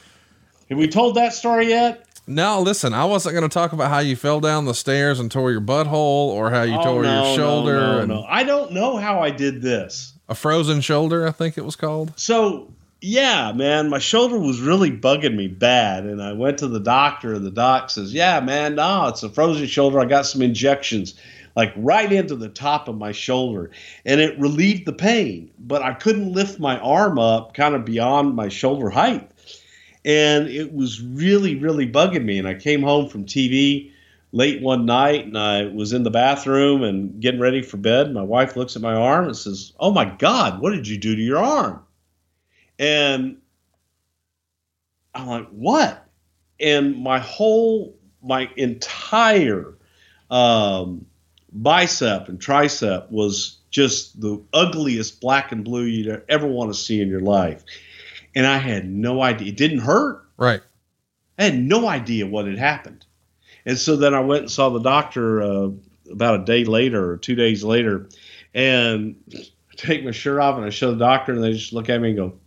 Have 0.68 0.78
we 0.78 0.86
told 0.86 1.14
that 1.16 1.32
story 1.32 1.68
yet? 1.68 2.05
No, 2.26 2.61
listen, 2.61 2.92
I 2.94 3.07
wasn't 3.07 3.34
going 3.34 3.48
to 3.48 3.53
talk 3.53 3.72
about 3.72 3.90
how 3.90 3.98
you 4.01 4.14
fell 4.16 4.38
down 4.38 4.66
the 4.66 4.74
stairs 4.74 5.18
and 5.18 5.30
tore 5.32 5.51
your 5.51 5.62
butthole 5.62 5.94
or 6.28 6.51
how 6.51 6.62
you 6.62 6.76
Oh, 6.78 6.84
tore 6.84 7.03
no, 7.03 7.24
your 7.24 7.36
shoulder 7.36 7.74
No, 7.80 7.98
no, 8.05 8.05
no. 8.20 8.26
I 8.28 8.44
don't 8.44 8.72
know 8.72 8.98
how 8.98 9.20
I 9.20 9.30
did 9.30 9.62
this. 9.62 10.12
a 10.28 10.34
frozen 10.34 10.80
shoulder, 10.80 11.26
I 11.26 11.32
think 11.32 11.57
it 11.59 11.64
was 11.64 11.74
called. 11.76 12.12
So, 12.16 12.70
yeah, 13.01 13.51
man, 13.53 13.88
my 13.88 13.98
shoulder 13.98 14.38
was 14.38 14.61
really 14.61 14.92
bugging 14.92 15.34
me 15.34 15.48
bad. 15.48 16.05
And 16.05 16.22
I 16.22 16.34
went 16.34 16.59
to 16.59 16.68
the 16.68 16.78
doctor, 16.78 17.34
and 17.34 17.44
the 17.44 17.51
doc 17.51 17.88
says, 17.90 18.12
Yeah, 18.12 18.38
man, 18.40 18.74
no, 18.76 19.09
it's 19.09 19.22
a 19.24 19.30
frozen 19.30 19.66
shoulder. 19.66 19.98
I 19.98 20.05
got 20.05 20.26
some 20.26 20.42
injections, 20.42 21.14
like 21.57 21.72
right 21.76 22.12
into 22.12 22.36
the 22.36 22.48
top 22.48 22.88
of 22.88 22.98
my 22.98 23.12
shoulder. 23.12 23.70
And 24.05 24.20
it 24.20 24.38
relieved 24.38 24.86
the 24.86 24.92
pain, 24.92 25.51
but 25.59 25.82
I 25.82 25.94
couldn't 25.94 26.32
lift 26.32 26.61
my 26.61 26.78
arm 26.78 27.18
up 27.18 27.55
kind 27.55 27.74
of 27.74 27.84
beyond 27.84 28.34
my 28.34 28.48
shoulder 28.48 28.90
height. 28.90 29.30
And 30.05 30.48
it 30.48 30.72
was 30.72 31.03
really, 31.03 31.57
really 31.57 31.90
bugging 31.90 32.24
me. 32.24 32.38
And 32.38 32.48
I 32.48 32.55
came 32.55 32.82
home 32.82 33.09
from 33.09 33.26
TV 33.26 33.92
late 34.32 34.62
one 34.62 34.86
night 34.86 35.26
and 35.26 35.36
I 35.36 35.66
was 35.66 35.92
in 35.92 36.05
the 36.05 36.11
bathroom 36.11 36.82
and 36.82 37.20
getting 37.20 37.40
ready 37.40 37.62
for 37.62 37.76
bed. 37.76 38.12
My 38.12 38.22
wife 38.22 38.57
looks 38.57 38.76
at 38.76 38.82
my 38.82 38.94
arm 38.94 39.26
and 39.26 39.36
says, 39.36 39.72
Oh 39.78 39.90
my 39.90 40.05
God, 40.05 40.61
what 40.61 40.70
did 40.70 40.86
you 40.86 40.98
do 40.98 41.16
to 41.16 41.22
your 41.22 41.38
arm? 41.38 41.84
And 42.78 43.38
I'm 45.14 45.26
like, 45.26 45.48
What? 45.48 46.07
And 46.59 47.03
my 47.03 47.18
whole, 47.18 47.96
my 48.22 48.51
entire 48.57 49.74
um, 50.30 51.07
bicep 51.53 52.28
and 52.28 52.38
tricep 52.38 53.11
was 53.11 53.59
just 53.70 54.20
the 54.20 54.42
ugliest 54.53 55.20
black 55.20 55.53
and 55.53 55.64
blue 55.64 55.84
you'd 55.84 56.24
ever 56.28 56.46
want 56.46 56.72
to 56.72 56.78
see 56.78 57.01
in 57.01 57.09
your 57.09 57.20
life. 57.20 57.64
And 58.34 58.46
I 58.46 58.59
had 58.59 58.88
no 58.88 59.22
idea. 59.22 59.48
It 59.48 59.57
didn't 59.57 59.80
hurt. 59.80 60.24
Right. 60.36 60.61
I 61.38 61.44
had 61.44 61.59
no 61.59 61.88
idea 61.88 62.26
what 62.26 62.46
had 62.46 62.59
happened. 62.59 63.05
And 63.64 63.78
so 63.78 63.96
then 63.96 64.14
I 64.14 64.20
went 64.20 64.42
and 64.42 64.51
saw 64.51 64.70
the 64.70 64.80
doctor 64.80 65.42
uh, 65.42 65.70
about 66.11 66.40
a 66.40 66.44
day 66.44 66.64
later 66.64 67.11
or 67.11 67.16
two 67.16 67.34
days 67.34 67.62
later, 67.62 68.09
and 68.55 69.16
I 69.32 69.44
take 69.76 70.05
my 70.05 70.11
shirt 70.11 70.40
off 70.40 70.57
and 70.57 70.64
I 70.64 70.70
show 70.70 70.92
the 70.92 70.98
doctor, 70.98 71.32
and 71.32 71.42
they 71.42 71.53
just 71.53 71.72
look 71.72 71.88
at 71.88 72.01
me 72.01 72.09
and 72.09 72.16
go, 72.16 72.38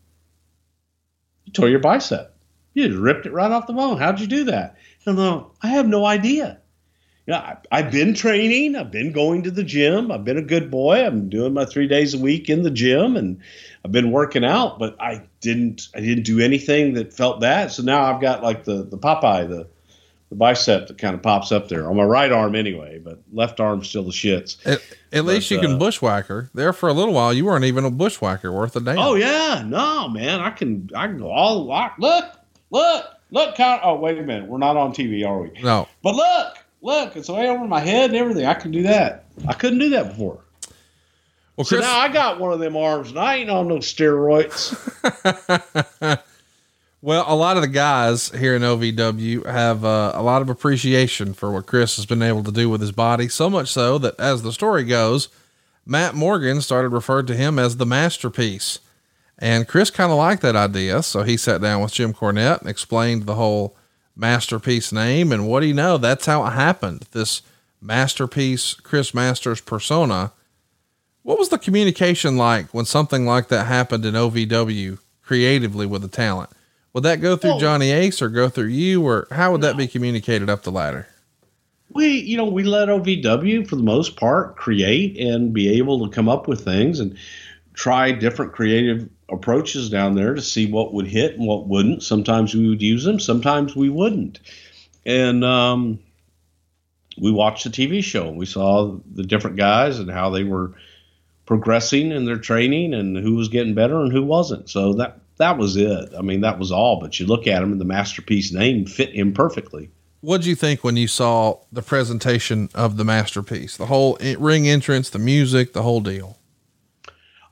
"You 1.45 1.53
tore 1.53 1.69
your 1.69 1.79
bicep. 1.79 2.35
You 2.73 2.87
just 2.87 2.99
ripped 2.99 3.25
it 3.25 3.33
right 3.33 3.51
off 3.51 3.67
the 3.67 3.73
bone. 3.73 3.97
How'd 3.97 4.19
you 4.19 4.27
do 4.27 4.45
that?" 4.45 4.77
And 5.05 5.19
I'm 5.19 5.35
like, 5.35 5.45
I 5.61 5.67
have 5.67 5.87
no 5.87 6.05
idea. 6.05 6.59
Yeah, 7.25 7.37
I, 7.37 7.57
I've 7.71 7.91
been 7.91 8.13
training. 8.13 8.75
I've 8.75 8.91
been 8.91 9.13
going 9.13 9.43
to 9.43 9.51
the 9.51 9.63
gym. 9.63 10.11
I've 10.11 10.25
been 10.25 10.37
a 10.37 10.41
good 10.41 10.69
boy. 10.69 11.05
I'm 11.05 11.29
doing 11.29 11.53
my 11.53 11.63
three 11.65 11.87
days 11.87 12.13
a 12.13 12.19
week 12.19 12.49
in 12.49 12.63
the 12.63 12.71
gym, 12.71 13.15
and 13.15 13.39
I've 13.85 13.93
been 13.93 14.11
working 14.11 14.43
out. 14.43 14.77
But 14.77 14.97
I 14.99 15.23
didn't. 15.39 15.87
I 15.95 16.01
didn't 16.01 16.23
do 16.23 16.39
anything 16.39 16.95
that 16.95 17.13
felt 17.13 17.39
bad. 17.39 17.71
So 17.71 17.81
now 17.81 18.03
I've 18.03 18.21
got 18.21 18.43
like 18.43 18.65
the 18.65 18.83
the 18.83 18.97
Popeye, 18.97 19.47
the 19.47 19.67
the 20.33 20.37
bicep 20.37 20.87
that 20.87 20.97
kind 20.97 21.13
of 21.13 21.21
pops 21.21 21.51
up 21.51 21.69
there 21.69 21.87
on 21.87 21.95
my 21.95 22.03
right 22.03 22.31
arm 22.31 22.55
anyway, 22.55 22.99
but 22.99 23.19
left 23.31 23.59
arm 23.59 23.83
still 23.83 24.03
the 24.03 24.11
shits. 24.11 24.57
At, 24.65 24.81
at 25.11 25.25
least 25.25 25.51
you 25.51 25.59
can 25.59 25.73
uh, 25.73 25.77
bushwhacker. 25.77 26.49
There 26.53 26.73
for 26.73 26.89
a 26.89 26.93
little 26.93 27.13
while, 27.13 27.33
you 27.33 27.45
weren't 27.45 27.65
even 27.65 27.85
a 27.85 27.91
bushwhacker 27.91 28.51
worth 28.51 28.75
a 28.75 28.81
damn. 28.81 28.97
Oh 28.97 29.13
yeah, 29.13 29.63
no 29.65 30.09
man, 30.09 30.39
I 30.39 30.49
can 30.49 30.89
I 30.95 31.07
can 31.07 31.19
go 31.19 31.29
all 31.29 31.65
lock. 31.65 31.95
Look, 31.99 32.25
look, 32.71 33.05
look. 33.31 33.55
Count. 33.55 33.81
Oh 33.83 33.95
wait 33.95 34.17
a 34.17 34.23
minute, 34.23 34.49
we're 34.49 34.57
not 34.57 34.75
on 34.75 34.91
TV, 34.91 35.25
are 35.25 35.39
we? 35.39 35.51
No. 35.61 35.87
But 36.01 36.15
look, 36.15 36.57
look, 36.83 37.15
it's 37.15 37.29
way 37.29 37.49
over 37.49 37.65
my 37.65 37.79
head 37.79 38.11
and 38.11 38.19
everything. 38.19 38.45
I 38.45 38.53
can 38.53 38.69
do 38.69 38.83
that. 38.83 39.25
I 39.47 39.53
couldn't 39.53 39.79
do 39.79 39.89
that 39.89 40.09
before. 40.09 40.39
Well, 41.55 41.65
so 41.65 41.79
now 41.79 41.99
I 41.99 42.09
got 42.09 42.39
one 42.39 42.53
of 42.53 42.59
them 42.59 42.75
arms, 42.75 43.09
and 43.09 43.19
I 43.19 43.37
ain't 43.37 43.49
on 43.49 43.67
no 43.67 43.77
steroids. 43.77 44.73
Well, 47.03 47.25
a 47.27 47.35
lot 47.35 47.57
of 47.57 47.63
the 47.63 47.67
guys 47.67 48.29
here 48.29 48.55
in 48.55 48.61
OVW 48.61 49.45
have 49.45 49.83
uh, 49.83 50.13
a 50.15 50.23
lot 50.23 50.41
of 50.41 50.47
appreciation 50.47 51.33
for 51.33 51.51
what 51.51 51.65
Chris 51.65 51.97
has 51.97 52.05
been 52.05 52.21
able 52.21 52.43
to 52.43 52.51
do 52.51 52.69
with 52.69 52.79
his 52.79 52.93
body. 52.93 53.27
So 53.27 53.49
much 53.49 53.67
so 53.67 53.97
that, 53.97 54.17
as 54.17 54.41
the 54.41 54.53
story 54.53 54.85
goes, 54.85 55.27
Matt 55.85 56.15
Morgan 56.15 56.61
started 56.61 56.93
referred 56.93 57.27
to 57.27 57.35
him 57.35 57.59
as 57.59 57.75
the 57.75 57.85
masterpiece. 57.85 58.79
And 59.37 59.67
Chris 59.67 59.89
kind 59.89 60.13
of 60.13 60.17
liked 60.17 60.41
that 60.43 60.55
idea. 60.55 61.03
So 61.03 61.23
he 61.23 61.35
sat 61.35 61.59
down 61.59 61.81
with 61.81 61.91
Jim 61.91 62.13
Cornette 62.13 62.61
and 62.61 62.69
explained 62.69 63.25
the 63.25 63.35
whole 63.35 63.75
masterpiece 64.15 64.91
name. 64.91 65.31
And 65.31 65.47
what 65.47 65.61
do 65.61 65.67
you 65.67 65.73
know? 65.73 65.97
That's 65.97 66.25
how 66.25 66.45
it 66.45 66.51
happened. 66.51 67.07
This 67.11 67.41
masterpiece, 67.81 68.73
Chris 68.73 69.13
Masters 69.13 69.61
persona. 69.61 70.31
What 71.23 71.39
was 71.39 71.49
the 71.49 71.57
communication 71.57 72.37
like 72.37 72.73
when 72.73 72.85
something 72.85 73.25
like 73.25 73.47
that 73.47 73.65
happened 73.65 74.05
in 74.05 74.13
OVW 74.13 74.99
creatively 75.23 75.85
with 75.85 76.01
the 76.01 76.07
talent? 76.07 76.49
Would 76.93 77.03
that 77.03 77.21
go 77.21 77.35
through 77.35 77.59
Johnny 77.59 77.91
Ace 77.91 78.21
or 78.21 78.29
go 78.29 78.49
through 78.49 78.67
you, 78.67 79.05
or 79.05 79.27
how 79.31 79.51
would 79.51 79.61
that 79.61 79.77
be 79.77 79.87
communicated 79.87 80.49
up 80.49 80.61
the 80.61 80.71
ladder? 80.71 81.07
we 81.93 82.07
you 82.07 82.37
know 82.37 82.45
we 82.45 82.63
let 82.63 82.89
OVW 82.89 83.67
for 83.67 83.75
the 83.75 83.83
most 83.83 84.15
part 84.15 84.55
create 84.55 85.17
and 85.17 85.53
be 85.53 85.77
able 85.77 86.05
to 86.05 86.13
come 86.13 86.27
up 86.27 86.47
with 86.47 86.63
things 86.63 86.99
and 86.99 87.15
try 87.73 88.11
different 88.11 88.51
creative 88.51 89.07
approaches 89.33 89.89
down 89.89 90.15
there 90.15 90.33
to 90.33 90.41
see 90.41 90.71
what 90.71 90.93
would 90.93 91.07
hit 91.07 91.37
and 91.37 91.47
what 91.47 91.67
wouldn't. 91.67 92.03
Sometimes 92.03 92.53
we 92.55 92.69
would 92.69 92.81
use 92.81 93.03
them, 93.03 93.19
sometimes 93.19 93.75
we 93.75 93.89
wouldn't. 93.89 94.39
And 95.05 95.43
um, 95.43 95.99
we 97.19 97.31
watched 97.31 97.63
the 97.63 97.69
TV 97.69 98.03
show 98.03 98.31
we 98.31 98.45
saw 98.45 98.97
the 99.13 99.23
different 99.23 99.57
guys 99.57 99.99
and 99.99 100.09
how 100.09 100.29
they 100.29 100.43
were 100.43 100.73
progressing 101.45 102.11
in 102.11 102.25
their 102.25 102.37
training 102.37 102.93
and 102.93 103.17
who 103.17 103.35
was 103.35 103.49
getting 103.49 103.73
better 103.73 103.99
and 103.99 104.11
who 104.11 104.23
wasn't. 104.23 104.69
So 104.69 104.93
that 104.93 105.19
that 105.37 105.57
was 105.57 105.75
it. 105.75 106.13
I 106.17 106.21
mean, 106.21 106.41
that 106.41 106.59
was 106.59 106.71
all. 106.71 106.99
But 106.99 107.19
you 107.19 107.25
look 107.25 107.47
at 107.47 107.61
him 107.61 107.71
and 107.71 107.81
the 107.81 107.85
masterpiece 107.85 108.53
name 108.53 108.85
fit 108.85 109.13
him 109.13 109.33
perfectly. 109.33 109.89
What 110.21 110.37
did 110.37 110.47
you 110.47 110.55
think 110.55 110.83
when 110.83 110.95
you 110.95 111.07
saw 111.07 111.59
the 111.71 111.81
presentation 111.81 112.69
of 112.73 112.95
the 112.95 113.03
masterpiece, 113.03 113.75
the 113.75 113.87
whole 113.87 114.17
ring 114.39 114.69
entrance, 114.69 115.09
the 115.09 115.19
music, 115.19 115.73
the 115.73 115.81
whole 115.81 115.99
deal? 115.99 116.37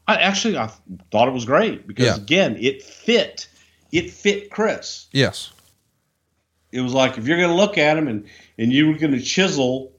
I 0.07 0.15
actually 0.15 0.57
I 0.57 0.69
thought 1.11 1.27
it 1.27 1.33
was 1.33 1.45
great 1.45 1.87
because 1.87 2.05
Yeah. 2.05 2.15
again, 2.15 2.57
it 2.59 2.83
fit. 2.83 3.47
It 3.91 4.11
fit 4.11 4.49
Chris. 4.51 5.07
Yes. 5.11 5.51
It 6.71 6.81
was 6.81 6.93
like 6.93 7.17
if 7.17 7.27
you're 7.27 7.37
going 7.37 7.49
to 7.49 7.55
look 7.55 7.77
at 7.77 7.97
him 7.97 8.07
and 8.07 8.25
and 8.57 8.71
you 8.71 8.87
were 8.87 8.97
going 8.97 9.11
to 9.13 9.21
chisel 9.21 9.91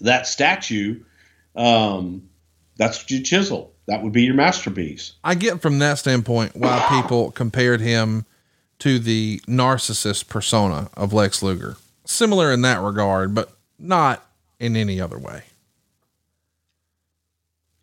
that 0.00 0.26
statue, 0.26 1.02
um, 1.56 2.28
that's 2.76 2.98
what 3.02 3.10
you 3.10 3.22
chisel. 3.22 3.72
That 3.86 4.02
would 4.02 4.12
be 4.12 4.22
your 4.22 4.34
masterpiece. 4.34 5.12
I 5.22 5.34
get 5.34 5.60
from 5.60 5.78
that 5.80 5.98
standpoint 5.98 6.56
why 6.56 6.86
people 7.02 7.30
compared 7.30 7.80
him 7.80 8.24
to 8.80 8.98
the 8.98 9.40
narcissist 9.46 10.28
persona 10.28 10.90
of 10.94 11.12
Lex 11.12 11.42
Luger. 11.42 11.76
Similar 12.06 12.52
in 12.52 12.62
that 12.62 12.80
regard, 12.80 13.34
but 13.34 13.52
not 13.78 14.26
in 14.58 14.76
any 14.76 15.00
other 15.00 15.18
way. 15.18 15.42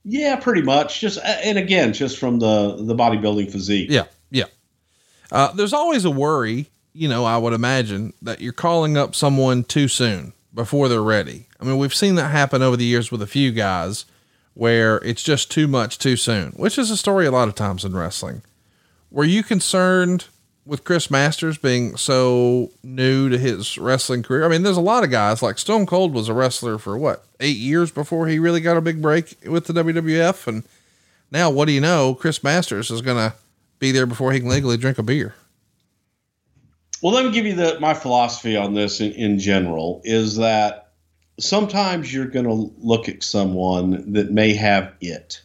Yeah, 0.03 0.35
pretty 0.37 0.61
much. 0.61 0.99
Just 0.99 1.19
and 1.23 1.57
again, 1.57 1.93
just 1.93 2.17
from 2.17 2.39
the 2.39 2.75
the 2.79 2.95
bodybuilding 2.95 3.51
physique. 3.51 3.89
Yeah. 3.89 4.05
Yeah. 4.29 4.45
Uh, 5.31 5.51
there's 5.53 5.73
always 5.73 6.05
a 6.05 6.11
worry, 6.11 6.67
you 6.93 7.07
know, 7.07 7.23
I 7.23 7.37
would 7.37 7.53
imagine 7.53 8.13
that 8.21 8.41
you're 8.41 8.51
calling 8.51 8.97
up 8.97 9.15
someone 9.15 9.63
too 9.63 9.87
soon 9.87 10.33
before 10.53 10.89
they're 10.89 11.01
ready. 11.01 11.47
I 11.59 11.63
mean, 11.63 11.77
we've 11.77 11.93
seen 11.93 12.15
that 12.15 12.31
happen 12.31 12.61
over 12.61 12.75
the 12.75 12.85
years 12.85 13.11
with 13.11 13.21
a 13.21 13.27
few 13.27 13.51
guys 13.51 14.05
where 14.53 14.97
it's 14.97 15.23
just 15.23 15.49
too 15.49 15.67
much 15.67 15.97
too 15.97 16.17
soon, 16.17 16.51
which 16.51 16.77
is 16.77 16.91
a 16.91 16.97
story 16.97 17.25
a 17.25 17.31
lot 17.31 17.47
of 17.47 17.55
times 17.55 17.85
in 17.85 17.95
wrestling. 17.95 18.41
Were 19.09 19.23
you 19.23 19.43
concerned 19.43 20.25
with 20.65 20.83
Chris 20.83 21.09
Masters 21.09 21.57
being 21.57 21.97
so 21.97 22.71
new 22.83 23.29
to 23.29 23.37
his 23.37 23.77
wrestling 23.77 24.23
career? 24.23 24.45
I 24.45 24.49
mean, 24.49 24.63
there's 24.63 24.77
a 24.77 24.81
lot 24.81 25.03
of 25.03 25.11
guys 25.11 25.41
like 25.41 25.57
Stone 25.57 25.85
Cold 25.85 26.13
was 26.13 26.29
a 26.29 26.33
wrestler 26.33 26.77
for 26.77 26.97
what, 26.97 27.25
eight 27.39 27.57
years 27.57 27.91
before 27.91 28.27
he 28.27 28.39
really 28.39 28.61
got 28.61 28.77
a 28.77 28.81
big 28.81 29.01
break 29.01 29.37
with 29.45 29.65
the 29.65 29.73
WWF. 29.73 30.47
And 30.47 30.63
now, 31.31 31.49
what 31.49 31.65
do 31.65 31.71
you 31.71 31.81
know? 31.81 32.15
Chris 32.15 32.43
Masters 32.43 32.91
is 32.91 33.01
going 33.01 33.17
to 33.17 33.35
be 33.79 33.91
there 33.91 34.05
before 34.05 34.31
he 34.31 34.39
can 34.39 34.49
legally 34.49 34.77
drink 34.77 34.97
a 34.97 35.03
beer. 35.03 35.35
Well, 37.01 37.13
let 37.13 37.25
me 37.25 37.31
give 37.31 37.45
you 37.47 37.55
the 37.55 37.79
my 37.79 37.95
philosophy 37.95 38.55
on 38.55 38.75
this 38.75 39.01
in, 39.01 39.11
in 39.13 39.39
general 39.39 40.01
is 40.03 40.35
that 40.35 40.91
sometimes 41.39 42.13
you're 42.13 42.27
going 42.27 42.45
to 42.45 42.71
look 42.77 43.09
at 43.09 43.23
someone 43.23 44.13
that 44.13 44.31
may 44.31 44.53
have 44.53 44.93
it. 45.01 45.41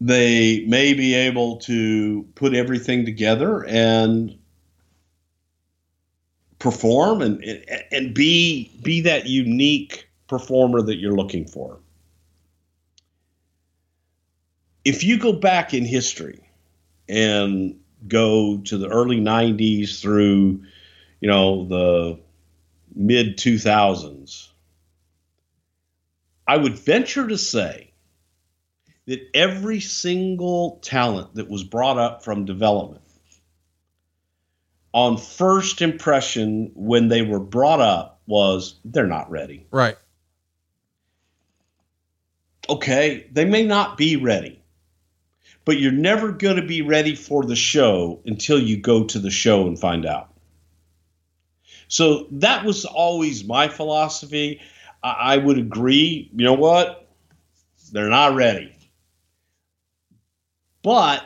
They 0.00 0.64
may 0.66 0.92
be 0.94 1.14
able 1.14 1.56
to 1.60 2.26
put 2.34 2.54
everything 2.54 3.04
together 3.04 3.64
and 3.64 4.36
perform 6.58 7.22
and, 7.22 7.42
and 7.92 8.14
be 8.14 8.70
be 8.82 9.00
that 9.02 9.26
unique 9.26 10.08
performer 10.28 10.82
that 10.82 10.96
you're 10.96 11.16
looking 11.16 11.46
for. 11.46 11.78
If 14.84 15.02
you 15.02 15.18
go 15.18 15.32
back 15.32 15.72
in 15.74 15.84
history 15.84 16.40
and 17.08 17.78
go 18.08 18.58
to 18.58 18.78
the 18.78 18.88
early 18.88 19.20
90s 19.20 20.00
through 20.00 20.62
you 21.20 21.28
know 21.28 21.66
the 21.66 22.20
mid 22.94 23.36
2000s 23.36 24.48
I 26.46 26.56
would 26.56 26.78
venture 26.78 27.26
to 27.26 27.38
say 27.38 27.85
that 29.06 29.28
every 29.34 29.80
single 29.80 30.78
talent 30.82 31.34
that 31.34 31.48
was 31.48 31.64
brought 31.64 31.98
up 31.98 32.24
from 32.24 32.44
development 32.44 33.02
on 34.92 35.16
first 35.16 35.82
impression 35.82 36.72
when 36.74 37.08
they 37.08 37.22
were 37.22 37.38
brought 37.38 37.80
up 37.80 38.20
was 38.26 38.76
they're 38.84 39.06
not 39.06 39.30
ready. 39.30 39.66
Right. 39.70 39.96
Okay, 42.68 43.26
they 43.30 43.44
may 43.44 43.64
not 43.64 43.96
be 43.96 44.16
ready, 44.16 44.60
but 45.64 45.78
you're 45.78 45.92
never 45.92 46.32
going 46.32 46.56
to 46.56 46.66
be 46.66 46.82
ready 46.82 47.14
for 47.14 47.44
the 47.44 47.54
show 47.54 48.20
until 48.24 48.58
you 48.58 48.78
go 48.78 49.04
to 49.04 49.18
the 49.18 49.30
show 49.30 49.66
and 49.66 49.78
find 49.78 50.04
out. 50.04 50.32
So 51.88 52.26
that 52.32 52.64
was 52.64 52.84
always 52.84 53.44
my 53.44 53.68
philosophy. 53.68 54.60
I, 55.02 55.10
I 55.10 55.36
would 55.36 55.58
agree. 55.58 56.30
You 56.34 56.44
know 56.44 56.54
what? 56.54 57.08
They're 57.92 58.08
not 58.08 58.34
ready. 58.34 58.75
But 60.86 61.24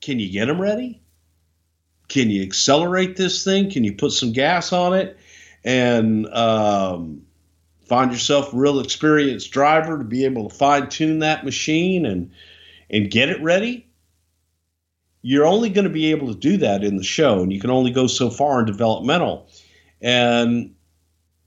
can 0.00 0.20
you 0.20 0.30
get 0.30 0.46
them 0.46 0.62
ready? 0.62 1.02
Can 2.06 2.30
you 2.30 2.40
accelerate 2.40 3.16
this 3.16 3.42
thing? 3.42 3.68
Can 3.68 3.82
you 3.82 3.94
put 3.94 4.12
some 4.12 4.30
gas 4.30 4.72
on 4.72 4.94
it 4.94 5.18
and 5.64 6.32
um, 6.32 7.22
find 7.88 8.12
yourself 8.12 8.52
a 8.52 8.56
real 8.56 8.78
experienced 8.78 9.50
driver 9.50 9.98
to 9.98 10.04
be 10.04 10.24
able 10.24 10.48
to 10.48 10.54
fine 10.54 10.88
tune 10.88 11.18
that 11.18 11.44
machine 11.44 12.06
and 12.06 12.30
and 12.90 13.10
get 13.10 13.28
it 13.28 13.42
ready? 13.42 13.88
You're 15.22 15.46
only 15.46 15.68
going 15.68 15.88
to 15.88 15.90
be 15.90 16.12
able 16.12 16.32
to 16.32 16.38
do 16.38 16.58
that 16.58 16.84
in 16.84 16.96
the 16.96 17.02
show, 17.02 17.42
and 17.42 17.52
you 17.52 17.58
can 17.58 17.70
only 17.70 17.90
go 17.90 18.06
so 18.06 18.30
far 18.30 18.60
in 18.60 18.66
developmental. 18.66 19.48
And 20.00 20.76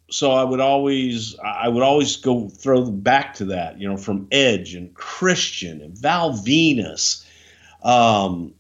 so 0.10 0.32
I 0.32 0.44
would 0.44 0.60
always 0.60 1.38
I 1.40 1.68
would 1.68 1.84
always 1.84 2.18
go 2.18 2.48
throw 2.50 2.90
back 2.90 3.36
to 3.36 3.46
that, 3.46 3.80
you 3.80 3.88
know, 3.88 3.98
from 3.98 4.28
Edge 4.32 4.76
and 4.76 4.94
Christian 4.94 5.82
and 5.82 5.98
Val 5.98 6.34
Venis. 6.34 7.26
Um, 7.84 8.54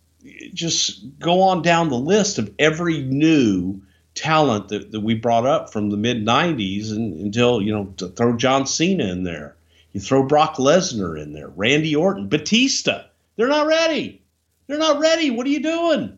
just 0.54 1.20
go 1.20 1.42
on 1.42 1.62
down 1.62 1.90
the 1.90 1.98
list 1.98 2.40
of 2.40 2.54
every 2.58 3.02
new 3.02 3.82
talent 4.16 4.70
that, 4.70 4.92
that 4.92 5.02
we 5.02 5.14
brought 5.14 5.46
up 5.46 5.72
from 5.72 5.90
the 5.90 5.98
mid 5.98 6.26
90s 6.26 6.92
and, 6.92 7.20
until, 7.20 7.62
you 7.62 7.74
know, 7.74 7.94
to 7.98 8.08
throw 8.08 8.36
John 8.36 8.66
Cena 8.66 9.06
in 9.06 9.24
there. 9.24 9.56
You 9.92 10.02
throw 10.02 10.24
Brock 10.24 10.56
Lesnar 10.56 11.22
in 11.22 11.34
there, 11.34 11.48
Randy 11.50 11.96
Orton, 11.96 12.28
Batista. 12.28 13.04
They're 13.36 13.48
not 13.48 13.68
ready. 13.68 14.22
They're 14.68 14.78
not 14.80 15.00
ready. 15.00 15.30
What 15.30 15.46
are 15.46 15.52
you 15.52 15.62
doing? 15.62 16.15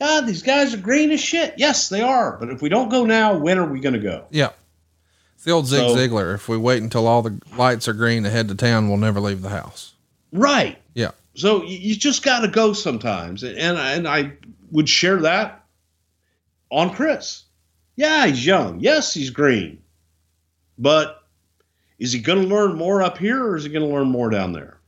God, 0.00 0.26
these 0.26 0.42
guys 0.42 0.74
are 0.74 0.78
green 0.78 1.10
as 1.10 1.20
shit. 1.20 1.54
Yes, 1.56 1.88
they 1.88 2.00
are. 2.02 2.36
But 2.38 2.50
if 2.50 2.60
we 2.60 2.68
don't 2.68 2.88
go 2.88 3.04
now, 3.04 3.38
when 3.38 3.58
are 3.58 3.66
we 3.66 3.80
going 3.80 3.92
to 3.94 4.00
go? 4.00 4.26
Yeah. 4.30 4.50
It's 5.34 5.44
the 5.44 5.52
old 5.52 5.66
Zig 5.66 5.78
So- 5.88 5.96
Ziglar. 5.96 6.34
If 6.34 6.48
we 6.48 6.56
wait 6.56 6.82
until 6.82 7.06
all 7.06 7.22
the 7.22 7.40
lights 7.56 7.86
are 7.88 7.92
green 7.92 8.24
to 8.24 8.30
head 8.30 8.48
to 8.48 8.54
town, 8.54 8.88
we'll 8.88 8.98
never 8.98 9.20
leave 9.20 9.42
the 9.42 9.50
house. 9.50 9.94
Right. 10.32 10.78
Yeah. 10.94 11.12
So 11.34 11.62
you, 11.62 11.78
you 11.78 11.94
just 11.96 12.22
got 12.22 12.40
to 12.40 12.48
go 12.48 12.72
sometimes, 12.72 13.42
and 13.42 13.56
and 13.58 14.06
I 14.08 14.32
would 14.70 14.88
share 14.88 15.22
that 15.22 15.64
on 16.70 16.94
Chris. 16.94 17.42
Yeah, 17.96 18.26
he's 18.26 18.44
young. 18.44 18.80
Yes, 18.80 19.12
he's 19.14 19.30
green, 19.30 19.82
but 20.78 21.22
is 21.98 22.12
he 22.12 22.18
going 22.20 22.42
to 22.42 22.48
learn 22.54 22.76
more 22.76 23.02
up 23.02 23.18
here, 23.18 23.42
or 23.44 23.56
is 23.56 23.64
he 23.64 23.70
going 23.70 23.86
to 23.88 23.92
learn 23.94 24.08
more 24.08 24.30
down 24.30 24.52
there? 24.52 24.78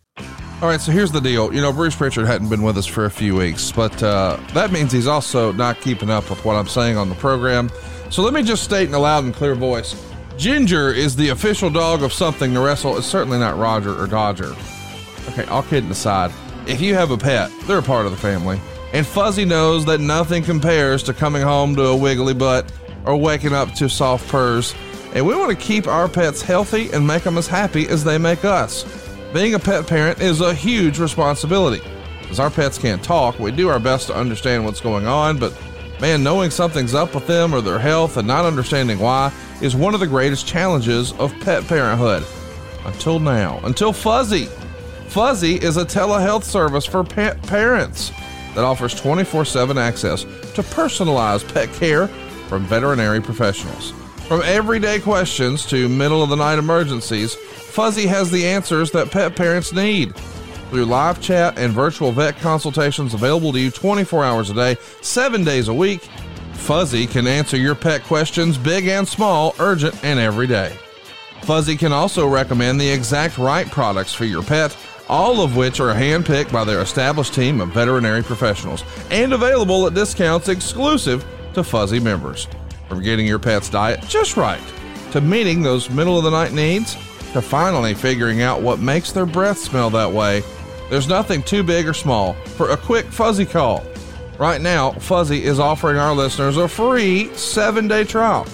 All 0.63 0.69
right, 0.69 0.81
so 0.81 0.91
here's 0.91 1.13
the 1.13 1.21
deal. 1.21 1.53
You 1.53 1.61
know, 1.61 1.71
Bruce 1.71 1.95
Pritchard 1.95 2.27
hadn't 2.27 2.49
been 2.49 2.63
with 2.63 2.79
us 2.79 2.87
for 2.87 3.05
a 3.05 3.11
few 3.11 3.37
weeks, 3.37 3.71
but 3.71 4.03
uh, 4.03 4.39
that 4.55 4.73
means 4.73 4.91
he's 4.91 5.07
also 5.07 5.53
not 5.53 5.83
keeping 5.83 6.09
up 6.09 6.31
with 6.31 6.43
what 6.47 6.57
I'm 6.57 6.67
saying 6.67 6.97
on 6.97 7.11
the 7.11 7.15
program. 7.17 7.71
So 8.09 8.23
let 8.23 8.33
me 8.33 8.43
just 8.43 8.65
state 8.65 8.89
in 8.89 8.95
a 8.95 8.99
loud 8.99 9.25
and 9.25 9.35
clear 9.35 9.55
voice 9.55 9.95
Ginger 10.39 10.93
is 10.93 11.15
the 11.15 11.29
official 11.29 11.69
dog 11.69 12.03
of 12.03 12.11
something 12.11 12.55
to 12.55 12.61
wrestle. 12.61 12.97
It's 12.97 13.07
certainly 13.07 13.39
not 13.39 13.59
Roger 13.59 13.95
or 14.03 14.07
Dodger. 14.07 14.57
Okay, 15.29 15.45
all 15.45 15.63
kidding 15.63 15.91
aside, 15.91 16.33
if 16.67 16.81
you 16.81 16.95
have 16.95 17.11
a 17.11 17.19
pet, 17.19 17.51
they're 17.67 17.79
a 17.79 17.83
part 17.83 18.07
of 18.07 18.13
the 18.13 18.19
family. 18.19 18.59
And 18.95 19.07
Fuzzy 19.07 19.45
knows 19.45 19.85
that 19.85 20.01
nothing 20.01 20.43
compares 20.43 21.03
to 21.03 21.13
coming 21.13 21.43
home 21.43 21.77
to 21.77 21.83
a 21.89 21.97
wiggly 21.97 22.33
butt 22.33 22.73
or 23.05 23.15
waking 23.19 23.53
up 23.53 23.75
to 23.75 23.91
soft 23.91 24.27
purrs. 24.29 24.75
And 25.13 25.27
we 25.27 25.37
want 25.37 25.51
to 25.51 25.63
keep 25.63 25.87
our 25.87 26.09
pets 26.09 26.41
healthy 26.41 26.91
and 26.93 27.07
make 27.07 27.25
them 27.25 27.37
as 27.37 27.47
happy 27.47 27.87
as 27.89 28.05
they 28.05 28.17
make 28.17 28.45
us. 28.47 29.06
Being 29.33 29.55
a 29.55 29.59
pet 29.59 29.87
parent 29.87 30.21
is 30.21 30.41
a 30.41 30.55
huge 30.55 30.99
responsibility. 30.99 31.83
As 32.31 32.41
our 32.41 32.51
pets 32.51 32.79
can't 32.79 33.03
talk, 33.03 33.39
we 33.39 33.51
do 33.51 33.69
our 33.69 33.81
best 33.81 34.07
to 34.07 34.15
understand 34.15 34.65
what's 34.65 34.81
going 34.81 35.07
on, 35.07 35.39
but 35.39 35.53
man, 36.01 36.23
knowing 36.23 36.51
something's 36.51 36.95
up 36.95 37.15
with 37.15 37.27
them 37.27 37.53
or 37.53 37.61
their 37.61 37.79
health 37.79 38.17
and 38.17 38.27
not 38.27 38.45
understanding 38.45 38.99
why 38.99 39.33
is 39.61 39.75
one 39.75 39.95
of 39.95 40.01
the 40.01 40.07
greatest 40.07 40.47
challenges 40.47 41.13
of 41.15 41.39
pet 41.41 41.67
parenthood. 41.67 42.25
Until 42.85 43.19
now, 43.19 43.61
until 43.65 43.93
Fuzzy. 43.93 44.47
Fuzzy 45.09 45.57
is 45.57 45.77
a 45.77 45.85
telehealth 45.85 46.45
service 46.45 46.85
for 46.85 47.03
pet 47.03 47.41
parents 47.43 48.13
that 48.55 48.65
offers 48.65 48.95
24 48.95 49.45
7 49.45 49.77
access 49.77 50.25
to 50.55 50.63
personalized 50.63 51.53
pet 51.53 51.71
care 51.75 52.07
from 52.49 52.65
veterinary 52.67 53.21
professionals. 53.21 53.93
From 54.29 54.43
everyday 54.45 54.99
questions 54.99 55.67
to 55.67 55.89
middle 55.89 56.23
of 56.23 56.31
the 56.31 56.37
night 56.37 56.59
emergencies, 56.59 57.37
Fuzzy 57.77 58.07
has 58.07 58.31
the 58.31 58.47
answers 58.47 58.91
that 58.93 59.11
pet 59.11 59.37
parents 59.37 59.71
need. 59.71 60.17
Through 60.71 60.87
live 60.87 61.21
chat 61.21 61.59
and 61.59 61.75
virtual 61.75 62.11
vet 62.11 62.39
consultations 62.39 63.13
available 63.13 63.53
to 63.53 63.61
you 63.61 63.71
24 63.71 64.25
hours 64.25 64.49
a 64.49 64.55
day, 64.55 64.77
7 65.03 65.45
days 65.45 65.69
a 65.69 65.75
week, 65.75 66.01
Fuzzy 66.55 67.07
can 67.07 67.27
answer 67.27 67.59
your 67.59 67.75
pet 67.75 68.03
questions, 68.05 68.57
big 68.57 68.87
and 68.87 69.07
small, 69.07 69.55
urgent 69.59 70.03
and 70.03 70.19
every 70.19 70.47
day. 70.47 70.75
Fuzzy 71.43 71.77
can 71.77 71.93
also 71.93 72.27
recommend 72.27 72.81
the 72.81 72.89
exact 72.89 73.37
right 73.37 73.71
products 73.71 74.15
for 74.15 74.25
your 74.25 74.43
pet, 74.43 74.75
all 75.11 75.43
of 75.43 75.55
which 75.55 75.79
are 75.79 75.93
handpicked 75.93 76.51
by 76.51 76.65
their 76.65 76.81
established 76.81 77.35
team 77.35 77.61
of 77.61 77.69
veterinary 77.75 78.23
professionals 78.23 78.85
and 79.11 79.35
available 79.35 79.87
at 79.87 79.93
discounts 79.93 80.49
exclusive 80.49 81.27
to 81.53 81.63
Fuzzy 81.63 82.01
members. 82.01 82.49
From 82.89 83.03
getting 83.03 83.27
your 83.27 83.39
pet's 83.39 83.69
diet 83.69 84.01
just 84.09 84.39
right, 84.39 84.63
to 85.11 85.21
meeting 85.21 85.61
those 85.61 85.91
middle 85.91 86.17
of 86.17 86.25
the 86.25 86.31
night 86.31 86.55
needs, 86.55 86.97
to 87.37 87.43
finally 87.43 87.93
figuring 87.93 88.41
out 88.41 88.63
what 88.63 88.81
makes 88.81 89.13
their 89.13 89.27
breath 89.27 89.59
smell 89.59 89.91
that 89.91 90.11
way, 90.11 90.43
there's 90.89 91.07
nothing 91.07 91.43
too 91.43 91.63
big 91.63 91.87
or 91.87 91.93
small 91.93 92.33
for 92.57 92.71
a 92.71 92.79
quick 92.79 93.05
Fuzzy 93.07 93.45
call. 93.45 93.85
Right 94.39 94.63
now, 94.63 94.93
Fuzzy 94.93 95.45
is 95.45 95.61
offering 95.61 95.99
our 95.99 96.15
listeners 96.15 96.57
a 96.57 96.67
free 96.67 97.29
seven 97.35 97.89
day 97.89 98.05
trial 98.05 98.47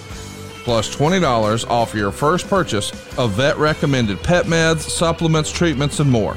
plus 0.63 0.93
$20 0.93 1.69
off 1.69 1.93
your 1.93 2.11
first 2.11 2.49
purchase 2.49 2.91
of 3.17 3.31
vet 3.31 3.57
recommended 3.57 4.21
pet 4.21 4.47
meds, 4.47 4.79
supplements, 4.79 5.49
treatments, 5.51 6.01
and 6.01 6.11
more. 6.11 6.35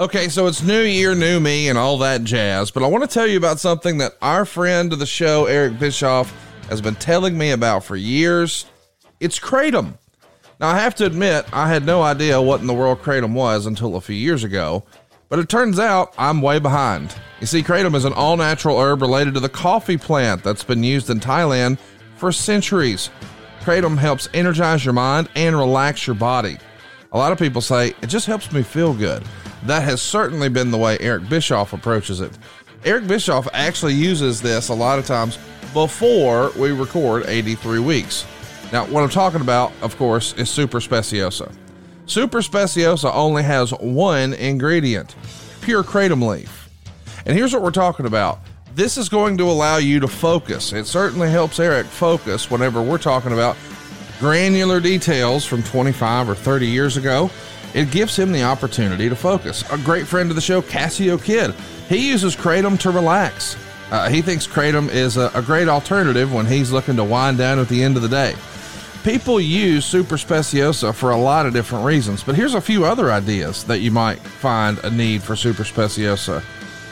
Okay, 0.00 0.28
so 0.28 0.46
it's 0.46 0.62
new 0.62 0.82
year, 0.82 1.14
new 1.14 1.40
me, 1.40 1.68
and 1.68 1.76
all 1.76 1.98
that 1.98 2.22
jazz, 2.22 2.70
but 2.70 2.84
I 2.84 2.86
want 2.86 3.02
to 3.02 3.12
tell 3.12 3.26
you 3.26 3.36
about 3.36 3.58
something 3.58 3.98
that 3.98 4.12
our 4.22 4.44
friend 4.44 4.92
of 4.92 5.00
the 5.00 5.06
show, 5.06 5.46
Eric 5.46 5.78
Bischoff, 5.78 6.32
has 6.68 6.80
been 6.80 6.94
telling 6.94 7.36
me 7.36 7.50
about 7.50 7.82
for 7.82 7.96
years. 7.96 8.66
It's 9.18 9.40
Kratom. 9.40 9.94
Now, 10.60 10.68
I 10.68 10.78
have 10.78 10.94
to 10.96 11.06
admit, 11.06 11.46
I 11.52 11.68
had 11.68 11.84
no 11.84 12.02
idea 12.02 12.40
what 12.40 12.60
in 12.60 12.66
the 12.66 12.74
world 12.74 13.00
Kratom 13.00 13.32
was 13.32 13.66
until 13.66 13.96
a 13.96 14.00
few 14.00 14.14
years 14.14 14.44
ago, 14.44 14.84
but 15.28 15.38
it 15.38 15.48
turns 15.48 15.78
out 15.78 16.14
I'm 16.16 16.42
way 16.42 16.58
behind. 16.58 17.14
You 17.40 17.46
see, 17.46 17.62
Kratom 17.62 17.94
is 17.94 18.04
an 18.04 18.12
all 18.12 18.36
natural 18.36 18.78
herb 18.78 19.02
related 19.02 19.34
to 19.34 19.40
the 19.40 19.48
coffee 19.48 19.96
plant 19.96 20.42
that's 20.42 20.64
been 20.64 20.82
used 20.82 21.10
in 21.10 21.20
Thailand 21.20 21.78
for 22.16 22.32
centuries. 22.32 23.10
Kratom 23.60 23.98
helps 23.98 24.28
energize 24.34 24.84
your 24.84 24.94
mind 24.94 25.28
and 25.34 25.56
relax 25.56 26.06
your 26.06 26.16
body. 26.16 26.58
A 27.12 27.18
lot 27.18 27.32
of 27.32 27.38
people 27.38 27.60
say 27.60 27.88
it 28.02 28.06
just 28.06 28.26
helps 28.26 28.52
me 28.52 28.62
feel 28.62 28.94
good. 28.94 29.22
that 29.64 29.82
has 29.82 30.00
certainly 30.00 30.48
been 30.48 30.70
the 30.70 30.78
way 30.78 30.96
Eric 31.00 31.28
Bischoff 31.28 31.72
approaches 31.72 32.20
it. 32.20 32.30
Eric 32.84 33.08
Bischoff 33.08 33.48
actually 33.52 33.94
uses 33.94 34.40
this 34.40 34.68
a 34.68 34.74
lot 34.74 34.98
of 35.00 35.06
times 35.06 35.36
before 35.74 36.52
we 36.56 36.70
record 36.70 37.24
83 37.26 37.80
weeks. 37.80 38.24
Now, 38.72 38.86
what 38.86 39.02
I'm 39.02 39.08
talking 39.08 39.40
about, 39.40 39.72
of 39.82 39.96
course, 39.96 40.32
is 40.34 40.48
Super 40.48 40.78
Speciosa. 40.78 41.52
Super 42.06 42.40
Speciosa 42.40 43.12
only 43.12 43.42
has 43.42 43.72
one 43.72 44.32
ingredient 44.34 45.16
pure 45.60 45.82
kratom 45.82 46.26
leaf. 46.26 46.70
And 47.26 47.36
here's 47.36 47.52
what 47.52 47.62
we're 47.62 47.70
talking 47.70 48.06
about 48.06 48.38
this 48.78 48.96
is 48.96 49.08
going 49.08 49.36
to 49.36 49.50
allow 49.50 49.78
you 49.78 49.98
to 49.98 50.06
focus. 50.06 50.72
It 50.72 50.86
certainly 50.86 51.28
helps 51.28 51.58
Eric 51.58 51.86
focus 51.86 52.48
whenever 52.48 52.80
we're 52.80 52.96
talking 52.96 53.32
about 53.32 53.56
granular 54.20 54.78
details 54.78 55.44
from 55.44 55.64
25 55.64 56.28
or 56.28 56.36
30 56.36 56.68
years 56.68 56.96
ago. 56.96 57.28
It 57.74 57.90
gives 57.90 58.16
him 58.16 58.30
the 58.30 58.44
opportunity 58.44 59.08
to 59.08 59.16
focus. 59.16 59.68
A 59.72 59.78
great 59.78 60.06
friend 60.06 60.30
of 60.30 60.36
the 60.36 60.40
show, 60.40 60.62
Cassio 60.62 61.18
Kid, 61.18 61.56
he 61.88 62.08
uses 62.08 62.36
Kratom 62.36 62.78
to 62.78 62.92
relax. 62.92 63.56
Uh, 63.90 64.08
he 64.08 64.22
thinks 64.22 64.46
Kratom 64.46 64.88
is 64.90 65.16
a, 65.16 65.32
a 65.34 65.42
great 65.42 65.68
alternative 65.68 66.32
when 66.32 66.46
he's 66.46 66.70
looking 66.70 66.94
to 66.96 67.04
wind 67.04 67.36
down 67.36 67.58
at 67.58 67.68
the 67.68 67.82
end 67.82 67.96
of 67.96 68.02
the 68.02 68.08
day. 68.08 68.36
People 69.02 69.40
use 69.40 69.86
Super 69.86 70.16
Speciosa 70.16 70.94
for 70.94 71.10
a 71.10 71.16
lot 71.16 71.46
of 71.46 71.52
different 71.52 71.84
reasons, 71.84 72.22
but 72.22 72.36
here's 72.36 72.54
a 72.54 72.60
few 72.60 72.84
other 72.84 73.10
ideas 73.10 73.64
that 73.64 73.80
you 73.80 73.90
might 73.90 74.20
find 74.20 74.78
a 74.84 74.90
need 74.90 75.20
for 75.20 75.34
Super 75.34 75.64
Speciosa. 75.64 76.44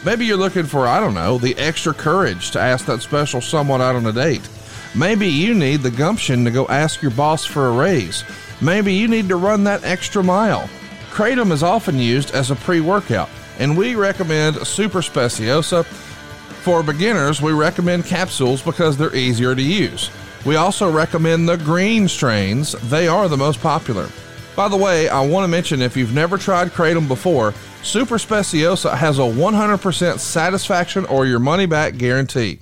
Maybe 0.06 0.24
you're 0.24 0.36
looking 0.36 0.66
for, 0.66 0.86
I 0.86 1.00
don't 1.00 1.14
know, 1.14 1.36
the 1.36 1.58
extra 1.58 1.92
courage 1.92 2.52
to 2.52 2.60
ask 2.60 2.86
that 2.86 3.02
special 3.02 3.40
someone 3.40 3.82
out 3.82 3.96
on 3.96 4.06
a 4.06 4.12
date. 4.12 4.48
Maybe 4.94 5.26
you 5.26 5.52
need 5.52 5.80
the 5.80 5.90
gumption 5.90 6.44
to 6.44 6.52
go 6.52 6.64
ask 6.68 7.02
your 7.02 7.10
boss 7.10 7.44
for 7.44 7.66
a 7.66 7.72
raise. 7.72 8.22
Maybe 8.60 8.94
you 8.94 9.08
need 9.08 9.28
to 9.30 9.34
run 9.34 9.64
that 9.64 9.82
extra 9.82 10.22
mile. 10.22 10.70
Kratom 11.10 11.50
is 11.50 11.64
often 11.64 11.98
used 11.98 12.30
as 12.36 12.52
a 12.52 12.54
pre 12.54 12.80
workout, 12.80 13.28
and 13.58 13.76
we 13.76 13.96
recommend 13.96 14.64
Super 14.64 15.02
Speciosa. 15.02 15.84
For 15.84 16.84
beginners, 16.84 17.42
we 17.42 17.50
recommend 17.50 18.04
capsules 18.04 18.62
because 18.62 18.96
they're 18.96 19.16
easier 19.16 19.56
to 19.56 19.62
use. 19.62 20.12
We 20.44 20.54
also 20.54 20.88
recommend 20.88 21.48
the 21.48 21.56
green 21.56 22.06
strains, 22.06 22.72
they 22.90 23.08
are 23.08 23.28
the 23.28 23.36
most 23.36 23.60
popular. 23.60 24.08
By 24.54 24.68
the 24.68 24.76
way, 24.76 25.08
I 25.08 25.26
want 25.26 25.42
to 25.42 25.48
mention 25.48 25.82
if 25.82 25.96
you've 25.96 26.14
never 26.14 26.38
tried 26.38 26.68
Kratom 26.68 27.08
before, 27.08 27.54
Super 27.86 28.16
Speciosa 28.16 28.96
has 28.96 29.20
a 29.20 29.22
100% 29.22 30.18
satisfaction 30.18 31.06
or 31.06 31.24
your 31.24 31.38
money 31.38 31.66
back 31.66 31.96
guarantee. 31.96 32.58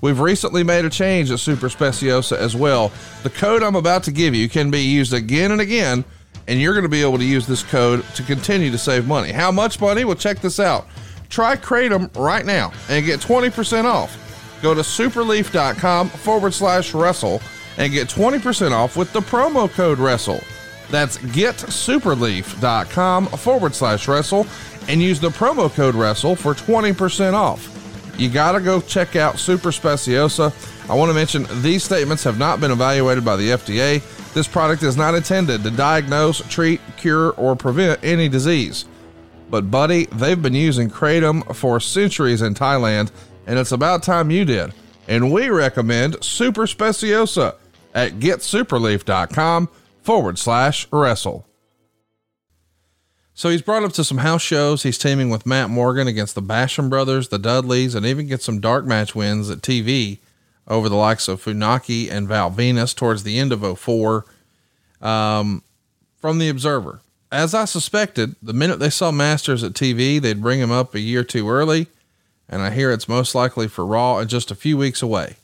We've 0.00 0.18
recently 0.18 0.62
made 0.62 0.86
a 0.86 0.90
change 0.90 1.30
at 1.30 1.38
Super 1.40 1.68
Speciosa 1.68 2.38
as 2.38 2.56
well. 2.56 2.90
The 3.24 3.30
code 3.30 3.62
I'm 3.62 3.76
about 3.76 4.04
to 4.04 4.10
give 4.10 4.34
you 4.34 4.48
can 4.48 4.70
be 4.70 4.80
used 4.80 5.12
again 5.12 5.52
and 5.52 5.60
again, 5.60 6.02
and 6.48 6.58
you're 6.58 6.72
going 6.72 6.84
to 6.84 6.88
be 6.88 7.02
able 7.02 7.18
to 7.18 7.24
use 7.24 7.46
this 7.46 7.62
code 7.62 8.06
to 8.14 8.22
continue 8.22 8.70
to 8.70 8.78
save 8.78 9.06
money. 9.06 9.32
How 9.32 9.52
much 9.52 9.82
money? 9.82 10.06
Well, 10.06 10.16
check 10.16 10.40
this 10.40 10.58
out. 10.58 10.86
Try 11.28 11.56
Kratom 11.56 12.10
right 12.16 12.46
now 12.46 12.72
and 12.88 13.04
get 13.04 13.20
20% 13.20 13.84
off. 13.84 14.16
Go 14.62 14.72
to 14.72 14.80
superleaf.com 14.80 16.08
forward 16.08 16.54
slash 16.54 16.94
wrestle 16.94 17.42
and 17.76 17.92
get 17.92 18.08
20% 18.08 18.72
off 18.72 18.96
with 18.96 19.12
the 19.12 19.20
promo 19.20 19.70
code 19.70 19.98
wrestle. 19.98 20.40
That's 20.90 21.18
getsuperleaf.com 21.18 23.26
forward 23.26 23.74
slash 23.74 24.08
wrestle 24.08 24.46
and 24.88 25.02
use 25.02 25.20
the 25.20 25.30
promo 25.30 25.72
code 25.72 25.94
wrestle 25.94 26.36
for 26.36 26.54
20% 26.54 27.34
off. 27.34 27.70
You 28.18 28.28
got 28.28 28.52
to 28.52 28.60
go 28.60 28.80
check 28.80 29.16
out 29.16 29.38
Super 29.38 29.70
Speciosa. 29.70 30.52
I 30.88 30.94
want 30.94 31.10
to 31.10 31.14
mention 31.14 31.46
these 31.62 31.82
statements 31.82 32.22
have 32.24 32.38
not 32.38 32.60
been 32.60 32.70
evaluated 32.70 33.24
by 33.24 33.36
the 33.36 33.50
FDA. 33.50 34.02
This 34.34 34.46
product 34.46 34.82
is 34.82 34.96
not 34.96 35.14
intended 35.14 35.62
to 35.62 35.70
diagnose, 35.70 36.38
treat, 36.48 36.80
cure, 36.96 37.30
or 37.32 37.56
prevent 37.56 38.02
any 38.04 38.28
disease. 38.28 38.84
But, 39.50 39.70
buddy, 39.70 40.06
they've 40.06 40.40
been 40.40 40.54
using 40.54 40.90
Kratom 40.90 41.54
for 41.54 41.80
centuries 41.80 42.42
in 42.42 42.54
Thailand, 42.54 43.10
and 43.46 43.58
it's 43.58 43.72
about 43.72 44.02
time 44.02 44.30
you 44.30 44.44
did. 44.44 44.72
And 45.08 45.32
we 45.32 45.48
recommend 45.48 46.22
Super 46.24 46.66
Speciosa 46.66 47.56
at 47.94 48.14
getsuperleaf.com 48.14 49.68
forward 50.04 50.38
slash 50.38 50.86
wrestle. 50.92 51.46
So 53.32 53.48
he's 53.48 53.62
brought 53.62 53.82
up 53.82 53.92
to 53.94 54.04
some 54.04 54.18
house 54.18 54.42
shows. 54.42 54.84
He's 54.84 54.98
teaming 54.98 55.28
with 55.28 55.44
Matt 55.46 55.70
Morgan 55.70 56.06
against 56.06 56.36
the 56.36 56.42
Basham 56.42 56.88
brothers, 56.88 57.28
the 57.28 57.38
Dudleys, 57.38 57.96
and 57.96 58.06
even 58.06 58.28
gets 58.28 58.44
some 58.44 58.60
dark 58.60 58.84
match 58.84 59.14
wins 59.14 59.50
at 59.50 59.58
TV 59.58 60.18
over 60.68 60.88
the 60.88 60.94
likes 60.94 61.26
of 61.26 61.42
Funaki 61.42 62.10
and 62.10 62.28
Val 62.28 62.50
Venis 62.50 62.94
towards 62.94 63.24
the 63.24 63.38
end 63.38 63.52
of 63.52 63.78
04. 63.78 64.24
Um, 65.00 65.62
from 66.20 66.38
the 66.38 66.48
Observer, 66.48 67.00
as 67.32 67.54
I 67.54 67.64
suspected, 67.64 68.36
the 68.40 68.52
minute 68.52 68.78
they 68.78 68.90
saw 68.90 69.10
Masters 69.10 69.64
at 69.64 69.72
TV, 69.72 70.20
they'd 70.20 70.40
bring 70.40 70.60
him 70.60 70.70
up 70.70 70.94
a 70.94 71.00
year 71.00 71.24
too 71.24 71.50
early, 71.50 71.88
and 72.48 72.62
I 72.62 72.70
hear 72.70 72.92
it's 72.92 73.08
most 73.08 73.34
likely 73.34 73.66
for 73.66 73.84
Raw 73.84 74.18
and 74.18 74.30
just 74.30 74.52
a 74.52 74.54
few 74.54 74.76
weeks 74.76 75.02
away. 75.02 75.36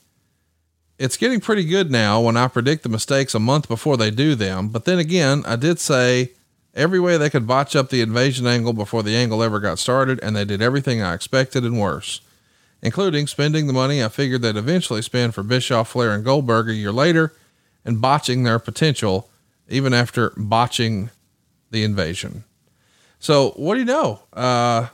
It's 1.00 1.16
getting 1.16 1.40
pretty 1.40 1.64
good 1.64 1.90
now 1.90 2.20
when 2.20 2.36
I 2.36 2.46
predict 2.46 2.82
the 2.82 2.90
mistakes 2.90 3.34
a 3.34 3.38
month 3.38 3.68
before 3.68 3.96
they 3.96 4.10
do 4.10 4.34
them, 4.34 4.68
but 4.68 4.84
then 4.84 4.98
again, 4.98 5.42
I 5.46 5.56
did 5.56 5.80
say 5.80 6.32
every 6.74 7.00
way 7.00 7.16
they 7.16 7.30
could 7.30 7.46
botch 7.46 7.74
up 7.74 7.88
the 7.88 8.02
invasion 8.02 8.46
angle 8.46 8.74
before 8.74 9.02
the 9.02 9.16
angle 9.16 9.42
ever 9.42 9.60
got 9.60 9.78
started, 9.78 10.20
and 10.22 10.36
they 10.36 10.44
did 10.44 10.60
everything 10.60 11.00
I 11.00 11.14
expected 11.14 11.64
and 11.64 11.80
worse, 11.80 12.20
including 12.82 13.28
spending 13.28 13.66
the 13.66 13.72
money 13.72 14.04
I 14.04 14.10
figured 14.10 14.42
they'd 14.42 14.58
eventually 14.58 15.00
spend 15.00 15.34
for 15.34 15.42
Bischoff, 15.42 15.88
Flair, 15.88 16.12
and 16.12 16.22
Goldberg 16.22 16.68
a 16.68 16.74
year 16.74 16.92
later, 16.92 17.32
and 17.82 18.02
botching 18.02 18.42
their 18.42 18.58
potential 18.58 19.30
even 19.70 19.94
after 19.94 20.34
botching 20.36 21.08
the 21.70 21.82
invasion. 21.82 22.44
So, 23.18 23.52
what 23.52 23.72
do 23.72 23.80
you 23.80 23.86
know? 23.86 24.20
Uh, 24.34 24.88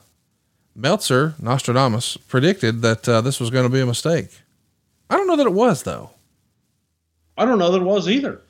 Meltzer, 0.76 1.34
Nostradamus, 1.40 2.16
predicted 2.16 2.82
that 2.82 3.08
uh, 3.08 3.20
this 3.22 3.40
was 3.40 3.50
going 3.50 3.64
to 3.64 3.72
be 3.72 3.80
a 3.80 3.86
mistake. 3.86 4.28
I 5.10 5.16
don't 5.16 5.26
know 5.26 5.36
that 5.36 5.46
it 5.46 5.52
was, 5.52 5.82
though. 5.84 6.10
I 7.38 7.44
don't 7.44 7.58
know 7.58 7.70
that 7.70 7.80
it 7.82 7.84
was 7.84 8.08
either. 8.08 8.40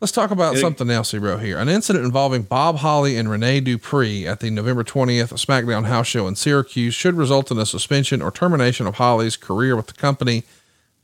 Let's 0.00 0.12
talk 0.12 0.30
about 0.30 0.56
It- 0.56 0.60
something 0.60 0.88
else 0.88 1.10
he 1.10 1.18
wrote 1.18 1.42
here. 1.42 1.58
An 1.58 1.68
incident 1.68 2.04
involving 2.06 2.42
Bob 2.42 2.78
Holly 2.78 3.16
and 3.18 3.30
Rene 3.30 3.60
Dupree 3.60 4.26
at 4.26 4.40
the 4.40 4.50
November 4.50 4.82
20th 4.82 5.32
SmackDown 5.34 5.84
House 5.86 6.06
Show 6.06 6.26
in 6.26 6.36
Syracuse 6.36 6.94
should 6.94 7.16
result 7.16 7.50
in 7.50 7.58
a 7.58 7.66
suspension 7.66 8.22
or 8.22 8.30
termination 8.30 8.86
of 8.86 8.94
Holly's 8.94 9.36
career 9.36 9.76
with 9.76 9.88
the 9.88 9.92
company, 9.92 10.44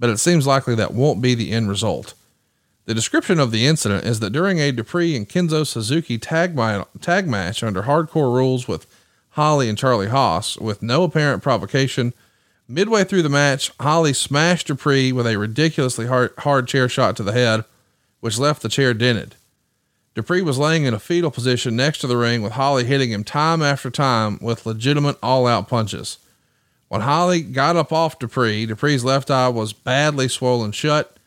but 0.01 0.09
it 0.09 0.19
seems 0.19 0.47
likely 0.47 0.75
that 0.77 0.95
won't 0.95 1.21
be 1.21 1.35
the 1.35 1.53
end 1.53 1.69
result. 1.69 2.15
The 2.87 2.95
description 2.95 3.39
of 3.39 3.51
the 3.51 3.67
incident 3.67 4.05
is 4.07 4.21
that 4.21 4.31
during 4.31 4.61
a 4.61 4.71
Dupree 4.73 5.15
and 5.17 5.29
Kenzo 5.29 5.67
Suzuki 5.67 6.17
tag, 6.17 6.55
ma- 6.55 6.85
tag 7.03 7.29
match 7.29 7.63
under 7.63 7.83
hardcore 7.83 8.33
rules 8.35 8.67
with 8.69 8.87
Holly 9.31 9.69
and 9.69 9.77
Charlie 9.77 10.09
Haas, 10.09 10.57
with 10.57 10.83
no 10.83 11.03
apparent 11.03 11.43
provocation, 11.43 12.15
midway 12.69 13.05
through 13.05 13.23
the 13.23 13.29
match, 13.29 13.71
Holly 13.81 14.13
smashed 14.13 14.69
Dupree 14.69 15.13
with 15.13 15.27
a 15.27 15.37
ridiculously 15.37 16.07
hard, 16.07 16.33
hard 16.39 16.69
chair 16.69 16.89
shot 16.89 17.17
to 17.17 17.23
the 17.23 17.33
head, 17.33 17.65
which 18.21 18.39
left 18.39 18.63
the 18.63 18.69
chair 18.69 18.95
dented. 18.95 19.37
Dupree 20.15 20.43
was 20.43 20.59
laying 20.59 20.85
in 20.85 20.95
a 20.95 20.99
fetal 20.99 21.31
position 21.31 21.77
next 21.77 21.99
to 21.99 22.07
the 22.07 22.17
ring 22.17 22.41
with 22.41 22.53
Holly 22.53 22.85
hitting 22.85 23.11
him 23.11 23.23
time 23.23 23.61
after 23.61 23.91
time 23.91 24.39
with 24.41 24.65
legitimate 24.65 25.19
all 25.23 25.47
out 25.47 25.69
punches. 25.69 26.19
When 26.89 27.03
Holly 27.03 27.43
got 27.43 27.77
up 27.77 27.93
off 27.93 28.19
Dupree, 28.19 28.65
Dupree's 28.65 29.05
left 29.05 29.31
eye 29.31 29.49
was 29.49 29.73
badly 29.73 30.29
swollen 30.29 30.73
shut. 30.73 31.19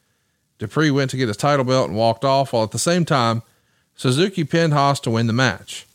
Dupree 0.58 0.90
went 0.90 1.12
to 1.12 1.18
get 1.18 1.28
his 1.28 1.38
title 1.38 1.66
belt 1.66 1.90
and 1.90 1.98
walked 1.98 2.26
off, 2.26 2.52
while 2.52 2.64
at 2.64 2.72
the 2.72 2.80
same 2.80 3.06
time, 3.06 3.44
Suzuki 3.96 4.44
pinned 4.44 4.74
Haas 4.74 5.00
to 5.02 5.12
win 5.12 5.28
the 5.28 5.34
match. 5.34 5.86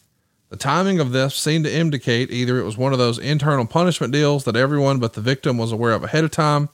The 0.54 0.60
timing 0.60 1.00
of 1.00 1.10
this 1.10 1.34
seemed 1.34 1.64
to 1.64 1.74
indicate 1.74 2.30
either 2.30 2.60
it 2.60 2.64
was 2.64 2.76
one 2.76 2.92
of 2.92 2.98
those 3.00 3.18
internal 3.18 3.66
punishment 3.66 4.12
deals 4.12 4.44
that 4.44 4.54
everyone 4.54 5.00
but 5.00 5.14
the 5.14 5.20
victim 5.20 5.58
was 5.58 5.72
aware 5.72 5.90
of 5.90 6.04
ahead 6.04 6.22
of 6.22 6.30
time. 6.30 6.68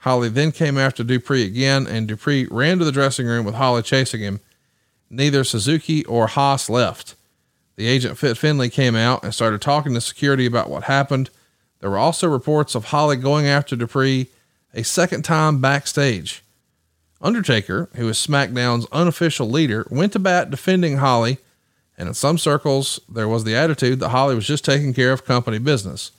Holly 0.00 0.28
then 0.28 0.50
came 0.50 0.76
after 0.76 1.04
Dupree 1.04 1.44
again, 1.44 1.86
and 1.86 2.08
Dupree 2.08 2.48
ran 2.50 2.80
to 2.80 2.84
the 2.84 2.90
dressing 2.90 3.24
room 3.24 3.46
with 3.46 3.54
Holly 3.54 3.82
chasing 3.82 4.20
him. 4.20 4.40
Neither 5.08 5.44
Suzuki 5.44 6.04
or 6.06 6.26
Haas 6.26 6.68
left. 6.68 7.14
The 7.76 7.86
agent 7.86 8.18
Fit 8.18 8.36
Finley 8.36 8.68
came 8.68 8.96
out 8.96 9.22
and 9.22 9.32
started 9.32 9.62
talking 9.62 9.94
to 9.94 10.00
security 10.00 10.44
about 10.44 10.68
what 10.68 10.82
happened. 10.82 11.30
There 11.78 11.90
were 11.90 11.98
also 11.98 12.26
reports 12.26 12.74
of 12.74 12.86
Holly 12.86 13.14
going 13.14 13.46
after 13.46 13.76
Dupree 13.76 14.26
a 14.74 14.82
second 14.82 15.22
time 15.22 15.60
backstage. 15.60 16.42
Undertaker, 17.20 17.90
who 17.94 18.08
is 18.08 18.18
SmackDown's 18.18 18.88
unofficial 18.90 19.48
leader, 19.48 19.86
went 19.88 20.14
to 20.14 20.18
bat 20.18 20.50
defending 20.50 20.96
Holly, 20.96 21.38
and 21.98 22.08
in 22.08 22.14
some 22.14 22.38
circles, 22.38 23.00
there 23.08 23.28
was 23.28 23.44
the 23.44 23.56
attitude 23.56 23.98
that 24.00 24.10
Holly 24.10 24.36
was 24.36 24.46
just 24.46 24.64
taking 24.64 24.94
care 24.94 25.12
of 25.12 25.24
company 25.24 25.58
business. 25.58 26.12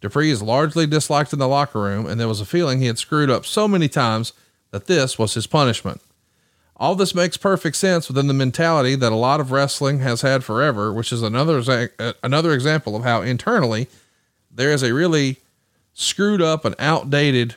Dupree 0.00 0.30
is 0.30 0.40
largely 0.40 0.86
disliked 0.86 1.32
in 1.32 1.40
the 1.40 1.48
locker 1.48 1.80
room, 1.80 2.06
and 2.06 2.20
there 2.20 2.28
was 2.28 2.40
a 2.40 2.46
feeling 2.46 2.78
he 2.78 2.86
had 2.86 2.98
screwed 2.98 3.28
up 3.28 3.44
so 3.44 3.66
many 3.66 3.88
times 3.88 4.32
that 4.70 4.86
this 4.86 5.18
was 5.18 5.34
his 5.34 5.48
punishment. 5.48 6.00
All 6.76 6.94
this 6.94 7.16
makes 7.16 7.36
perfect 7.36 7.74
sense 7.74 8.06
within 8.06 8.28
the 8.28 8.34
mentality 8.34 8.94
that 8.94 9.10
a 9.10 9.16
lot 9.16 9.40
of 9.40 9.50
wrestling 9.50 9.98
has 9.98 10.22
had 10.22 10.44
forever, 10.44 10.92
which 10.92 11.12
is 11.12 11.22
another 11.22 11.90
uh, 11.98 12.12
another 12.22 12.52
example 12.52 12.94
of 12.94 13.02
how 13.02 13.20
internally 13.20 13.88
there 14.48 14.70
is 14.70 14.84
a 14.84 14.94
really 14.94 15.38
screwed 15.92 16.40
up 16.40 16.64
and 16.64 16.76
outdated 16.78 17.56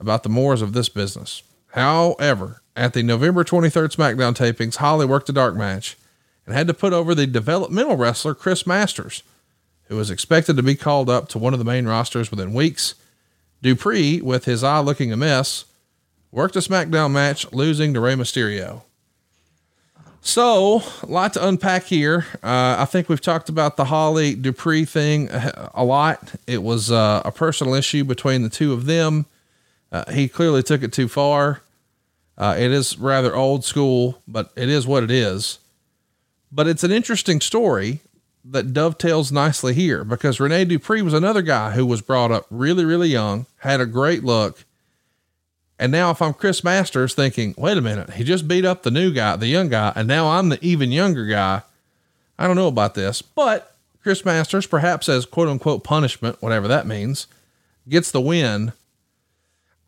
about 0.00 0.22
the 0.22 0.30
mores 0.30 0.62
of 0.62 0.72
this 0.72 0.88
business. 0.88 1.42
However, 1.72 2.62
at 2.74 2.94
the 2.94 3.02
November 3.02 3.44
23rd 3.44 3.94
SmackDown 3.94 4.34
tapings, 4.34 4.76
Holly 4.76 5.04
worked 5.04 5.28
a 5.28 5.32
dark 5.32 5.54
match, 5.54 5.98
and 6.48 6.56
had 6.56 6.66
to 6.66 6.72
put 6.72 6.94
over 6.94 7.14
the 7.14 7.26
developmental 7.26 7.94
wrestler 7.94 8.34
Chris 8.34 8.66
Masters, 8.66 9.22
who 9.88 9.96
was 9.96 10.10
expected 10.10 10.56
to 10.56 10.62
be 10.62 10.74
called 10.74 11.10
up 11.10 11.28
to 11.28 11.38
one 11.38 11.52
of 11.52 11.58
the 11.58 11.64
main 11.64 11.86
rosters 11.86 12.30
within 12.30 12.54
weeks. 12.54 12.94
Dupree, 13.60 14.22
with 14.22 14.46
his 14.46 14.64
eye 14.64 14.78
looking 14.78 15.12
a 15.12 15.16
mess, 15.16 15.66
worked 16.32 16.56
a 16.56 16.60
SmackDown 16.60 17.12
match, 17.12 17.52
losing 17.52 17.92
to 17.92 18.00
Rey 18.00 18.14
Mysterio. 18.14 18.80
So, 20.22 20.82
a 21.02 21.06
lot 21.06 21.34
to 21.34 21.46
unpack 21.46 21.84
here. 21.84 22.24
Uh, 22.42 22.76
I 22.78 22.86
think 22.86 23.10
we've 23.10 23.20
talked 23.20 23.50
about 23.50 23.76
the 23.76 23.84
Holly 23.84 24.34
Dupree 24.34 24.86
thing 24.86 25.28
a, 25.30 25.84
lot. 25.84 26.34
It 26.46 26.62
was 26.62 26.90
uh, 26.90 27.20
a 27.26 27.30
personal 27.30 27.74
issue 27.74 28.04
between 28.04 28.42
the 28.42 28.48
two 28.48 28.72
of 28.72 28.86
them. 28.86 29.26
Uh, 29.92 30.10
he 30.10 30.28
clearly 30.28 30.62
took 30.62 30.82
it 30.82 30.94
too 30.94 31.08
far. 31.08 31.60
Uh, 32.38 32.56
it 32.58 32.70
is 32.70 32.96
rather 32.96 33.36
old 33.36 33.66
school, 33.66 34.22
but 34.26 34.50
it 34.56 34.70
is 34.70 34.86
what 34.86 35.02
it 35.02 35.10
is. 35.10 35.58
But 36.50 36.66
it's 36.66 36.84
an 36.84 36.92
interesting 36.92 37.40
story 37.40 38.00
that 38.44 38.72
dovetails 38.72 39.30
nicely 39.30 39.74
here 39.74 40.04
because 40.04 40.40
Rene 40.40 40.64
Dupree 40.64 41.02
was 41.02 41.12
another 41.12 41.42
guy 41.42 41.72
who 41.72 41.84
was 41.84 42.00
brought 42.00 42.32
up 42.32 42.46
really, 42.50 42.84
really 42.84 43.08
young, 43.08 43.46
had 43.58 43.80
a 43.80 43.86
great 43.86 44.24
look. 44.24 44.64
And 45.78 45.92
now, 45.92 46.10
if 46.10 46.20
I'm 46.22 46.34
Chris 46.34 46.64
Masters 46.64 47.14
thinking, 47.14 47.54
wait 47.56 47.76
a 47.76 47.82
minute, 47.82 48.14
he 48.14 48.24
just 48.24 48.48
beat 48.48 48.64
up 48.64 48.82
the 48.82 48.90
new 48.90 49.12
guy, 49.12 49.36
the 49.36 49.46
young 49.46 49.68
guy, 49.68 49.92
and 49.94 50.08
now 50.08 50.28
I'm 50.28 50.48
the 50.48 50.58
even 50.64 50.90
younger 50.90 51.26
guy. 51.26 51.62
I 52.38 52.46
don't 52.46 52.56
know 52.56 52.68
about 52.68 52.94
this, 52.94 53.22
but 53.22 53.76
Chris 54.02 54.24
Masters, 54.24 54.66
perhaps 54.66 55.08
as 55.08 55.26
quote 55.26 55.48
unquote 55.48 55.84
punishment, 55.84 56.40
whatever 56.40 56.66
that 56.66 56.86
means, 56.86 57.26
gets 57.88 58.10
the 58.10 58.20
win. 58.20 58.72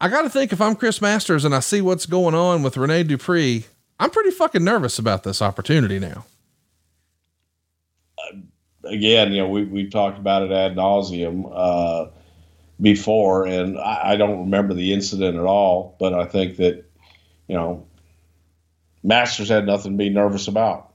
I 0.00 0.08
got 0.08 0.22
to 0.22 0.30
think 0.30 0.52
if 0.52 0.60
I'm 0.60 0.76
Chris 0.76 1.00
Masters 1.00 1.44
and 1.44 1.54
I 1.54 1.60
see 1.60 1.80
what's 1.80 2.06
going 2.06 2.34
on 2.34 2.62
with 2.62 2.76
Rene 2.76 3.02
Dupree, 3.04 3.66
I'm 3.98 4.10
pretty 4.10 4.30
fucking 4.30 4.64
nervous 4.64 4.98
about 4.98 5.24
this 5.24 5.42
opportunity 5.42 5.98
now 5.98 6.24
again, 8.84 9.32
you 9.32 9.42
know, 9.42 9.48
we 9.48 9.64
we 9.64 9.88
talked 9.88 10.18
about 10.18 10.42
it 10.42 10.52
ad 10.52 10.76
nauseum 10.76 11.50
uh, 11.52 12.10
before, 12.80 13.46
and 13.46 13.78
I, 13.78 14.12
I, 14.12 14.16
don't 14.16 14.40
remember 14.40 14.74
the 14.74 14.92
incident 14.92 15.36
at 15.36 15.44
all. 15.44 15.96
But 15.98 16.14
I 16.14 16.24
think 16.24 16.56
that 16.56 16.84
you 17.48 17.56
know, 17.56 17.86
Masters 19.02 19.48
had 19.48 19.66
nothing 19.66 19.92
to 19.92 19.98
be 19.98 20.08
nervous 20.08 20.48
about. 20.48 20.92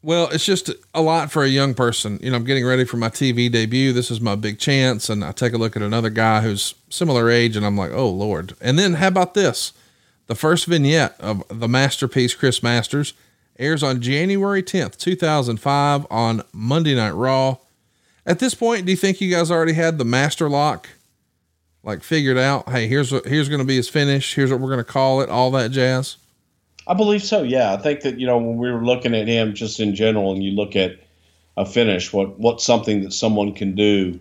Well, 0.00 0.28
it's 0.28 0.44
just 0.44 0.70
a 0.94 1.02
lot 1.02 1.32
for 1.32 1.42
a 1.42 1.48
young 1.48 1.74
person. 1.74 2.20
You 2.22 2.30
know, 2.30 2.36
I'm 2.36 2.44
getting 2.44 2.64
ready 2.64 2.84
for 2.84 2.96
my 2.96 3.08
TV 3.08 3.50
debut. 3.50 3.92
This 3.92 4.10
is 4.10 4.20
my 4.20 4.36
big 4.36 4.58
chance, 4.58 5.10
and 5.10 5.24
I 5.24 5.32
take 5.32 5.52
a 5.52 5.58
look 5.58 5.76
at 5.76 5.82
another 5.82 6.10
guy 6.10 6.40
who's 6.40 6.74
similar 6.88 7.28
age, 7.28 7.56
and 7.56 7.66
I'm 7.66 7.76
like, 7.76 7.90
oh 7.92 8.08
lord. 8.08 8.54
And 8.60 8.78
then 8.78 8.94
how 8.94 9.08
about 9.08 9.34
this? 9.34 9.72
The 10.28 10.34
first 10.34 10.66
vignette 10.66 11.16
of 11.20 11.42
the 11.48 11.68
masterpiece 11.68 12.34
Chris 12.34 12.62
Masters 12.62 13.14
airs 13.58 13.82
on 13.82 14.00
January 14.00 14.62
10th, 14.62 14.96
2005 14.96 16.06
on 16.10 16.42
Monday 16.52 16.94
Night 16.94 17.10
Raw. 17.10 17.56
At 18.24 18.38
this 18.38 18.54
point, 18.54 18.86
do 18.86 18.92
you 18.92 18.96
think 18.96 19.20
you 19.20 19.30
guys 19.30 19.50
already 19.50 19.72
had 19.72 19.98
the 19.98 20.04
master 20.04 20.48
lock 20.48 20.88
like 21.82 22.02
figured 22.02 22.38
out? 22.38 22.68
Hey, 22.68 22.86
here's 22.86 23.10
what, 23.10 23.26
here's 23.26 23.48
going 23.48 23.60
to 23.60 23.66
be 23.66 23.76
his 23.76 23.88
finish. 23.88 24.34
Here's 24.34 24.50
what 24.50 24.60
we're 24.60 24.68
going 24.68 24.78
to 24.78 24.84
call 24.84 25.20
it, 25.20 25.28
all 25.28 25.50
that 25.52 25.70
jazz. 25.70 26.16
I 26.86 26.94
believe 26.94 27.22
so. 27.22 27.42
Yeah. 27.42 27.72
I 27.72 27.76
think 27.78 28.02
that, 28.02 28.18
you 28.18 28.26
know, 28.26 28.38
when 28.38 28.58
we 28.58 28.70
were 28.70 28.84
looking 28.84 29.14
at 29.14 29.26
him 29.26 29.54
just 29.54 29.80
in 29.80 29.94
general 29.94 30.32
and 30.32 30.42
you 30.42 30.52
look 30.52 30.76
at 30.76 30.98
a 31.56 31.66
finish, 31.66 32.12
what, 32.12 32.38
what's 32.38 32.64
something 32.64 33.02
that 33.02 33.12
someone 33.12 33.54
can 33.54 33.74
do 33.74 34.20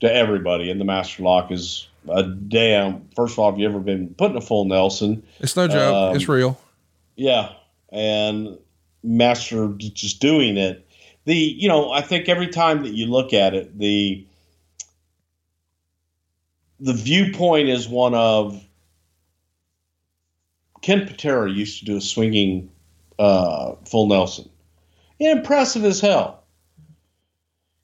to 0.00 0.12
everybody 0.12 0.70
and 0.70 0.80
the 0.80 0.84
master 0.84 1.22
lock 1.22 1.50
is 1.50 1.88
a 2.08 2.22
damn, 2.22 3.08
first 3.14 3.34
of 3.34 3.40
all, 3.40 3.50
have 3.50 3.60
you 3.60 3.68
ever 3.68 3.80
been 3.80 4.14
put 4.14 4.30
in 4.30 4.36
a 4.36 4.40
full 4.40 4.64
Nelson? 4.64 5.22
It's 5.40 5.56
no 5.56 5.68
joke. 5.68 5.94
Um, 5.94 6.16
it's 6.16 6.28
real. 6.28 6.58
Yeah 7.16 7.52
and 7.90 8.58
master 9.02 9.68
just 9.78 10.20
doing 10.20 10.56
it. 10.56 10.86
The 11.24 11.34
you 11.34 11.68
know 11.68 11.90
I 11.90 12.00
think 12.00 12.28
every 12.28 12.48
time 12.48 12.82
that 12.82 12.94
you 12.94 13.06
look 13.06 13.32
at 13.32 13.54
it, 13.54 13.78
the 13.78 14.26
the 16.80 16.92
viewpoint 16.92 17.68
is 17.68 17.88
one 17.88 18.14
of 18.14 18.64
Ken 20.80 21.06
Patera 21.06 21.50
used 21.50 21.80
to 21.80 21.84
do 21.84 21.96
a 21.96 22.00
swinging 22.00 22.70
uh, 23.18 23.74
full 23.84 24.06
Nelson. 24.06 24.48
Impressive 25.18 25.84
as 25.84 26.00
hell. 26.00 26.44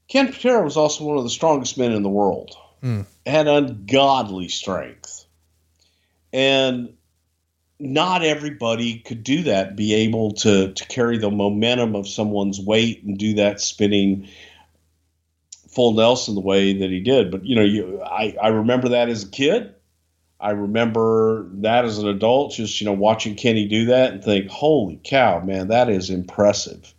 Ken 0.09 0.33
Patera 0.33 0.63
was 0.63 0.77
also 0.77 1.05
one 1.05 1.17
of 1.17 1.25
the 1.25 1.31
strongest 1.31 1.77
men 1.77 1.93
in 1.93 2.03
the 2.03 2.09
world. 2.09 2.57
Mm. 2.83 3.07
Had 3.27 3.49
ungodly 3.49 4.49
strength. 4.49 5.25
And 6.33 6.95
not 7.81 8.25
everybody 8.25 8.99
could 9.01 9.25
do 9.25 9.43
that, 9.45 9.77
be 9.77 9.95
able 9.95 10.33
to 10.33 10.72
to 10.72 10.87
carry 10.87 11.18
the 11.18 11.31
momentum 11.31 11.95
of 11.95 12.09
someone's 12.09 12.61
weight 12.61 13.03
and 13.05 13.18
do 13.18 13.35
that 13.35 13.61
spinning 13.61 14.29
full 15.68 15.93
Nelson 15.93 16.35
the 16.35 16.41
way 16.41 16.72
that 16.72 16.91
he 16.91 17.01
did. 17.01 17.31
But 17.31 17.45
you 17.45 17.57
know, 17.57 17.62
you 17.62 18.01
I, 18.03 18.37
I 18.41 18.49
remember 18.49 18.91
that 18.91 19.09
as 19.09 19.25
a 19.25 19.29
kid. 19.29 19.75
I 20.41 20.51
remember 20.51 21.49
that 21.62 21.85
as 21.85 21.99
an 21.99 22.07
adult, 22.07 22.53
just 22.53 22.81
you 22.81 22.85
know, 22.85 22.93
watching 22.93 23.35
Kenny 23.35 23.66
do 23.66 23.87
that 23.87 24.12
and 24.12 24.22
think, 24.22 24.49
"Holy 24.49 25.01
cow, 25.03 25.41
man, 25.41 25.68
that 25.68 25.89
is 25.89 26.11
impressive." 26.11 26.95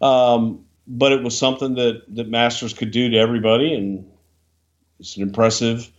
Um, 0.00 0.64
but 0.86 1.12
it 1.12 1.22
was 1.22 1.36
something 1.36 1.74
that 1.74 2.02
that 2.14 2.28
Masters 2.28 2.74
could 2.74 2.90
do 2.90 3.10
to 3.10 3.16
everybody, 3.16 3.74
and 3.74 4.08
it's 5.00 5.16
an 5.16 5.22
impressive 5.22 5.90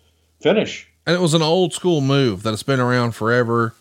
finish. 0.42 0.88
And 1.06 1.16
it 1.16 1.22
was 1.22 1.34
an 1.34 1.42
old 1.42 1.74
school 1.74 2.02
move 2.02 2.44
that 2.44 2.52
has 2.52 2.64
been 2.64 2.80
around 2.80 3.14
forever. 3.14 3.74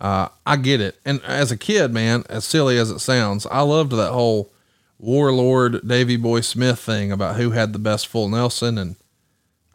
Uh, 0.00 0.28
I 0.46 0.56
get 0.56 0.80
it. 0.80 0.98
And 1.04 1.22
as 1.24 1.52
a 1.52 1.56
kid, 1.56 1.92
man, 1.92 2.24
as 2.28 2.44
silly 2.44 2.78
as 2.78 2.90
it 2.90 3.00
sounds, 3.00 3.46
I 3.46 3.60
loved 3.60 3.92
that 3.92 4.12
whole 4.12 4.50
warlord 4.98 5.86
Davy 5.86 6.16
Boy 6.16 6.40
Smith 6.40 6.78
thing 6.78 7.12
about 7.12 7.36
who 7.36 7.50
had 7.50 7.72
the 7.72 7.78
best 7.78 8.06
full 8.06 8.28
Nelson. 8.28 8.78
And 8.78 8.96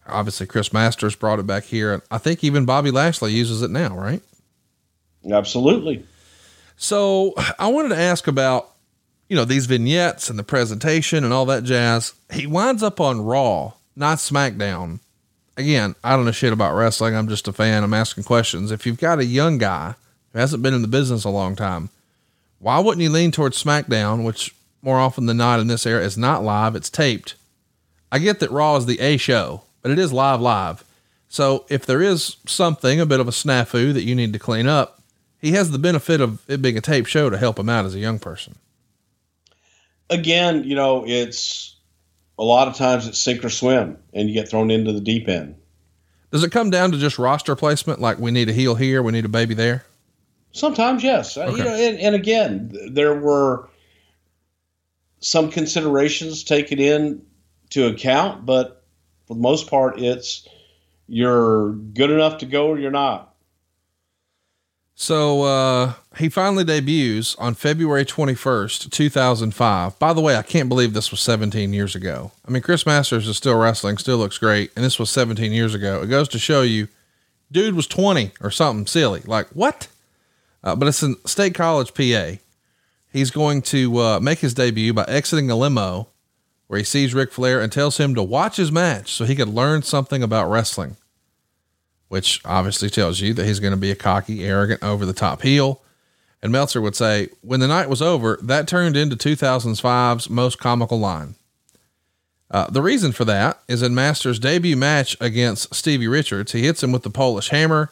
obviously 0.07 0.47
Chris 0.47 0.73
Masters 0.73 1.15
brought 1.15 1.39
it 1.39 1.45
back 1.47 1.65
here. 1.65 1.93
And 1.93 2.01
I 2.09 2.17
think 2.17 2.43
even 2.43 2.65
Bobby 2.65 2.89
Lashley 2.89 3.33
uses 3.33 3.61
it 3.61 3.69
now, 3.69 3.95
right? 3.95 4.21
Absolutely. 5.29 6.03
So 6.75 7.33
I 7.59 7.67
wanted 7.67 7.89
to 7.89 7.99
ask 7.99 8.27
about, 8.27 8.71
you 9.29 9.35
know, 9.35 9.45
these 9.45 9.67
vignettes 9.67 10.29
and 10.29 10.39
the 10.39 10.43
presentation 10.43 11.23
and 11.23 11.33
all 11.33 11.45
that 11.45 11.63
jazz. 11.63 12.13
He 12.31 12.47
winds 12.47 12.81
up 12.81 12.99
on 12.99 13.21
Raw, 13.21 13.73
not 13.95 14.17
SmackDown. 14.17 14.99
Again, 15.57 15.95
I 16.03 16.15
don't 16.15 16.25
know 16.25 16.31
shit 16.31 16.51
about 16.51 16.75
wrestling. 16.75 17.15
I'm 17.15 17.29
just 17.29 17.47
a 17.47 17.53
fan. 17.53 17.83
I'm 17.83 17.93
asking 17.93 18.25
questions. 18.25 18.71
If 18.71 18.85
you've 18.85 18.99
got 18.99 19.19
a 19.19 19.25
young 19.25 19.57
guy 19.57 19.95
who 20.35 20.41
hasn't 20.41 20.61
been 20.61 20.73
in 20.73 20.81
the 20.81 20.87
business 20.89 21.23
a 21.23 21.29
long 21.29 21.55
time, 21.55 21.89
why 22.59 22.77
wouldn't 22.77 23.01
you 23.01 23.09
lean 23.09 23.31
towards 23.31 23.63
SmackDown, 23.63 24.25
which 24.25 24.53
more 24.81 24.99
often 24.99 25.27
than 25.27 25.37
not 25.37 25.61
in 25.61 25.67
this 25.67 25.85
era 25.85 26.03
is 26.03 26.17
not 26.17 26.43
live, 26.43 26.75
it's 26.75 26.89
taped? 26.89 27.35
I 28.11 28.19
get 28.19 28.41
that 28.41 28.51
Raw 28.51 28.75
is 28.75 28.85
the 28.85 28.99
A 28.99 29.15
show, 29.15 29.63
but 29.81 29.91
it 29.91 29.97
is 29.97 30.11
live, 30.11 30.41
live. 30.41 30.83
So 31.29 31.65
if 31.69 31.85
there 31.85 32.01
is 32.01 32.35
something, 32.45 32.99
a 32.99 33.05
bit 33.05 33.21
of 33.21 33.29
a 33.29 33.31
snafu 33.31 33.93
that 33.93 34.03
you 34.03 34.13
need 34.13 34.33
to 34.33 34.39
clean 34.39 34.67
up, 34.67 35.01
he 35.39 35.53
has 35.53 35.71
the 35.71 35.79
benefit 35.79 36.19
of 36.19 36.41
it 36.49 36.61
being 36.61 36.77
a 36.77 36.81
tape 36.81 37.05
show 37.05 37.29
to 37.29 37.37
help 37.37 37.57
him 37.57 37.69
out 37.69 37.85
as 37.85 37.95
a 37.95 37.99
young 37.99 38.19
person. 38.19 38.55
Again, 40.09 40.65
you 40.65 40.75
know, 40.75 41.05
it's 41.07 41.77
a 42.37 42.43
lot 42.43 42.67
of 42.67 42.75
times 42.75 43.07
it's 43.07 43.19
sink 43.19 43.45
or 43.45 43.49
swim 43.49 43.97
and 44.13 44.27
you 44.27 44.33
get 44.33 44.49
thrown 44.49 44.69
into 44.69 44.91
the 44.91 44.99
deep 44.99 45.29
end. 45.29 45.55
Does 46.29 46.43
it 46.43 46.51
come 46.51 46.71
down 46.71 46.91
to 46.91 46.97
just 46.97 47.17
roster 47.17 47.55
placement? 47.55 48.01
Like 48.01 48.19
we 48.19 48.31
need 48.31 48.49
a 48.49 48.53
heel 48.53 48.75
here, 48.75 49.01
we 49.01 49.13
need 49.13 49.23
a 49.23 49.29
baby 49.29 49.53
there? 49.53 49.85
Sometimes, 50.55 51.03
yes. 51.03 51.37
Okay. 51.37 51.51
Uh, 51.51 51.55
you 51.55 51.63
know, 51.65 51.73
and, 51.73 51.99
and 51.99 52.15
again, 52.15 52.71
there 52.91 53.13
were 53.13 53.69
some 55.19 55.51
considerations 55.51 56.45
taken 56.45 56.79
in 56.79 57.21
to 57.71 57.87
account, 57.87 58.45
but 58.45 58.85
for 59.27 59.33
the 59.33 59.41
most 59.41 59.69
part, 59.69 59.99
it's 59.99 60.47
you're 61.07 61.73
good 61.73 62.09
enough 62.09 62.37
to 62.37 62.45
go 62.45 62.69
or 62.69 62.79
you're 62.79 62.89
not. 62.89 63.35
So 64.97 65.41
uh, 65.41 65.93
he 66.17 66.29
finally 66.29 66.63
debuts 66.63 67.35
on 67.35 67.53
February 67.55 68.05
21st, 68.05 68.89
2005. 68.89 69.99
By 69.99 70.13
the 70.13 70.21
way, 70.21 70.37
I 70.37 70.41
can't 70.41 70.69
believe 70.69 70.93
this 70.93 71.11
was 71.11 71.19
17 71.19 71.73
years 71.73 71.95
ago. 71.95 72.31
I 72.47 72.51
mean, 72.51 72.61
Chris 72.61 72.85
Masters 72.85 73.27
is 73.27 73.35
still 73.35 73.59
wrestling, 73.59 73.97
still 73.97 74.17
looks 74.17 74.37
great, 74.37 74.71
and 74.73 74.85
this 74.85 74.97
was 74.97 75.09
17 75.09 75.51
years 75.51 75.73
ago. 75.73 76.01
It 76.01 76.07
goes 76.07 76.29
to 76.29 76.39
show 76.39 76.61
you, 76.61 76.87
dude 77.51 77.75
was 77.75 77.87
20 77.87 78.31
or 78.39 78.51
something 78.51 78.87
silly. 78.87 79.19
Like, 79.25 79.47
what? 79.49 79.89
Uh, 80.65 80.75
but 80.75 80.87
it's 80.87 81.03
in 81.03 81.15
State 81.25 81.53
College, 81.53 81.93
PA. 81.93 82.41
He's 83.13 83.31
going 83.31 83.61
to 83.63 83.97
uh, 83.97 84.19
make 84.19 84.39
his 84.39 84.53
debut 84.53 84.93
by 84.93 85.05
exiting 85.07 85.49
a 85.49 85.55
limo 85.55 86.09
where 86.67 86.79
he 86.79 86.83
sees 86.83 87.13
Ric 87.13 87.31
Flair 87.31 87.61
and 87.61 87.71
tells 87.71 87.97
him 87.97 88.15
to 88.15 88.23
watch 88.23 88.57
his 88.57 88.71
match 88.71 89.13
so 89.13 89.23
he 89.23 89.35
could 89.35 89.47
learn 89.47 89.83
something 89.83 90.23
about 90.23 90.49
wrestling, 90.49 90.97
which 92.07 92.41
obviously 92.43 92.89
tells 92.89 93.21
you 93.21 93.33
that 93.35 93.45
he's 93.45 93.59
going 93.59 93.71
to 93.71 93.77
be 93.77 93.91
a 93.91 93.95
cocky, 93.95 94.43
arrogant, 94.43 94.83
over 94.83 95.05
the 95.05 95.13
top 95.13 95.43
heel. 95.43 95.81
And 96.41 96.51
Meltzer 96.51 96.81
would 96.81 96.95
say, 96.95 97.29
when 97.41 97.59
the 97.59 97.67
night 97.67 97.89
was 97.89 98.01
over, 98.01 98.39
that 98.41 98.67
turned 98.67 98.97
into 98.97 99.15
2005's 99.15 100.29
most 100.29 100.59
comical 100.59 100.99
line. 100.99 101.35
Uh, 102.51 102.69
the 102.69 102.81
reason 102.81 103.11
for 103.11 103.25
that 103.25 103.59
is 103.67 103.81
in 103.81 103.95
Master's 103.95 104.39
debut 104.39 104.75
match 104.75 105.15
against 105.21 105.73
Stevie 105.73 106.07
Richards, 106.07 106.51
he 106.51 106.63
hits 106.63 106.83
him 106.83 106.91
with 106.91 107.03
the 107.03 107.09
Polish 107.09 107.49
hammer 107.49 107.91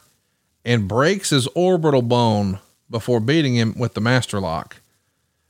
and 0.66 0.88
breaks 0.88 1.30
his 1.30 1.48
orbital 1.48 2.02
bone 2.02 2.60
before 2.90 3.20
beating 3.20 3.56
him 3.56 3.78
with 3.78 3.94
the 3.94 4.02
master 4.02 4.40
lock. 4.40 4.78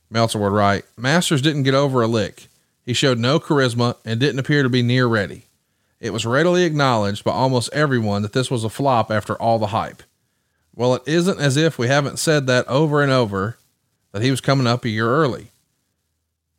Meltzer 0.09 0.39
would 0.39 0.51
write, 0.51 0.85
Masters 0.97 1.41
didn't 1.41 1.63
get 1.63 1.73
over 1.73 2.01
a 2.01 2.07
lick. 2.07 2.47
He 2.85 2.93
showed 2.93 3.19
no 3.19 3.39
charisma 3.39 3.95
and 4.05 4.19
didn't 4.19 4.39
appear 4.39 4.63
to 4.63 4.69
be 4.69 4.81
near 4.81 5.07
ready. 5.07 5.45
It 5.99 6.11
was 6.11 6.25
readily 6.25 6.63
acknowledged 6.63 7.23
by 7.23 7.31
almost 7.31 7.71
everyone 7.73 8.21
that 8.23 8.33
this 8.33 8.51
was 8.51 8.63
a 8.63 8.69
flop 8.69 9.09
after 9.09 9.35
all 9.35 9.57
the 9.57 9.67
hype. 9.67 10.03
Well, 10.75 10.95
it 10.95 11.03
isn't 11.05 11.39
as 11.39 11.55
if 11.55 11.77
we 11.77 11.87
haven't 11.87 12.19
said 12.19 12.45
that 12.47 12.67
over 12.67 13.01
and 13.01 13.11
over 13.11 13.57
that 14.11 14.21
he 14.21 14.31
was 14.31 14.41
coming 14.41 14.67
up 14.67 14.83
a 14.85 14.89
year 14.89 15.07
early. 15.07 15.47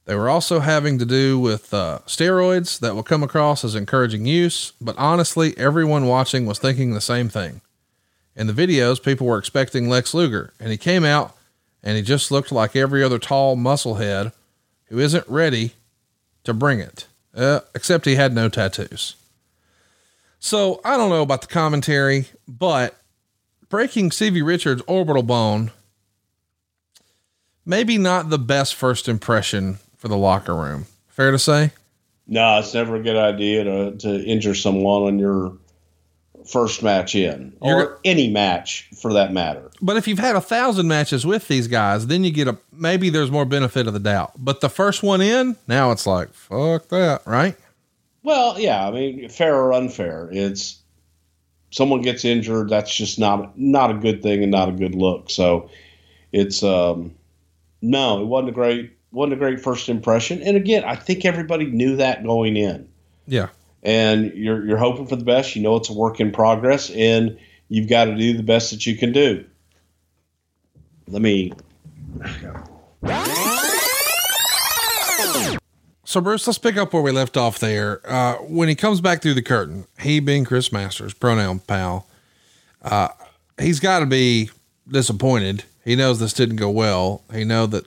They 0.07 0.15
were 0.15 0.29
also 0.29 0.61
having 0.61 0.99
to 0.99 1.05
do 1.05 1.39
with 1.39 1.73
uh, 1.73 2.01
steroids 2.07 2.79
that 2.81 2.95
will 2.95 3.03
come 3.03 3.23
across 3.23 3.65
as 3.65 3.75
encouraging 3.75 4.27
use, 4.27 4.73
but 4.81 4.97
honestly, 4.99 5.57
everyone 5.57 6.07
watching 6.07 6.47
was 6.47 6.59
thinking 6.59 6.93
the 6.93 7.01
same 7.01 7.29
thing. 7.29 7.61
In 8.37 8.47
the 8.47 8.53
videos, 8.53 9.03
people 9.03 9.27
were 9.27 9.39
expecting 9.39 9.89
Lex 9.89 10.13
Luger, 10.13 10.53
and 10.59 10.71
he 10.71 10.77
came 10.77 11.05
out 11.05 11.37
and 11.83 11.97
he 11.97 12.03
just 12.03 12.31
looked 12.31 12.51
like 12.51 12.75
every 12.75 13.05
other 13.05 13.19
tall 13.19 13.57
musclehead 13.57 14.33
who 14.87 14.99
isn't 14.99 15.29
ready 15.29 15.73
to 16.43 16.55
bring 16.55 16.81
it, 16.81 17.07
uh, 17.35 17.61
except 17.75 18.07
he 18.07 18.17
had 18.17 18.35
no 18.35 18.49
tattoos. 18.49 19.17
So 20.39 20.81
I 20.85 20.97
don't 20.97 21.11
know 21.11 21.23
about 21.23 21.43
the 21.43 21.47
commentary, 21.47 22.27
but 22.49 22.97
breaking 23.69 24.11
Stevie 24.11 24.43
Richards' 24.43 24.83
orbital 24.87 25.23
bone, 25.23 25.71
maybe 27.65 27.99
not 27.99 28.31
the 28.31 28.39
best 28.39 28.75
first 28.75 29.09
impression 29.09 29.79
for 29.97 30.09
the 30.09 30.17
locker 30.17 30.55
room. 30.55 30.87
Fair 31.09 31.31
to 31.31 31.39
say? 31.39 31.73
No, 32.27 32.59
it's 32.59 32.75
never 32.75 32.97
a 32.97 33.03
good 33.03 33.17
idea 33.17 33.65
to, 33.65 33.97
to 33.99 34.25
injure 34.25 34.55
someone 34.55 35.03
on 35.03 35.19
your 35.19 35.57
first 36.47 36.83
match 36.83 37.15
in 37.15 37.55
or 37.61 37.79
You're- 37.81 37.95
any 38.05 38.31
match 38.31 38.89
for 39.01 39.13
that 39.13 39.33
matter. 39.33 39.71
But 39.81 39.97
if 39.97 40.07
you've 40.07 40.19
had 40.19 40.37
a 40.37 40.41
thousand 40.41 40.89
matches 40.89 41.27
with 41.27 41.49
these 41.49 41.69
guys, 41.69 42.07
then 42.07 42.25
you 42.25 42.31
get 42.31 42.49
a 42.49 42.57
maybe 42.73 43.11
there's 43.11 43.31
more 43.31 43.45
benefit 43.45 43.87
of 43.87 43.93
the 43.93 44.01
doubt. 44.01 44.33
But 44.37 44.61
the 44.61 44.69
first 44.69 45.03
one 45.03 45.21
in, 45.21 45.57
now 45.67 45.91
it's 45.91 46.07
like 46.07 46.33
fuck 46.35 46.89
that, 46.89 47.23
right? 47.27 47.57
Well, 48.23 48.59
yeah, 48.59 48.87
I 48.87 48.91
mean, 48.91 49.29
fair 49.29 49.55
or 49.55 49.73
unfair, 49.73 50.31
it's 50.33 50.79
someone 51.71 52.03
gets 52.03 52.25
injured. 52.25 52.69
That's 52.71 52.95
just 52.95 53.19
not 53.19 53.59
not 53.59 53.91
a 53.91 53.95
good 53.95 54.23
thing 54.23 54.43
and 54.43 54.53
not 54.53 54.69
a 54.69 54.73
good 54.73 54.95
look. 54.95 55.31
So 55.31 55.69
it's 56.33 56.63
um, 56.63 57.15
no, 57.83 58.23
it 58.23 58.27
wasn't 58.27 58.51
a 58.51 58.53
great 58.53 58.97
wasn't 59.13 59.35
a 59.35 59.37
great 59.37 59.61
first 59.61 59.89
impression. 59.89 60.43
And 60.43 60.57
again, 60.57 60.85
I 60.85 60.97
think 60.97 61.25
everybody 61.25 61.67
knew 61.67 61.97
that 61.97 62.25
going 62.25 62.57
in. 62.57 62.89
Yeah. 63.27 63.49
And 63.85 64.33
you're 64.35 64.67
you're 64.67 64.79
hoping 64.79 65.07
for 65.07 65.17
the 65.17 65.25
best. 65.25 65.55
You 65.55 65.63
know 65.63 65.77
it's 65.77 65.91
a 65.91 65.93
work 65.93 66.21
in 66.21 66.33
progress, 66.33 66.91
and 66.91 67.39
you've 67.69 67.89
got 67.89 68.07
to 68.07 68.17
do 68.17 68.37
the 68.37 68.43
best 68.43 68.71
that 68.71 68.87
you 68.87 68.97
can 68.97 69.13
do. 69.13 69.45
Let 71.07 71.23
me. 71.23 71.53
So 76.07 76.21
Bruce, 76.21 76.47
let's 76.47 76.59
pick 76.59 76.77
up 76.77 76.93
where 76.93 77.03
we 77.03 77.11
left 77.11 77.37
off 77.37 77.59
there. 77.59 78.01
Uh, 78.05 78.35
when 78.37 78.69
he 78.69 78.75
comes 78.75 79.01
back 79.01 79.21
through 79.21 79.35
the 79.35 79.43
curtain, 79.43 79.87
he 79.99 80.21
being 80.21 80.45
Chris 80.45 80.71
Masters, 80.71 81.13
pronoun 81.13 81.59
pal, 81.59 82.07
uh, 82.83 83.09
he's 83.59 83.81
got 83.81 83.99
to 83.99 84.07
be 84.07 84.51
disappointed. 84.89 85.65
He 85.85 85.97
knows 85.97 86.21
this 86.21 86.33
didn't 86.33 86.57
go 86.57 86.71
well. 86.71 87.23
He 87.33 87.45
know 87.45 87.67
that 87.67 87.87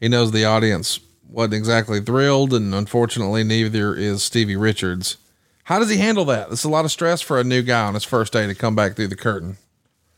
he 0.00 0.08
knows 0.08 0.30
the 0.30 0.44
audience 0.44 1.00
wasn't 1.26 1.54
exactly 1.54 2.00
thrilled, 2.00 2.52
and 2.52 2.74
unfortunately, 2.74 3.42
neither 3.42 3.94
is 3.94 4.22
Stevie 4.22 4.56
Richards. 4.56 5.16
How 5.64 5.78
does 5.78 5.90
he 5.90 5.96
handle 5.96 6.26
that? 6.26 6.50
It's 6.50 6.64
a 6.64 6.68
lot 6.68 6.84
of 6.84 6.92
stress 6.92 7.20
for 7.20 7.40
a 7.40 7.44
new 7.44 7.62
guy 7.62 7.86
on 7.86 7.94
his 7.94 8.04
first 8.04 8.32
day 8.32 8.46
to 8.46 8.54
come 8.54 8.74
back 8.76 8.96
through 8.96 9.08
the 9.08 9.16
curtain. 9.16 9.56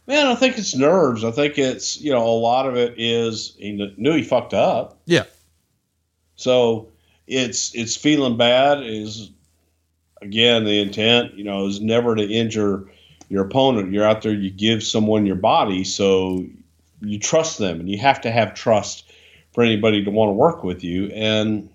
Man, 0.08 0.26
I 0.26 0.34
think 0.34 0.58
it's 0.58 0.76
nerves. 0.76 1.24
I 1.24 1.30
think 1.30 1.58
it's 1.58 2.00
you 2.00 2.12
know 2.12 2.24
a 2.24 2.38
lot 2.38 2.66
of 2.66 2.76
it 2.76 2.94
is 2.96 3.56
he 3.58 3.72
knew 3.96 4.14
he 4.14 4.22
fucked 4.22 4.54
up, 4.54 4.98
Yeah, 5.06 5.24
so 6.36 6.88
it's 7.26 7.74
it's 7.74 7.96
feeling 7.96 8.36
bad. 8.36 8.82
Is 8.82 9.30
again 10.22 10.64
the 10.64 10.80
intent 10.80 11.34
you 11.34 11.44
know 11.44 11.66
is 11.66 11.80
never 11.80 12.14
to 12.14 12.22
injure 12.22 12.88
your 13.28 13.44
opponent. 13.44 13.92
You're 13.92 14.04
out 14.04 14.22
there, 14.22 14.32
you 14.32 14.50
give 14.50 14.82
someone 14.84 15.26
your 15.26 15.36
body, 15.36 15.82
so 15.82 16.44
you 17.00 17.18
trust 17.18 17.58
them, 17.58 17.80
and 17.80 17.90
you 17.90 17.98
have 17.98 18.20
to 18.20 18.30
have 18.30 18.54
trust 18.54 19.04
for 19.52 19.64
anybody 19.64 20.04
to 20.04 20.10
want 20.10 20.28
to 20.28 20.34
work 20.34 20.62
with 20.62 20.84
you. 20.84 21.06
And 21.06 21.68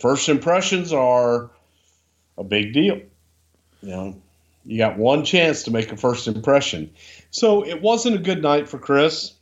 first 0.00 0.30
impressions 0.30 0.92
are 0.92 1.50
a 2.38 2.44
big 2.44 2.72
deal. 2.72 3.00
You 3.82 3.88
know, 3.88 4.22
you 4.64 4.78
got 4.78 4.96
one 4.96 5.24
chance 5.24 5.64
to 5.64 5.70
make 5.70 5.92
a 5.92 5.96
first 5.96 6.26
impression. 6.26 6.90
So 7.30 7.64
it 7.66 7.82
wasn't 7.82 8.16
a 8.16 8.20
good 8.20 8.42
night 8.42 8.68
for 8.68 8.78
Chris. 8.78 9.32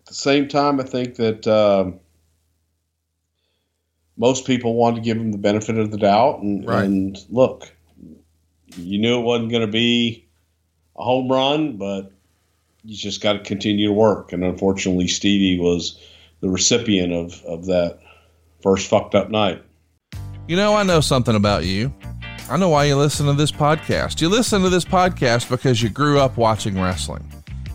At 0.00 0.06
the 0.06 0.14
same 0.14 0.48
time, 0.48 0.80
I 0.80 0.84
think 0.84 1.16
that 1.16 1.46
um, 1.46 2.00
most 4.16 4.46
people 4.46 4.74
wanted 4.74 4.96
to 4.96 5.02
give 5.02 5.16
him 5.16 5.32
the 5.32 5.38
benefit 5.38 5.78
of 5.78 5.90
the 5.90 5.98
doubt. 5.98 6.40
And, 6.40 6.66
Right. 6.66 6.84
and 6.84 7.18
look, 7.30 7.72
you 8.76 8.98
knew 8.98 9.20
it 9.20 9.24
wasn't 9.24 9.50
going 9.50 9.66
to 9.66 9.72
be 9.72 10.26
a 10.96 11.02
home 11.02 11.30
run, 11.30 11.76
but 11.76 12.12
you 12.84 12.96
just 12.96 13.22
got 13.22 13.34
to 13.34 13.38
continue 13.40 13.86
to 13.86 13.92
work. 13.92 14.32
And 14.32 14.44
unfortunately, 14.44 15.08
Stevie 15.08 15.58
was 15.58 15.98
the 16.40 16.50
recipient 16.50 17.12
of, 17.12 17.42
of 17.44 17.66
that 17.66 18.00
first 18.62 18.88
fucked 18.88 19.14
up 19.14 19.30
night. 19.30 19.62
You 20.46 20.56
know, 20.56 20.74
I 20.74 20.82
know 20.82 21.00
something 21.00 21.34
about 21.34 21.64
you. 21.64 21.94
I 22.50 22.58
know 22.58 22.68
why 22.68 22.84
you 22.84 22.96
listen 22.96 23.24
to 23.26 23.32
this 23.32 23.50
podcast. 23.50 24.20
You 24.20 24.28
listen 24.28 24.62
to 24.62 24.68
this 24.68 24.84
podcast 24.84 25.48
because 25.48 25.82
you 25.82 25.88
grew 25.88 26.20
up 26.20 26.36
watching 26.36 26.78
wrestling. 26.78 27.26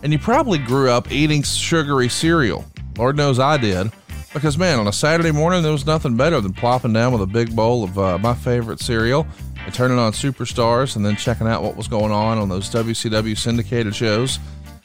And 0.04 0.12
you 0.12 0.18
probably 0.18 0.58
grew 0.58 0.90
up 0.90 1.10
eating 1.10 1.42
sugary 1.42 2.08
cereal. 2.08 2.64
Lord 2.96 3.16
knows 3.16 3.40
I 3.40 3.56
did. 3.56 3.90
Because, 4.32 4.56
man, 4.56 4.78
on 4.78 4.86
a 4.86 4.92
Saturday 4.92 5.32
morning, 5.32 5.64
there 5.64 5.72
was 5.72 5.86
nothing 5.86 6.16
better 6.16 6.40
than 6.40 6.52
plopping 6.52 6.92
down 6.92 7.12
with 7.12 7.20
a 7.20 7.26
big 7.26 7.54
bowl 7.56 7.82
of 7.82 7.98
uh, 7.98 8.16
my 8.18 8.32
favorite 8.32 8.78
cereal 8.78 9.26
and 9.64 9.74
turning 9.74 9.98
on 9.98 10.12
Superstars 10.12 10.94
and 10.94 11.04
then 11.04 11.16
checking 11.16 11.48
out 11.48 11.64
what 11.64 11.76
was 11.76 11.88
going 11.88 12.12
on 12.12 12.38
on 12.38 12.48
those 12.48 12.70
WCW 12.70 13.36
syndicated 13.36 13.92
shows. 13.94 14.38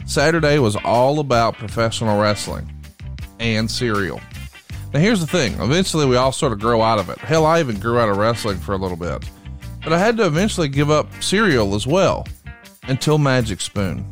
Saturday 0.07 0.57
was 0.57 0.75
all 0.77 1.19
about 1.19 1.57
professional 1.57 2.19
wrestling 2.19 2.67
and 3.39 3.69
cereal. 3.69 4.19
Now, 4.95 4.99
here's 4.99 5.19
the 5.19 5.27
thing 5.27 5.53
eventually, 5.61 6.07
we 6.07 6.15
all 6.15 6.31
sort 6.31 6.51
of 6.51 6.59
grow 6.59 6.81
out 6.81 6.97
of 6.97 7.09
it. 7.09 7.19
Hell, 7.19 7.45
I 7.45 7.59
even 7.59 7.79
grew 7.79 7.99
out 7.99 8.09
of 8.09 8.17
wrestling 8.17 8.57
for 8.57 8.73
a 8.73 8.77
little 8.77 8.97
bit. 8.97 9.29
But 9.85 9.93
I 9.93 9.99
had 9.99 10.17
to 10.17 10.25
eventually 10.25 10.67
give 10.67 10.91
up 10.91 11.07
cereal 11.21 11.75
as 11.75 11.87
well 11.87 12.27
until 12.87 13.17
Magic 13.17 13.61
Spoon. 13.61 14.05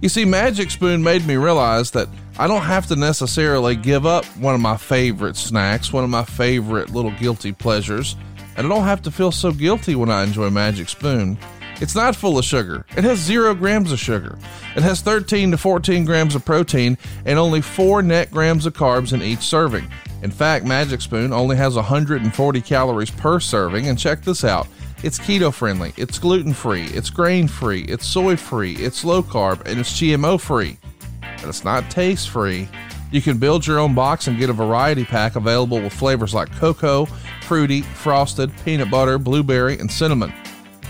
You 0.00 0.08
see, 0.08 0.24
Magic 0.24 0.70
Spoon 0.70 1.02
made 1.02 1.26
me 1.26 1.36
realize 1.36 1.90
that 1.90 2.08
I 2.38 2.46
don't 2.46 2.62
have 2.62 2.86
to 2.86 2.96
necessarily 2.96 3.76
give 3.76 4.06
up 4.06 4.24
one 4.38 4.54
of 4.54 4.60
my 4.60 4.76
favorite 4.76 5.36
snacks, 5.36 5.92
one 5.92 6.04
of 6.04 6.10
my 6.10 6.24
favorite 6.24 6.90
little 6.90 7.10
guilty 7.10 7.52
pleasures, 7.52 8.16
and 8.56 8.66
I 8.66 8.70
don't 8.70 8.84
have 8.84 9.02
to 9.02 9.10
feel 9.10 9.32
so 9.32 9.52
guilty 9.52 9.94
when 9.96 10.08
I 10.08 10.22
enjoy 10.22 10.50
Magic 10.50 10.88
Spoon. 10.88 11.36
It's 11.80 11.96
not 11.96 12.14
full 12.14 12.38
of 12.38 12.44
sugar. 12.44 12.86
It 12.96 13.02
has 13.02 13.18
zero 13.18 13.54
grams 13.54 13.90
of 13.90 13.98
sugar. 13.98 14.38
It 14.76 14.84
has 14.84 15.00
13 15.00 15.50
to 15.50 15.58
14 15.58 16.04
grams 16.04 16.36
of 16.36 16.44
protein 16.44 16.96
and 17.26 17.40
only 17.40 17.60
4 17.60 18.02
net 18.02 18.30
grams 18.30 18.66
of 18.66 18.74
carbs 18.74 19.12
in 19.12 19.20
each 19.20 19.40
serving. 19.40 19.90
In 20.22 20.30
fact, 20.30 20.64
Magic 20.64 21.00
Spoon 21.00 21.32
only 21.32 21.56
has 21.56 21.74
140 21.74 22.60
calories 22.60 23.10
per 23.10 23.40
serving, 23.40 23.88
and 23.88 23.98
check 23.98 24.22
this 24.22 24.44
out. 24.44 24.68
It's 25.02 25.18
keto 25.18 25.52
friendly, 25.52 25.92
it's 25.96 26.20
gluten 26.20 26.54
free, 26.54 26.84
it's 26.84 27.10
grain 27.10 27.48
free, 27.48 27.82
it's 27.82 28.06
soy 28.06 28.36
free, 28.36 28.76
it's 28.76 29.04
low 29.04 29.20
carb, 29.20 29.66
and 29.66 29.80
it's 29.80 29.92
GMO 29.94 30.40
free. 30.40 30.78
But 31.20 31.48
it's 31.48 31.64
not 31.64 31.90
taste 31.90 32.28
free. 32.28 32.68
You 33.10 33.20
can 33.20 33.38
build 33.38 33.66
your 33.66 33.80
own 33.80 33.96
box 33.96 34.28
and 34.28 34.38
get 34.38 34.48
a 34.48 34.52
variety 34.52 35.04
pack 35.04 35.34
available 35.34 35.80
with 35.80 35.92
flavors 35.92 36.34
like 36.34 36.52
cocoa, 36.52 37.06
fruity, 37.42 37.82
frosted, 37.82 38.52
peanut 38.64 38.92
butter, 38.92 39.18
blueberry, 39.18 39.76
and 39.78 39.90
cinnamon. 39.90 40.32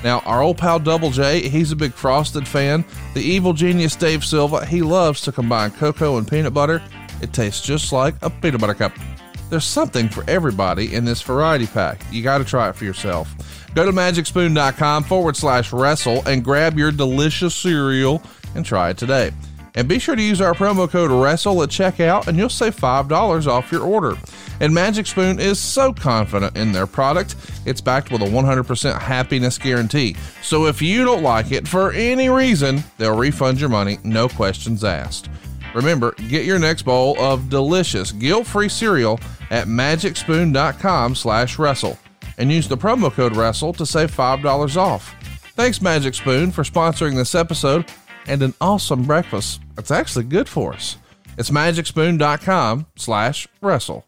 Now, 0.04 0.18
our 0.20 0.42
old 0.42 0.58
pal 0.58 0.78
Double 0.78 1.10
J, 1.10 1.48
he's 1.48 1.72
a 1.72 1.76
big 1.76 1.94
frosted 1.94 2.46
fan. 2.46 2.84
The 3.14 3.22
evil 3.22 3.54
genius 3.54 3.96
Dave 3.96 4.26
Silva, 4.26 4.66
he 4.66 4.82
loves 4.82 5.22
to 5.22 5.32
combine 5.32 5.70
cocoa 5.70 6.18
and 6.18 6.28
peanut 6.28 6.52
butter. 6.52 6.82
It 7.22 7.32
tastes 7.32 7.64
just 7.64 7.92
like 7.92 8.14
a 8.20 8.28
peanut 8.28 8.60
butter 8.60 8.74
cup. 8.74 8.92
There's 9.48 9.64
something 9.64 10.08
for 10.08 10.24
everybody 10.28 10.94
in 10.94 11.04
this 11.04 11.22
variety 11.22 11.66
pack. 11.66 12.00
You 12.10 12.22
got 12.22 12.38
to 12.38 12.44
try 12.44 12.68
it 12.68 12.76
for 12.76 12.84
yourself. 12.84 13.34
Go 13.74 13.86
to 13.86 13.92
magicspoon.com 13.92 15.04
forward 15.04 15.36
slash 15.36 15.72
wrestle 15.72 16.26
and 16.26 16.44
grab 16.44 16.78
your 16.78 16.92
delicious 16.92 17.54
cereal 17.54 18.22
and 18.54 18.64
try 18.64 18.90
it 18.90 18.98
today. 18.98 19.32
And 19.74 19.88
be 19.88 19.98
sure 19.98 20.14
to 20.14 20.22
use 20.22 20.42
our 20.42 20.52
promo 20.52 20.88
code 20.88 21.10
WRESTLE 21.10 21.62
at 21.62 21.70
checkout 21.70 22.26
and 22.26 22.36
you'll 22.36 22.50
save 22.50 22.76
$5 22.76 23.46
off 23.46 23.72
your 23.72 23.82
order. 23.82 24.18
And 24.60 24.74
Magic 24.74 25.06
Spoon 25.06 25.40
is 25.40 25.58
so 25.58 25.94
confident 25.94 26.56
in 26.56 26.72
their 26.72 26.86
product, 26.86 27.36
it's 27.64 27.80
backed 27.80 28.10
with 28.10 28.20
a 28.20 28.26
100% 28.26 29.00
happiness 29.00 29.56
guarantee. 29.56 30.14
So 30.42 30.66
if 30.66 30.82
you 30.82 31.04
don't 31.06 31.22
like 31.22 31.52
it 31.52 31.66
for 31.66 31.92
any 31.92 32.28
reason, 32.28 32.84
they'll 32.98 33.16
refund 33.16 33.58
your 33.58 33.70
money, 33.70 33.98
no 34.04 34.28
questions 34.28 34.84
asked. 34.84 35.30
Remember, 35.74 36.12
get 36.28 36.44
your 36.44 36.58
next 36.58 36.82
bowl 36.82 37.18
of 37.18 37.48
delicious 37.48 38.12
guilt-free 38.12 38.68
cereal 38.68 39.18
at 39.50 39.68
magicspoon.com 39.68 41.14
slash 41.14 41.58
wrestle 41.58 41.98
and 42.38 42.50
use 42.50 42.68
the 42.68 42.76
promo 42.76 43.12
code 43.12 43.36
wrestle 43.36 43.72
to 43.74 43.86
save 43.86 44.14
$5 44.14 44.76
off. 44.76 45.14
Thanks 45.54 45.82
Magic 45.82 46.14
Spoon 46.14 46.50
for 46.50 46.62
sponsoring 46.62 47.16
this 47.16 47.34
episode 47.34 47.90
and 48.26 48.42
an 48.42 48.54
awesome 48.60 49.04
breakfast. 49.04 49.60
It's 49.76 49.90
actually 49.90 50.24
good 50.24 50.48
for 50.48 50.72
us. 50.72 50.96
It's 51.38 51.50
magicspoon.com 51.50 52.86
slash 52.96 53.48
wrestle. 53.60 54.06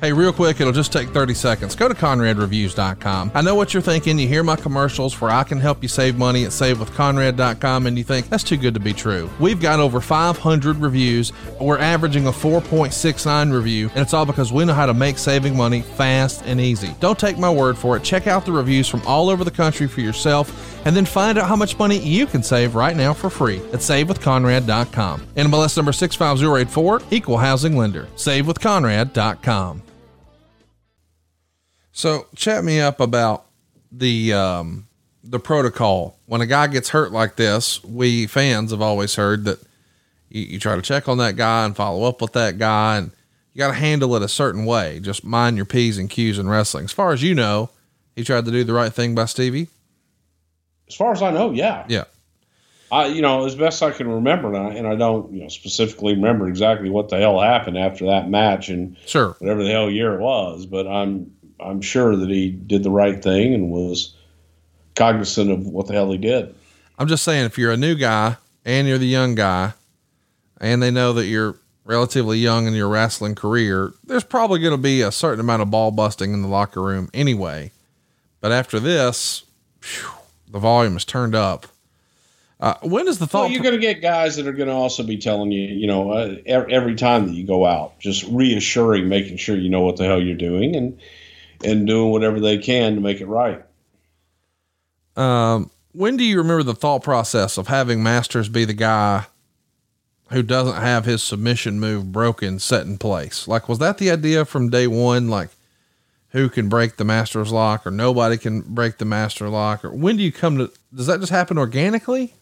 Hey, 0.00 0.12
real 0.12 0.32
quick, 0.32 0.60
it'll 0.60 0.72
just 0.72 0.92
take 0.92 1.10
30 1.10 1.34
seconds. 1.34 1.76
Go 1.76 1.86
to 1.86 1.94
ConradReviews.com. 1.94 3.30
I 3.32 3.40
know 3.42 3.54
what 3.54 3.72
you're 3.72 3.80
thinking. 3.80 4.18
You 4.18 4.26
hear 4.26 4.42
my 4.42 4.56
commercials 4.56 5.14
for 5.14 5.30
I 5.30 5.44
can 5.44 5.60
help 5.60 5.84
you 5.84 5.88
save 5.88 6.18
money 6.18 6.44
at 6.44 6.50
SaveWithConrad.com, 6.50 7.86
and 7.86 7.96
you 7.96 8.02
think 8.02 8.28
that's 8.28 8.42
too 8.42 8.56
good 8.56 8.74
to 8.74 8.80
be 8.80 8.92
true. 8.92 9.30
We've 9.38 9.60
got 9.60 9.78
over 9.78 10.00
500 10.00 10.78
reviews. 10.78 11.32
We're 11.60 11.78
averaging 11.78 12.26
a 12.26 12.32
4.69 12.32 13.54
review, 13.54 13.88
and 13.90 14.00
it's 14.00 14.12
all 14.12 14.26
because 14.26 14.52
we 14.52 14.64
know 14.64 14.74
how 14.74 14.86
to 14.86 14.94
make 14.94 15.16
saving 15.16 15.56
money 15.56 15.82
fast 15.82 16.42
and 16.44 16.60
easy. 16.60 16.92
Don't 16.98 17.18
take 17.18 17.38
my 17.38 17.50
word 17.50 17.78
for 17.78 17.96
it. 17.96 18.02
Check 18.02 18.26
out 18.26 18.44
the 18.44 18.52
reviews 18.52 18.88
from 18.88 19.00
all 19.06 19.30
over 19.30 19.44
the 19.44 19.50
country 19.50 19.86
for 19.86 20.00
yourself, 20.00 20.73
and 20.84 20.96
then 20.96 21.04
find 21.04 21.38
out 21.38 21.48
how 21.48 21.56
much 21.56 21.78
money 21.78 21.98
you 21.98 22.26
can 22.26 22.42
save 22.42 22.74
right 22.74 22.96
now 22.96 23.12
for 23.12 23.30
free 23.30 23.58
at 23.72 23.80
SaveWithConrad.com. 23.80 25.20
NMLS 25.36 25.76
number 25.76 25.92
65084, 25.92 27.02
Equal 27.10 27.38
Housing 27.38 27.76
Lender. 27.76 28.08
SaveWithConrad.com. 28.16 29.82
So 31.92 32.26
chat 32.34 32.64
me 32.64 32.80
up 32.80 32.98
about 33.00 33.46
the 33.92 34.32
um, 34.32 34.88
the 35.22 35.38
protocol 35.38 36.18
when 36.26 36.40
a 36.40 36.46
guy 36.46 36.66
gets 36.66 36.88
hurt 36.90 37.12
like 37.12 37.36
this. 37.36 37.82
We 37.84 38.26
fans 38.26 38.72
have 38.72 38.82
always 38.82 39.14
heard 39.14 39.44
that 39.44 39.60
you, 40.28 40.42
you 40.42 40.58
try 40.58 40.74
to 40.76 40.82
check 40.82 41.08
on 41.08 41.18
that 41.18 41.36
guy 41.36 41.64
and 41.64 41.76
follow 41.76 42.02
up 42.04 42.20
with 42.20 42.32
that 42.32 42.58
guy, 42.58 42.98
and 42.98 43.12
you 43.52 43.58
got 43.58 43.68
to 43.68 43.74
handle 43.74 44.14
it 44.16 44.22
a 44.22 44.28
certain 44.28 44.64
way. 44.64 44.98
Just 45.00 45.24
mind 45.24 45.56
your 45.56 45.66
p's 45.66 45.96
and 45.96 46.10
q's 46.10 46.38
in 46.38 46.48
wrestling. 46.48 46.84
As 46.84 46.92
far 46.92 47.12
as 47.12 47.22
you 47.22 47.34
know, 47.34 47.70
he 48.16 48.24
tried 48.24 48.44
to 48.44 48.50
do 48.50 48.64
the 48.64 48.74
right 48.74 48.92
thing 48.92 49.14
by 49.14 49.26
Stevie. 49.26 49.68
As 50.88 50.94
far 50.94 51.12
as 51.12 51.22
I 51.22 51.30
know, 51.30 51.50
yeah. 51.52 51.84
Yeah. 51.88 52.04
I, 52.92 53.06
you 53.06 53.22
know, 53.22 53.44
as 53.44 53.54
best 53.54 53.82
I 53.82 53.90
can 53.90 54.08
remember, 54.08 54.54
and 54.54 54.56
I, 54.56 54.74
and 54.74 54.86
I 54.86 54.94
don't, 54.94 55.32
you 55.32 55.42
know, 55.42 55.48
specifically 55.48 56.14
remember 56.14 56.48
exactly 56.48 56.90
what 56.90 57.08
the 57.08 57.18
hell 57.18 57.40
happened 57.40 57.76
after 57.78 58.06
that 58.06 58.28
match 58.28 58.68
and 58.68 58.96
sure 59.06 59.34
whatever 59.38 59.64
the 59.64 59.70
hell 59.70 59.90
year 59.90 60.14
it 60.14 60.20
was, 60.20 60.66
but 60.66 60.86
I'm 60.86 61.34
I'm 61.58 61.80
sure 61.80 62.14
that 62.14 62.28
he 62.28 62.50
did 62.50 62.82
the 62.82 62.90
right 62.90 63.22
thing 63.22 63.54
and 63.54 63.70
was 63.70 64.14
cognizant 64.94 65.50
of 65.50 65.66
what 65.66 65.86
the 65.86 65.94
hell 65.94 66.12
he 66.12 66.18
did. 66.18 66.54
I'm 66.98 67.08
just 67.08 67.24
saying, 67.24 67.46
if 67.46 67.58
you're 67.58 67.72
a 67.72 67.76
new 67.76 67.94
guy 67.94 68.36
and 68.64 68.86
you're 68.86 68.98
the 68.98 69.06
young 69.06 69.34
guy, 69.34 69.72
and 70.60 70.82
they 70.82 70.90
know 70.90 71.14
that 71.14 71.26
you're 71.26 71.56
relatively 71.84 72.38
young 72.38 72.66
in 72.66 72.74
your 72.74 72.88
wrestling 72.88 73.34
career, 73.34 73.92
there's 74.04 74.24
probably 74.24 74.60
going 74.60 74.72
to 74.72 74.78
be 74.78 75.02
a 75.02 75.10
certain 75.10 75.40
amount 75.40 75.62
of 75.62 75.70
ball 75.70 75.90
busting 75.90 76.32
in 76.32 76.42
the 76.42 76.48
locker 76.48 76.82
room 76.82 77.10
anyway. 77.12 77.72
But 78.40 78.52
after 78.52 78.78
this, 78.78 79.44
whew, 79.82 80.10
the 80.54 80.60
volume 80.60 80.96
is 80.96 81.04
turned 81.04 81.34
up. 81.34 81.66
Uh, 82.60 82.74
when 82.82 83.08
is 83.08 83.18
the 83.18 83.26
thought? 83.26 83.42
Well, 83.42 83.50
you're 83.50 83.62
going 83.64 83.74
to 83.74 83.80
get 83.80 84.00
guys 84.00 84.36
that 84.36 84.46
are 84.46 84.52
going 84.52 84.68
to 84.68 84.74
also 84.74 85.02
be 85.02 85.18
telling 85.18 85.50
you, 85.50 85.62
you 85.62 85.88
know, 85.88 86.12
uh, 86.12 86.36
every 86.46 86.94
time 86.94 87.26
that 87.26 87.34
you 87.34 87.44
go 87.44 87.66
out, 87.66 87.98
just 87.98 88.22
reassuring, 88.28 89.08
making 89.08 89.36
sure 89.36 89.56
you 89.56 89.68
know 89.68 89.80
what 89.80 89.96
the 89.96 90.04
hell 90.04 90.22
you're 90.22 90.36
doing, 90.36 90.76
and 90.76 91.00
and 91.64 91.88
doing 91.88 92.12
whatever 92.12 92.38
they 92.38 92.58
can 92.58 92.94
to 92.94 93.00
make 93.00 93.20
it 93.20 93.26
right. 93.26 93.64
Um, 95.16 95.72
when 95.90 96.16
do 96.16 96.22
you 96.22 96.38
remember 96.38 96.62
the 96.62 96.74
thought 96.74 97.02
process 97.02 97.58
of 97.58 97.66
having 97.66 98.00
Masters 98.00 98.48
be 98.48 98.64
the 98.64 98.74
guy 98.74 99.26
who 100.30 100.44
doesn't 100.44 100.80
have 100.80 101.04
his 101.04 101.20
submission 101.20 101.80
move 101.80 102.12
broken 102.12 102.60
set 102.60 102.86
in 102.86 102.96
place? 102.96 103.48
Like, 103.48 103.68
was 103.68 103.80
that 103.80 103.98
the 103.98 104.08
idea 104.08 104.44
from 104.44 104.70
day 104.70 104.86
one? 104.86 105.28
Like, 105.28 105.50
who 106.34 106.48
can 106.48 106.68
break 106.68 106.96
the 106.96 107.04
Masters 107.04 107.52
lock 107.52 107.86
or 107.86 107.92
nobody 107.92 108.36
can 108.36 108.60
break 108.60 108.98
the 108.98 109.04
Master 109.04 109.48
lock? 109.48 109.84
Or 109.84 109.90
when 109.92 110.16
do 110.16 110.24
you 110.24 110.32
come 110.32 110.58
to, 110.58 110.70
does 110.92 111.06
that 111.06 111.20
just 111.20 111.30
happen 111.30 111.56
organically? 111.56 112.34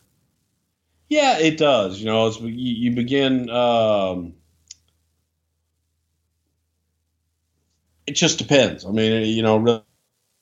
Yeah, 1.11 1.39
it 1.39 1.59
does. 1.59 2.01
You 2.01 2.07
know, 2.07 2.27
as 2.27 2.41
you, 2.41 2.49
you 2.49 2.91
begin, 2.93 3.51
um, 3.51 4.33
it 8.07 8.13
just 8.13 8.39
depends. 8.39 8.87
I 8.87 8.91
mean, 8.93 9.27
you 9.27 9.43
know, 9.43 9.59
really, 9.59 9.83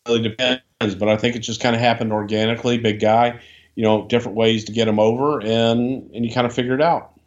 really 0.07 0.23
depends. 0.23 0.63
But 0.79 1.09
I 1.09 1.17
think 1.17 1.35
it 1.35 1.41
just 1.41 1.61
kind 1.61 1.75
of 1.75 1.83
happened 1.83 2.13
organically. 2.13 2.79
Big 2.79 3.01
guy, 3.01 3.41
you 3.75 3.83
know, 3.83 4.07
different 4.07 4.37
ways 4.37 4.65
to 4.67 4.73
get 4.73 4.87
him 4.87 5.01
over, 5.01 5.41
and 5.41 6.09
and 6.15 6.25
you 6.25 6.33
kind 6.33 6.47
of 6.47 6.55
figure 6.55 6.75
it 6.75 6.81
out. 6.81 7.19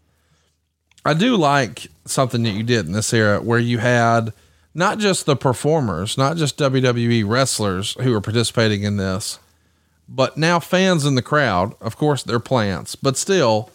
I 1.04 1.14
do 1.14 1.36
like 1.36 1.88
something 2.06 2.44
that 2.44 2.52
you 2.52 2.64
did 2.64 2.86
in 2.86 2.94
this 2.94 3.14
era 3.14 3.42
where 3.42 3.60
you 3.60 3.80
had 3.80 4.32
not 4.74 4.98
just 4.98 5.26
the 5.26 5.36
performers, 5.36 6.18
not 6.18 6.38
just 6.38 6.58
WWE 6.58 7.28
wrestlers 7.28 7.94
who 8.02 8.14
are 8.14 8.22
participating 8.22 8.84
in 8.84 8.98
this, 8.98 9.40
but 10.10 10.38
now 10.38 10.60
fans 10.60 11.06
in 11.06 11.16
the 11.16 11.22
crowd. 11.22 11.76
Of 11.80 11.98
course, 11.98 12.24
they're 12.24 12.40
plants, 12.40 12.96
but 12.96 13.18
still, 13.18 13.70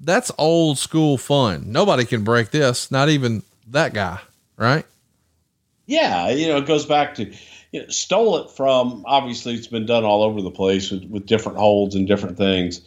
that's 0.00 0.30
old 0.38 0.78
school 0.78 1.18
fun. 1.18 1.70
Nobody 1.70 2.04
can 2.04 2.24
break 2.24 2.50
this, 2.50 2.90
not 2.90 3.08
even 3.08 3.42
that 3.68 3.94
guy, 3.94 4.20
right? 4.56 4.84
Yeah, 5.86 6.30
you 6.30 6.48
know, 6.48 6.58
it 6.58 6.66
goes 6.66 6.86
back 6.86 7.14
to 7.16 7.32
you 7.72 7.82
know, 7.82 7.88
stole 7.88 8.38
it 8.38 8.50
from. 8.50 9.04
Obviously, 9.06 9.54
it's 9.54 9.66
been 9.66 9.86
done 9.86 10.04
all 10.04 10.22
over 10.22 10.40
the 10.40 10.50
place 10.50 10.90
with, 10.90 11.04
with 11.04 11.26
different 11.26 11.58
holds 11.58 11.94
and 11.94 12.06
different 12.06 12.36
things, 12.36 12.80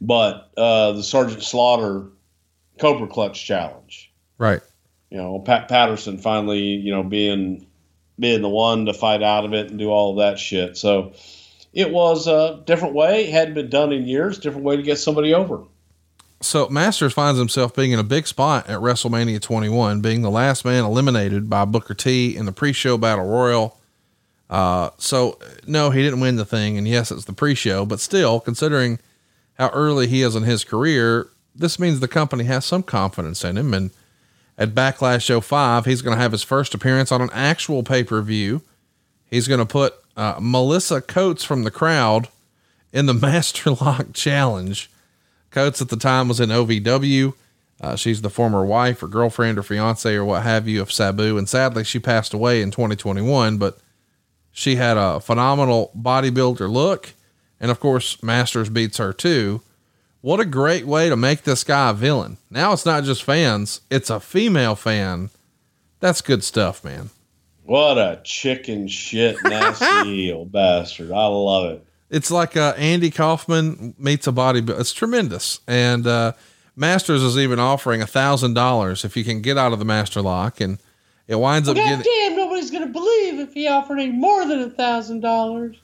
but 0.00 0.50
uh, 0.56 0.92
the 0.92 1.02
Sergeant 1.02 1.42
Slaughter 1.42 2.06
Cobra 2.78 3.06
Clutch 3.06 3.44
Challenge, 3.44 4.12
right? 4.38 4.60
You 5.10 5.18
know, 5.18 5.38
Pat 5.40 5.68
Patterson 5.68 6.18
finally, 6.18 6.60
you 6.60 6.92
know, 6.92 7.02
being 7.02 7.66
being 8.18 8.42
the 8.42 8.48
one 8.48 8.86
to 8.86 8.94
fight 8.94 9.22
out 9.22 9.44
of 9.44 9.54
it 9.54 9.70
and 9.70 9.78
do 9.78 9.90
all 9.90 10.12
of 10.12 10.18
that 10.18 10.38
shit. 10.38 10.76
So 10.76 11.12
it 11.72 11.90
was 11.90 12.26
a 12.26 12.62
different 12.66 12.94
way. 12.94 13.26
It 13.26 13.32
hadn't 13.32 13.54
been 13.54 13.70
done 13.70 13.92
in 13.92 14.06
years. 14.06 14.38
Different 14.38 14.64
way 14.64 14.76
to 14.76 14.82
get 14.82 14.98
somebody 14.98 15.34
over. 15.34 15.64
So 16.42 16.68
Masters 16.68 17.12
finds 17.12 17.38
himself 17.38 17.74
being 17.74 17.92
in 17.92 17.98
a 17.98 18.04
big 18.04 18.26
spot 18.26 18.68
at 18.68 18.80
WrestleMania 18.80 19.40
21, 19.42 20.00
being 20.00 20.22
the 20.22 20.30
last 20.30 20.64
man 20.64 20.84
eliminated 20.84 21.50
by 21.50 21.66
Booker 21.66 21.92
T 21.92 22.34
in 22.34 22.46
the 22.46 22.52
pre-show 22.52 22.96
battle 22.96 23.26
royal. 23.26 23.78
Uh, 24.48 24.90
so 24.96 25.38
no, 25.66 25.90
he 25.90 26.02
didn't 26.02 26.20
win 26.20 26.36
the 26.36 26.46
thing. 26.46 26.78
And 26.78 26.88
yes, 26.88 27.10
it's 27.10 27.26
the 27.26 27.34
pre-show, 27.34 27.84
but 27.84 28.00
still 28.00 28.40
considering 28.40 28.98
how 29.54 29.68
early 29.68 30.06
he 30.06 30.22
is 30.22 30.34
in 30.34 30.44
his 30.44 30.64
career, 30.64 31.28
this 31.54 31.78
means 31.78 32.00
the 32.00 32.08
company 32.08 32.44
has 32.44 32.64
some 32.64 32.82
confidence 32.82 33.44
in 33.44 33.58
him. 33.58 33.74
And 33.74 33.90
at 34.58 34.74
Backlash 34.74 35.42
05, 35.42 35.84
he's 35.84 36.02
going 36.02 36.16
to 36.16 36.22
have 36.22 36.32
his 36.32 36.42
first 36.42 36.74
appearance 36.74 37.10
on 37.10 37.22
an 37.22 37.30
actual 37.32 37.82
pay-per-view. 37.82 38.62
He's 39.30 39.48
going 39.48 39.60
to 39.60 39.66
put 39.66 39.94
uh, 40.16 40.38
Melissa 40.40 41.00
Coates 41.00 41.44
from 41.44 41.64
the 41.64 41.70
crowd 41.70 42.28
in 42.92 43.06
the 43.06 43.14
Master 43.28 43.70
Lock 43.70 44.12
Challenge. 44.12 44.90
Coates 45.50 45.80
at 45.80 45.88
the 45.88 45.96
time 45.96 46.28
was 46.28 46.40
in 46.40 46.50
OVW. 46.50 47.34
Uh, 47.80 47.96
she's 47.96 48.20
the 48.20 48.30
former 48.30 48.64
wife 48.64 49.02
or 49.02 49.08
girlfriend 49.08 49.58
or 49.58 49.62
fiance 49.62 50.14
or 50.14 50.24
what 50.24 50.42
have 50.42 50.68
you 50.68 50.82
of 50.82 50.92
Sabu. 50.92 51.38
And 51.38 51.48
sadly, 51.48 51.82
she 51.82 51.98
passed 51.98 52.34
away 52.34 52.60
in 52.60 52.70
2021, 52.70 53.56
but 53.56 53.78
she 54.52 54.76
had 54.76 54.98
a 54.98 55.20
phenomenal 55.20 55.90
bodybuilder 55.98 56.70
look. 56.70 57.14
And 57.58 57.70
of 57.70 57.80
course, 57.80 58.22
Masters 58.22 58.68
beats 58.68 58.98
her 58.98 59.12
too. 59.12 59.62
What 60.20 60.40
a 60.40 60.44
great 60.44 60.86
way 60.86 61.08
to 61.08 61.16
make 61.16 61.42
this 61.42 61.64
guy 61.64 61.90
a 61.90 61.94
villain. 61.94 62.36
Now 62.50 62.72
it's 62.72 62.86
not 62.86 63.04
just 63.04 63.22
fans, 63.22 63.80
it's 63.90 64.10
a 64.10 64.20
female 64.20 64.74
fan. 64.74 65.30
That's 66.00 66.20
good 66.20 66.44
stuff, 66.44 66.84
man. 66.84 67.10
What 67.64 67.98
a 67.98 68.20
chicken 68.24 68.88
shit 68.88 69.36
nasty 69.44 70.32
old 70.32 70.52
bastard. 70.52 71.12
I 71.12 71.26
love 71.26 71.72
it 71.72 71.86
it's 72.10 72.30
like 72.30 72.56
uh, 72.56 72.74
Andy 72.76 73.10
Kaufman 73.10 73.94
meets 73.96 74.26
a 74.26 74.32
bodybuilder. 74.32 74.80
It's 74.80 74.92
tremendous. 74.92 75.60
And 75.66 76.06
uh, 76.06 76.32
Masters 76.76 77.22
is 77.22 77.38
even 77.38 77.58
offering 77.58 78.02
a 78.02 78.06
thousand 78.06 78.54
dollars 78.54 79.04
if 79.04 79.16
you 79.16 79.24
can 79.24 79.40
get 79.40 79.56
out 79.56 79.72
of 79.72 79.78
the 79.78 79.84
master 79.84 80.20
lock, 80.20 80.60
and 80.60 80.78
it 81.28 81.36
winds 81.36 81.68
well, 81.68 81.78
up 81.78 81.84
God 81.84 82.04
getting. 82.04 82.12
damn, 82.12 82.36
nobody's 82.36 82.70
gonna 82.70 82.86
believe 82.86 83.38
if 83.38 83.54
he 83.54 83.68
offered 83.68 83.98
any 83.98 84.12
more 84.12 84.44
than 84.44 84.60
a 84.60 84.70
thousand 84.70 85.20
dollars. 85.20 85.76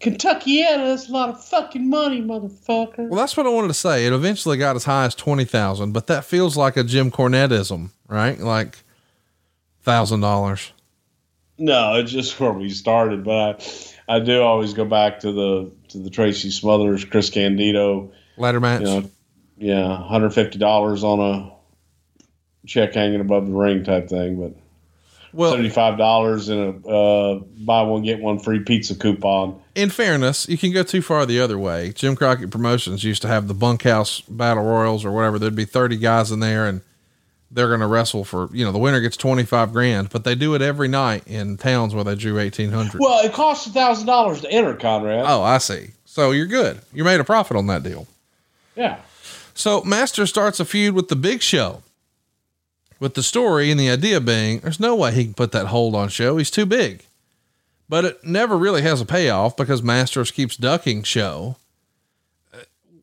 Kentuckiana, 0.00 0.86
that's 0.88 1.08
a 1.08 1.12
lot 1.12 1.30
of 1.30 1.44
fucking 1.44 1.88
money, 1.88 2.20
motherfucker. 2.20 3.08
Well, 3.08 3.18
that's 3.18 3.36
what 3.36 3.46
I 3.46 3.50
wanted 3.50 3.68
to 3.68 3.74
say. 3.74 4.06
It 4.06 4.12
eventually 4.12 4.56
got 4.56 4.76
as 4.76 4.84
high 4.84 5.06
as 5.06 5.14
twenty 5.14 5.44
thousand, 5.44 5.92
but 5.92 6.06
that 6.08 6.24
feels 6.24 6.56
like 6.56 6.76
a 6.76 6.84
Jim 6.84 7.10
Cornetteism, 7.10 7.90
right? 8.08 8.38
Like 8.38 8.78
thousand 9.82 10.20
dollars. 10.20 10.72
No, 11.58 11.94
it's 11.94 12.12
just 12.12 12.38
where 12.38 12.52
we 12.52 12.70
started, 12.70 13.24
but. 13.24 13.60
I, 13.60 13.92
I 14.08 14.20
do 14.20 14.40
always 14.40 14.72
go 14.72 14.84
back 14.84 15.20
to 15.20 15.32
the 15.32 15.72
to 15.88 15.98
the 15.98 16.10
Tracy 16.10 16.50
Smothers, 16.50 17.04
Chris 17.04 17.30
Candido 17.30 18.12
ladder 18.36 18.60
match. 18.60 18.82
You 18.82 18.86
know, 18.86 19.10
yeah, 19.58 19.88
one 19.88 20.08
hundred 20.08 20.30
fifty 20.30 20.58
dollars 20.58 21.02
on 21.02 21.20
a 21.20 21.52
check 22.66 22.94
hanging 22.94 23.20
above 23.20 23.46
the 23.46 23.52
ring 23.52 23.82
type 23.84 24.08
thing, 24.08 24.38
but 24.40 24.54
well, 25.36 25.50
seventy 25.50 25.70
five 25.70 25.98
dollars 25.98 26.48
in 26.48 26.58
a 26.58 26.88
uh, 26.88 27.40
buy 27.64 27.82
one 27.82 28.02
get 28.02 28.20
one 28.20 28.38
free 28.38 28.60
pizza 28.60 28.94
coupon. 28.94 29.60
In 29.74 29.90
fairness, 29.90 30.48
you 30.48 30.58
can 30.58 30.72
go 30.72 30.82
too 30.82 31.02
far 31.02 31.26
the 31.26 31.40
other 31.40 31.58
way. 31.58 31.92
Jim 31.92 32.16
Crockett 32.16 32.50
Promotions 32.50 33.04
used 33.04 33.22
to 33.22 33.28
have 33.28 33.46
the 33.46 33.54
bunkhouse 33.54 34.22
battle 34.22 34.64
royals 34.64 35.04
or 35.04 35.12
whatever. 35.12 35.38
There'd 35.38 35.54
be 35.54 35.64
thirty 35.64 35.96
guys 35.96 36.32
in 36.32 36.40
there, 36.40 36.66
and 36.66 36.80
they're 37.50 37.68
going 37.68 37.80
to 37.80 37.86
wrestle 37.86 38.24
for, 38.24 38.48
you 38.52 38.64
know, 38.64 38.72
the 38.72 38.78
winner 38.78 39.00
gets 39.00 39.16
25 39.16 39.72
grand, 39.72 40.10
but 40.10 40.24
they 40.24 40.34
do 40.34 40.54
it 40.54 40.62
every 40.62 40.88
night 40.88 41.26
in 41.26 41.56
towns 41.56 41.94
where 41.94 42.04
they 42.04 42.14
drew 42.16 42.36
1800. 42.36 43.00
Well, 43.00 43.24
it 43.24 43.32
costs 43.32 43.66
a 43.66 43.70
thousand 43.70 44.06
dollars 44.06 44.40
to 44.42 44.50
enter 44.50 44.74
Conrad. 44.74 45.24
Oh, 45.26 45.42
I 45.42 45.58
see. 45.58 45.90
So 46.04 46.32
you're 46.32 46.46
good. 46.46 46.80
You 46.92 47.04
made 47.04 47.20
a 47.20 47.24
profit 47.24 47.56
on 47.56 47.66
that 47.68 47.82
deal. 47.82 48.06
Yeah. 48.74 49.00
So 49.54 49.82
Master 49.82 50.26
starts 50.26 50.60
a 50.60 50.64
feud 50.64 50.94
with 50.94 51.08
the 51.08 51.16
big 51.16 51.40
show. 51.40 51.82
With 52.98 53.14
the 53.14 53.22
story 53.22 53.70
and 53.70 53.78
the 53.78 53.90
idea 53.90 54.20
being, 54.20 54.60
there's 54.60 54.80
no 54.80 54.94
way 54.94 55.12
he 55.12 55.24
can 55.24 55.34
put 55.34 55.52
that 55.52 55.66
hold 55.66 55.94
on 55.94 56.08
show. 56.08 56.36
He's 56.38 56.50
too 56.50 56.64
big. 56.66 57.04
But 57.88 58.04
it 58.04 58.24
never 58.24 58.56
really 58.56 58.82
has 58.82 59.00
a 59.00 59.06
payoff 59.06 59.56
because 59.56 59.82
Masters 59.82 60.30
keeps 60.30 60.56
ducking 60.56 61.02
show. 61.02 61.56
Uh, 62.52 62.58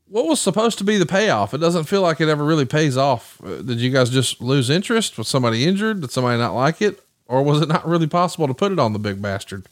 What 0.07 0.25
was 0.25 0.41
supposed 0.41 0.77
to 0.79 0.83
be 0.83 0.97
the 0.97 1.05
payoff? 1.05 1.53
It 1.53 1.59
doesn't 1.59 1.85
feel 1.85 2.01
like 2.01 2.19
it 2.19 2.27
ever 2.27 2.43
really 2.43 2.65
pays 2.65 2.97
off. 2.97 3.39
Uh, 3.43 3.61
Did 3.61 3.79
you 3.79 3.91
guys 3.91 4.09
just 4.09 4.41
lose 4.41 4.69
interest? 4.69 5.17
Was 5.17 5.27
somebody 5.27 5.65
injured? 5.65 6.01
Did 6.01 6.11
somebody 6.11 6.37
not 6.39 6.53
like 6.55 6.81
it? 6.81 6.99
Or 7.27 7.43
was 7.43 7.61
it 7.61 7.69
not 7.69 7.87
really 7.87 8.07
possible 8.07 8.47
to 8.47 8.53
put 8.53 8.71
it 8.71 8.79
on 8.79 8.93
the 8.93 8.99
big 8.99 9.21
bastard? 9.21 9.67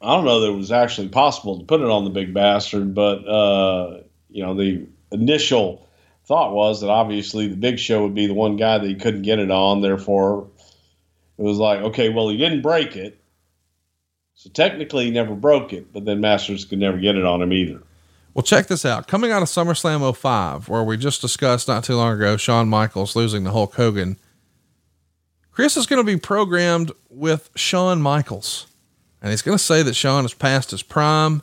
I 0.00 0.14
don't 0.16 0.24
know 0.24 0.40
that 0.40 0.48
it 0.48 0.56
was 0.56 0.72
actually 0.72 1.08
possible 1.08 1.58
to 1.58 1.64
put 1.64 1.80
it 1.80 1.88
on 1.90 2.04
the 2.04 2.10
big 2.10 2.32
bastard, 2.32 2.94
but 2.94 3.26
uh, 3.28 4.00
you 4.30 4.42
know, 4.42 4.54
the 4.54 4.86
initial 5.12 5.86
thought 6.32 6.54
was 6.54 6.80
that 6.80 6.88
obviously 6.88 7.46
the 7.46 7.56
big 7.56 7.78
show 7.78 8.02
would 8.04 8.14
be 8.14 8.26
the 8.26 8.32
one 8.32 8.56
guy 8.56 8.78
that 8.78 8.88
he 8.88 8.94
couldn't 8.94 9.20
get 9.20 9.38
it 9.38 9.50
on. 9.50 9.82
Therefore, 9.82 10.48
it 11.36 11.42
was 11.42 11.58
like, 11.58 11.80
okay, 11.80 12.08
well, 12.08 12.30
he 12.30 12.38
didn't 12.38 12.62
break 12.62 12.96
it. 12.96 13.20
So 14.32 14.48
technically, 14.48 15.04
he 15.04 15.10
never 15.10 15.34
broke 15.34 15.74
it, 15.74 15.92
but 15.92 16.06
then 16.06 16.22
Masters 16.22 16.64
could 16.64 16.78
never 16.78 16.96
get 16.96 17.16
it 17.16 17.24
on 17.26 17.42
him 17.42 17.52
either. 17.52 17.82
Well, 18.32 18.42
check 18.42 18.66
this 18.66 18.86
out. 18.86 19.08
Coming 19.08 19.30
out 19.30 19.42
of 19.42 19.48
SummerSlam 19.48 20.16
05, 20.16 20.70
where 20.70 20.82
we 20.82 20.96
just 20.96 21.20
discussed 21.20 21.68
not 21.68 21.84
too 21.84 21.96
long 21.96 22.14
ago, 22.14 22.38
Shawn 22.38 22.66
Michaels 22.66 23.14
losing 23.14 23.44
to 23.44 23.50
Hulk 23.50 23.74
Hogan. 23.74 24.16
Chris 25.50 25.76
is 25.76 25.86
going 25.86 26.00
to 26.00 26.10
be 26.10 26.18
programmed 26.18 26.92
with 27.10 27.50
Shawn 27.56 28.00
Michaels, 28.00 28.68
and 29.20 29.32
he's 29.32 29.42
going 29.42 29.58
to 29.58 29.62
say 29.62 29.82
that 29.82 29.92
Shawn 29.92 30.24
is 30.24 30.32
past 30.32 30.70
his 30.70 30.82
prime. 30.82 31.42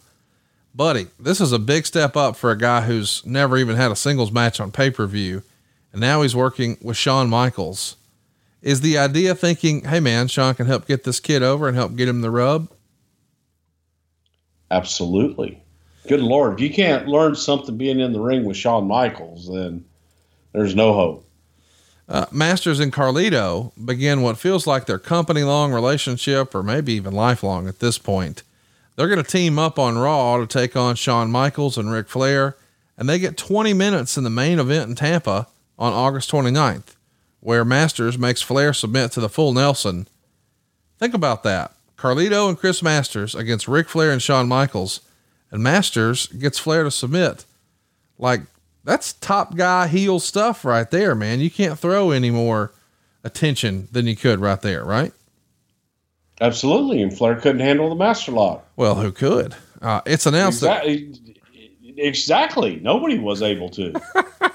Buddy, 0.74 1.08
this 1.20 1.42
is 1.42 1.52
a 1.52 1.60
big 1.60 1.86
step 1.86 2.16
up 2.16 2.36
for 2.36 2.52
a 2.52 2.58
guy 2.58 2.82
who's 2.82 3.26
never 3.26 3.58
even 3.58 3.76
had 3.76 3.92
a 3.92 3.96
singles 3.96 4.32
match 4.32 4.60
on 4.60 4.72
pay 4.72 4.90
per 4.92 5.06
view, 5.08 5.44
and 5.92 6.00
now 6.00 6.22
he's 6.22 6.36
working 6.36 6.78
with 6.82 6.98
Shawn 6.98 7.30
Michaels. 7.30 7.96
Is 8.62 8.82
the 8.82 8.98
idea 8.98 9.36
thinking, 9.36 9.86
hey 9.86 10.00
man, 10.00 10.28
Shawn 10.28 10.56
can 10.56 10.68
help 10.68 10.86
get 10.86 11.04
this 11.04 11.20
kid 11.20 11.42
over 11.42 11.68
and 11.68 11.76
help 11.78 11.96
get 11.96 12.08
him 12.08 12.22
the 12.22 12.32
rub? 12.32 12.70
Absolutely. 14.70 15.62
Good 16.08 16.22
Lord. 16.22 16.54
If 16.54 16.60
you 16.62 16.70
can't 16.74 17.08
learn 17.08 17.36
something 17.36 17.78
being 17.78 18.00
in 18.00 18.14
the 18.14 18.20
ring 18.20 18.46
with 18.46 18.58
Shawn 18.58 18.88
Michaels, 18.88 19.48
then 19.48 19.86
there's 20.54 20.76
no 20.76 20.94
hope. 20.94 21.26
Uh, 22.08 22.26
Masters 22.32 22.80
and 22.80 22.92
Carlito 22.92 23.72
begin 23.86 24.22
what 24.22 24.38
feels 24.38 24.66
like 24.66 24.88
their 24.88 24.98
company 24.98 25.44
long 25.44 25.72
relationship, 25.72 26.56
or 26.56 26.64
maybe 26.64 26.94
even 26.94 27.14
lifelong 27.14 27.68
at 27.68 27.80
this 27.80 27.98
point. 27.98 28.44
They're 29.00 29.08
going 29.08 29.24
to 29.24 29.32
team 29.32 29.58
up 29.58 29.80
on 29.80 29.98
Raw 29.98 30.36
to 30.40 30.46
take 30.46 30.76
on 30.76 30.96
Shawn 30.98 31.32
Michaels 31.32 31.78
and 31.78 31.90
Ric 31.90 32.10
Flair, 32.10 32.58
and 32.98 33.08
they 33.08 33.18
get 33.18 33.38
20 33.38 33.74
minutes 33.74 34.18
in 34.18 34.26
the 34.26 34.30
main 34.30 34.60
event 34.60 34.90
in 34.90 34.96
Tampa 34.96 35.48
on 35.78 35.94
August 35.94 36.30
29th, 36.30 36.98
where 37.40 37.64
Masters 37.64 38.18
makes 38.18 38.42
Flair 38.42 38.74
submit 38.74 39.14
to 39.14 39.22
the 39.22 39.30
full 39.30 39.54
Nelson. 39.54 40.06
Think 40.98 41.14
about 41.14 41.44
that. 41.44 41.72
Carlito 41.98 42.50
and 42.50 42.58
Chris 42.58 42.84
Masters 42.84 43.36
against 43.36 43.70
Ric 43.70 43.88
Flair 43.88 44.12
and 44.12 44.22
Shawn 44.22 44.50
Michaels, 44.50 45.00
and 45.50 45.64
Masters 45.64 46.28
gets 46.28 46.60
Flair 46.60 46.84
to 46.84 46.92
submit. 46.92 47.46
Like, 48.18 48.42
that's 48.84 49.14
top 49.14 49.56
guy 49.56 49.88
heel 49.88 50.20
stuff 50.20 50.66
right 50.66 50.92
there, 50.92 51.16
man. 51.16 51.40
You 51.40 51.50
can't 51.50 51.80
throw 51.80 52.12
any 52.12 52.32
more 52.32 52.74
attention 53.24 53.88
than 53.94 54.08
you 54.08 54.18
could 54.18 54.42
right 54.42 54.60
there, 54.62 54.84
right? 54.84 55.14
Absolutely. 56.42 57.02
And 57.02 57.16
Flair 57.16 57.36
couldn't 57.36 57.62
handle 57.62 57.90
the 57.90 57.96
master 57.96 58.32
lock. 58.32 58.66
Well, 58.76 58.96
who 58.96 59.12
could? 59.12 59.56
Uh, 59.82 60.02
it's 60.06 60.26
announced 60.26 60.62
that 60.62 60.86
Exactly. 60.86 61.36
Exactly. 61.98 62.76
Nobody 62.78 63.20
was 63.20 63.42
able 63.42 63.70
to. 63.70 63.94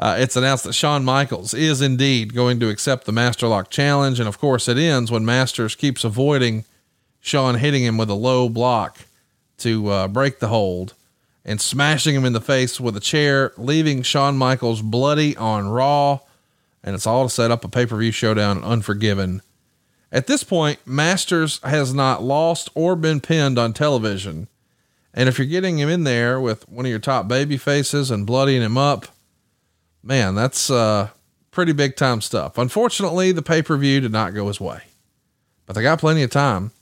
Uh, 0.00 0.16
it's 0.18 0.34
announced 0.34 0.64
that 0.64 0.72
Shawn 0.72 1.04
Michaels 1.04 1.52
is 1.52 1.82
indeed 1.82 2.32
going 2.34 2.58
to 2.60 2.70
accept 2.70 3.04
the 3.04 3.12
Master 3.12 3.46
Lock 3.46 3.68
challenge. 3.70 4.18
And 4.18 4.26
of 4.26 4.38
course, 4.38 4.66
it 4.66 4.78
ends 4.78 5.10
when 5.10 5.26
Masters 5.26 5.74
keeps 5.74 6.04
avoiding 6.04 6.64
Shawn 7.20 7.56
hitting 7.56 7.84
him 7.84 7.98
with 7.98 8.08
a 8.08 8.14
low 8.14 8.48
blow 8.48 8.88
to 9.58 9.88
uh, 9.88 10.08
break 10.08 10.38
the 10.38 10.48
hold 10.48 10.94
and 11.44 11.60
smashing 11.60 12.14
him 12.14 12.24
in 12.24 12.32
the 12.32 12.40
face 12.40 12.80
with 12.80 12.96
a 12.96 13.00
chair, 13.00 13.52
leaving 13.58 14.00
Shawn 14.00 14.38
Michaels 14.38 14.80
bloody 14.80 15.36
on 15.36 15.68
Raw. 15.68 16.20
And 16.82 16.94
it's 16.94 17.06
all 17.06 17.28
to 17.28 17.30
set 17.30 17.50
up 17.50 17.62
a 17.62 17.68
pay 17.68 17.84
per 17.84 17.98
view 17.98 18.10
showdown 18.10 18.64
Unforgiven. 18.64 19.42
At 20.12 20.26
this 20.26 20.42
point, 20.42 20.80
Masters 20.84 21.60
has 21.62 21.94
not 21.94 22.22
lost 22.22 22.68
or 22.74 22.96
been 22.96 23.20
pinned 23.20 23.58
on 23.58 23.72
television. 23.72 24.48
And 25.14 25.28
if 25.28 25.38
you're 25.38 25.46
getting 25.46 25.78
him 25.78 25.88
in 25.88 26.04
there 26.04 26.40
with 26.40 26.68
one 26.68 26.84
of 26.84 26.90
your 26.90 26.98
top 26.98 27.28
baby 27.28 27.56
faces 27.56 28.10
and 28.10 28.26
bloodying 28.26 28.62
him 28.62 28.76
up, 28.76 29.06
man, 30.02 30.34
that's 30.34 30.70
uh, 30.70 31.10
pretty 31.50 31.72
big 31.72 31.96
time 31.96 32.20
stuff. 32.20 32.58
Unfortunately, 32.58 33.30
the 33.32 33.42
pay 33.42 33.62
per 33.62 33.76
view 33.76 34.00
did 34.00 34.12
not 34.12 34.34
go 34.34 34.48
his 34.48 34.60
way, 34.60 34.82
but 35.66 35.74
they 35.74 35.82
got 35.82 36.00
plenty 36.00 36.22
of 36.22 36.30
time. 36.30 36.72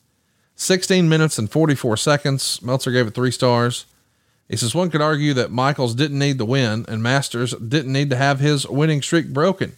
16 0.56 1.08
minutes 1.08 1.38
and 1.38 1.50
44 1.50 1.96
seconds. 1.96 2.60
Meltzer 2.62 2.90
gave 2.90 3.06
it 3.06 3.14
three 3.14 3.30
stars. 3.30 3.84
He 4.48 4.56
says 4.56 4.74
one 4.74 4.90
could 4.90 5.02
argue 5.02 5.34
that 5.34 5.52
Michaels 5.52 5.94
didn't 5.94 6.18
need 6.18 6.38
the 6.38 6.46
win 6.46 6.86
and 6.88 7.02
Masters 7.02 7.52
didn't 7.54 7.92
need 7.92 8.08
to 8.10 8.16
have 8.16 8.40
his 8.40 8.66
winning 8.66 9.02
streak 9.02 9.28
broken. 9.32 9.76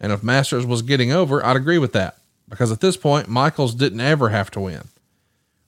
And 0.00 0.10
if 0.10 0.22
Masters 0.22 0.64
was 0.64 0.82
getting 0.82 1.12
over, 1.12 1.44
I'd 1.44 1.56
agree 1.56 1.78
with 1.78 1.92
that 1.92 2.17
because 2.48 2.72
at 2.72 2.80
this 2.80 2.96
point, 2.96 3.28
Michaels 3.28 3.74
didn't 3.74 4.00
ever 4.00 4.30
have 4.30 4.50
to 4.52 4.60
win. 4.60 4.88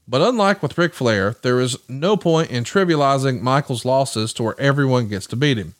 But 0.09 0.23
unlike 0.23 0.63
with 0.63 0.77
Ric 0.77 0.93
Flair, 0.93 1.37
there 1.43 1.61
is 1.61 1.77
no 1.89 2.17
point 2.17 2.51
in 2.51 2.65
trivializing 2.65 3.43
Michaels' 3.43 3.85
losses 3.85 4.33
to 4.35 4.43
where 4.43 4.61
everyone 4.61 5.09
gets 5.09 5.27
to 5.29 5.37
beat 5.37 5.59
him. 5.59 5.75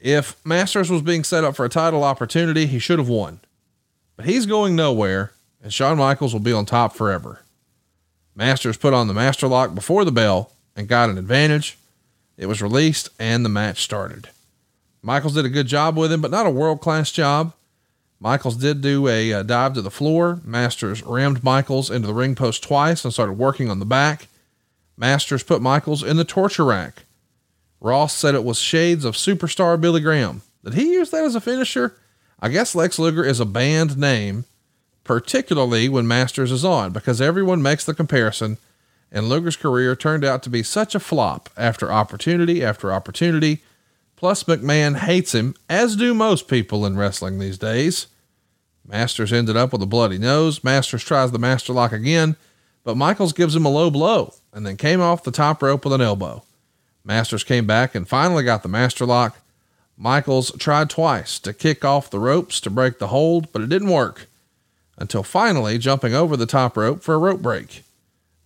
If 0.00 0.36
Masters 0.46 0.90
was 0.90 1.02
being 1.02 1.24
set 1.24 1.44
up 1.44 1.56
for 1.56 1.64
a 1.64 1.70
title 1.70 2.04
opportunity, 2.04 2.66
he 2.66 2.78
should 2.78 2.98
have 2.98 3.08
won. 3.08 3.40
But 4.16 4.26
he's 4.26 4.46
going 4.46 4.76
nowhere, 4.76 5.32
and 5.62 5.72
Shawn 5.72 5.98
Michaels 5.98 6.32
will 6.32 6.40
be 6.40 6.52
on 6.52 6.66
top 6.66 6.94
forever. 6.94 7.40
Masters 8.34 8.76
put 8.76 8.94
on 8.94 9.08
the 9.08 9.14
Master 9.14 9.46
Lock 9.46 9.74
before 9.74 10.04
the 10.04 10.12
bell 10.12 10.52
and 10.76 10.88
got 10.88 11.10
an 11.10 11.18
advantage. 11.18 11.76
It 12.36 12.46
was 12.46 12.62
released, 12.62 13.08
and 13.18 13.44
the 13.44 13.50
match 13.50 13.82
started. 13.82 14.28
Michaels 15.02 15.34
did 15.34 15.44
a 15.44 15.50
good 15.50 15.66
job 15.66 15.96
with 15.96 16.10
him, 16.10 16.20
but 16.20 16.30
not 16.30 16.46
a 16.46 16.50
world 16.50 16.80
class 16.80 17.12
job. 17.12 17.52
Michaels 18.24 18.56
did 18.56 18.80
do 18.80 19.06
a, 19.06 19.34
uh 19.34 19.42
dive 19.42 19.74
to 19.74 19.82
the 19.82 19.90
floor. 19.90 20.40
Masters 20.44 21.02
rammed 21.02 21.44
Michaels 21.44 21.90
into 21.90 22.06
the 22.06 22.14
ring 22.14 22.34
post 22.34 22.62
twice 22.62 23.04
and 23.04 23.12
started 23.12 23.34
working 23.34 23.68
on 23.68 23.80
the 23.80 23.84
back. 23.84 24.28
Masters 24.96 25.42
put 25.42 25.60
Michaels 25.60 26.02
in 26.02 26.16
the 26.16 26.24
torture 26.24 26.64
rack. 26.64 27.02
Ross 27.82 28.14
said 28.14 28.34
it 28.34 28.42
was 28.42 28.58
shades 28.58 29.04
of 29.04 29.14
superstar 29.14 29.78
Billy 29.78 30.00
Graham. 30.00 30.40
Did 30.64 30.72
he 30.72 30.94
use 30.94 31.10
that 31.10 31.22
as 31.22 31.34
a 31.34 31.40
finisher? 31.40 31.96
I 32.40 32.48
guess 32.48 32.74
Lex 32.74 32.98
Luger 32.98 33.22
is 33.22 33.40
a 33.40 33.44
banned 33.44 33.98
name, 33.98 34.46
particularly 35.04 35.90
when 35.90 36.08
Masters 36.08 36.50
is 36.50 36.64
on, 36.64 36.92
because 36.92 37.20
everyone 37.20 37.60
makes 37.60 37.84
the 37.84 37.92
comparison, 37.92 38.56
and 39.12 39.28
Luger's 39.28 39.56
career 39.56 39.94
turned 39.94 40.24
out 40.24 40.42
to 40.44 40.50
be 40.50 40.62
such 40.62 40.94
a 40.94 41.00
flop 41.00 41.50
after 41.58 41.92
opportunity 41.92 42.64
after 42.64 42.90
opportunity. 42.90 43.62
Plus, 44.16 44.44
McMahon 44.44 44.96
hates 44.96 45.34
him, 45.34 45.54
as 45.68 45.94
do 45.94 46.14
most 46.14 46.48
people 46.48 46.86
in 46.86 46.96
wrestling 46.96 47.38
these 47.38 47.58
days. 47.58 48.06
Masters 48.86 49.32
ended 49.32 49.56
up 49.56 49.72
with 49.72 49.82
a 49.82 49.86
bloody 49.86 50.18
nose. 50.18 50.62
Masters 50.62 51.02
tries 51.02 51.32
the 51.32 51.38
master 51.38 51.72
lock 51.72 51.92
again, 51.92 52.36
but 52.84 52.96
Michaels 52.96 53.32
gives 53.32 53.56
him 53.56 53.64
a 53.64 53.70
low 53.70 53.90
blow 53.90 54.34
and 54.52 54.66
then 54.66 54.76
came 54.76 55.00
off 55.00 55.24
the 55.24 55.30
top 55.30 55.62
rope 55.62 55.84
with 55.84 55.94
an 55.94 56.00
elbow. 56.00 56.42
Masters 57.04 57.44
came 57.44 57.66
back 57.66 57.94
and 57.94 58.08
finally 58.08 58.44
got 58.44 58.62
the 58.62 58.68
master 58.68 59.06
lock. 59.06 59.38
Michaels 59.96 60.52
tried 60.58 60.90
twice 60.90 61.38
to 61.38 61.52
kick 61.52 61.84
off 61.84 62.10
the 62.10 62.18
ropes 62.18 62.60
to 62.60 62.70
break 62.70 62.98
the 62.98 63.08
hold, 63.08 63.52
but 63.52 63.62
it 63.62 63.68
didn't 63.68 63.90
work 63.90 64.26
until 64.96 65.22
finally 65.22 65.78
jumping 65.78 66.14
over 66.14 66.36
the 66.36 66.46
top 66.46 66.76
rope 66.76 67.02
for 67.02 67.14
a 67.14 67.18
rope 67.18 67.42
break. 67.42 67.82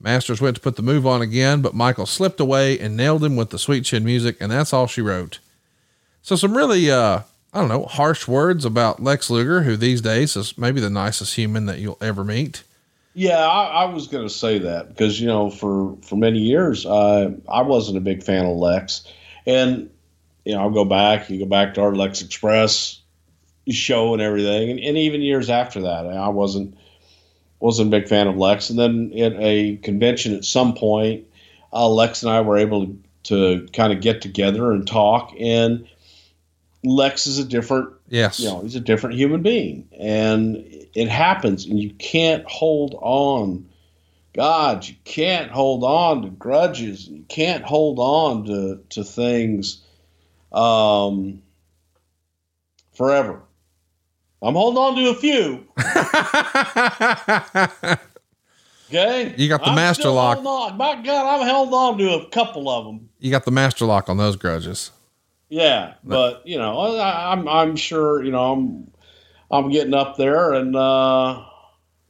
Masters 0.00 0.40
went 0.40 0.56
to 0.56 0.62
put 0.62 0.76
the 0.76 0.82
move 0.82 1.06
on 1.06 1.22
again, 1.22 1.60
but 1.60 1.74
Michael 1.74 2.06
slipped 2.06 2.40
away 2.40 2.78
and 2.78 2.96
nailed 2.96 3.24
him 3.24 3.36
with 3.36 3.50
the 3.50 3.58
sweet 3.58 3.84
chin 3.84 4.04
music, 4.04 4.36
and 4.40 4.52
that's 4.52 4.72
all 4.72 4.86
she 4.86 5.00
wrote. 5.00 5.40
So 6.22 6.36
some 6.36 6.56
really, 6.56 6.90
uh, 6.90 7.22
I 7.52 7.60
don't 7.60 7.68
know, 7.68 7.84
harsh 7.84 8.28
words 8.28 8.64
about 8.64 9.02
Lex 9.02 9.30
Luger, 9.30 9.62
who 9.62 9.76
these 9.76 10.00
days 10.00 10.36
is 10.36 10.58
maybe 10.58 10.80
the 10.80 10.90
nicest 10.90 11.34
human 11.34 11.66
that 11.66 11.78
you'll 11.78 11.98
ever 12.00 12.24
meet. 12.24 12.62
Yeah, 13.14 13.38
I, 13.38 13.84
I 13.84 13.84
was 13.86 14.06
going 14.06 14.26
to 14.26 14.32
say 14.32 14.58
that 14.58 14.88
because 14.88 15.20
you 15.20 15.26
know, 15.26 15.50
for 15.50 15.96
for 16.02 16.16
many 16.16 16.38
years, 16.38 16.86
uh, 16.86 17.32
I 17.48 17.62
wasn't 17.62 17.96
a 17.96 18.00
big 18.00 18.22
fan 18.22 18.44
of 18.44 18.56
Lex, 18.56 19.10
and 19.46 19.90
you 20.44 20.54
know, 20.54 20.60
I'll 20.60 20.70
go 20.70 20.84
back. 20.84 21.28
You 21.28 21.40
go 21.40 21.46
back 21.46 21.74
to 21.74 21.80
our 21.80 21.94
Lex 21.94 22.22
Express 22.22 23.00
show 23.68 24.12
and 24.12 24.22
everything, 24.22 24.70
and, 24.70 24.80
and 24.80 24.96
even 24.96 25.20
years 25.22 25.50
after 25.50 25.82
that, 25.82 26.06
I 26.06 26.28
wasn't 26.28 26.76
wasn't 27.60 27.88
a 27.88 27.98
big 27.98 28.08
fan 28.08 28.28
of 28.28 28.36
Lex. 28.36 28.70
And 28.70 28.78
then 28.78 29.12
at 29.18 29.32
a 29.38 29.76
convention 29.78 30.34
at 30.34 30.44
some 30.44 30.74
point, 30.74 31.26
uh, 31.72 31.88
Lex 31.88 32.22
and 32.22 32.30
I 32.30 32.40
were 32.40 32.56
able 32.56 32.86
to, 32.86 32.98
to 33.24 33.66
kind 33.72 33.92
of 33.92 34.00
get 34.00 34.22
together 34.22 34.70
and 34.72 34.86
talk, 34.86 35.32
and 35.38 35.88
Lex 36.84 37.26
is 37.26 37.38
a 37.38 37.44
different 37.44 37.90
Yes. 38.08 38.40
you 38.40 38.48
know, 38.48 38.60
he's 38.60 38.76
a 38.76 38.80
different 38.80 39.16
human 39.16 39.42
being, 39.42 39.88
and 39.98 40.56
it 40.94 41.08
happens, 41.08 41.66
and 41.66 41.78
you 41.78 41.90
can't 41.94 42.44
hold 42.44 42.96
on. 43.00 43.68
God, 44.34 44.86
you 44.86 44.94
can't 45.04 45.50
hold 45.50 45.82
on 45.82 46.22
to 46.22 46.28
grudges. 46.28 47.08
You 47.08 47.24
can't 47.28 47.64
hold 47.64 47.98
on 47.98 48.44
to 48.44 48.80
to 48.90 49.04
things 49.04 49.82
um, 50.52 51.42
forever. 52.94 53.42
I'm 54.40 54.54
holding 54.54 54.78
on 54.78 54.94
to 54.94 55.10
a 55.10 55.14
few. 55.14 55.66
okay. 58.88 59.34
You 59.36 59.48
got 59.48 59.60
the 59.60 59.70
I'm 59.70 59.74
master 59.74 60.10
lock. 60.10 60.38
on. 60.38 60.76
My 60.76 60.94
God, 61.02 61.40
I'm 61.40 61.46
held 61.46 61.74
on 61.74 61.98
to 61.98 62.14
a 62.14 62.28
couple 62.30 62.68
of 62.68 62.84
them. 62.84 63.08
You 63.18 63.32
got 63.32 63.44
the 63.44 63.50
master 63.50 63.84
lock 63.84 64.08
on 64.08 64.16
those 64.16 64.36
grudges. 64.36 64.92
Yeah, 65.48 65.94
but 66.04 66.46
you 66.46 66.58
know, 66.58 66.78
I, 66.78 67.32
I'm 67.32 67.48
I'm 67.48 67.76
sure 67.76 68.22
you 68.22 68.30
know 68.30 68.52
I'm 68.52 68.90
I'm 69.50 69.70
getting 69.70 69.94
up 69.94 70.16
there, 70.16 70.52
and 70.52 70.76
uh, 70.76 71.42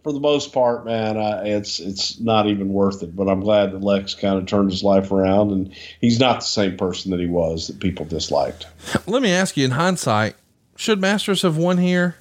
for 0.02 0.12
the 0.12 0.20
most 0.20 0.52
part, 0.52 0.84
man, 0.84 1.16
I, 1.16 1.46
it's 1.46 1.78
it's 1.78 2.18
not 2.18 2.48
even 2.48 2.72
worth 2.72 3.02
it. 3.02 3.14
But 3.14 3.28
I'm 3.28 3.40
glad 3.40 3.72
that 3.72 3.82
Lex 3.82 4.14
kind 4.14 4.38
of 4.38 4.46
turned 4.46 4.70
his 4.70 4.82
life 4.82 5.12
around, 5.12 5.52
and 5.52 5.74
he's 6.00 6.18
not 6.18 6.40
the 6.40 6.46
same 6.46 6.76
person 6.76 7.12
that 7.12 7.20
he 7.20 7.26
was 7.26 7.68
that 7.68 7.78
people 7.78 8.04
disliked. 8.06 8.66
Let 9.06 9.22
me 9.22 9.30
ask 9.30 9.56
you 9.56 9.64
in 9.64 9.72
hindsight, 9.72 10.34
should 10.76 11.00
Masters 11.00 11.42
have 11.42 11.56
won 11.56 11.78
here? 11.78 12.16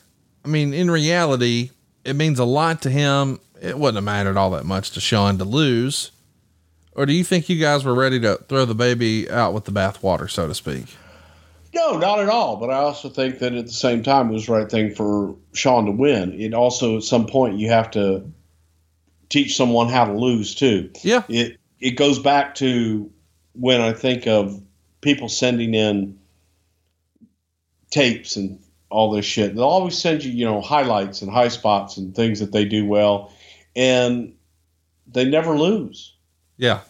I 0.45 0.49
mean, 0.49 0.73
in 0.73 0.91
reality, 0.91 1.71
it 2.05 2.15
means 2.15 2.37
a 2.39 2.45
lot 2.45 2.83
to 2.83 2.91
him. 2.91 3.39
It 3.59 3.77
wouldn't 3.77 3.95
have 3.95 4.03
mattered 4.03 4.37
all 4.37 4.51
that 4.51 4.65
much 4.65 4.91
to 4.91 4.99
Shawn 4.99 5.39
to 5.39 5.45
lose. 5.45 6.11
Or 6.93 7.05
do 7.05 7.13
you 7.13 7.23
think 7.23 7.49
you 7.49 7.59
guys 7.59 7.83
were 7.83 7.95
ready 7.95 8.19
to 8.21 8.35
throw 8.47 8.65
the 8.65 8.75
baby 8.75 9.29
out 9.29 9.53
with 9.53 9.65
the 9.65 9.71
bathwater, 9.71 10.29
so 10.29 10.47
to 10.47 10.55
speak? 10.55 10.85
No, 11.77 11.97
not 11.97 12.19
at 12.19 12.27
all. 12.27 12.57
But 12.57 12.71
I 12.71 12.77
also 12.77 13.07
think 13.07 13.39
that 13.39 13.53
at 13.53 13.67
the 13.67 13.71
same 13.71 14.01
time, 14.01 14.29
it 14.29 14.33
was 14.33 14.47
the 14.47 14.53
right 14.53 14.69
thing 14.69 14.95
for 14.95 15.35
Shawn 15.53 15.85
to 15.85 15.91
win. 15.91 16.33
It 16.39 16.53
also, 16.53 16.97
at 16.97 17.03
some 17.03 17.27
point, 17.27 17.59
you 17.59 17.69
have 17.69 17.91
to 17.91 18.31
teach 19.29 19.55
someone 19.55 19.87
how 19.87 20.05
to 20.05 20.13
lose 20.13 20.55
too. 20.55 20.89
Yeah. 21.03 21.23
It 21.29 21.57
it 21.79 21.91
goes 21.91 22.17
back 22.17 22.55
to 22.55 23.11
when 23.53 23.79
I 23.79 23.93
think 23.93 24.25
of 24.25 24.59
people 25.01 25.29
sending 25.29 25.75
in 25.75 26.17
tapes 27.91 28.35
and 28.35 28.59
all 28.89 29.11
this 29.11 29.25
shit. 29.25 29.53
They'll 29.53 29.63
always 29.63 29.97
send 29.97 30.23
you, 30.23 30.31
you 30.31 30.45
know, 30.45 30.61
highlights 30.61 31.21
and 31.21 31.31
high 31.31 31.49
spots 31.49 31.97
and 31.97 32.15
things 32.15 32.39
that 32.39 32.51
they 32.51 32.65
do 32.65 32.85
well, 32.85 33.31
and 33.75 34.33
they 35.05 35.25
never 35.25 35.55
lose. 35.57 36.15
Yeah. 36.57 36.81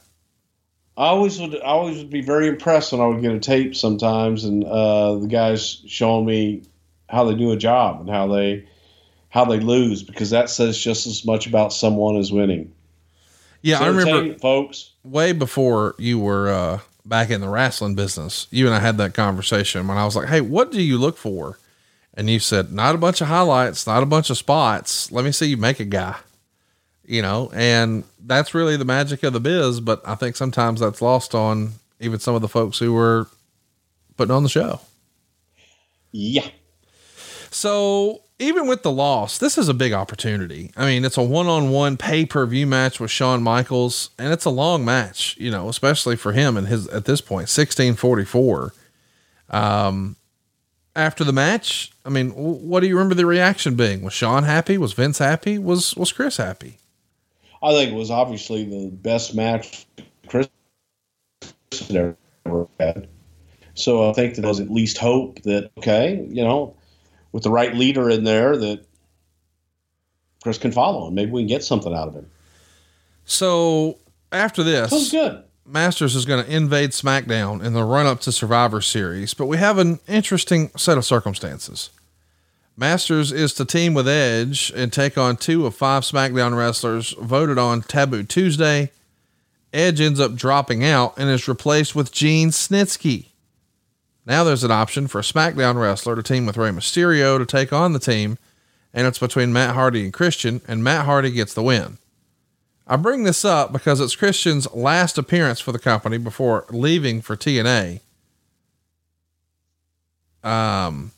I 0.97 1.07
always 1.09 1.39
would 1.39 1.55
I 1.55 1.67
always 1.67 1.97
would 1.99 2.09
be 2.09 2.21
very 2.21 2.47
impressed 2.47 2.91
when 2.91 3.01
I 3.01 3.05
would 3.05 3.21
get 3.21 3.31
a 3.31 3.39
tape 3.39 3.75
sometimes 3.75 4.43
and 4.43 4.63
uh, 4.65 5.15
the 5.15 5.27
guys 5.27 5.83
showing 5.87 6.25
me 6.25 6.63
how 7.07 7.23
they 7.23 7.35
do 7.35 7.51
a 7.51 7.57
job 7.57 8.01
and 8.01 8.09
how 8.09 8.27
they 8.27 8.67
how 9.29 9.45
they 9.45 9.59
lose 9.59 10.01
because 10.03 10.31
that 10.31 10.49
says 10.49 10.77
just 10.77 11.05
as 11.05 11.23
much 11.25 11.45
about 11.47 11.71
someone 11.71 12.15
as 12.17 12.31
winning. 12.31 12.73
Yeah, 13.61 13.75
It's 13.75 13.83
I 13.83 13.87
remember 13.87 14.09
entertainment, 14.11 14.41
folks. 14.41 14.91
way 15.03 15.33
before 15.33 15.93
you 15.99 16.17
were 16.19 16.49
uh, 16.49 16.79
back 17.05 17.29
in 17.29 17.41
the 17.41 17.49
wrestling 17.49 17.95
business. 17.95 18.47
You 18.49 18.65
and 18.65 18.73
I 18.75 18.79
had 18.79 18.97
that 18.97 19.13
conversation 19.13 19.87
when 19.87 19.97
I 19.97 20.05
was 20.05 20.15
like, 20.15 20.29
"Hey, 20.29 20.41
what 20.41 20.71
do 20.71 20.81
you 20.81 20.97
look 20.97 21.17
for?" 21.17 21.59
And 22.13 22.29
you 22.29 22.39
said, 22.39 22.71
"Not 22.71 22.95
a 22.95 22.97
bunch 22.97 23.21
of 23.21 23.27
highlights, 23.27 23.85
not 23.85 24.01
a 24.01 24.07
bunch 24.07 24.29
of 24.31 24.37
spots. 24.37 25.11
Let 25.11 25.25
me 25.25 25.31
see 25.31 25.45
you 25.47 25.57
make 25.57 25.79
a 25.79 25.85
guy." 25.85 26.15
You 27.09 27.21
know, 27.21 27.49
and 27.53 28.03
that's 28.19 28.53
really 28.53 28.75
the 28.75 28.84
magic 28.84 29.23
of 29.23 29.31
the 29.31 29.39
biz. 29.39 29.79
But 29.79 30.01
I 30.05 30.15
think 30.15 30.35
sometimes 30.35 30.81
that's 30.81 31.01
lost 31.01 31.34
on 31.34 31.71
even 32.01 32.19
some 32.19 32.35
of 32.35 32.41
the 32.41 32.49
folks 32.49 32.77
who 32.79 32.93
were 32.93 33.27
putting 34.17 34.35
on 34.35 34.43
the 34.43 34.49
show. 34.49 34.81
Yeah. 36.11 36.49
So 37.49 38.23
even 38.39 38.67
with 38.67 38.84
the 38.84 38.91
loss, 38.91 39.38
this 39.38 39.57
is 39.57 39.69
a 39.69 39.73
big 39.73 39.93
opportunity. 39.93 40.71
I 40.75 40.85
mean, 40.85 41.05
it's 41.05 41.17
a 41.17 41.23
one-on-one 41.23 41.95
pay-per-view 41.97 42.67
match 42.67 42.99
with 42.99 43.09
Shawn 43.09 43.41
Michaels, 43.41 44.09
and 44.19 44.34
it's 44.34 44.45
a 44.45 44.49
long 44.49 44.84
match, 44.84 45.35
you 45.39 45.49
know, 45.49 45.69
especially 45.69 46.17
for 46.17 46.34
him 46.34 46.57
and 46.57 46.67
his 46.67 46.88
at 46.89 47.05
this 47.05 47.21
point, 47.21 47.47
sixteen 47.47 47.95
forty-four. 47.95 48.73
Um, 49.49 50.17
after 50.93 51.23
the 51.23 51.31
match, 51.31 51.93
I 52.05 52.09
mean, 52.09 52.31
what 52.31 52.81
do 52.81 52.88
you 52.88 52.95
remember 52.95 53.15
the 53.15 53.25
reaction 53.25 53.75
being? 53.75 54.01
Was 54.01 54.13
Shawn 54.13 54.43
happy? 54.43 54.77
Was 54.77 54.91
Vince 54.91 55.19
happy? 55.19 55.57
Was 55.57 55.95
was 55.95 56.11
Chris 56.11 56.35
happy? 56.35 56.79
I 57.61 57.71
think 57.73 57.91
it 57.91 57.95
was 57.95 58.11
obviously 58.11 58.63
the 58.63 58.89
best 58.89 59.35
match 59.35 59.88
Chris 60.27 60.49
had 61.71 62.15
ever 62.45 62.67
had. 62.79 63.07
So 63.73 64.09
I 64.09 64.13
think 64.13 64.35
that 64.35 64.41
there's 64.41 64.59
at 64.59 64.69
least 64.69 64.97
hope 64.97 65.41
that 65.43 65.71
okay, 65.77 66.25
you 66.29 66.43
know, 66.43 66.75
with 67.31 67.43
the 67.43 67.51
right 67.51 67.73
leader 67.75 68.09
in 68.09 68.23
there, 68.23 68.57
that 68.57 68.85
Chris 70.43 70.57
can 70.57 70.71
follow 70.71 71.07
and 71.07 71.15
maybe 71.15 71.31
we 71.31 71.41
can 71.41 71.47
get 71.47 71.63
something 71.63 71.93
out 71.93 72.07
of 72.07 72.13
him. 72.13 72.29
So 73.25 73.99
after 74.31 74.63
this, 74.63 74.89
Sounds 74.89 75.11
good. 75.11 75.43
Masters 75.65 76.15
is 76.15 76.25
going 76.25 76.45
to 76.45 76.49
invade 76.49 76.91
SmackDown 76.91 77.61
in 77.63 77.73
the 77.73 77.84
run 77.84 78.05
up 78.05 78.21
to 78.21 78.31
Survivor 78.31 78.79
Series, 78.79 79.34
but 79.34 79.47
we 79.47 79.57
have 79.57 79.77
an 79.77 79.99
interesting 80.07 80.71
set 80.77 80.97
of 80.97 81.03
circumstances. 81.03 81.89
Masters 82.79 83.31
is 83.31 83.55
to 83.55 83.65
team 83.65 83.95
with 83.95 84.07
Edge 84.07 84.71
and 84.75 84.93
take 84.93 85.17
on 85.17 85.35
two 85.35 85.65
of 85.65 85.73
five 85.73 86.03
SmackDown 86.03 86.55
wrestlers 86.55 87.15
voted 87.19 87.57
on 87.57 87.81
Taboo 87.81 88.21
Tuesday. 88.21 88.91
Edge 89.73 89.99
ends 89.99 90.19
up 90.19 90.35
dropping 90.35 90.85
out 90.85 91.15
and 91.17 91.27
is 91.27 91.47
replaced 91.47 91.95
with 91.95 92.11
Gene 92.11 92.49
Snitsky. 92.49 93.29
Now 94.27 94.43
there's 94.43 94.63
an 94.63 94.69
option 94.69 95.07
for 95.07 95.17
a 95.17 95.23
SmackDown 95.23 95.81
wrestler 95.81 96.15
to 96.15 96.21
team 96.21 96.45
with 96.45 96.55
Rey 96.55 96.69
Mysterio 96.69 97.39
to 97.39 97.47
take 97.47 97.73
on 97.73 97.93
the 97.93 97.99
team, 97.99 98.37
and 98.93 99.07
it's 99.07 99.19
between 99.19 99.51
Matt 99.51 99.73
Hardy 99.73 100.03
and 100.03 100.13
Christian, 100.13 100.61
and 100.67 100.83
Matt 100.83 101.05
Hardy 101.05 101.31
gets 101.31 101.55
the 101.55 101.63
win. 101.63 101.97
I 102.85 102.95
bring 102.95 103.23
this 103.23 103.43
up 103.43 103.73
because 103.73 103.99
it's 103.99 104.15
Christian's 104.15 104.71
last 104.71 105.17
appearance 105.17 105.59
for 105.59 105.71
the 105.71 105.79
company 105.79 106.19
before 106.19 106.65
leaving 106.69 107.21
for 107.21 107.35
TNA. 107.35 108.01
Um, 110.43 111.11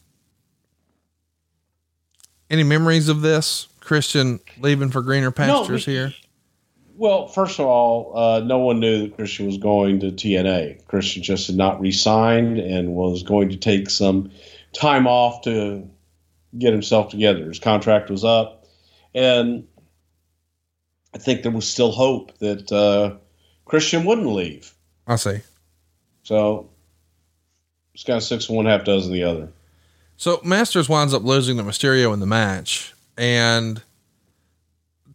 any 2.49 2.63
memories 2.63 3.09
of 3.09 3.21
this? 3.21 3.67
Christian 3.79 4.39
leaving 4.59 4.91
for 4.91 5.01
greener 5.01 5.31
pastures 5.31 5.87
we- 5.87 5.93
here? 5.93 6.13
Well, 6.95 7.27
first 7.27 7.59
of 7.59 7.65
all, 7.65 8.11
uh, 8.17 8.41
no 8.41 8.57
one 8.57 8.81
knew 8.81 9.03
that 9.03 9.15
Christian 9.15 9.45
was 9.45 9.57
going 9.57 10.01
to 10.01 10.11
TNA. 10.11 10.85
Christian 10.85 11.23
just 11.23 11.47
had 11.47 11.55
not 11.55 11.79
re-signed 11.79 12.59
and 12.59 12.93
was 12.93 13.23
going 13.23 13.47
to 13.49 13.55
take 13.55 13.89
some 13.89 14.29
time 14.73 15.07
off 15.07 15.41
to 15.43 15.89
get 16.57 16.73
himself 16.73 17.09
together. 17.09 17.45
His 17.45 17.57
contract 17.57 18.09
was 18.09 18.25
up, 18.25 18.65
and 19.15 19.65
I 21.13 21.19
think 21.19 21.43
there 21.43 21.53
was 21.53 21.67
still 21.67 21.93
hope 21.93 22.37
that 22.39 22.69
uh, 22.69 23.15
Christian 23.63 24.03
wouldn't 24.03 24.27
leave. 24.27 24.73
I 25.07 25.15
see. 25.15 25.39
So 26.23 26.69
it's 27.93 28.03
kind 28.03 28.17
of 28.17 28.23
six 28.23 28.49
and 28.49 28.57
one 28.57 28.65
half 28.65 28.83
dozen 28.83 29.13
the 29.13 29.23
other. 29.23 29.47
So 30.19 30.41
Masters 30.43 30.89
winds 30.89 31.13
up 31.13 31.23
losing 31.23 31.55
to 31.55 31.63
Mysterio 31.63 32.13
in 32.13 32.19
the 32.19 32.25
match. 32.25 32.93
And 33.17 33.81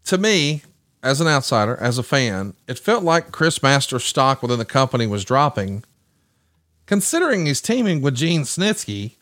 to 0.04 0.16
me, 0.16 0.62
as 1.02 1.20
an 1.20 1.26
outsider, 1.26 1.76
as 1.76 1.98
a 1.98 2.02
fan, 2.02 2.54
it 2.66 2.78
felt 2.78 3.04
like 3.04 3.30
Chris 3.30 3.62
Masters' 3.62 4.04
stock 4.04 4.40
within 4.40 4.58
the 4.58 4.64
company 4.64 5.06
was 5.06 5.22
dropping, 5.22 5.84
considering 6.86 7.44
he's 7.44 7.60
teaming 7.60 8.00
with 8.00 8.14
Gene 8.14 8.44
Snitsky. 8.44 9.12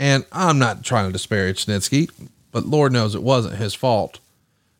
And 0.00 0.26
I'm 0.32 0.58
not 0.58 0.82
trying 0.82 1.06
to 1.06 1.12
disparage 1.12 1.64
Snitsky, 1.64 2.10
but 2.50 2.66
Lord 2.66 2.92
knows 2.92 3.14
it 3.14 3.22
wasn't 3.22 3.54
his 3.54 3.74
fault. 3.74 4.18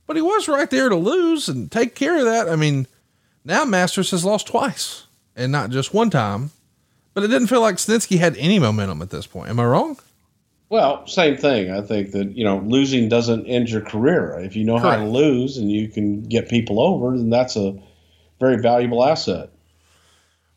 But 0.08 0.16
he 0.16 0.22
was 0.22 0.48
right 0.48 0.68
there 0.68 0.88
to 0.88 0.96
lose 0.96 1.48
and 1.48 1.70
take 1.70 1.94
care 1.94 2.18
of 2.18 2.24
that. 2.24 2.48
I 2.48 2.56
mean, 2.56 2.88
now 3.44 3.64
Masters 3.64 4.10
has 4.10 4.24
lost 4.24 4.48
twice 4.48 5.06
and 5.36 5.52
not 5.52 5.70
just 5.70 5.94
one 5.94 6.10
time. 6.10 6.50
But 7.14 7.22
it 7.22 7.28
didn't 7.28 7.48
feel 7.48 7.60
like 7.60 7.76
Snitsky 7.76 8.18
had 8.18 8.36
any 8.36 8.58
momentum 8.58 9.00
at 9.00 9.10
this 9.10 9.26
point. 9.26 9.50
Am 9.50 9.60
I 9.60 9.64
wrong? 9.64 9.98
Well, 10.70 11.06
same 11.06 11.36
thing. 11.36 11.70
I 11.70 11.80
think 11.80 12.12
that 12.12 12.36
you 12.36 12.44
know 12.44 12.58
losing 12.58 13.08
doesn't 13.08 13.46
end 13.46 13.70
your 13.70 13.80
career. 13.80 14.38
If 14.40 14.54
you 14.54 14.64
know 14.64 14.78
how 14.78 14.96
to 14.96 15.04
lose 15.04 15.56
and 15.56 15.70
you 15.70 15.88
can 15.88 16.22
get 16.22 16.48
people 16.48 16.80
over, 16.80 17.16
then 17.16 17.30
that's 17.30 17.56
a 17.56 17.78
very 18.38 18.58
valuable 18.60 19.04
asset. 19.04 19.50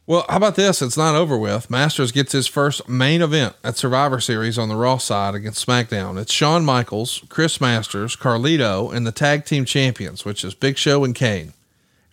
Well, 0.07 0.25
how 0.27 0.37
about 0.37 0.55
this? 0.55 0.81
It's 0.81 0.97
not 0.97 1.15
over 1.15 1.37
with. 1.37 1.69
Masters 1.69 2.11
gets 2.11 2.33
his 2.33 2.47
first 2.47 2.89
main 2.89 3.21
event 3.21 3.55
at 3.63 3.77
Survivor 3.77 4.19
Series 4.19 4.57
on 4.57 4.67
the 4.67 4.75
Raw 4.75 4.97
side 4.97 5.35
against 5.35 5.65
SmackDown. 5.65 6.19
It's 6.19 6.33
Shawn 6.33 6.65
Michaels, 6.65 7.23
Chris 7.29 7.61
Masters, 7.61 8.17
Carlito, 8.17 8.93
and 8.93 9.07
the 9.07 9.13
tag 9.13 9.45
team 9.45 9.63
champions, 9.63 10.25
which 10.25 10.43
is 10.43 10.53
Big 10.53 10.77
Show 10.77 11.05
and 11.05 11.15
Kane. 11.15 11.53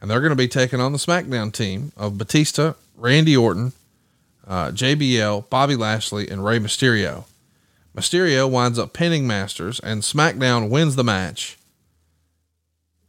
And 0.00 0.08
they're 0.08 0.20
going 0.20 0.30
to 0.30 0.36
be 0.36 0.46
taking 0.46 0.80
on 0.80 0.92
the 0.92 0.98
SmackDown 0.98 1.52
team 1.52 1.90
of 1.96 2.18
Batista, 2.18 2.74
Randy 2.96 3.36
Orton, 3.36 3.72
uh, 4.46 4.70
JBL, 4.70 5.48
Bobby 5.50 5.74
Lashley, 5.74 6.28
and 6.28 6.44
Rey 6.44 6.60
Mysterio. 6.60 7.24
Mysterio 7.98 8.48
winds 8.48 8.78
up 8.78 8.92
pinning 8.92 9.26
Masters, 9.26 9.80
and 9.80 10.02
SmackDown 10.02 10.70
wins 10.70 10.94
the 10.94 11.02
match. 11.02 11.58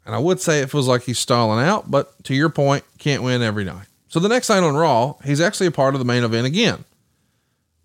And 0.03 0.15
I 0.15 0.17
would 0.17 0.41
say 0.41 0.61
it 0.61 0.71
feels 0.71 0.87
like 0.87 1.03
he's 1.03 1.19
stalling 1.19 1.63
out, 1.63 1.91
but 1.91 2.23
to 2.23 2.33
your 2.33 2.49
point, 2.49 2.83
can't 2.97 3.21
win 3.21 3.43
every 3.43 3.63
night. 3.63 3.85
So 4.07 4.19
the 4.19 4.27
next 4.27 4.49
night 4.49 4.63
on 4.63 4.75
Raw, 4.75 5.13
he's 5.23 5.39
actually 5.39 5.67
a 5.67 5.71
part 5.71 5.93
of 5.93 5.99
the 5.99 6.05
main 6.05 6.23
event 6.23 6.47
again. 6.47 6.85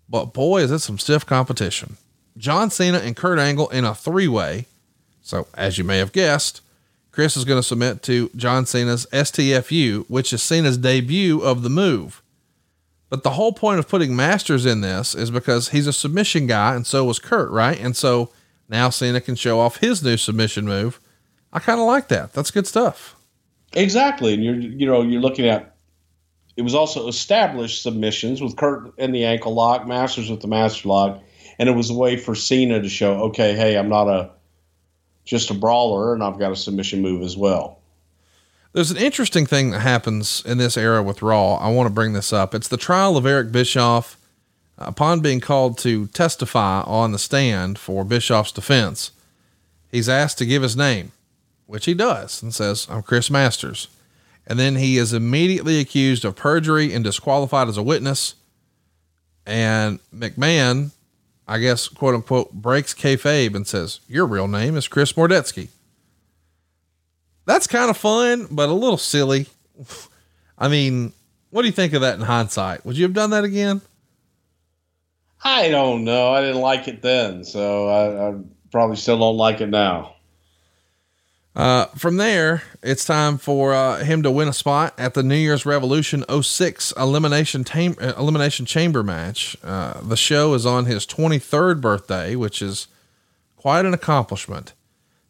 But 0.09 0.33
boy, 0.33 0.61
is 0.61 0.71
it 0.71 0.79
some 0.79 0.97
stiff 0.97 1.27
competition. 1.27 1.97
John 2.37 2.71
Cena 2.71 2.97
and 2.97 3.15
Kurt 3.15 3.37
Angle 3.37 3.69
in 3.69 3.85
a 3.85 3.93
three 3.93 4.27
way. 4.27 4.65
So, 5.21 5.47
as 5.53 5.77
you 5.77 5.83
may 5.83 5.99
have 5.99 6.11
guessed, 6.11 6.61
Chris 7.11 7.37
is 7.37 7.45
going 7.45 7.59
to 7.59 7.63
submit 7.63 8.01
to 8.03 8.29
John 8.35 8.65
Cena's 8.65 9.05
STFU, 9.13 10.05
which 10.09 10.33
is 10.33 10.41
Cena's 10.41 10.79
debut 10.79 11.41
of 11.41 11.61
the 11.61 11.69
move. 11.69 12.23
But 13.15 13.23
the 13.23 13.29
whole 13.29 13.53
point 13.53 13.79
of 13.79 13.87
putting 13.87 14.13
Masters 14.13 14.65
in 14.65 14.81
this 14.81 15.15
is 15.15 15.31
because 15.31 15.69
he's 15.69 15.87
a 15.87 15.93
submission 15.93 16.47
guy, 16.47 16.75
and 16.75 16.85
so 16.85 17.05
was 17.05 17.17
Kurt, 17.17 17.49
right? 17.49 17.79
And 17.79 17.95
so 17.95 18.29
now 18.67 18.89
Cena 18.89 19.21
can 19.21 19.35
show 19.35 19.61
off 19.61 19.77
his 19.77 20.03
new 20.03 20.17
submission 20.17 20.65
move. 20.65 20.99
I 21.53 21.59
kind 21.59 21.79
of 21.79 21.87
like 21.87 22.09
that. 22.09 22.33
That's 22.33 22.51
good 22.51 22.67
stuff. 22.67 23.15
Exactly, 23.71 24.33
and 24.33 24.43
you're 24.43 24.55
you 24.55 24.85
know 24.85 25.01
you're 25.01 25.21
looking 25.21 25.47
at. 25.47 25.77
It 26.57 26.63
was 26.63 26.75
also 26.75 27.07
established 27.07 27.83
submissions 27.83 28.41
with 28.41 28.57
Kurt 28.57 28.93
and 28.97 29.15
the 29.15 29.23
ankle 29.23 29.53
lock, 29.53 29.87
Masters 29.87 30.29
with 30.29 30.41
the 30.41 30.49
master 30.49 30.89
lock, 30.89 31.23
and 31.57 31.69
it 31.69 31.71
was 31.71 31.89
a 31.89 31.93
way 31.93 32.17
for 32.17 32.35
Cena 32.35 32.81
to 32.81 32.89
show, 32.89 33.27
okay, 33.27 33.53
hey, 33.55 33.77
I'm 33.77 33.87
not 33.87 34.09
a 34.09 34.31
just 35.23 35.51
a 35.51 35.53
brawler, 35.53 36.13
and 36.13 36.21
I've 36.21 36.37
got 36.37 36.51
a 36.51 36.57
submission 36.57 37.01
move 37.01 37.21
as 37.21 37.37
well. 37.37 37.79
There's 38.75 38.91
an 38.91 38.97
interesting 38.97 39.45
thing 39.45 39.71
that 39.71 39.79
happens 39.79 40.43
in 40.45 40.57
this 40.57 40.75
era 40.75 41.01
with 41.01 41.21
Raw. 41.21 41.55
I 41.55 41.69
want 41.69 41.87
to 41.87 41.93
bring 41.93 42.11
this 42.11 42.33
up. 42.33 42.53
It's 42.53 42.67
the 42.67 42.75
trial 42.75 43.15
of 43.15 43.25
Eric 43.25 43.49
Bischoff. 43.53 44.17
Uh, 44.77 44.87
upon 44.87 45.21
being 45.21 45.39
called 45.39 45.77
to 45.77 46.07
testify 46.07 46.81
on 46.81 47.13
the 47.13 47.17
stand 47.17 47.79
for 47.79 48.03
Bischoff's 48.03 48.51
defense, 48.51 49.11
he's 49.89 50.09
asked 50.09 50.37
to 50.39 50.45
give 50.45 50.61
his 50.61 50.75
name, 50.75 51.13
which 51.67 51.85
he 51.85 51.93
does, 51.93 52.43
and 52.43 52.53
says, 52.53 52.85
I'm 52.89 53.01
Chris 53.01 53.31
Masters. 53.31 53.87
And 54.45 54.59
then 54.59 54.75
he 54.75 54.97
is 54.97 55.13
immediately 55.13 55.79
accused 55.79 56.25
of 56.25 56.35
perjury 56.35 56.93
and 56.93 57.01
disqualified 57.01 57.69
as 57.69 57.77
a 57.77 57.81
witness. 57.81 58.35
And 59.45 60.01
McMahon, 60.13 60.91
I 61.47 61.59
guess, 61.59 61.87
quote 61.87 62.13
unquote, 62.13 62.51
breaks 62.51 62.93
kayfabe 62.93 63.55
and 63.55 63.65
says, 63.65 64.01
Your 64.09 64.25
real 64.25 64.49
name 64.49 64.75
is 64.75 64.89
Chris 64.89 65.13
Mordetsky. 65.13 65.69
That's 67.45 67.67
kind 67.67 67.89
of 67.89 67.97
fun, 67.97 68.47
but 68.51 68.69
a 68.69 68.73
little 68.73 68.97
silly. 68.97 69.47
I 70.57 70.67
mean, 70.67 71.13
what 71.51 71.61
do 71.61 71.67
you 71.67 71.73
think 71.73 71.93
of 71.93 72.01
that 72.01 72.15
in 72.15 72.21
hindsight? 72.21 72.85
Would 72.85 72.97
you 72.97 73.03
have 73.03 73.13
done 73.13 73.29
that 73.31 73.43
again? 73.43 73.81
I 75.43 75.69
don't 75.69 76.03
know. 76.03 76.33
I 76.33 76.41
didn't 76.41 76.61
like 76.61 76.87
it 76.87 77.01
then, 77.01 77.43
so 77.43 77.87
I, 77.87 78.29
I 78.29 78.35
probably 78.71 78.95
still 78.95 79.19
don't 79.19 79.37
like 79.37 79.61
it 79.61 79.69
now. 79.69 80.15
Uh, 81.55 81.85
from 81.95 82.17
there, 82.17 82.63
it's 82.83 83.05
time 83.05 83.37
for 83.37 83.73
uh, 83.73 83.99
him 84.03 84.21
to 84.23 84.31
win 84.31 84.49
a 84.49 84.53
spot 84.53 84.93
at 84.97 85.13
the 85.13 85.23
New 85.23 85.37
Year's 85.37 85.65
Revolution 85.65 86.25
06 86.29 86.91
elimination 86.97 87.63
tam- 87.63 87.95
uh, 88.01 88.13
elimination 88.17 88.65
chamber 88.65 89.03
match. 89.03 89.55
Uh, 89.63 90.01
the 90.01 90.17
show 90.17 90.53
is 90.53 90.65
on 90.65 90.85
his 90.85 91.05
23rd 91.05 91.79
birthday, 91.79 92.35
which 92.35 92.61
is 92.61 92.87
quite 93.55 93.85
an 93.85 93.93
accomplishment. 93.93 94.73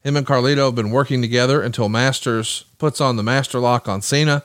Him 0.06 0.16
and 0.16 0.28
Carlito 0.28 0.66
have 0.66 0.76
been 0.76 0.92
working 0.92 1.20
together 1.20 1.64
until 1.64 1.90
Masters 1.90 2.66
puts 2.78 3.02
on 3.02 3.16
the 3.16 3.24
master 3.24 3.60
lock 3.60 3.90
on 3.90 4.04
Cena, 4.04 4.44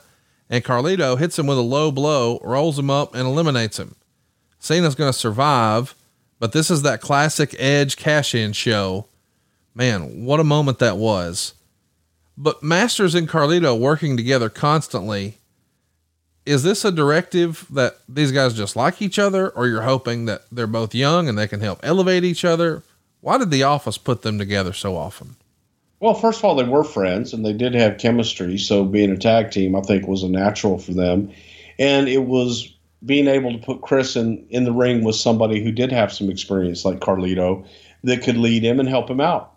and 0.49 0.63
Carlito 0.63 1.19
hits 1.19 1.37
him 1.37 1.45
with 1.45 1.59
a 1.59 1.61
low 1.61 1.91
blow, 1.91 2.39
rolls 2.43 2.79
him 2.79 2.89
up, 2.89 3.13
and 3.13 3.27
eliminates 3.27 3.77
him. 3.77 3.93
Cena's 4.57 4.95
going 4.95 5.13
to 5.13 5.17
survive, 5.17 5.93
but 6.39 6.51
this 6.51 6.71
is 6.71 6.81
that 6.81 6.99
classic 6.99 7.55
Edge 7.59 7.95
cash 7.95 8.33
in 8.33 8.53
show. 8.53 9.05
Man, 9.75 10.25
what 10.25 10.39
a 10.39 10.43
moment 10.43 10.79
that 10.79 10.97
was. 10.97 11.53
But 12.35 12.63
Masters 12.63 13.13
and 13.13 13.29
Carlito 13.29 13.79
working 13.79 14.17
together 14.17 14.49
constantly. 14.49 15.37
Is 16.43 16.63
this 16.63 16.83
a 16.83 16.91
directive 16.91 17.67
that 17.69 17.99
these 18.09 18.31
guys 18.31 18.55
just 18.55 18.75
like 18.75 18.99
each 18.99 19.19
other, 19.19 19.49
or 19.49 19.67
you're 19.67 19.83
hoping 19.83 20.25
that 20.25 20.41
they're 20.51 20.65
both 20.65 20.95
young 20.95 21.29
and 21.29 21.37
they 21.37 21.47
can 21.47 21.59
help 21.59 21.79
elevate 21.83 22.23
each 22.23 22.43
other? 22.43 22.81
Why 23.19 23.37
did 23.37 23.51
the 23.51 23.61
office 23.61 23.99
put 23.99 24.23
them 24.23 24.39
together 24.39 24.73
so 24.73 24.97
often? 24.97 25.35
Well, 26.01 26.15
first 26.15 26.39
of 26.39 26.45
all, 26.45 26.55
they 26.55 26.63
were 26.63 26.83
friends 26.83 27.31
and 27.31 27.45
they 27.45 27.53
did 27.53 27.75
have 27.75 27.99
chemistry. 27.99 28.57
So 28.57 28.83
being 28.83 29.11
a 29.11 29.17
tag 29.17 29.51
team, 29.51 29.75
I 29.75 29.81
think, 29.81 30.07
was 30.07 30.23
a 30.23 30.29
natural 30.29 30.79
for 30.79 30.93
them. 30.93 31.31
And 31.77 32.09
it 32.09 32.25
was 32.25 32.73
being 33.05 33.27
able 33.27 33.53
to 33.53 33.63
put 33.63 33.81
Chris 33.81 34.15
in, 34.15 34.45
in 34.49 34.63
the 34.63 34.71
ring 34.71 35.03
with 35.03 35.15
somebody 35.15 35.63
who 35.63 35.71
did 35.71 35.91
have 35.91 36.11
some 36.11 36.29
experience, 36.29 36.83
like 36.83 36.99
Carlito, 36.99 37.67
that 38.03 38.23
could 38.23 38.35
lead 38.35 38.63
him 38.63 38.79
and 38.79 38.89
help 38.89 39.09
him 39.09 39.21
out. 39.21 39.53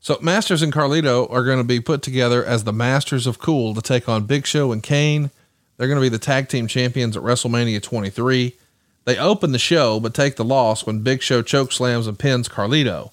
So 0.00 0.18
Masters 0.20 0.62
and 0.62 0.72
Carlito 0.72 1.30
are 1.30 1.44
going 1.44 1.58
to 1.58 1.64
be 1.64 1.80
put 1.80 2.02
together 2.02 2.44
as 2.44 2.64
the 2.64 2.72
Masters 2.72 3.26
of 3.26 3.38
Cool 3.38 3.72
to 3.74 3.80
take 3.80 4.08
on 4.08 4.26
Big 4.26 4.46
Show 4.46 4.72
and 4.72 4.82
Kane. 4.82 5.30
They're 5.76 5.88
going 5.88 6.00
to 6.00 6.04
be 6.04 6.08
the 6.08 6.18
tag 6.18 6.48
team 6.48 6.66
champions 6.66 7.16
at 7.16 7.22
WrestleMania 7.22 7.80
23. 7.80 8.56
They 9.04 9.16
open 9.16 9.52
the 9.52 9.58
show, 9.60 10.00
but 10.00 10.12
take 10.12 10.34
the 10.34 10.44
loss 10.44 10.84
when 10.84 11.02
Big 11.02 11.22
Show 11.22 11.40
choke 11.42 11.70
slams 11.70 12.08
and 12.08 12.18
pins 12.18 12.48
Carlito. 12.48 13.12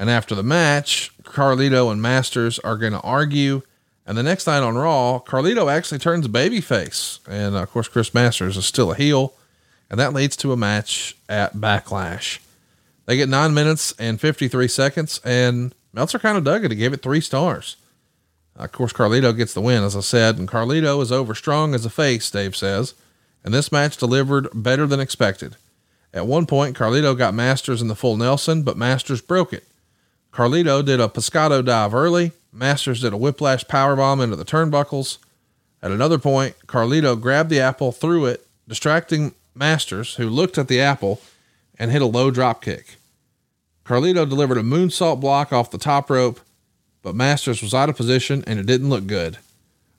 And 0.00 0.08
after 0.08 0.34
the 0.34 0.42
match, 0.42 1.12
Carlito 1.24 1.92
and 1.92 2.00
Masters 2.00 2.58
are 2.60 2.78
going 2.78 2.94
to 2.94 3.02
argue. 3.02 3.60
And 4.06 4.16
the 4.16 4.22
next 4.22 4.46
night 4.46 4.62
on 4.62 4.74
Raw, 4.74 5.20
Carlito 5.20 5.70
actually 5.70 5.98
turns 5.98 6.26
babyface. 6.26 7.20
And 7.28 7.54
uh, 7.54 7.64
of 7.64 7.70
course, 7.70 7.86
Chris 7.86 8.14
Masters 8.14 8.56
is 8.56 8.64
still 8.64 8.92
a 8.92 8.96
heel. 8.96 9.34
And 9.90 10.00
that 10.00 10.14
leads 10.14 10.38
to 10.38 10.52
a 10.52 10.56
match 10.56 11.18
at 11.28 11.56
Backlash. 11.56 12.38
They 13.04 13.18
get 13.18 13.28
nine 13.28 13.52
minutes 13.52 13.92
and 13.98 14.18
53 14.18 14.68
seconds. 14.68 15.20
And 15.22 15.74
Meltzer 15.92 16.18
kind 16.18 16.38
of 16.38 16.44
dug 16.44 16.64
it. 16.64 16.70
He 16.70 16.78
gave 16.78 16.94
it 16.94 17.02
three 17.02 17.20
stars. 17.20 17.76
Uh, 18.58 18.64
of 18.64 18.72
course, 18.72 18.94
Carlito 18.94 19.36
gets 19.36 19.52
the 19.52 19.60
win, 19.60 19.82
as 19.82 19.94
I 19.94 20.00
said, 20.00 20.38
and 20.38 20.48
Carlito 20.48 21.02
is 21.02 21.12
over 21.12 21.34
strong 21.34 21.74
as 21.74 21.84
a 21.84 21.90
face, 21.90 22.30
Dave 22.30 22.56
says, 22.56 22.94
and 23.44 23.52
this 23.52 23.70
match 23.70 23.98
delivered 23.98 24.48
better 24.54 24.86
than 24.86 24.98
expected. 24.98 25.56
At 26.14 26.26
one 26.26 26.46
point, 26.46 26.76
Carlito 26.76 27.16
got 27.16 27.34
Masters 27.34 27.82
in 27.82 27.88
the 27.88 27.94
full 27.94 28.16
Nelson, 28.16 28.62
but 28.62 28.78
Masters 28.78 29.20
broke 29.20 29.52
it. 29.52 29.64
Carlito 30.32 30.84
did 30.84 31.00
a 31.00 31.08
pescado 31.08 31.64
dive 31.64 31.94
early. 31.94 32.32
Masters 32.52 33.00
did 33.00 33.12
a 33.12 33.16
whiplash 33.16 33.64
powerbomb 33.64 34.22
into 34.22 34.36
the 34.36 34.44
turnbuckles. 34.44 35.18
At 35.82 35.90
another 35.90 36.18
point, 36.18 36.54
Carlito 36.66 37.20
grabbed 37.20 37.50
the 37.50 37.60
apple, 37.60 37.92
threw 37.92 38.26
it, 38.26 38.46
distracting 38.68 39.34
Masters, 39.54 40.14
who 40.14 40.28
looked 40.28 40.58
at 40.58 40.68
the 40.68 40.80
apple 40.80 41.20
and 41.78 41.90
hit 41.90 42.02
a 42.02 42.06
low 42.06 42.30
drop 42.30 42.62
kick. 42.62 42.96
Carlito 43.84 44.28
delivered 44.28 44.58
a 44.58 44.62
moonsault 44.62 45.20
block 45.20 45.52
off 45.52 45.70
the 45.70 45.78
top 45.78 46.10
rope, 46.10 46.40
but 47.02 47.14
Masters 47.14 47.62
was 47.62 47.74
out 47.74 47.88
of 47.88 47.96
position 47.96 48.44
and 48.46 48.60
it 48.60 48.66
didn't 48.66 48.90
look 48.90 49.06
good. 49.06 49.38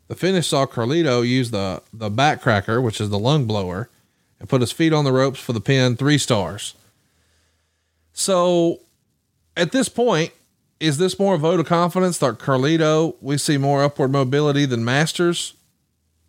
The 0.07 0.15
finish 0.15 0.47
saw 0.47 0.65
Carlito 0.65 1.27
use 1.27 1.51
the, 1.51 1.81
the 1.91 2.09
backcracker, 2.09 2.81
which 2.81 3.01
is 3.01 3.09
the 3.09 3.19
lung 3.19 3.45
blower, 3.45 3.89
and 4.39 4.49
put 4.49 4.61
his 4.61 4.71
feet 4.71 4.93
on 4.93 5.03
the 5.03 5.11
ropes 5.11 5.39
for 5.39 5.53
the 5.53 5.61
pin, 5.61 5.95
three 5.95 6.17
stars. 6.17 6.75
So 8.13 8.81
at 9.55 9.71
this 9.71 9.89
point, 9.89 10.31
is 10.79 10.97
this 10.97 11.19
more 11.19 11.35
a 11.35 11.37
vote 11.37 11.59
of 11.59 11.67
confidence 11.67 12.17
that 12.19 12.39
Carlito, 12.39 13.15
we 13.21 13.37
see 13.37 13.57
more 13.57 13.83
upward 13.83 14.11
mobility 14.11 14.65
than 14.65 14.83
Masters? 14.83 15.53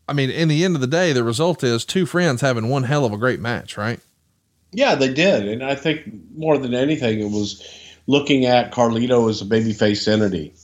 I 0.08 0.12
mean, 0.12 0.30
in 0.30 0.48
the 0.48 0.64
end 0.64 0.74
of 0.74 0.80
the 0.80 0.86
day, 0.86 1.12
the 1.12 1.24
result 1.24 1.64
is 1.64 1.84
two 1.84 2.06
friends 2.06 2.40
having 2.40 2.68
one 2.68 2.82
hell 2.82 3.04
of 3.04 3.12
a 3.12 3.16
great 3.16 3.40
match, 3.40 3.76
right? 3.76 4.00
Yeah, 4.72 4.94
they 4.94 5.12
did. 5.12 5.48
And 5.48 5.62
I 5.62 5.74
think 5.74 6.02
more 6.34 6.58
than 6.58 6.74
anything, 6.74 7.20
it 7.20 7.30
was 7.30 7.62
looking 8.06 8.46
at 8.46 8.72
Carlito 8.72 9.30
as 9.30 9.40
a 9.40 9.44
babyface 9.44 10.08
entity 10.08 10.54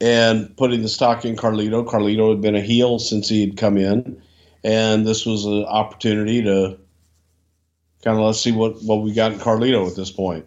and 0.00 0.54
putting 0.56 0.82
the 0.82 0.88
stock 0.88 1.24
in 1.24 1.36
Carlito. 1.36 1.86
Carlito 1.86 2.30
had 2.30 2.40
been 2.40 2.56
a 2.56 2.60
heel 2.60 2.98
since 2.98 3.28
he 3.28 3.40
had 3.40 3.56
come 3.56 3.76
in. 3.76 4.20
And 4.64 5.06
this 5.06 5.24
was 5.24 5.44
an 5.44 5.64
opportunity 5.64 6.42
to 6.42 6.78
kind 8.02 8.18
of 8.18 8.24
let's 8.24 8.40
see 8.40 8.52
what, 8.52 8.82
what 8.82 9.02
we 9.02 9.12
got 9.12 9.32
in 9.32 9.38
Carlito 9.38 9.88
at 9.88 9.96
this 9.96 10.10
point. 10.10 10.44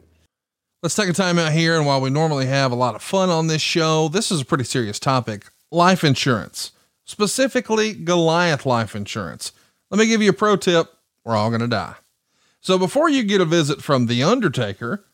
Let's 0.83 0.95
take 0.95 1.09
a 1.09 1.13
time 1.13 1.37
out 1.37 1.51
here. 1.51 1.77
And 1.77 1.85
while 1.85 2.01
we 2.01 2.09
normally 2.09 2.47
have 2.47 2.71
a 2.71 2.75
lot 2.75 2.95
of 2.95 3.03
fun 3.03 3.29
on 3.29 3.45
this 3.45 3.61
show, 3.61 4.07
this 4.07 4.31
is 4.31 4.41
a 4.41 4.45
pretty 4.45 4.63
serious 4.63 4.99
topic 4.99 5.45
life 5.69 6.03
insurance, 6.03 6.71
specifically 7.05 7.93
Goliath 7.93 8.65
life 8.65 8.95
insurance. 8.95 9.51
Let 9.91 9.99
me 9.99 10.07
give 10.07 10.23
you 10.23 10.31
a 10.31 10.33
pro 10.33 10.55
tip. 10.55 10.91
We're 11.23 11.35
all 11.35 11.49
going 11.49 11.61
to 11.61 11.67
die. 11.67 11.95
So 12.61 12.79
before 12.79 13.09
you 13.09 13.21
get 13.21 13.41
a 13.41 13.45
visit 13.45 13.83
from 13.83 14.07
The 14.07 14.23
Undertaker, 14.23 15.05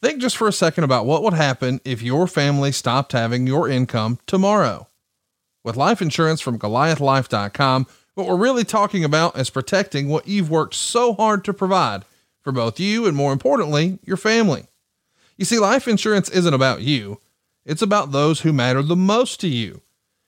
think 0.00 0.20
just 0.20 0.36
for 0.36 0.46
a 0.46 0.52
second 0.52 0.84
about 0.84 1.04
what 1.04 1.24
would 1.24 1.34
happen 1.34 1.80
if 1.84 2.00
your 2.00 2.28
family 2.28 2.70
stopped 2.70 3.10
having 3.10 3.44
your 3.44 3.68
income 3.68 4.20
tomorrow. 4.24 4.86
With 5.64 5.76
life 5.76 6.00
insurance 6.00 6.40
from 6.40 6.60
GoliathLife.com, 6.60 7.86
what 8.14 8.28
we're 8.28 8.36
really 8.36 8.64
talking 8.64 9.02
about 9.02 9.36
is 9.36 9.50
protecting 9.50 10.08
what 10.08 10.28
you've 10.28 10.50
worked 10.50 10.74
so 10.74 11.12
hard 11.14 11.44
to 11.44 11.52
provide 11.52 12.04
for 12.40 12.52
both 12.52 12.78
you 12.78 13.04
and, 13.04 13.16
more 13.16 13.32
importantly, 13.32 13.98
your 14.04 14.16
family. 14.16 14.66
You 15.38 15.44
see, 15.44 15.58
life 15.58 15.88
insurance 15.88 16.28
isn't 16.28 16.52
about 16.52 16.82
you, 16.82 17.20
it's 17.64 17.82
about 17.82 18.12
those 18.12 18.40
who 18.40 18.52
matter 18.52 18.82
the 18.82 18.96
most 18.96 19.40
to 19.40 19.48
you. 19.48 19.82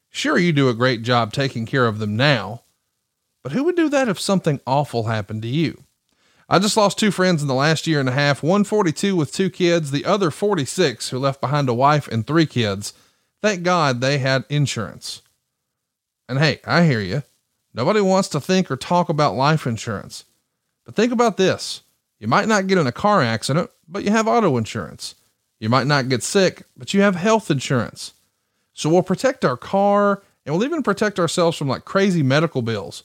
Sure, 0.08 0.38
you 0.38 0.52
do 0.52 0.68
a 0.68 0.74
great 0.74 1.02
job 1.02 1.32
taking 1.32 1.66
care 1.66 1.86
of 1.86 1.98
them 1.98 2.16
now, 2.16 2.62
but 3.42 3.52
who 3.52 3.64
would 3.64 3.76
do 3.76 3.88
that 3.88 4.08
if 4.08 4.20
something 4.20 4.60
awful 4.66 5.04
happened 5.04 5.42
to 5.42 5.48
you? 5.48 5.84
I 6.48 6.58
just 6.58 6.76
lost 6.76 6.98
two 6.98 7.10
friends 7.10 7.42
in 7.42 7.48
the 7.48 7.54
last 7.54 7.86
year 7.86 8.00
and 8.00 8.08
a 8.08 8.12
half, 8.12 8.42
one 8.42 8.64
42 8.64 9.14
with 9.14 9.32
two 9.32 9.50
kids, 9.50 9.90
the 9.90 10.04
other 10.04 10.30
46 10.30 11.10
who 11.10 11.18
left 11.18 11.40
behind 11.40 11.68
a 11.68 11.74
wife 11.74 12.08
and 12.08 12.26
three 12.26 12.46
kids. 12.46 12.92
Thank 13.40 13.62
God 13.62 14.00
they 14.00 14.18
had 14.18 14.44
insurance. 14.48 15.22
And 16.28 16.38
hey, 16.38 16.60
I 16.66 16.84
hear 16.84 17.00
you. 17.00 17.22
Nobody 17.72 18.00
wants 18.00 18.28
to 18.30 18.40
think 18.40 18.70
or 18.70 18.76
talk 18.76 19.08
about 19.08 19.36
life 19.36 19.66
insurance. 19.66 20.24
But 20.84 20.96
think 20.96 21.12
about 21.12 21.36
this. 21.36 21.82
You 22.18 22.26
might 22.26 22.48
not 22.48 22.66
get 22.66 22.78
in 22.78 22.86
a 22.86 22.92
car 22.92 23.22
accident, 23.22 23.70
but 23.90 24.04
you 24.04 24.10
have 24.10 24.28
auto 24.28 24.56
insurance. 24.56 25.14
You 25.58 25.68
might 25.68 25.86
not 25.86 26.08
get 26.08 26.22
sick, 26.22 26.62
but 26.76 26.94
you 26.94 27.02
have 27.02 27.16
health 27.16 27.50
insurance. 27.50 28.14
So 28.72 28.88
we'll 28.88 29.02
protect 29.02 29.44
our 29.44 29.56
car 29.56 30.22
and 30.46 30.54
we'll 30.54 30.64
even 30.64 30.82
protect 30.82 31.18
ourselves 31.18 31.56
from 31.58 31.68
like 31.68 31.84
crazy 31.84 32.22
medical 32.22 32.62
bills. 32.62 33.02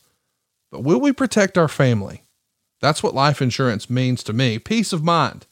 but 0.71 0.83
will 0.83 0.99
we 0.99 1.11
protect 1.11 1.57
our 1.57 1.67
family? 1.67 2.23
That's 2.81 3.01
what 3.01 3.15
life 3.15 3.41
insurance 3.41 3.89
means 3.89 4.23
to 4.23 4.33
me. 4.33 4.59
Peace 4.59 4.93
of 4.93 5.03
mind. 5.03 5.45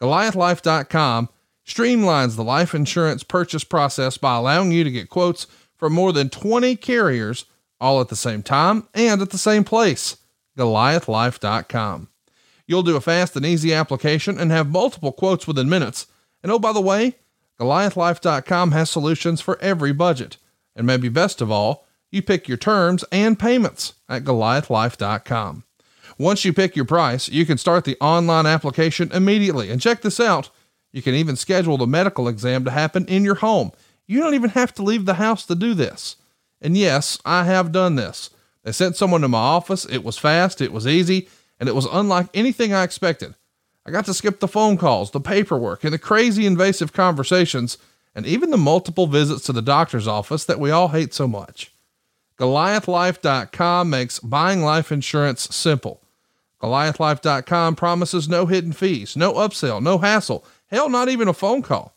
Goliathlife.com 0.00 1.28
streamlines 1.66 2.36
the 2.36 2.44
life 2.44 2.74
insurance 2.74 3.22
purchase 3.22 3.64
process 3.64 4.16
by 4.16 4.36
allowing 4.36 4.72
you 4.72 4.84
to 4.84 4.90
get 4.90 5.08
quotes 5.10 5.46
from 5.76 5.92
more 5.92 6.12
than 6.12 6.28
20 6.28 6.76
carriers 6.76 7.46
all 7.80 8.00
at 8.00 8.08
the 8.08 8.16
same 8.16 8.42
time 8.42 8.86
and 8.94 9.22
at 9.22 9.30
the 9.30 9.38
same 9.38 9.64
place. 9.64 10.16
Goliathlife.com. 10.56 12.08
You'll 12.68 12.84
do 12.84 12.94
a 12.94 13.00
fast 13.00 13.34
and 13.34 13.44
easy 13.44 13.74
application 13.74 14.38
and 14.38 14.52
have 14.52 14.70
multiple 14.70 15.10
quotes 15.10 15.48
within 15.48 15.68
minutes. 15.68 16.06
And 16.42 16.52
oh, 16.52 16.60
by 16.60 16.72
the 16.72 16.80
way, 16.80 17.16
Goliathlife.com 17.58 18.70
has 18.70 18.90
solutions 18.90 19.40
for 19.40 19.58
every 19.60 19.92
budget. 19.92 20.36
And 20.76 20.86
maybe 20.86 21.08
best 21.08 21.40
of 21.40 21.50
all, 21.50 21.86
you 22.12 22.22
pick 22.22 22.46
your 22.46 22.58
terms 22.58 23.04
and 23.10 23.38
payments 23.38 23.94
at 24.08 24.22
Goliathlife.com. 24.22 25.64
Once 26.18 26.44
you 26.44 26.52
pick 26.52 26.76
your 26.76 26.84
price, 26.84 27.28
you 27.28 27.44
can 27.44 27.58
start 27.58 27.84
the 27.84 27.96
online 28.00 28.46
application 28.46 29.10
immediately. 29.12 29.70
And 29.70 29.80
check 29.80 30.02
this 30.02 30.20
out 30.20 30.50
you 30.92 31.02
can 31.02 31.14
even 31.14 31.36
schedule 31.36 31.76
the 31.76 31.86
medical 31.86 32.28
exam 32.28 32.64
to 32.64 32.70
happen 32.70 33.06
in 33.06 33.24
your 33.24 33.36
home. 33.36 33.72
You 34.06 34.20
don't 34.20 34.34
even 34.34 34.50
have 34.50 34.72
to 34.74 34.82
leave 34.82 35.04
the 35.04 35.14
house 35.14 35.44
to 35.46 35.54
do 35.54 35.74
this. 35.74 36.16
And 36.60 36.76
yes, 36.76 37.18
I 37.24 37.44
have 37.44 37.72
done 37.72 37.96
this. 37.96 38.30
They 38.64 38.72
sent 38.72 38.96
someone 38.96 39.20
to 39.20 39.28
my 39.28 39.38
office. 39.38 39.84
It 39.84 40.02
was 40.02 40.18
fast, 40.18 40.60
it 40.60 40.72
was 40.72 40.86
easy, 40.86 41.28
and 41.60 41.68
it 41.68 41.74
was 41.74 41.86
unlike 41.90 42.28
anything 42.34 42.72
I 42.72 42.84
expected. 42.84 43.34
I 43.86 43.90
got 43.90 44.04
to 44.04 44.14
skip 44.14 44.40
the 44.40 44.48
phone 44.48 44.76
calls, 44.76 45.10
the 45.10 45.20
paperwork, 45.20 45.82
and 45.82 45.92
the 45.92 45.98
crazy 45.98 46.44
invasive 46.44 46.92
conversations, 46.92 47.78
and 48.14 48.26
even 48.26 48.50
the 48.50 48.58
multiple 48.58 49.06
visits 49.06 49.44
to 49.46 49.52
the 49.52 49.62
doctor's 49.62 50.06
office 50.06 50.44
that 50.44 50.60
we 50.60 50.70
all 50.70 50.88
hate 50.88 51.14
so 51.14 51.26
much. 51.26 51.72
Goliathlife.com 52.38 53.90
makes 53.90 54.20
buying 54.20 54.62
life 54.62 54.92
insurance 54.92 55.54
simple. 55.54 56.02
Goliathlife.com 56.62 57.76
promises 57.76 58.28
no 58.28 58.46
hidden 58.46 58.72
fees, 58.72 59.16
no 59.16 59.34
upsell, 59.34 59.82
no 59.82 59.98
hassle, 59.98 60.44
hell, 60.66 60.88
not 60.88 61.08
even 61.08 61.28
a 61.28 61.32
phone 61.32 61.62
call. 61.62 61.96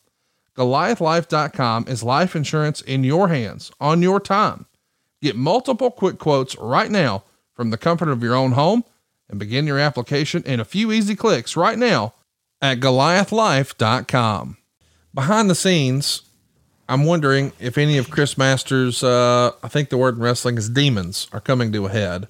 Goliathlife.com 0.56 1.88
is 1.88 2.04
life 2.04 2.36
insurance 2.36 2.82
in 2.82 3.04
your 3.04 3.28
hands 3.28 3.72
on 3.80 4.02
your 4.02 4.20
time. 4.20 4.66
Get 5.22 5.36
multiple 5.36 5.92
quick 5.92 6.20
quotes 6.20 6.58
right 6.58 6.90
now 6.90 7.24
from 7.54 7.70
the 7.70 7.78
comfort 7.78 8.10
of 8.10 8.24
your 8.24 8.36
own 8.36 8.54
home 8.54 8.84
and 9.32 9.40
begin 9.40 9.66
your 9.66 9.80
application 9.80 10.44
in 10.44 10.60
a 10.60 10.66
few 10.66 10.92
easy 10.92 11.16
clicks 11.16 11.56
right 11.56 11.80
now 11.80 12.14
at 12.62 12.80
goliathlife.com. 12.80 14.58
Behind 15.14 15.50
the 15.50 15.56
scenes, 15.56 16.22
I'm 16.88 17.06
wondering 17.06 17.54
if 17.60 17.78
any 17.78 17.98
of 17.98 18.12
Chris 18.12 18.38
Masters, 18.38 19.04
uh, 19.04 19.54
I 19.64 19.68
think 19.70 19.90
the 19.90 19.98
word 19.98 20.18
in 20.18 20.22
wrestling 20.22 20.58
is 20.58 20.70
demons, 20.70 21.28
are 21.32 21.40
coming 21.40 21.72
to 21.72 21.86
a 21.86 21.90
head. 21.90 22.28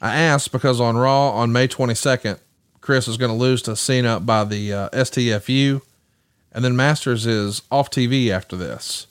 I 0.00 0.14
asked 0.14 0.52
because 0.52 0.80
on 0.80 0.96
Raw 0.96 1.30
on 1.30 1.52
May 1.52 1.66
22nd, 1.66 2.38
Chris 2.82 3.08
is 3.08 3.16
going 3.16 3.30
to 3.30 3.36
lose 3.36 3.62
to 3.62 3.74
Cena 3.74 4.20
by 4.20 4.44
the 4.44 4.72
uh, 4.72 4.88
STFU, 4.90 5.80
and 6.52 6.62
then 6.62 6.76
Masters 6.76 7.24
is 7.24 7.62
off 7.70 7.90
TV 7.90 8.28
after 8.28 8.56
this. 8.56 9.06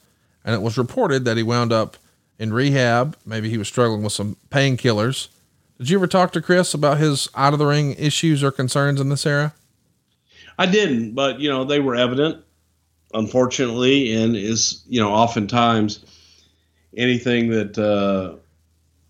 And 0.46 0.54
it 0.54 0.62
was 0.62 0.78
reported 0.78 1.26
that 1.26 1.38
he 1.38 1.44
wound 1.44 1.74
up 1.74 1.98
in 2.38 2.54
rehab. 2.54 3.18
Maybe 3.26 3.50
he 3.50 3.58
was 3.58 3.68
struggling 3.68 4.04
with 4.04 4.14
some 4.14 4.38
painkillers. 4.52 5.30
Did 5.84 5.90
you 5.90 5.98
ever 5.98 6.08
talk 6.08 6.32
to 6.32 6.42
Chris 6.42 6.74
about 6.74 7.00
his 7.00 7.28
out 7.36 7.52
of 7.52 7.60
the 7.60 7.66
ring 7.66 7.94
issues 7.96 8.42
or 8.42 8.52
concerns 8.54 9.02
in 9.02 9.10
this 9.10 9.26
era? 9.26 9.54
I 10.58 10.66
didn't, 10.66 11.14
but 11.14 11.42
you 11.42 11.50
know 11.50 11.66
they 11.66 11.82
were 11.82 11.94
evident, 11.94 12.42
unfortunately, 13.14 14.14
and 14.14 14.34
is 14.34 14.82
you 14.88 15.02
know 15.02 15.12
oftentimes 15.12 16.06
anything 16.96 17.50
that 17.50 17.78
uh, 17.78 18.38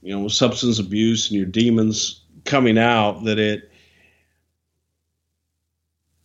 you 0.01 0.17
know 0.17 0.27
substance 0.27 0.79
abuse 0.79 1.29
and 1.29 1.37
your 1.37 1.45
demons 1.45 2.21
coming 2.43 2.79
out 2.79 3.23
that 3.25 3.37
it 3.37 3.69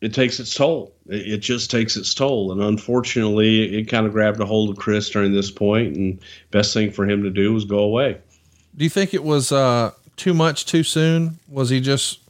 it 0.00 0.14
takes 0.14 0.40
its 0.40 0.54
toll. 0.54 0.94
It, 1.08 1.32
it, 1.32 1.38
just 1.40 1.70
takes 1.70 1.94
its 1.94 2.14
toll, 2.14 2.52
and 2.52 2.62
unfortunately, 2.62 3.78
it 3.78 3.84
kind 3.90 4.06
of 4.06 4.12
grabbed 4.12 4.40
a 4.40 4.46
hold 4.46 4.70
of 4.70 4.78
Chris 4.78 5.10
during 5.10 5.34
this 5.34 5.50
point, 5.50 5.94
and 5.94 6.18
best 6.52 6.72
thing 6.72 6.90
for 6.90 7.06
him 7.06 7.22
to 7.24 7.28
do 7.28 7.52
was 7.52 7.66
go 7.66 7.80
away. 7.80 8.16
Do 8.78 8.84
you 8.84 8.90
think 8.90 9.12
it 9.12 9.24
was 9.24 9.50
uh, 9.50 9.90
too 10.19 10.35
much 10.35 10.66
too 10.66 10.82
soon? 10.82 11.39
Was 11.49 11.70
he 11.70 11.81
just? 11.81 12.20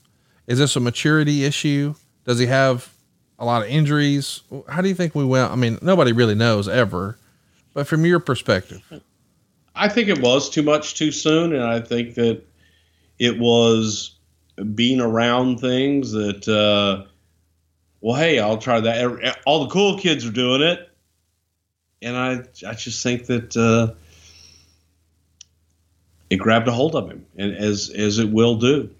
Is 0.46 0.58
this 0.58 0.76
a 0.76 0.80
maturity 0.80 1.44
issue? 1.44 1.94
Does 2.24 2.38
he 2.38 2.46
have 2.46 2.92
a 3.38 3.44
lot 3.44 3.62
of 3.62 3.68
injuries? 3.68 4.42
How 4.68 4.80
do 4.80 4.88
you 4.88 4.94
think 4.94 5.14
we 5.14 5.24
went? 5.24 5.50
I 5.50 5.56
mean, 5.56 5.78
nobody 5.82 6.12
really 6.12 6.34
knows 6.34 6.68
ever, 6.68 7.18
but 7.74 7.86
from 7.86 8.04
your 8.04 8.20
perspective, 8.20 8.82
I 9.74 9.88
think 9.88 10.08
it 10.08 10.20
was 10.20 10.50
too 10.50 10.62
much 10.62 10.94
too 10.94 11.12
soon, 11.12 11.54
and 11.54 11.62
I 11.62 11.80
think 11.80 12.14
that 12.14 12.42
it 13.18 13.38
was 13.38 14.16
being 14.74 15.00
around 15.00 15.58
things 15.60 16.12
that. 16.12 16.48
Uh, 16.48 17.08
well, 18.00 18.16
hey, 18.16 18.38
I'll 18.38 18.58
try 18.58 18.78
that. 18.78 19.38
All 19.44 19.64
the 19.64 19.70
cool 19.70 19.98
kids 19.98 20.24
are 20.24 20.30
doing 20.30 20.62
it, 20.62 20.88
and 22.00 22.16
I 22.16 22.44
I 22.68 22.74
just 22.74 23.02
think 23.02 23.26
that 23.26 23.56
uh, 23.56 23.94
it 26.30 26.36
grabbed 26.36 26.68
a 26.68 26.72
hold 26.72 26.94
of 26.94 27.10
him, 27.10 27.24
and 27.36 27.54
as 27.56 27.90
as 27.90 28.18
it 28.18 28.30
will 28.30 28.56
do, 28.56 28.90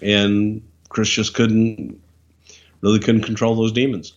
and 0.00 0.62
Chris 0.88 1.08
just 1.08 1.34
couldn't 1.34 2.00
really 2.80 2.98
couldn't 2.98 3.22
control 3.22 3.54
those 3.54 3.72
demons. 3.72 4.14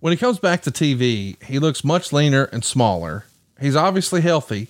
When 0.00 0.12
he 0.12 0.16
comes 0.16 0.38
back 0.38 0.62
to 0.62 0.70
TV, 0.70 1.42
he 1.42 1.58
looks 1.58 1.82
much 1.82 2.12
leaner 2.12 2.44
and 2.44 2.64
smaller. 2.64 3.24
He's 3.60 3.76
obviously 3.76 4.20
healthy, 4.20 4.68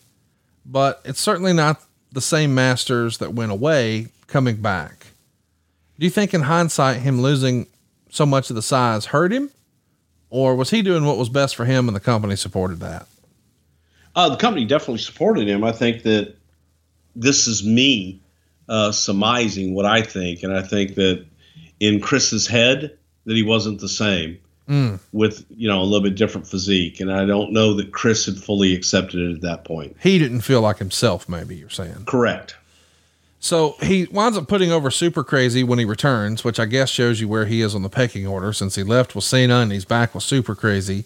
but 0.64 1.00
it's 1.04 1.20
certainly 1.20 1.52
not 1.52 1.82
the 2.12 2.20
same 2.20 2.54
masters 2.54 3.18
that 3.18 3.34
went 3.34 3.50
away 3.50 4.08
coming 4.28 4.56
back. 4.56 5.08
Do 5.98 6.06
you 6.06 6.10
think 6.10 6.34
in 6.34 6.42
hindsight 6.42 6.98
him 6.98 7.20
losing 7.20 7.66
so 8.10 8.24
much 8.24 8.50
of 8.50 8.56
the 8.56 8.62
size 8.62 9.06
hurt 9.06 9.32
him, 9.32 9.50
or 10.30 10.54
was 10.54 10.70
he 10.70 10.82
doing 10.82 11.04
what 11.04 11.18
was 11.18 11.28
best 11.28 11.56
for 11.56 11.64
him 11.64 11.88
and 11.88 11.96
the 11.96 12.00
company 12.00 12.36
supported 12.36 12.80
that? 12.80 13.06
Uh, 14.14 14.28
the 14.28 14.36
company 14.36 14.64
definitely 14.64 14.98
supported 14.98 15.48
him. 15.48 15.64
I 15.64 15.72
think 15.72 16.02
that 16.04 16.36
this 17.16 17.46
is 17.46 17.64
me 17.64 18.20
uh, 18.68 18.92
surmising 18.92 19.74
what 19.74 19.86
I 19.86 20.02
think, 20.02 20.42
and 20.42 20.56
I 20.56 20.62
think 20.62 20.94
that 20.94 21.24
in 21.80 22.00
Chris's 22.00 22.46
head 22.46 22.96
that 23.26 23.36
he 23.36 23.42
wasn't 23.42 23.80
the 23.80 23.88
same 23.88 24.38
mm. 24.68 24.98
with 25.12 25.44
you 25.50 25.68
know 25.68 25.80
a 25.80 25.84
little 25.84 26.02
bit 26.02 26.14
different 26.14 26.46
physique, 26.46 27.00
and 27.00 27.12
I 27.12 27.24
don't 27.24 27.52
know 27.52 27.74
that 27.74 27.92
Chris 27.92 28.26
had 28.26 28.36
fully 28.36 28.74
accepted 28.74 29.20
it 29.20 29.34
at 29.34 29.40
that 29.42 29.64
point. 29.64 29.96
He 30.00 30.18
didn't 30.18 30.42
feel 30.42 30.60
like 30.60 30.78
himself. 30.78 31.28
Maybe 31.28 31.56
you're 31.56 31.70
saying 31.70 32.04
correct. 32.06 32.56
So 33.40 33.76
he 33.82 34.06
winds 34.06 34.38
up 34.38 34.48
putting 34.48 34.72
over 34.72 34.90
super 34.90 35.22
crazy 35.22 35.62
when 35.62 35.78
he 35.78 35.84
returns, 35.84 36.44
which 36.44 36.58
I 36.58 36.64
guess 36.64 36.88
shows 36.88 37.20
you 37.20 37.28
where 37.28 37.44
he 37.44 37.60
is 37.60 37.74
on 37.74 37.82
the 37.82 37.90
pecking 37.90 38.26
order 38.26 38.54
since 38.54 38.74
he 38.74 38.82
left 38.82 39.14
with 39.14 39.24
Cena 39.24 39.58
and 39.58 39.70
he's 39.70 39.84
back 39.84 40.14
with 40.14 40.24
super 40.24 40.54
crazy. 40.54 41.04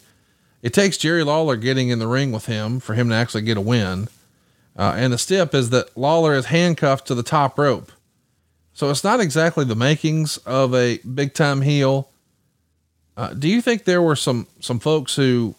It 0.63 0.73
takes 0.73 0.97
Jerry 0.97 1.25
Lawler 1.25 1.57
getting 1.57 1.89
in 1.89 1.99
the 1.99 2.07
ring 2.07 2.31
with 2.31 2.47
him 2.47 2.79
for 2.79 2.95
him 2.95 3.09
to 3.09 3.15
actually 3.17 3.43
get 3.43 3.57
a 3.57 3.61
win. 3.61 4.09
Uh, 4.79 4.95
and 4.97 5.13
the 5.13 5.19
stip 5.19 5.55
is 5.55 5.71
that 5.71 5.97
Lawler 5.99 6.35
is 6.35 6.47
handcuffed 6.47 7.09
to 7.09 7.15
the 7.17 7.25
top 7.25 7.59
rope. 7.59 7.91
So 8.73 8.91
it's 8.91 9.03
not 9.03 9.19
exactly 9.19 9.65
the 9.65 9.75
makings 9.75 10.37
of 10.39 10.73
a 10.73 10.99
big 10.99 11.35
time 11.35 11.63
heel. 11.63 12.09
Uh, 13.17 13.35
do 13.35 13.49
you 13.49 13.61
think 13.61 13.85
there 13.85 14.01
were 14.01 14.15
some, 14.15 14.47
some 14.61 14.79
folks 14.79 15.17
who 15.17 15.57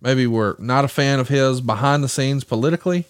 maybe 0.00 0.28
were 0.28 0.54
not 0.60 0.84
a 0.84 0.88
fan 0.88 1.18
of 1.18 1.26
his 1.28 1.60
behind 1.60 2.04
the 2.04 2.08
scenes 2.08 2.44
politically? 2.44 3.04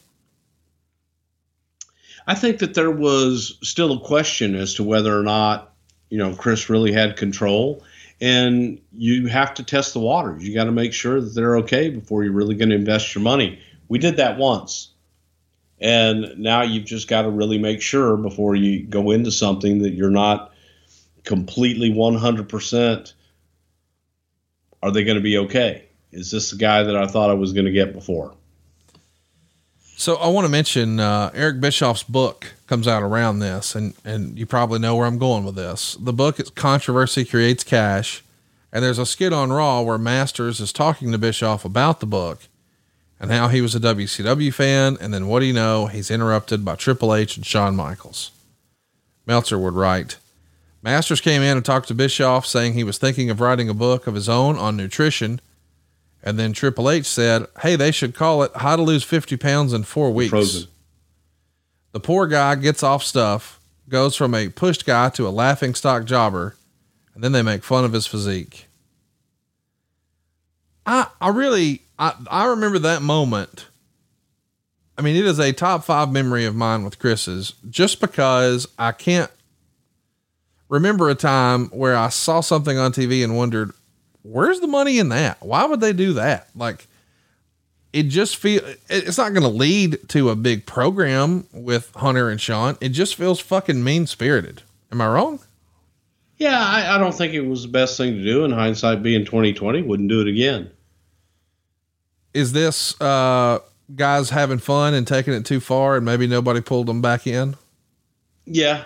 I 2.26 2.34
think 2.34 2.60
that 2.60 2.72
there 2.72 2.90
was 2.90 3.58
still 3.62 3.92
a 3.92 4.00
question 4.00 4.54
as 4.54 4.72
to 4.74 4.84
whether 4.84 5.18
or 5.18 5.22
not, 5.22 5.74
you 6.08 6.16
know, 6.16 6.34
Chris 6.34 6.70
really 6.70 6.92
had 6.92 7.18
control. 7.18 7.84
And 8.22 8.80
you 8.96 9.26
have 9.26 9.52
to 9.54 9.64
test 9.64 9.92
the 9.92 10.00
waters. 10.00 10.46
You 10.46 10.54
got 10.54 10.64
to 10.64 10.72
make 10.72 10.94
sure 10.94 11.20
that 11.20 11.34
they're 11.34 11.58
okay 11.58 11.90
before 11.90 12.24
you're 12.24 12.32
really 12.32 12.54
going 12.54 12.68
to 12.70 12.74
invest 12.74 13.14
your 13.14 13.22
money. 13.22 13.58
We 13.88 13.98
did 13.98 14.16
that 14.16 14.38
once. 14.38 14.90
And 15.80 16.38
now 16.38 16.62
you've 16.62 16.84
just 16.84 17.08
got 17.08 17.22
to 17.22 17.30
really 17.30 17.58
make 17.58 17.80
sure 17.80 18.16
before 18.16 18.54
you 18.54 18.82
go 18.82 19.10
into 19.10 19.30
something 19.30 19.82
that 19.82 19.92
you're 19.92 20.10
not 20.10 20.52
completely 21.24 21.90
100% 21.90 23.12
are 24.82 24.90
they 24.90 25.04
going 25.04 25.16
to 25.16 25.22
be 25.22 25.38
okay? 25.38 25.84
Is 26.12 26.30
this 26.30 26.50
the 26.50 26.56
guy 26.56 26.82
that 26.82 26.96
I 26.96 27.06
thought 27.06 27.30
I 27.30 27.34
was 27.34 27.52
going 27.52 27.66
to 27.66 27.72
get 27.72 27.92
before? 27.92 28.34
So 29.96 30.16
I 30.16 30.28
want 30.28 30.46
to 30.46 30.50
mention 30.50 30.98
uh, 30.98 31.30
Eric 31.34 31.60
Bischoff's 31.60 32.02
book 32.02 32.54
comes 32.66 32.88
out 32.88 33.02
around 33.02 33.40
this, 33.40 33.74
and 33.74 33.92
and 34.02 34.38
you 34.38 34.46
probably 34.46 34.78
know 34.78 34.96
where 34.96 35.06
I'm 35.06 35.18
going 35.18 35.44
with 35.44 35.56
this. 35.56 35.94
The 36.00 36.14
book 36.14 36.40
is 36.40 36.48
"Controversy 36.48 37.26
Creates 37.26 37.62
Cash," 37.62 38.24
and 38.72 38.82
there's 38.82 38.98
a 38.98 39.04
skit 39.04 39.34
on 39.34 39.52
Raw 39.52 39.82
where 39.82 39.98
Masters 39.98 40.58
is 40.58 40.72
talking 40.72 41.12
to 41.12 41.18
Bischoff 41.18 41.66
about 41.66 42.00
the 42.00 42.06
book 42.06 42.48
and 43.20 43.30
how 43.30 43.48
he 43.48 43.60
was 43.60 43.74
a 43.74 43.80
WCW 43.80 44.52
fan, 44.52 44.96
and 45.00 45.12
then 45.12 45.28
what 45.28 45.40
do 45.40 45.46
you 45.46 45.52
know? 45.52 45.86
He's 45.86 46.10
interrupted 46.10 46.64
by 46.64 46.74
Triple 46.74 47.14
H 47.14 47.36
and 47.36 47.44
Shawn 47.44 47.76
Michaels. 47.76 48.30
Meltzer 49.26 49.58
would 49.58 49.74
write. 49.74 50.16
Masters 50.82 51.20
came 51.20 51.42
in 51.42 51.58
and 51.58 51.64
talked 51.64 51.88
to 51.88 51.94
Bischoff, 51.94 52.46
saying 52.46 52.72
he 52.72 52.84
was 52.84 52.96
thinking 52.96 53.28
of 53.28 53.40
writing 53.40 53.68
a 53.68 53.74
book 53.74 54.06
of 54.06 54.14
his 54.14 54.28
own 54.28 54.56
on 54.56 54.76
nutrition 54.76 55.40
and 56.22 56.38
then 56.38 56.52
Triple 56.52 56.90
H 56.90 57.06
said, 57.06 57.46
Hey, 57.62 57.76
they 57.76 57.90
should 57.90 58.14
call 58.14 58.42
it 58.42 58.52
How 58.56 58.76
to 58.76 58.82
Lose 58.82 59.04
50 59.04 59.36
Pounds 59.36 59.72
in 59.72 59.84
Four 59.84 60.12
Weeks. 60.12 60.30
Frozen. 60.30 60.68
The 61.92 62.00
poor 62.00 62.26
guy 62.26 62.54
gets 62.56 62.82
off 62.82 63.02
stuff, 63.02 63.58
goes 63.88 64.16
from 64.16 64.34
a 64.34 64.48
pushed 64.48 64.86
guy 64.86 65.08
to 65.10 65.26
a 65.26 65.30
laughing 65.30 65.74
stock 65.74 66.04
jobber, 66.04 66.56
and 67.14 67.24
then 67.24 67.32
they 67.32 67.42
make 67.42 67.64
fun 67.64 67.84
of 67.84 67.92
his 67.92 68.06
physique. 68.06 68.66
I 70.86 71.08
I 71.20 71.28
really 71.30 71.82
I, 72.00 72.14
I 72.30 72.46
remember 72.46 72.78
that 72.80 73.02
moment. 73.02 73.66
I 74.96 75.02
mean, 75.02 75.16
it 75.16 75.26
is 75.26 75.38
a 75.38 75.52
top 75.52 75.84
five 75.84 76.10
memory 76.10 76.46
of 76.46 76.56
mine 76.56 76.82
with 76.82 76.98
Chris's 76.98 77.54
just 77.68 78.00
because 78.00 78.66
I 78.78 78.92
can't 78.92 79.30
remember 80.68 81.10
a 81.10 81.14
time 81.14 81.66
where 81.66 81.96
I 81.96 82.08
saw 82.08 82.40
something 82.40 82.78
on 82.78 82.92
TV 82.92 83.22
and 83.22 83.36
wondered, 83.36 83.72
where's 84.22 84.60
the 84.60 84.66
money 84.66 84.98
in 84.98 85.10
that? 85.10 85.42
Why 85.42 85.66
would 85.66 85.80
they 85.80 85.92
do 85.92 86.14
that? 86.14 86.48
Like, 86.56 86.86
it 87.92 88.04
just 88.04 88.36
feel 88.36 88.62
it's 88.88 89.18
not 89.18 89.34
going 89.34 89.42
to 89.42 89.48
lead 89.48 90.08
to 90.08 90.30
a 90.30 90.36
big 90.36 90.64
program 90.64 91.46
with 91.52 91.92
Hunter 91.96 92.30
and 92.30 92.40
Shawn. 92.40 92.78
It 92.80 92.90
just 92.90 93.14
feels 93.14 93.40
fucking 93.40 93.82
mean 93.82 94.06
spirited. 94.06 94.62
Am 94.90 95.00
I 95.00 95.08
wrong? 95.08 95.40
Yeah, 96.38 96.58
I, 96.58 96.94
I 96.94 96.98
don't 96.98 97.14
think 97.14 97.34
it 97.34 97.42
was 97.42 97.62
the 97.62 97.68
best 97.68 97.96
thing 97.96 98.14
to 98.14 98.24
do. 98.24 98.44
In 98.44 98.52
hindsight, 98.52 99.02
being 99.02 99.24
twenty 99.26 99.52
twenty, 99.52 99.82
wouldn't 99.82 100.08
do 100.08 100.20
it 100.20 100.28
again. 100.28 100.70
Is 102.32 102.52
this 102.52 103.00
uh, 103.00 103.58
guys 103.94 104.30
having 104.30 104.58
fun 104.58 104.94
and 104.94 105.06
taking 105.06 105.34
it 105.34 105.44
too 105.44 105.60
far, 105.60 105.96
and 105.96 106.04
maybe 106.04 106.26
nobody 106.26 106.60
pulled 106.60 106.86
them 106.86 107.02
back 107.02 107.26
in? 107.26 107.56
Yeah, 108.46 108.84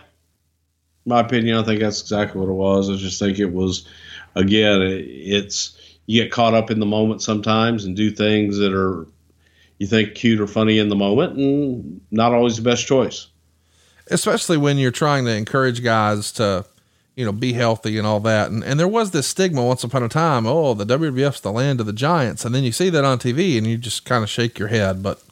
my 1.07 1.21
opinion, 1.21 1.59
I 1.59 1.63
think 1.63 1.81
that's 1.81 2.01
exactly 2.01 2.41
what 2.41 2.49
it 2.49 2.55
was. 2.55 2.91
I 2.91 2.97
just 2.97 3.19
think 3.19 3.39
it 3.39 3.53
was, 3.53 3.87
again, 4.35 4.81
it's 4.83 5.79
you 6.07 6.23
get 6.23 6.33
caught 6.33 6.55
up 6.55 6.71
in 6.71 6.81
the 6.81 6.87
moment 6.87 7.23
sometimes 7.23 7.85
and 7.85 7.97
do 7.97 8.11
things 8.11 8.59
that 8.59 8.75
are 8.75 9.07
you 9.79 9.87
think 9.87 10.15
cute 10.15 10.41
or 10.41 10.47
funny 10.47 10.79
in 10.79 10.89
the 10.89 10.97
moment, 10.97 11.37
and 11.37 12.01
not 12.11 12.33
always 12.33 12.57
the 12.57 12.63
best 12.63 12.87
choice. 12.87 13.27
Especially 14.11 14.57
when 14.57 14.79
you're 14.79 14.91
trying 14.91 15.25
to 15.25 15.35
encourage 15.35 15.83
guys 15.83 16.31
to, 16.33 16.65
you 17.17 17.25
know, 17.25 17.33
be 17.33 17.53
healthy 17.53 17.99
and 17.99 18.07
all 18.07 18.21
that. 18.21 18.51
And 18.51 18.65
and 18.65 18.79
there 18.79 18.89
was 18.89 19.11
this 19.11 19.27
stigma 19.27 19.65
once 19.65 19.85
upon 19.85 20.03
a 20.03 20.09
time. 20.09 20.47
Oh, 20.47 20.75
the 20.75 20.87
WWF's 20.87 21.41
the 21.41 21.53
land 21.53 21.81
of 21.81 21.87
the 21.87 21.93
giants, 21.93 22.45
and 22.45 22.55
then 22.55 22.65
you 22.65 22.73
see 22.73 22.91
that 22.91 23.05
on 23.05 23.19
TV, 23.19 23.57
and 23.59 23.67
you 23.67 23.77
just 23.77 24.05
kind 24.05 24.23
of 24.23 24.31
shake 24.31 24.59
your 24.59 24.69
head, 24.69 25.03
but. 25.03 25.23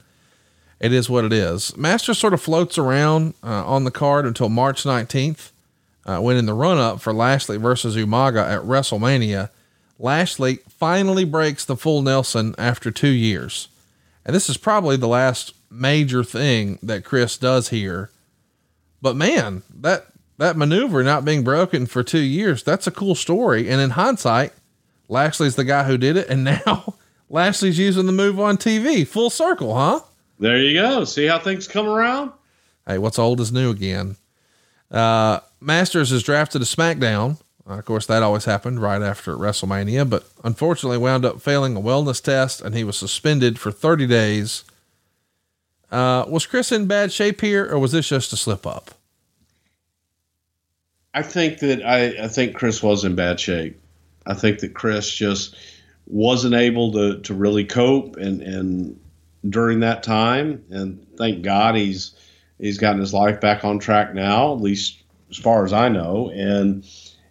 It 0.80 0.92
is 0.92 1.08
what 1.08 1.24
it 1.24 1.32
is. 1.32 1.76
Master 1.76 2.12
sort 2.12 2.34
of 2.34 2.42
floats 2.42 2.76
around 2.76 3.34
uh, 3.44 3.64
on 3.64 3.84
the 3.84 3.92
card 3.92 4.26
until 4.26 4.48
March 4.48 4.82
19th 4.82 5.52
uh, 6.04 6.18
when 6.18 6.36
in 6.36 6.46
the 6.46 6.54
run 6.54 6.78
up 6.78 7.00
for 7.00 7.12
Lashley 7.12 7.56
versus 7.56 7.96
Umaga 7.96 8.44
at 8.48 8.62
WrestleMania, 8.62 9.50
Lashley 9.98 10.56
finally 10.68 11.24
breaks 11.24 11.64
the 11.64 11.76
full 11.76 12.02
Nelson 12.02 12.54
after 12.58 12.90
two 12.90 13.08
years. 13.08 13.68
And 14.24 14.34
this 14.34 14.48
is 14.48 14.56
probably 14.56 14.96
the 14.96 15.08
last 15.08 15.54
major 15.70 16.24
thing 16.24 16.78
that 16.82 17.04
Chris 17.04 17.36
does 17.36 17.68
here. 17.68 18.10
But 19.00 19.16
man, 19.16 19.62
that, 19.80 20.06
that 20.38 20.56
maneuver 20.56 21.02
not 21.02 21.24
being 21.24 21.44
broken 21.44 21.86
for 21.86 22.02
two 22.02 22.18
years, 22.18 22.62
that's 22.62 22.86
a 22.86 22.90
cool 22.90 23.14
story. 23.14 23.68
And 23.68 23.80
in 23.80 23.90
hindsight, 23.90 24.52
Lashley's 25.08 25.56
the 25.56 25.64
guy 25.64 25.84
who 25.84 25.98
did 25.98 26.16
it. 26.16 26.28
And 26.28 26.44
now 26.66 26.94
Lashley's 27.28 27.78
using 27.78 28.06
the 28.06 28.12
move 28.12 28.40
on 28.40 28.56
TV. 28.56 29.06
Full 29.06 29.30
circle, 29.30 29.74
huh? 29.74 30.00
There 30.38 30.58
you 30.58 30.80
go. 30.80 31.04
See 31.04 31.26
how 31.26 31.38
things 31.38 31.68
come 31.68 31.86
around? 31.86 32.32
Hey, 32.86 32.98
what's 32.98 33.18
old 33.18 33.40
is 33.40 33.52
new 33.52 33.70
again. 33.70 34.16
Uh, 34.90 35.40
Masters 35.60 36.10
is 36.10 36.22
drafted 36.22 36.62
to 36.62 36.76
SmackDown. 36.76 37.38
Uh, 37.68 37.74
of 37.74 37.84
course, 37.84 38.06
that 38.06 38.22
always 38.22 38.44
happened 38.44 38.82
right 38.82 39.00
after 39.00 39.36
WrestleMania, 39.36 40.08
but 40.08 40.24
unfortunately 40.42 40.98
wound 40.98 41.24
up 41.24 41.40
failing 41.40 41.76
a 41.76 41.80
wellness 41.80 42.22
test 42.22 42.60
and 42.60 42.74
he 42.74 42.82
was 42.82 42.96
suspended 42.96 43.58
for 43.58 43.70
30 43.70 44.06
days. 44.08 44.64
Uh, 45.90 46.24
was 46.26 46.46
Chris 46.46 46.72
in 46.72 46.86
bad 46.86 47.12
shape 47.12 47.40
here 47.40 47.70
or 47.70 47.78
was 47.78 47.92
this 47.92 48.08
just 48.08 48.32
a 48.32 48.36
slip 48.36 48.66
up? 48.66 48.92
I 51.14 51.22
think 51.22 51.58
that 51.58 51.82
I, 51.84 52.24
I 52.24 52.28
think 52.28 52.54
Chris 52.54 52.82
was 52.82 53.04
in 53.04 53.14
bad 53.14 53.38
shape. 53.38 53.78
I 54.26 54.34
think 54.34 54.60
that 54.60 54.74
Chris 54.74 55.12
just 55.12 55.56
wasn't 56.06 56.54
able 56.54 56.92
to, 56.92 57.20
to 57.20 57.34
really 57.34 57.64
cope 57.64 58.16
and, 58.16 58.40
and 58.40 59.00
during 59.48 59.80
that 59.80 60.02
time. 60.02 60.64
And 60.70 61.06
thank 61.16 61.42
God 61.42 61.74
he's 61.74 62.14
he's 62.58 62.78
gotten 62.78 63.00
his 63.00 63.12
life 63.12 63.40
back 63.40 63.64
on 63.64 63.78
track 63.78 64.14
now, 64.14 64.54
at 64.54 64.60
least 64.60 65.02
as 65.30 65.36
far 65.36 65.64
as 65.64 65.72
I 65.72 65.88
know. 65.88 66.30
And 66.30 66.84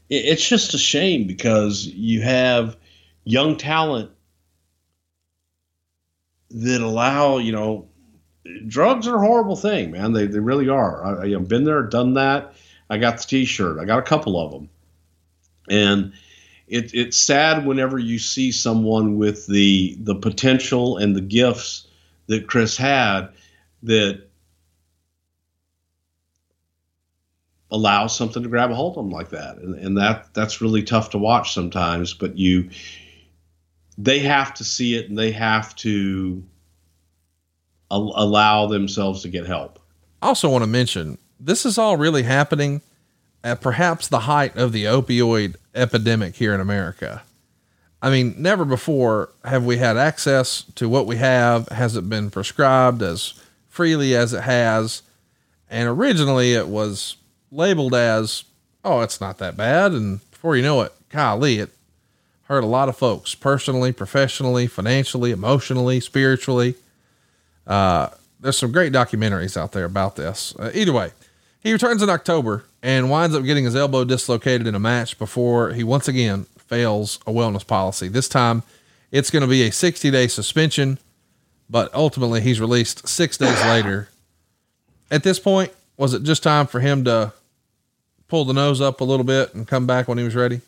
it, 0.09 0.25
it's 0.25 0.47
just 0.47 0.73
a 0.73 0.77
shame 0.77 1.25
because 1.25 1.85
you 1.85 2.21
have 2.21 2.75
young 3.23 3.57
talent 3.57 4.11
that 6.51 6.81
allow, 6.81 7.37
you 7.37 7.51
know, 7.51 7.87
drugs 8.67 9.07
are 9.07 9.15
a 9.15 9.25
horrible 9.25 9.55
thing, 9.55 9.91
man. 9.91 10.11
They, 10.11 10.27
they 10.27 10.39
really 10.39 10.67
are. 10.67 11.23
I, 11.23 11.29
have 11.29 11.47
been 11.47 11.63
there, 11.63 11.83
done 11.83 12.15
that. 12.15 12.53
I 12.91 12.97
got 12.97 13.17
the 13.17 13.23
T-shirt. 13.23 13.79
I 13.79 13.85
got 13.85 13.99
a 13.99 14.03
couple 14.03 14.37
of 14.37 14.51
them, 14.51 14.69
and 15.69 16.11
it, 16.67 16.93
it's 16.93 17.17
sad 17.17 17.65
whenever 17.65 17.97
you 17.97 18.19
see 18.19 18.51
someone 18.51 19.17
with 19.17 19.47
the 19.47 19.95
the 20.01 20.15
potential 20.15 20.97
and 20.97 21.15
the 21.15 21.21
gifts 21.21 21.87
that 22.27 22.47
Chris 22.47 22.75
had 22.75 23.29
that 23.83 24.27
allow 27.71 28.07
something 28.07 28.43
to 28.43 28.49
grab 28.49 28.71
a 28.71 28.75
hold 28.75 28.97
of 28.97 29.05
them 29.05 29.09
like 29.09 29.29
that, 29.29 29.57
and, 29.59 29.73
and 29.75 29.97
that 29.97 30.33
that's 30.33 30.59
really 30.59 30.83
tough 30.83 31.11
to 31.11 31.17
watch 31.17 31.53
sometimes. 31.53 32.13
But 32.13 32.37
you, 32.37 32.71
they 33.97 34.19
have 34.19 34.53
to 34.55 34.65
see 34.65 34.95
it, 34.95 35.07
and 35.07 35.17
they 35.17 35.31
have 35.31 35.73
to 35.77 36.43
al- 37.89 38.13
allow 38.17 38.67
themselves 38.67 39.21
to 39.21 39.29
get 39.29 39.45
help. 39.45 39.79
I 40.21 40.27
also 40.27 40.49
want 40.49 40.63
to 40.63 40.67
mention 40.67 41.17
this 41.43 41.65
is 41.65 41.77
all 41.77 41.97
really 41.97 42.23
happening 42.23 42.81
at 43.43 43.61
perhaps 43.61 44.07
the 44.07 44.21
height 44.21 44.55
of 44.55 44.71
the 44.71 44.85
opioid 44.85 45.55
epidemic 45.73 46.35
here 46.35 46.53
in 46.53 46.61
America. 46.61 47.23
I 48.01 48.09
mean, 48.09 48.35
never 48.37 48.65
before 48.65 49.29
have 49.43 49.65
we 49.65 49.77
had 49.77 49.97
access 49.97 50.63
to 50.75 50.87
what 50.87 51.07
we 51.07 51.17
have. 51.17 51.67
Has 51.69 51.95
it 51.95 52.09
been 52.09 52.29
prescribed 52.29 53.01
as 53.01 53.33
freely 53.67 54.15
as 54.15 54.33
it 54.33 54.41
has? 54.41 55.01
And 55.69 55.87
originally 55.87 56.53
it 56.53 56.67
was 56.67 57.15
labeled 57.51 57.93
as, 57.93 58.43
oh, 58.83 59.01
it's 59.01 59.21
not 59.21 59.37
that 59.39 59.57
bad. 59.57 59.91
And 59.91 60.19
before 60.31 60.55
you 60.55 60.63
know 60.63 60.81
it, 60.81 60.93
golly, 61.09 61.59
it 61.59 61.69
hurt 62.43 62.63
a 62.63 62.67
lot 62.67 62.89
of 62.89 62.97
folks 62.97 63.35
personally, 63.35 63.91
professionally, 63.91 64.67
financially, 64.67 65.31
emotionally, 65.31 65.99
spiritually. 65.99 66.75
Uh, 67.65 68.09
there's 68.39 68.57
some 68.57 68.71
great 68.71 68.91
documentaries 68.91 69.55
out 69.55 69.71
there 69.71 69.85
about 69.85 70.15
this. 70.15 70.55
Uh, 70.57 70.71
either 70.73 70.91
way, 70.91 71.11
he 71.61 71.71
returns 71.71 72.01
in 72.01 72.09
October 72.09 72.65
and 72.83 73.09
winds 73.09 73.35
up 73.35 73.43
getting 73.43 73.65
his 73.65 73.75
elbow 73.75 74.03
dislocated 74.03 74.67
in 74.67 74.75
a 74.75 74.79
match 74.79 75.17
before 75.17 75.73
he 75.73 75.83
once 75.83 76.07
again 76.07 76.45
fails 76.57 77.19
a 77.27 77.31
wellness 77.31 77.65
policy. 77.65 78.07
This 78.07 78.27
time 78.27 78.63
it's 79.11 79.29
going 79.29 79.41
to 79.41 79.47
be 79.47 79.63
a 79.63 79.71
60 79.71 80.09
day 80.11 80.27
suspension, 80.27 80.97
but 81.69 81.93
ultimately 81.93 82.41
he's 82.41 82.59
released 82.59 83.07
six 83.07 83.37
days 83.37 83.59
later. 83.65 84.09
At 85.09 85.23
this 85.23 85.39
point, 85.39 85.71
was 85.97 86.13
it 86.13 86.23
just 86.23 86.41
time 86.41 86.67
for 86.67 86.79
him 86.79 87.03
to 87.05 87.33
pull 88.27 88.45
the 88.45 88.53
nose 88.53 88.81
up 88.81 89.01
a 89.01 89.03
little 89.03 89.25
bit 89.25 89.53
and 89.53 89.67
come 89.67 89.85
back 89.85 90.07
when 90.07 90.17
he 90.17 90.23
was 90.23 90.35
ready? 90.35 90.61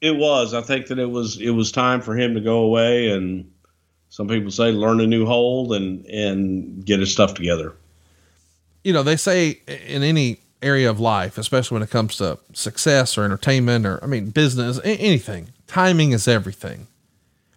It 0.00 0.16
was. 0.16 0.54
I 0.54 0.62
think 0.62 0.88
that 0.88 0.98
it 0.98 1.10
was 1.10 1.40
it 1.40 1.50
was 1.50 1.70
time 1.70 2.00
for 2.00 2.16
him 2.16 2.34
to 2.34 2.40
go 2.40 2.58
away 2.60 3.10
and 3.10 3.52
some 4.08 4.26
people 4.26 4.50
say 4.50 4.72
learn 4.72 5.00
a 5.00 5.06
new 5.06 5.24
hold 5.24 5.72
and 5.72 6.04
and 6.06 6.84
get 6.84 6.98
his 6.98 7.12
stuff 7.12 7.34
together. 7.34 7.74
You 8.84 8.92
know, 8.92 9.02
they 9.02 9.16
say 9.16 9.60
in 9.86 10.02
any 10.02 10.38
area 10.62 10.88
of 10.88 11.00
life, 11.00 11.38
especially 11.38 11.76
when 11.76 11.82
it 11.82 11.90
comes 11.90 12.16
to 12.16 12.38
success 12.52 13.18
or 13.18 13.24
entertainment 13.24 13.86
or 13.86 14.02
I 14.02 14.06
mean 14.06 14.30
business, 14.30 14.80
anything, 14.84 15.48
timing 15.66 16.12
is 16.12 16.28
everything. 16.28 16.86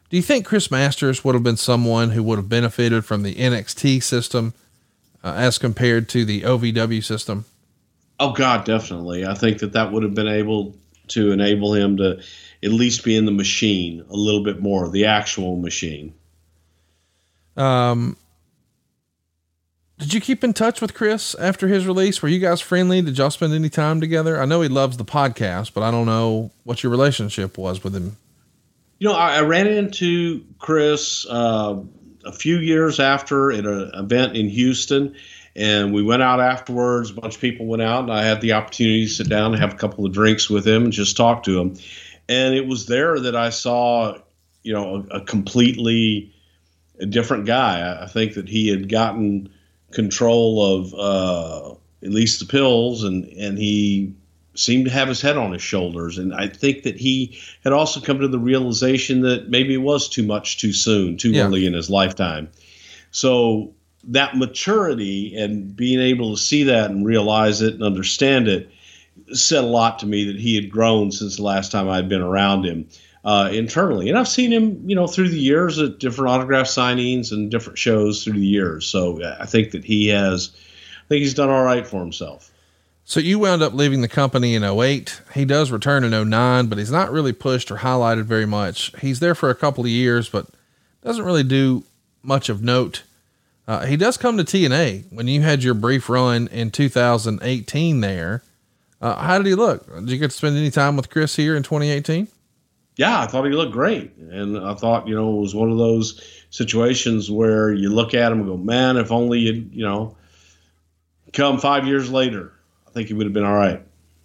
Do 0.10 0.18
you 0.18 0.24
think 0.24 0.46
Chris 0.46 0.70
Masters 0.70 1.24
would 1.24 1.36
have 1.36 1.44
been 1.44 1.58
someone 1.58 2.12
who 2.12 2.24
would 2.24 2.38
have 2.38 2.50
benefited 2.50 3.06
from 3.06 3.24
the 3.24 3.36
NXT 3.36 4.04
system 4.04 4.54
uh, 5.24 5.34
as 5.36 5.58
compared 5.58 6.08
to 6.10 6.26
the 6.26 6.42
OVW 6.42 7.04
system? 7.04 7.46
Oh 8.20 8.32
God, 8.32 8.66
definitely. 8.66 9.26
I 9.26 9.34
think 9.34 9.60
that 9.60 9.74
that 9.74 9.92
would 9.92 10.04
have 10.04 10.14
been 10.14 10.28
able 10.28 10.76
to 11.10 11.32
enable 11.32 11.74
him 11.74 11.98
to 11.98 12.22
at 12.64 12.72
least 12.72 13.04
be 13.04 13.16
in 13.16 13.26
the 13.26 13.32
machine 13.32 14.06
a 14.10 14.16
little 14.16 14.44
bit 14.44 14.62
more, 14.62 14.90
the 14.90 15.06
actual 15.06 15.58
machine. 15.58 16.14
Um, 17.58 18.18
did 19.98 20.14
you 20.14 20.20
keep 20.20 20.44
in 20.44 20.54
touch 20.54 20.82
with 20.82 20.94
Chris 20.94 21.36
after 21.36 21.68
his 21.68 21.88
release? 21.88 22.22
Were 22.22 22.28
you 22.28 22.40
guys 22.40 22.60
friendly? 22.60 23.02
Did 23.02 23.18
y'all 23.18 23.30
spend 23.30 23.54
any 23.54 23.70
time 23.70 24.02
together? 24.02 24.42
I 24.42 24.46
know 24.46 24.62
he 24.62 24.68
loves 24.68 24.98
the 24.98 25.06
podcast, 25.06 25.74
but 25.74 25.84
I 25.84 25.92
don't 25.92 26.06
know 26.06 26.52
what 26.64 26.84
your 26.84 26.92
relationship 26.92 27.58
was 27.58 27.84
with 27.84 27.96
him. 27.96 28.18
You 29.00 29.10
know, 29.10 29.16
I, 29.16 29.38
I 29.38 29.42
ran 29.42 29.68
into 29.68 30.44
Chris 30.60 31.26
uh, 31.30 31.80
a 32.26 32.34
few 32.34 32.58
years 32.58 33.00
after 33.00 33.54
at 33.54 33.66
an 33.66 33.92
event 33.94 34.36
in 34.36 34.50
Houston, 34.50 35.16
and 35.56 35.94
we 35.94 36.04
went 36.04 36.22
out 36.22 36.42
afterwards. 36.42 37.12
A 37.12 37.14
bunch 37.14 37.36
of 37.36 37.42
people 37.42 37.66
went 37.66 37.82
out, 37.82 38.04
and 38.04 38.12
I 38.12 38.24
had 38.24 38.42
the 38.42 38.54
opportunity 38.54 39.06
to 39.06 39.12
sit 39.12 39.30
down 39.30 39.54
and 39.54 39.62
have 39.62 39.74
a 39.74 39.78
couple 39.78 40.06
of 40.06 40.12
drinks 40.12 40.50
with 40.50 40.68
him 40.68 40.84
and 40.84 40.92
just 40.92 41.16
talk 41.16 41.44
to 41.44 41.58
him. 41.58 41.78
And 42.28 42.54
it 42.54 42.68
was 42.68 42.86
there 42.88 43.18
that 43.18 43.36
I 43.36 43.50
saw, 43.50 44.18
you 44.62 44.74
know, 44.74 45.06
a, 45.10 45.18
a 45.18 45.22
completely 45.22 46.34
different 47.10 47.46
guy. 47.46 47.98
I 48.02 48.08
think 48.08 48.34
that 48.34 48.50
he 48.50 48.68
had 48.70 48.90
gotten 48.90 49.50
control 49.92 50.76
of 50.76 50.94
uh, 50.94 51.76
at 52.04 52.12
least 52.12 52.40
the 52.40 52.46
pills, 52.46 53.04
and 53.04 53.26
and 53.26 53.58
he 53.58 54.14
seemed 54.54 54.86
to 54.86 54.92
have 54.92 55.08
his 55.10 55.22
head 55.22 55.38
on 55.38 55.52
his 55.52 55.62
shoulders. 55.62 56.18
And 56.18 56.34
I 56.34 56.48
think 56.48 56.84
that 56.84 56.96
he 56.98 57.38
had 57.64 57.74
also 57.74 58.00
come 58.00 58.20
to 58.20 58.28
the 58.28 58.40
realization 58.40 59.22
that 59.22 59.50
maybe 59.50 59.74
it 59.74 59.82
was 59.82 60.08
too 60.08 60.24
much 60.24 60.60
too 60.60 60.72
soon, 60.72 61.18
too 61.18 61.32
Yeah. 61.32 61.46
early 61.46 61.66
in 61.66 61.74
his 61.74 61.90
lifetime. 61.90 62.50
So 63.12 63.74
that 64.08 64.38
maturity 64.38 65.36
and 65.36 65.76
being 65.76 66.00
able 66.00 66.36
to 66.36 66.42
see 66.42 66.64
that 66.64 66.90
and 66.90 67.06
realize 67.06 67.62
it 67.62 67.74
and 67.74 67.84
understand 67.84 68.48
it 68.48 68.70
said 69.34 69.64
a 69.64 69.68
lot 69.68 70.00
to 70.00 70.06
me 70.06 70.26
that 70.26 70.40
he 70.40 70.56
had 70.56 70.70
grown 70.70 71.12
since 71.12 71.38
the 71.38 71.44
last 71.44 71.72
time 71.72 71.90
I'd 71.90 72.10
been 72.10 72.22
around 72.22 72.66
him 72.66 72.88
uh, 73.26 73.50
internally. 73.52 74.08
And 74.08 74.18
I've 74.18 74.28
seen 74.28 74.54
him, 74.54 74.88
you 74.88 74.96
know, 74.96 75.08
through 75.08 75.30
the 75.30 75.40
years 75.40 75.80
at 75.80 76.00
different 76.00 76.30
autograph 76.30 76.68
signings 76.68 77.32
and 77.32 77.50
different 77.50 77.80
shows 77.80 78.24
through 78.24 78.40
the 78.40 78.46
years. 78.46 78.86
So 78.86 79.22
I 79.40 79.48
think 79.48 79.72
that 79.72 79.84
he 79.84 80.08
has, 80.10 80.52
I 80.54 81.08
think 81.10 81.22
he's 81.22 81.34
done 81.34 81.50
all 81.50 81.64
right 81.64 81.86
for 81.86 82.00
himself. 82.00 82.52
So 83.04 83.20
you 83.20 83.40
wound 83.40 83.62
up 83.62 83.74
leaving 83.74 84.02
the 84.02 84.08
company 84.08 84.56
in 84.56 84.64
08. 84.64 85.22
He 85.34 85.46
does 85.46 85.72
return 85.72 86.04
in 86.04 86.30
09, 86.30 86.68
but 86.68 86.78
he's 86.78 86.92
not 86.92 87.12
really 87.12 87.34
pushed 87.34 87.72
or 87.72 87.78
highlighted 87.78 88.24
very 88.24 88.46
much. 88.46 88.92
He's 89.00 89.20
there 89.20 89.36
for 89.36 89.50
a 89.50 89.56
couple 89.56 89.84
of 89.84 89.90
years, 89.90 90.30
but 90.30 90.48
doesn't 91.04 91.26
really 91.26 91.44
do 91.44 91.84
much 92.24 92.50
of 92.50 92.64
note. 92.64 93.04
Uh, 93.68 93.86
he 93.86 93.98
does 93.98 94.18
come 94.18 94.38
to 94.38 94.44
TNA 94.44 95.12
when 95.12 95.28
you 95.28 95.42
had 95.42 95.64
your 95.64 95.74
brief 95.74 96.10
run 96.10 96.48
in 96.48 96.70
2018 96.70 98.02
there. 98.02 98.44
Uh, 99.02 99.16
how 99.16 99.38
did 99.38 99.48
he 99.48 99.56
look? 99.56 99.88
Did 99.94 100.10
you 100.10 100.18
get 100.18 100.32
to 100.32 100.38
spend 100.38 100.58
any 100.58 100.72
time 100.72 100.96
with 100.96 101.10
Chris 101.10 101.36
here 101.36 101.56
in 101.56 101.64
2018? 101.64 102.28
Yeah, 102.96 103.22
I 103.22 103.28
thought 103.28 103.46
he 103.46 103.52
looked 103.52 103.74
great. 103.74 104.16
And 104.16 104.58
I 104.58 104.74
thought, 104.74 105.08
you 105.08 105.16
know, 105.16 105.38
it 105.38 105.42
was 105.42 105.54
one 105.54 105.72
of 105.72 105.78
those 105.78 106.22
situations 106.50 107.30
where 107.30 107.74
you 107.74 107.90
look 107.90 108.14
at 108.14 108.32
him 108.32 108.40
and 108.40 108.48
go, 108.48 108.58
man, 108.58 108.98
if 108.98 109.12
only 109.12 109.40
you'd, 109.40 109.74
you 109.74 109.84
know, 109.84 110.16
come 111.34 111.60
five 111.60 111.86
years 111.86 112.10
later, 112.10 112.54
I 112.88 112.92
think 112.92 113.10
he 113.10 113.14
would 113.14 113.26
have 113.26 113.34
been 113.34 113.44
all 113.44 113.56
right. 113.56 113.82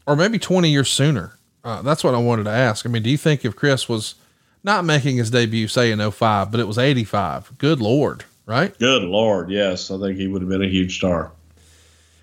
Or 0.07 0.15
maybe 0.15 0.39
20 0.39 0.71
years 0.71 0.89
sooner. 0.89 1.33
Uh, 1.65 1.83
that's 1.83 2.05
what 2.05 2.15
I 2.15 2.19
wanted 2.19 2.45
to 2.45 2.51
ask. 2.51 2.87
I 2.87 2.89
mean, 2.89 3.03
do 3.03 3.11
you 3.11 3.19
think 3.19 3.45
if 3.45 3.57
Chris 3.57 3.89
was 3.89 4.15
not 4.63 4.85
making 4.85 5.17
his 5.17 5.31
debut, 5.31 5.69
say 5.69 5.91
in 5.91 6.11
05, 6.11 6.51
but 6.51 6.61
it 6.61 6.67
was 6.67 6.79
85, 6.79 7.59
good 7.59 7.81
Lord, 7.81 8.25
right? 8.47 8.77
Good 8.79 9.03
Lord. 9.03 9.51
Yes. 9.51 9.91
I 9.91 9.99
think 9.99 10.17
he 10.17 10.29
would 10.29 10.43
have 10.43 10.49
been 10.49 10.63
a 10.63 10.69
huge 10.69 10.97
star. 10.97 11.33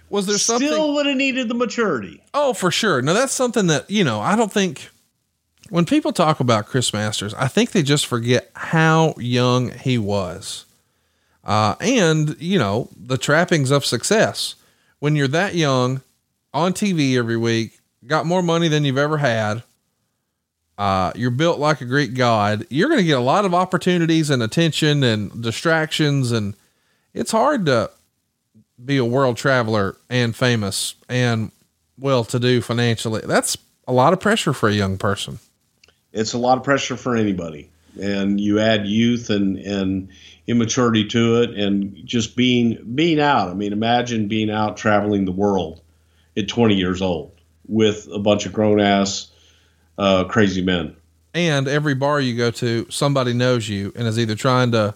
Was 0.10 0.26
there 0.26 0.38
something? 0.38 0.68
Still 0.68 0.94
would 0.94 1.06
have 1.06 1.18
needed 1.18 1.50
the 1.50 1.54
maturity. 1.54 2.24
Oh, 2.34 2.54
for 2.54 2.72
sure. 2.72 3.02
Now 3.02 3.14
that's 3.14 3.34
something 3.34 3.68
that, 3.68 3.90
you 3.92 4.06
know, 4.06 4.22
I 4.22 4.38
don't 4.38 4.52
think 4.52 4.90
when 5.70 5.86
people 5.86 6.14
talk 6.14 6.40
about 6.40 6.68
Chris 6.68 6.94
Masters, 6.94 7.34
I 7.34 7.48
think 7.48 7.72
they 7.72 7.84
just 7.84 8.06
forget 8.06 8.50
how 8.54 9.14
young 9.18 9.72
he 9.72 9.98
was. 9.98 10.66
Uh, 11.44 11.76
and, 11.80 12.36
you 12.40 12.60
know, 12.60 12.90
the 12.96 13.18
trappings 13.18 13.72
of 13.72 13.86
success. 13.86 14.56
When 15.00 15.16
you're 15.16 15.28
that 15.30 15.56
young 15.56 16.02
on 16.54 16.74
TV 16.74 17.18
every 17.18 17.38
week, 17.38 17.80
got 18.06 18.26
more 18.26 18.42
money 18.42 18.68
than 18.68 18.84
you've 18.84 18.98
ever 18.98 19.18
had, 19.18 19.64
uh, 20.78 21.12
you're 21.16 21.32
built 21.32 21.60
like 21.60 21.82
a 21.82 21.86
Greek 21.86 22.14
god, 22.14 22.66
you're 22.70 22.90
going 22.90 23.02
to 23.02 23.06
get 23.06 23.18
a 23.18 23.22
lot 23.22 23.46
of 23.46 23.54
opportunities 23.54 24.30
and 24.30 24.44
attention 24.44 25.04
and 25.04 25.42
distractions. 25.42 26.32
And 26.32 26.56
it's 27.14 27.32
hard 27.32 27.66
to 27.66 27.92
be 28.84 28.98
a 28.98 29.06
world 29.06 29.38
traveler 29.38 29.98
and 30.10 30.36
famous 30.36 30.96
and 31.10 31.52
well 31.98 32.24
to 32.26 32.40
do 32.40 32.62
financially. 32.62 33.22
That's 33.26 33.58
a 33.88 33.94
lot 33.94 34.14
of 34.14 34.20
pressure 34.20 34.54
for 34.54 34.70
a 34.70 34.74
young 34.74 34.98
person. 34.98 35.40
It's 36.14 36.34
a 36.34 36.38
lot 36.38 36.58
of 36.58 36.64
pressure 36.64 36.98
for 36.98 37.16
anybody. 37.16 37.70
And 38.02 38.40
you 38.40 38.60
add 38.60 38.86
youth 38.86 39.30
and, 39.30 39.58
and 39.58 40.10
immaturity 40.46 41.06
to 41.08 41.42
it 41.42 41.52
and 41.52 42.06
just 42.06 42.36
being 42.36 42.78
being 42.96 43.20
out. 43.20 43.50
I 43.50 43.54
mean, 43.54 43.74
imagine 43.74 44.28
being 44.28 44.50
out 44.50 44.78
traveling 44.78 45.26
the 45.26 45.32
world 45.32 45.82
at 46.38 46.48
20 46.48 46.76
years 46.76 47.02
old 47.02 47.32
with 47.68 48.08
a 48.14 48.20
bunch 48.20 48.46
of 48.46 48.54
grown 48.54 48.80
ass 48.80 49.32
uh, 49.98 50.26
crazy 50.26 50.62
men. 50.62 50.96
And 51.34 51.68
every 51.68 51.94
bar 51.94 52.20
you 52.20 52.36
go 52.36 52.52
to, 52.52 52.88
somebody 52.90 53.34
knows 53.34 53.68
you 53.68 53.92
and 53.96 54.08
is 54.08 54.18
either 54.18 54.36
trying 54.36 54.72
to, 54.72 54.96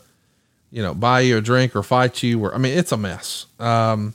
you 0.72 0.82
know, 0.82 0.94
buy 0.94 1.22
you 1.22 1.38
a 1.38 1.42
drink 1.42 1.76
or 1.76 1.84
fight 1.84 2.24
you 2.24 2.44
or, 2.44 2.56
I 2.56 2.58
mean, 2.58 2.78
it's 2.78 2.92
a 2.92 2.98
mess. 2.98 3.46
Um, 3.60 4.14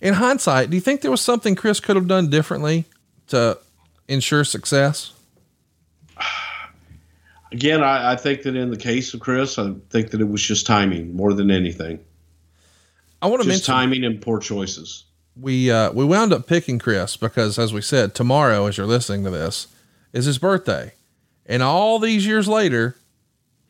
in 0.00 0.14
hindsight, 0.14 0.70
do 0.70 0.76
you 0.76 0.80
think 0.80 1.00
there 1.00 1.10
was 1.10 1.20
something 1.20 1.54
Chris 1.54 1.80
could 1.80 1.96
have 1.96 2.08
done 2.08 2.28
differently 2.28 2.86
to 3.28 3.58
ensure 4.08 4.44
success? 4.44 5.13
Again, 7.52 7.82
I, 7.84 8.12
I 8.12 8.16
think 8.16 8.42
that 8.42 8.56
in 8.56 8.70
the 8.70 8.76
case 8.76 9.14
of 9.14 9.20
Chris, 9.20 9.58
I 9.58 9.72
think 9.90 10.10
that 10.10 10.20
it 10.20 10.28
was 10.28 10.42
just 10.42 10.66
timing 10.66 11.14
more 11.14 11.32
than 11.32 11.50
anything. 11.50 12.00
I 13.22 13.26
want 13.28 13.42
to 13.42 13.48
Just 13.48 13.68
mention 13.68 13.74
timing 13.74 14.04
and 14.04 14.20
poor 14.20 14.38
choices. 14.40 15.04
we 15.40 15.70
uh, 15.70 15.92
we 15.92 16.04
wound 16.04 16.32
up 16.32 16.46
picking 16.46 16.78
Chris 16.78 17.16
because, 17.16 17.58
as 17.58 17.72
we 17.72 17.80
said, 17.80 18.14
tomorrow, 18.14 18.66
as 18.66 18.76
you're 18.76 18.86
listening 18.86 19.24
to 19.24 19.30
this, 19.30 19.68
is 20.12 20.24
his 20.24 20.38
birthday, 20.38 20.92
and 21.46 21.62
all 21.62 21.98
these 21.98 22.26
years 22.26 22.48
later, 22.48 22.96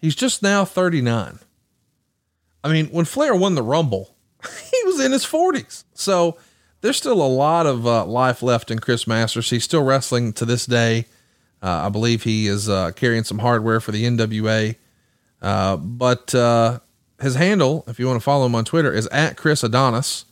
he's 0.01 0.15
just 0.17 0.43
now 0.43 0.65
39. 0.65 1.39
I 2.65 2.73
mean, 2.73 2.87
when 2.87 3.05
Flair 3.05 3.35
won 3.35 3.55
the 3.55 3.63
Rumble, 3.63 4.17
he 4.43 4.83
was 4.87 4.99
in 4.99 5.13
his 5.13 5.25
40s, 5.27 5.85
so 5.93 6.39
there's 6.81 6.97
still 6.97 7.21
a 7.23 7.29
lot 7.29 7.67
of 7.67 7.87
uh, 7.87 8.07
life 8.07 8.43
left 8.43 8.71
in 8.71 8.79
Chris 8.79 9.07
Masters. 9.07 9.51
He's 9.51 9.65
still 9.65 9.85
wrestling 9.85 10.33
to 10.35 10.45
this 10.47 10.65
day. 10.67 11.05
Uh, 11.65 11.87
I 11.87 11.89
believe 11.89 12.25
he 12.25 12.47
is 12.47 12.69
uh, 12.69 12.91
carrying 12.93 13.25
some 13.25 13.39
hardware 13.39 13.81
for 13.81 13.91
the 13.91 14.05
NWA, 14.05 14.77
uh, 15.41 15.77
but 15.79 16.31
his 17.21 17.35
handle, 17.37 17.85
if 17.89 17.99
you 17.99 18.07
want 18.07 18.21
to 18.21 18.25
follow 18.25 18.45
him 18.45 18.55
on 18.55 18.67
Twitter, 18.67 18.93
is 18.93 19.07
at 19.07 19.39
Chris 19.39 19.65
Adonis 19.65 20.27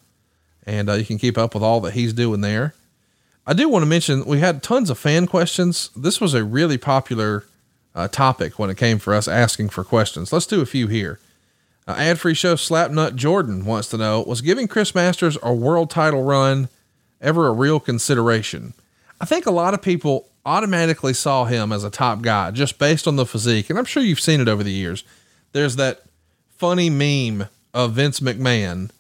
and 0.67 0.89
you 0.89 1.05
can 1.05 1.19
keep 1.19 1.39
up 1.39 1.55
with 1.55 1.63
all 1.63 1.81
that 1.81 1.95
he's 1.95 2.13
doing 2.13 2.41
there. 2.41 2.75
I 3.47 3.55
do 3.55 3.69
want 3.69 3.83
to 3.83 3.87
mention 3.87 4.25
we 4.25 4.39
had 4.39 4.63
tons 4.63 4.91
of 4.91 4.99
fan 4.99 5.27
questions. 5.27 5.91
This 5.97 6.21
was 6.21 6.35
a 6.35 6.45
really 6.45 6.79
popular 6.79 7.45
uh, 7.95 8.09
topic 8.09 8.59
when 8.59 8.71
it 8.71 8.77
came 8.77 8.99
for 8.99 9.15
us 9.15 9.27
asking 9.27 9.71
for 9.71 9.83
questions. 9.83 10.33
Let's 10.33 10.47
do 10.47 10.61
a 10.61 10.67
few 10.67 10.87
here. 10.87 11.19
Uh, 11.87 11.97
ad 11.99 12.21
free 12.21 12.35
show 12.35 12.55
Slapnut 12.55 13.17
Jordan 13.17 13.65
wants 13.65 13.89
to 13.89 13.97
know 13.97 14.23
Was 14.23 14.41
giving 14.41 14.69
Chris 14.69 14.95
Masters 14.95 15.37
a 15.43 15.53
world 15.53 15.91
title 15.91 16.23
run 16.23 16.69
ever 17.21 17.49
a 17.49 17.53
real 17.53 17.81
consideration? 17.81 18.75
I 19.21 19.25
think 19.25 19.47
a 19.47 19.51
lot 19.51 19.75
of 19.75 19.83
people 19.83 20.29
automatically 20.45 21.15
saw 21.15 21.45
him 21.45 21.73
as 21.73 21.85
a 21.85 21.91
top 21.91 22.23
guy 22.23 22.51
just 22.51 22.79
based 22.79 23.07
on 23.07 23.17
the 23.17 23.27
physique. 23.27 23.71
And 23.71 23.79
I'm 23.79 23.85
sure 23.85 24.03
you've 24.03 24.21
seen 24.21 24.41
it 24.41 24.49
over 24.49 24.63
the 24.63 24.73
years. 24.73 25.05
There's 25.53 25.77
that 25.77 26.03
funny 26.57 26.91
meme 26.91 27.49
of 27.75 27.93
Vince 27.93 28.21
McMahon 28.21 28.91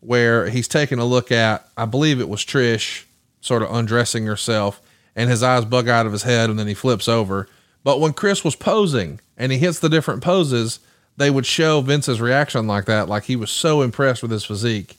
where 0.00 0.50
he's 0.50 0.68
taking 0.68 0.98
a 0.98 1.04
look 1.04 1.30
at, 1.30 1.68
I 1.76 1.84
believe 1.84 2.20
it 2.20 2.28
was 2.28 2.44
Trish 2.44 3.04
sort 3.40 3.62
of 3.62 3.72
undressing 3.72 4.26
herself 4.26 4.80
and 5.14 5.30
his 5.30 5.42
eyes 5.42 5.64
bug 5.64 5.88
out 5.88 6.06
of 6.06 6.12
his 6.12 6.22
head 6.24 6.50
and 6.50 6.58
then 6.58 6.66
he 6.66 6.74
flips 6.74 7.08
over. 7.08 7.48
But 7.84 8.00
when 8.00 8.12
Chris 8.12 8.44
was 8.44 8.56
posing 8.56 9.20
and 9.36 9.52
he 9.52 9.58
hits 9.58 9.78
the 9.78 9.88
different 9.88 10.22
poses, 10.22 10.80
they 11.16 11.30
would 11.30 11.46
show 11.46 11.80
Vince's 11.80 12.20
reaction 12.20 12.66
like 12.66 12.86
that, 12.86 13.08
like 13.08 13.24
he 13.24 13.36
was 13.36 13.50
so 13.50 13.82
impressed 13.82 14.22
with 14.22 14.30
his 14.30 14.44
physique. 14.44 14.96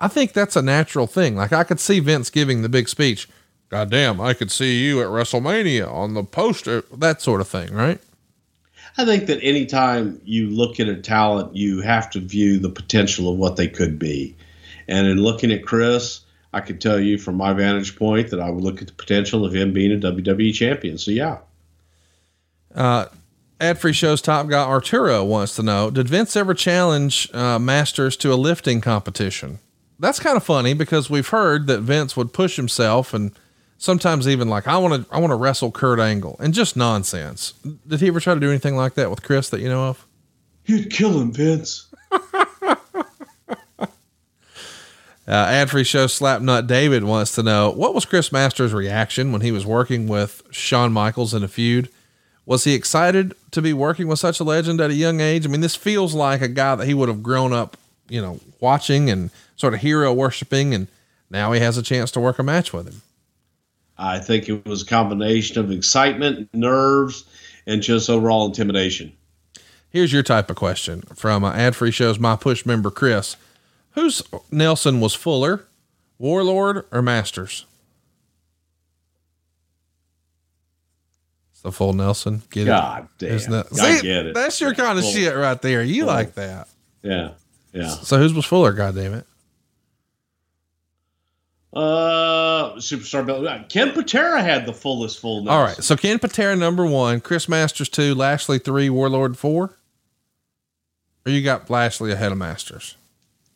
I 0.00 0.08
think 0.08 0.32
that's 0.32 0.56
a 0.56 0.62
natural 0.62 1.06
thing. 1.06 1.36
Like 1.36 1.52
I 1.52 1.64
could 1.64 1.80
see 1.80 2.00
Vince 2.00 2.30
giving 2.30 2.62
the 2.62 2.68
big 2.68 2.88
speech. 2.88 3.28
God 3.68 3.90
damn, 3.90 4.20
I 4.20 4.32
could 4.32 4.50
see 4.50 4.82
you 4.82 5.02
at 5.02 5.08
WrestleMania 5.08 5.92
on 5.92 6.14
the 6.14 6.24
poster, 6.24 6.82
that 6.96 7.20
sort 7.20 7.40
of 7.40 7.48
thing, 7.48 7.72
right? 7.74 8.00
I 8.96 9.04
think 9.04 9.26
that 9.26 9.42
anytime 9.42 10.20
you 10.24 10.48
look 10.48 10.80
at 10.80 10.88
a 10.88 10.96
talent, 10.96 11.54
you 11.54 11.82
have 11.82 12.10
to 12.10 12.20
view 12.20 12.58
the 12.58 12.70
potential 12.70 13.30
of 13.30 13.38
what 13.38 13.56
they 13.56 13.68
could 13.68 13.98
be. 13.98 14.34
And 14.88 15.06
in 15.06 15.18
looking 15.18 15.52
at 15.52 15.64
Chris, 15.64 16.20
I 16.52 16.60
could 16.60 16.80
tell 16.80 16.98
you 16.98 17.18
from 17.18 17.36
my 17.36 17.52
vantage 17.52 17.96
point 17.96 18.30
that 18.30 18.40
I 18.40 18.50
would 18.50 18.64
look 18.64 18.80
at 18.80 18.88
the 18.88 18.94
potential 18.94 19.44
of 19.44 19.54
him 19.54 19.72
being 19.72 19.92
a 19.92 19.96
WWE 19.96 20.52
champion. 20.54 20.96
So, 20.96 21.10
yeah. 21.10 21.38
Uh, 22.74 23.06
Ad 23.60 23.78
free 23.78 23.92
shows 23.92 24.22
top 24.22 24.48
guy 24.48 24.64
Arturo 24.64 25.24
wants 25.24 25.56
to 25.56 25.62
know 25.62 25.90
Did 25.90 26.08
Vince 26.08 26.36
ever 26.36 26.54
challenge 26.54 27.28
uh, 27.34 27.58
Masters 27.58 28.16
to 28.18 28.32
a 28.32 28.36
lifting 28.36 28.80
competition? 28.80 29.58
That's 29.98 30.20
kind 30.20 30.36
of 30.36 30.44
funny 30.44 30.74
because 30.74 31.10
we've 31.10 31.28
heard 31.28 31.66
that 31.66 31.80
Vince 31.80 32.16
would 32.16 32.32
push 32.32 32.56
himself 32.56 33.12
and 33.12 33.32
sometimes 33.78 34.28
even 34.28 34.48
like, 34.48 34.66
I 34.66 34.76
want 34.76 35.08
to, 35.08 35.14
I 35.14 35.18
want 35.18 35.30
to 35.30 35.36
wrestle 35.36 35.70
Kurt 35.70 36.00
Angle 36.00 36.36
and 36.40 36.52
just 36.52 36.76
nonsense. 36.76 37.54
Did 37.86 38.00
he 38.00 38.08
ever 38.08 38.20
try 38.20 38.34
to 38.34 38.40
do 38.40 38.50
anything 38.50 38.76
like 38.76 38.94
that 38.94 39.10
with 39.10 39.22
Chris 39.22 39.48
that 39.50 39.60
you 39.60 39.68
know 39.68 39.84
of? 39.84 40.06
You'd 40.66 40.90
kill 40.90 41.18
him, 41.20 41.32
Vince. 41.32 41.86
Uh, 45.28 45.44
ad 45.50 45.68
free 45.68 45.84
show 45.84 46.06
Slapnut 46.06 46.66
David 46.66 47.04
wants 47.04 47.34
to 47.34 47.42
know 47.42 47.70
what 47.70 47.94
was 47.94 48.06
Chris 48.06 48.32
Masters' 48.32 48.72
reaction 48.72 49.30
when 49.30 49.42
he 49.42 49.52
was 49.52 49.66
working 49.66 50.08
with 50.08 50.42
Shawn 50.50 50.90
Michaels 50.90 51.34
in 51.34 51.44
a 51.44 51.48
feud? 51.48 51.90
Was 52.46 52.64
he 52.64 52.72
excited 52.72 53.34
to 53.50 53.60
be 53.60 53.74
working 53.74 54.08
with 54.08 54.18
such 54.18 54.40
a 54.40 54.44
legend 54.44 54.80
at 54.80 54.88
a 54.88 54.94
young 54.94 55.20
age? 55.20 55.44
I 55.44 55.50
mean, 55.50 55.60
this 55.60 55.76
feels 55.76 56.14
like 56.14 56.40
a 56.40 56.48
guy 56.48 56.76
that 56.76 56.86
he 56.86 56.94
would 56.94 57.10
have 57.10 57.22
grown 57.22 57.52
up, 57.52 57.76
you 58.08 58.22
know, 58.22 58.40
watching 58.58 59.10
and 59.10 59.28
sort 59.54 59.74
of 59.74 59.80
hero 59.80 60.14
worshiping, 60.14 60.72
and 60.72 60.88
now 61.28 61.52
he 61.52 61.60
has 61.60 61.76
a 61.76 61.82
chance 61.82 62.10
to 62.12 62.20
work 62.20 62.38
a 62.38 62.42
match 62.42 62.72
with 62.72 62.88
him. 62.88 63.02
I 63.98 64.18
think 64.18 64.48
it 64.48 64.64
was 64.64 64.82
a 64.82 64.86
combination 64.86 65.58
of 65.58 65.70
excitement, 65.72 66.48
nerves, 66.54 67.24
and 67.66 67.82
just 67.82 68.08
overall 68.08 68.46
intimidation. 68.46 69.12
Here's 69.90 70.12
your 70.12 70.22
type 70.22 70.50
of 70.50 70.56
question 70.56 71.02
from 71.14 71.44
uh, 71.44 71.52
ad 71.52 71.74
free 71.74 71.90
shows 71.90 72.18
My 72.18 72.36
Push 72.36 72.64
member 72.66 72.90
Chris. 72.90 73.36
Whose 73.92 74.22
Nelson 74.52 75.00
was 75.00 75.14
Fuller, 75.14 75.64
Warlord, 76.18 76.84
or 76.92 77.02
Masters? 77.02 77.64
It's 81.52 81.62
the 81.62 81.72
full 81.72 81.92
Nelson. 81.92 82.42
Get 82.50 82.66
God 82.66 83.08
it? 83.20 83.26
damn. 83.26 83.34
Isn't 83.34 83.52
it? 83.54 83.66
I 83.72 83.96
See, 83.96 84.02
get 84.02 84.26
it. 84.26 84.34
That's 84.34 84.60
your 84.60 84.74
kind 84.74 84.98
of 84.98 85.04
Full. 85.04 85.12
shit 85.12 85.34
right 85.34 85.60
there. 85.60 85.82
You 85.82 86.04
Full. 86.04 86.14
like 86.14 86.34
that. 86.34 86.68
Yeah. 87.02 87.30
Yeah. 87.72 87.88
So 87.88 88.18
whose 88.18 88.32
was 88.32 88.44
Fuller? 88.44 88.72
God 88.72 88.94
damn 88.94 89.14
it. 89.14 89.26
Uh, 91.72 92.74
Superstar 92.76 93.26
Bill. 93.26 93.64
Ken 93.68 93.92
Patera 93.92 94.42
had 94.42 94.66
the 94.66 94.72
fullest 94.72 95.20
full. 95.20 95.48
All 95.48 95.62
right. 95.62 95.76
So 95.76 95.96
Ken 95.96 96.18
Patera 96.18 96.56
number 96.56 96.86
one, 96.86 97.20
Chris 97.20 97.48
Masters 97.48 97.88
two, 97.88 98.14
Lashley 98.14 98.58
three, 98.58 98.88
Warlord 98.88 99.36
four. 99.36 99.76
Or 101.26 101.32
you 101.32 101.42
got 101.42 101.68
Lashley 101.68 102.10
ahead 102.10 102.32
of 102.32 102.38
Masters? 102.38 102.96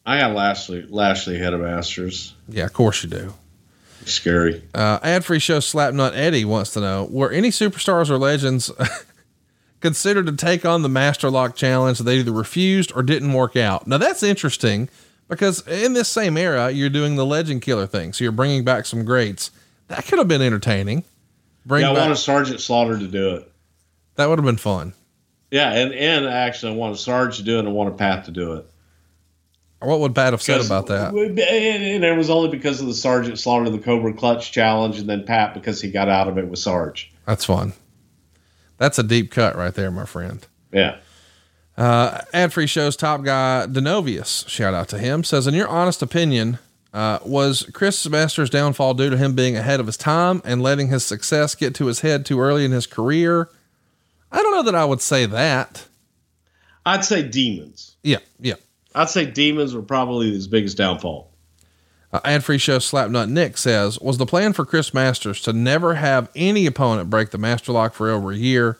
I 0.04 0.18
got 0.18 0.34
Lashley. 0.34 0.84
Lashley 0.88 1.36
ahead 1.36 1.54
of 1.54 1.60
Masters. 1.60 2.34
Yeah, 2.48 2.64
of 2.64 2.72
course 2.72 3.02
you 3.02 3.08
do. 3.08 3.34
Scary. 4.04 4.62
Uh, 4.74 4.98
ad 5.02 5.24
free 5.24 5.38
show 5.38 5.58
Slapnut 5.58 6.12
Eddie 6.14 6.44
wants 6.44 6.72
to 6.74 6.80
know 6.80 7.04
were 7.10 7.30
any 7.30 7.48
superstars 7.50 8.10
or 8.10 8.18
legends 8.18 8.70
considered 9.80 10.26
to 10.26 10.32
take 10.32 10.66
on 10.66 10.82
the 10.82 10.88
Master 10.88 11.30
Lock 11.30 11.54
challenge 11.56 11.98
that 11.98 12.04
they 12.04 12.18
either 12.18 12.32
refused 12.32 12.92
or 12.94 13.02
didn't 13.02 13.32
work 13.32 13.56
out? 13.56 13.86
Now 13.86 13.98
that's 13.98 14.22
interesting 14.22 14.88
because 15.32 15.66
in 15.66 15.94
this 15.94 16.08
same 16.08 16.36
era, 16.36 16.70
you're 16.70 16.90
doing 16.90 17.16
the 17.16 17.26
legend 17.26 17.62
killer 17.62 17.86
thing. 17.86 18.12
So 18.12 18.24
you're 18.24 18.32
bringing 18.32 18.64
back 18.64 18.86
some 18.86 19.04
greats. 19.04 19.50
That 19.88 20.04
could 20.04 20.18
have 20.18 20.28
been 20.28 20.42
entertaining. 20.42 21.04
Bring 21.64 21.82
yeah, 21.82 21.90
I 21.90 21.94
back, 21.94 22.02
wanted 22.02 22.16
Sergeant 22.16 22.60
Slaughter 22.60 22.98
to 22.98 23.08
do 23.08 23.36
it. 23.36 23.52
that 24.16 24.28
would 24.28 24.38
have 24.38 24.44
been 24.44 24.56
fun. 24.56 24.94
Yeah, 25.50 25.72
and 25.72 25.92
and 25.92 26.26
actually, 26.26 26.72
I 26.72 26.76
wanted 26.76 26.96
Sarge 26.96 27.36
to 27.36 27.42
do 27.42 27.56
it, 27.56 27.60
and 27.60 27.68
I 27.68 27.72
wanted 27.72 27.98
Pat 27.98 28.24
to 28.24 28.30
do 28.30 28.54
it. 28.54 28.66
What 29.80 30.00
would 30.00 30.14
Pat 30.14 30.32
have 30.32 30.40
said 30.40 30.64
about 30.64 30.86
that? 30.86 31.12
And, 31.12 31.38
and 31.38 32.04
it 32.04 32.16
was 32.16 32.30
only 32.30 32.48
because 32.48 32.80
of 32.80 32.86
the 32.86 32.94
Sergeant 32.94 33.38
Slaughter, 33.38 33.68
the 33.68 33.78
Cobra 33.78 34.14
Clutch 34.14 34.52
challenge, 34.52 34.98
and 34.98 35.08
then 35.08 35.24
Pat 35.24 35.54
because 35.54 35.80
he 35.80 35.90
got 35.90 36.08
out 36.08 36.28
of 36.28 36.38
it 36.38 36.46
with 36.46 36.58
Sarge. 36.58 37.12
That's 37.26 37.44
fun. 37.44 37.72
That's 38.78 38.98
a 38.98 39.02
deep 39.02 39.30
cut 39.30 39.56
right 39.56 39.74
there, 39.74 39.90
my 39.90 40.06
friend. 40.06 40.46
Yeah. 40.72 40.98
Uh, 41.76 42.20
ad 42.34 42.52
free 42.52 42.66
shows 42.66 42.96
top 42.96 43.22
guy 43.22 43.66
Denovius, 43.66 44.46
shout 44.48 44.74
out 44.74 44.88
to 44.88 44.98
him, 44.98 45.24
says, 45.24 45.46
In 45.46 45.54
your 45.54 45.68
honest 45.68 46.02
opinion, 46.02 46.58
uh, 46.92 47.18
was 47.24 47.68
Chris 47.72 48.06
Masters' 48.08 48.50
downfall 48.50 48.94
due 48.94 49.08
to 49.08 49.16
him 49.16 49.34
being 49.34 49.56
ahead 49.56 49.80
of 49.80 49.86
his 49.86 49.96
time 49.96 50.42
and 50.44 50.62
letting 50.62 50.88
his 50.88 51.04
success 51.04 51.54
get 51.54 51.74
to 51.76 51.86
his 51.86 52.00
head 52.00 52.26
too 52.26 52.40
early 52.40 52.64
in 52.64 52.72
his 52.72 52.86
career? 52.86 53.48
I 54.30 54.42
don't 54.42 54.52
know 54.52 54.62
that 54.64 54.74
I 54.74 54.84
would 54.84 55.00
say 55.00 55.24
that. 55.26 55.86
I'd 56.84 57.04
say 57.04 57.22
demons. 57.22 57.96
Yeah, 58.02 58.18
yeah. 58.38 58.54
I'd 58.94 59.08
say 59.08 59.24
demons 59.24 59.74
were 59.74 59.82
probably 59.82 60.30
his 60.30 60.48
biggest 60.48 60.76
downfall. 60.76 61.30
Uh, 62.12 62.20
ad 62.24 62.44
free 62.44 62.58
show 62.58 62.78
Slapnut 62.78 63.30
Nick 63.30 63.56
says, 63.56 63.98
Was 64.00 64.18
the 64.18 64.26
plan 64.26 64.52
for 64.52 64.66
Chris 64.66 64.92
Masters 64.92 65.40
to 65.42 65.54
never 65.54 65.94
have 65.94 66.28
any 66.36 66.66
opponent 66.66 67.08
break 67.08 67.30
the 67.30 67.38
Master 67.38 67.72
Lock 67.72 67.94
for 67.94 68.10
over 68.10 68.32
a 68.32 68.36
year 68.36 68.78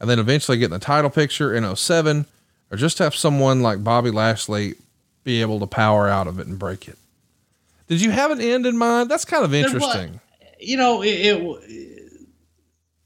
and 0.00 0.10
then 0.10 0.18
eventually 0.18 0.58
get 0.58 0.66
in 0.66 0.70
the 0.72 0.80
title 0.80 1.10
picture 1.10 1.54
in 1.54 1.76
07 1.76 2.26
or 2.72 2.76
just 2.76 2.98
have 2.98 3.14
someone 3.14 3.60
like 3.60 3.84
Bobby 3.84 4.10
Lashley 4.10 4.74
be 5.22 5.42
able 5.42 5.60
to 5.60 5.66
power 5.66 6.08
out 6.08 6.26
of 6.26 6.40
it 6.40 6.46
and 6.46 6.58
break 6.58 6.88
it? 6.88 6.98
Did 7.86 8.00
you 8.00 8.10
have 8.10 8.30
an 8.30 8.40
end 8.40 8.64
in 8.64 8.78
mind? 8.78 9.10
That's 9.10 9.26
kind 9.26 9.44
of 9.44 9.52
interesting. 9.52 10.18
You 10.58 10.78
know, 10.78 11.02
it, 11.02 11.08
it. 11.08 12.22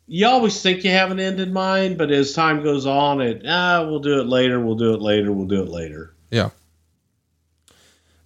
You 0.07 0.27
always 0.27 0.63
think 0.63 0.85
you 0.85 0.91
have 0.91 1.11
an 1.11 1.19
end 1.19 1.41
in 1.41 1.53
mind, 1.53 1.99
but 1.99 2.13
as 2.13 2.33
time 2.33 2.63
goes 2.63 2.87
on, 2.87 3.21
it 3.21 3.43
ah, 3.47 3.85
we'll 3.85 3.99
do 3.99 4.21
it 4.21 4.29
later. 4.29 4.61
We'll 4.61 4.77
do 4.77 4.95
it 4.95 5.03
later. 5.03 5.33
We'll 5.33 5.49
do 5.49 5.63
it 5.63 5.69
later. 5.69 6.15
Yeah. 6.31 6.51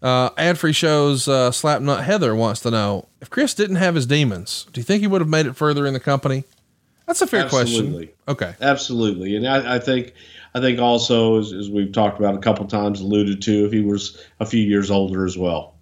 Uh, 0.03 0.31
ad 0.37 0.59
free 0.59 0.73
shows 0.73 1.29
uh, 1.29 1.51
Slapnut 1.51 2.03
Heather 2.03 2.35
wants 2.35 2.61
to 2.61 2.71
know 2.71 3.07
if 3.21 3.31
Chris 3.31 3.55
didn't 3.55 3.77
have 3.77 3.95
his 3.95 4.07
demons, 4.07 4.67
do 4.73 4.81
you 4.81 4.85
think 4.85 5.01
he 5.01 5.07
would 5.07 5.21
have 5.21 5.29
made 5.29 5.47
it 5.47 5.57
further 5.57 5.87
in 5.87 5.95
the 5.95 6.01
company? 6.01 6.45
That's 7.07 7.21
a 7.23 7.27
fair 7.27 7.45
Absolutely. 7.45 8.07
question. 8.07 8.15
Okay. 8.29 8.55
Absolutely, 8.61 9.37
and 9.37 9.47
I, 9.47 9.77
I 9.77 9.79
think 9.79 10.15
I 10.55 10.61
think 10.61 10.81
also 10.81 11.39
as, 11.39 11.53
as 11.53 11.71
we've 11.71 11.93
talked 11.93 12.19
about 12.19 12.35
a 12.35 12.39
couple 12.39 12.67
times, 12.67 13.01
alluded 13.01 13.43
to, 13.43 13.67
if 13.67 13.73
he 13.73 13.81
was 13.81 14.21
a 14.41 14.47
few 14.47 14.63
years 14.63 14.91
older 14.91 15.25
as 15.25 15.39
well. 15.39 15.77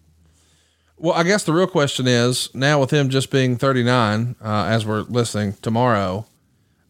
Well, 0.97 1.15
I 1.15 1.23
guess 1.23 1.45
the 1.45 1.53
real 1.53 1.69
question 1.69 2.07
is 2.09 2.53
now 2.55 2.81
with 2.81 2.91
him 2.91 3.09
just 3.09 3.31
being 3.31 3.57
39, 3.57 4.37
uh, 4.43 4.65
as 4.65 4.85
we're 4.85 5.03
listening 5.03 5.55
tomorrow, 5.63 6.27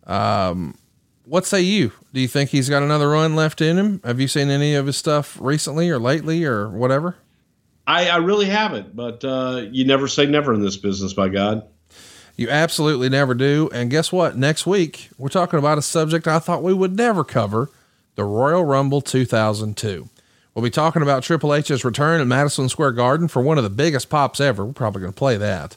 um, 0.06 0.78
what 1.24 1.44
say 1.44 1.60
you? 1.60 1.92
Do 2.14 2.20
you 2.20 2.28
think 2.28 2.50
he's 2.50 2.70
got 2.70 2.82
another 2.82 3.10
run 3.10 3.36
left 3.36 3.60
in 3.60 3.76
him? 3.76 4.00
Have 4.02 4.18
you 4.18 4.26
seen 4.26 4.48
any 4.48 4.74
of 4.74 4.86
his 4.86 4.96
stuff 4.96 5.36
recently 5.40 5.90
or 5.90 5.98
lately 5.98 6.44
or 6.44 6.70
whatever? 6.70 7.16
I, 7.86 8.08
I 8.08 8.16
really 8.16 8.46
haven't, 8.46 8.96
but 8.96 9.22
uh, 9.24 9.66
you 9.70 9.84
never 9.84 10.08
say 10.08 10.24
never 10.26 10.54
in 10.54 10.62
this 10.62 10.76
business, 10.76 11.12
by 11.12 11.28
God. 11.28 11.66
You 12.38 12.48
absolutely 12.48 13.08
never 13.08 13.34
do. 13.34 13.68
And 13.74 13.90
guess 13.90 14.12
what? 14.12 14.36
Next 14.36 14.64
week, 14.64 15.10
we're 15.18 15.28
talking 15.28 15.58
about 15.58 15.76
a 15.76 15.82
subject 15.82 16.28
I 16.28 16.38
thought 16.38 16.62
we 16.62 16.72
would 16.72 16.96
never 16.96 17.24
cover 17.24 17.68
the 18.14 18.22
Royal 18.22 18.64
Rumble 18.64 19.00
2002. 19.00 20.08
We'll 20.54 20.62
be 20.62 20.70
talking 20.70 21.02
about 21.02 21.24
Triple 21.24 21.52
H's 21.52 21.84
return 21.84 22.20
at 22.20 22.28
Madison 22.28 22.68
Square 22.68 22.92
Garden 22.92 23.26
for 23.26 23.42
one 23.42 23.58
of 23.58 23.64
the 23.64 23.70
biggest 23.70 24.08
pops 24.08 24.40
ever. 24.40 24.64
We're 24.64 24.72
probably 24.72 25.00
going 25.00 25.12
to 25.12 25.18
play 25.18 25.36
that. 25.36 25.76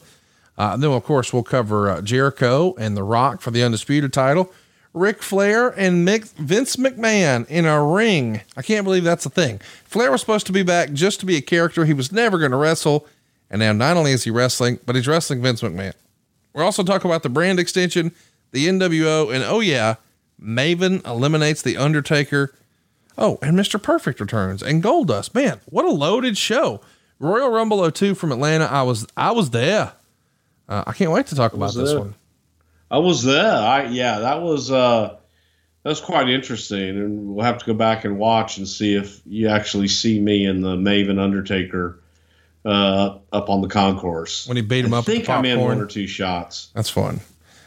Uh, 0.56 0.78
then, 0.78 0.92
of 0.92 1.04
course, 1.04 1.34
we'll 1.34 1.42
cover 1.42 1.90
uh, 1.90 2.02
Jericho 2.02 2.76
and 2.78 2.96
The 2.96 3.04
Rock 3.04 3.42
for 3.42 3.50
the 3.50 3.64
Undisputed 3.64 4.14
title, 4.14 4.54
Ric 4.94 5.24
Flair 5.24 5.70
and 5.70 6.08
Mick, 6.08 6.32
Vince 6.34 6.76
McMahon 6.76 7.48
in 7.48 7.66
a 7.66 7.84
ring. 7.84 8.42
I 8.56 8.62
can't 8.62 8.84
believe 8.84 9.04
that's 9.04 9.26
a 9.26 9.32
thing. 9.32 9.62
Flair 9.86 10.12
was 10.12 10.22
supposed 10.22 10.46
to 10.46 10.54
be 10.54 10.62
back 10.62 10.94
just 10.94 11.20
to 11.22 11.26
be 11.26 11.38
a 11.38 11.42
character 11.42 11.86
he 11.86 11.94
was 11.94 12.12
never 12.12 12.38
going 12.38 12.52
to 12.52 12.58
wrestle. 12.58 13.08
And 13.50 13.62
now 13.62 13.74
not 13.74 13.98
only 13.98 14.12
is 14.12 14.26
he 14.26 14.30
wrestling, 14.30 14.78
but 14.86 14.96
he's 14.96 15.08
wrestling 15.08 15.42
Vince 15.42 15.62
McMahon. 15.62 15.94
We're 16.53 16.64
also 16.64 16.84
talking 16.84 17.10
about 17.10 17.23
the 17.23 17.30
brand 17.30 17.60
extension, 17.60 18.11
the 18.52 18.68
NWO, 18.68 19.34
and 19.34 19.44
oh 19.44 19.60
yeah, 19.60 19.95
Maven 20.41 21.06
eliminates 21.06 21.61
the 21.61 21.78
Undertaker. 21.78 22.53
Oh, 23.18 23.38
and 23.41 23.57
Mr. 23.57 23.82
Perfect 23.82 24.19
returns 24.19 24.64
and 24.64 24.84
Goldust. 24.84 25.34
Man, 25.36 25.60
what 25.65 25.86
a 25.86 25.91
loaded 25.91 26.38
show! 26.38 26.82
Royal 27.19 27.49
Rumble 27.49 27.90
02 27.90 28.15
from 28.15 28.32
Atlanta. 28.32 28.65
I 28.65 28.84
was 28.84 29.07
I 29.15 29.32
was 29.32 29.52
there. 29.52 29.94
Uh, 30.68 30.84
I 30.88 30.94
can't 30.94 31.11
wait 31.11 31.28
to 31.28 31.36
talk 31.36 31.53
about 31.53 31.73
this 31.73 31.91
there. 31.91 31.99
one. 31.99 32.15
I 32.90 32.98
was 32.98 33.23
there. 33.23 33.56
I 33.56 33.86
yeah, 33.86 34.19
that 34.19 34.41
was 34.41 34.72
uh, 34.72 35.15
that 35.84 35.90
was 35.90 36.02
quite 36.02 36.30
interesting, 36.30 36.90
and 36.90 37.36
we'll 37.36 37.45
have 37.45 37.60
to 37.60 37.65
go 37.65 37.73
back 37.73 38.06
and 38.06 38.18
watch 38.18 38.57
and 38.57 38.68
see 38.68 38.95
if 38.95 39.22
you 39.26 39.48
actually 39.48 39.88
see 39.88 40.19
me 40.19 40.45
in 40.45 40.61
the 40.61 40.76
Maven 40.76 41.19
Undertaker 41.19 42.01
uh, 42.66 43.18
up 43.32 43.50
on 43.50 43.62
the 43.62 43.68
concourse 43.68 44.48
When 44.48 44.58
he 44.58 44.64
beat 44.64 44.86
him 44.86 44.94
I 44.94 44.98
up 44.98 45.08
with 45.08 45.16
think 45.16 45.30
I'm 45.30 45.46
in 45.46 45.60
one 45.60 45.80
or 45.80 45.86
two 45.86 46.08
shots. 46.08 46.70
That's 46.76 46.90
fun. 46.90 47.22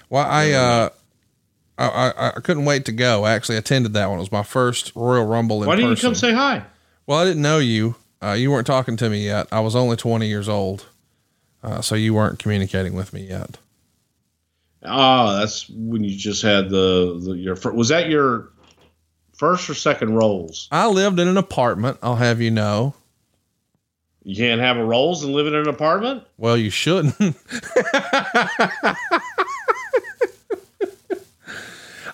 Well, 0.09 0.25
I 0.25 0.53
uh, 0.53 0.89
I, 1.79 1.87
I 1.87 2.29
I 2.29 2.41
couldn't 2.41 2.65
wait 2.65 2.85
to 2.87 2.93
go. 2.93 3.25
I 3.25 3.33
actually 3.33 3.57
attended 3.57 3.95
that 3.95 4.09
one. 4.09 4.19
It 4.19 4.21
was 4.21 4.33
my 4.33 4.43
first 4.43 4.93
Royal 4.95 5.27
Rumble 5.27 5.63
in 5.63 5.69
Why 5.69 5.77
didn't 5.77 5.91
you 5.91 5.97
come 5.97 6.15
say 6.15 6.33
hi? 6.33 6.65
Well, 7.07 7.19
I 7.19 7.25
didn't 7.25 7.43
know 7.43 7.59
you. 7.59 7.97
Uh, 8.23 8.33
you 8.33 8.51
weren't 8.51 8.67
talking 8.67 8.97
to 8.97 9.11
me 9.11 9.25
yet. 9.25 9.49
I 9.53 9.61
was 9.61 9.77
only 9.77 9.97
20 9.97 10.27
years 10.27 10.49
old. 10.49 10.87
Uh, 11.63 11.81
so 11.81 11.95
you 11.95 12.15
weren't 12.15 12.39
communicating 12.39 12.95
with 12.95 13.13
me 13.13 13.27
yet. 13.27 13.59
Oh, 14.83 15.39
that's 15.39 15.69
when 15.71 16.05
you 16.05 16.17
just 16.17 16.43
had 16.43 16.69
the, 16.69 17.21
the 17.25 17.33
your 17.37 17.57
was 17.73 17.89
that 17.89 18.11
your 18.11 18.51
first 19.37 19.69
or 19.71 19.75
second 19.75 20.15
rolls? 20.15 20.69
I 20.71 20.87
lived 20.89 21.19
in 21.19 21.27
an 21.27 21.39
apartment. 21.39 21.99
I'll 22.03 22.17
have 22.17 22.41
you 22.41 22.51
know. 22.51 22.95
You 24.25 24.35
can't 24.37 24.61
have 24.61 24.77
a 24.79 24.85
rolls 24.85 25.23
and 25.23 25.35
live 25.35 25.47
in 25.47 25.55
an 25.55 25.69
apartment. 25.69 26.25
Well, 26.39 26.57
you 26.57 26.71
shouldn't. 26.71 27.15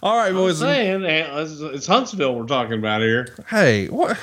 All 0.02 0.16
right, 0.16 0.28
I'm 0.28 0.34
boys. 0.34 0.58
saying 0.58 1.04
eh, 1.04 1.28
it's, 1.42 1.86
Huntsville 1.86 2.34
we're 2.34 2.46
talking 2.46 2.78
about 2.78 3.02
here. 3.02 3.36
Hey, 3.48 3.86
what 3.88 4.16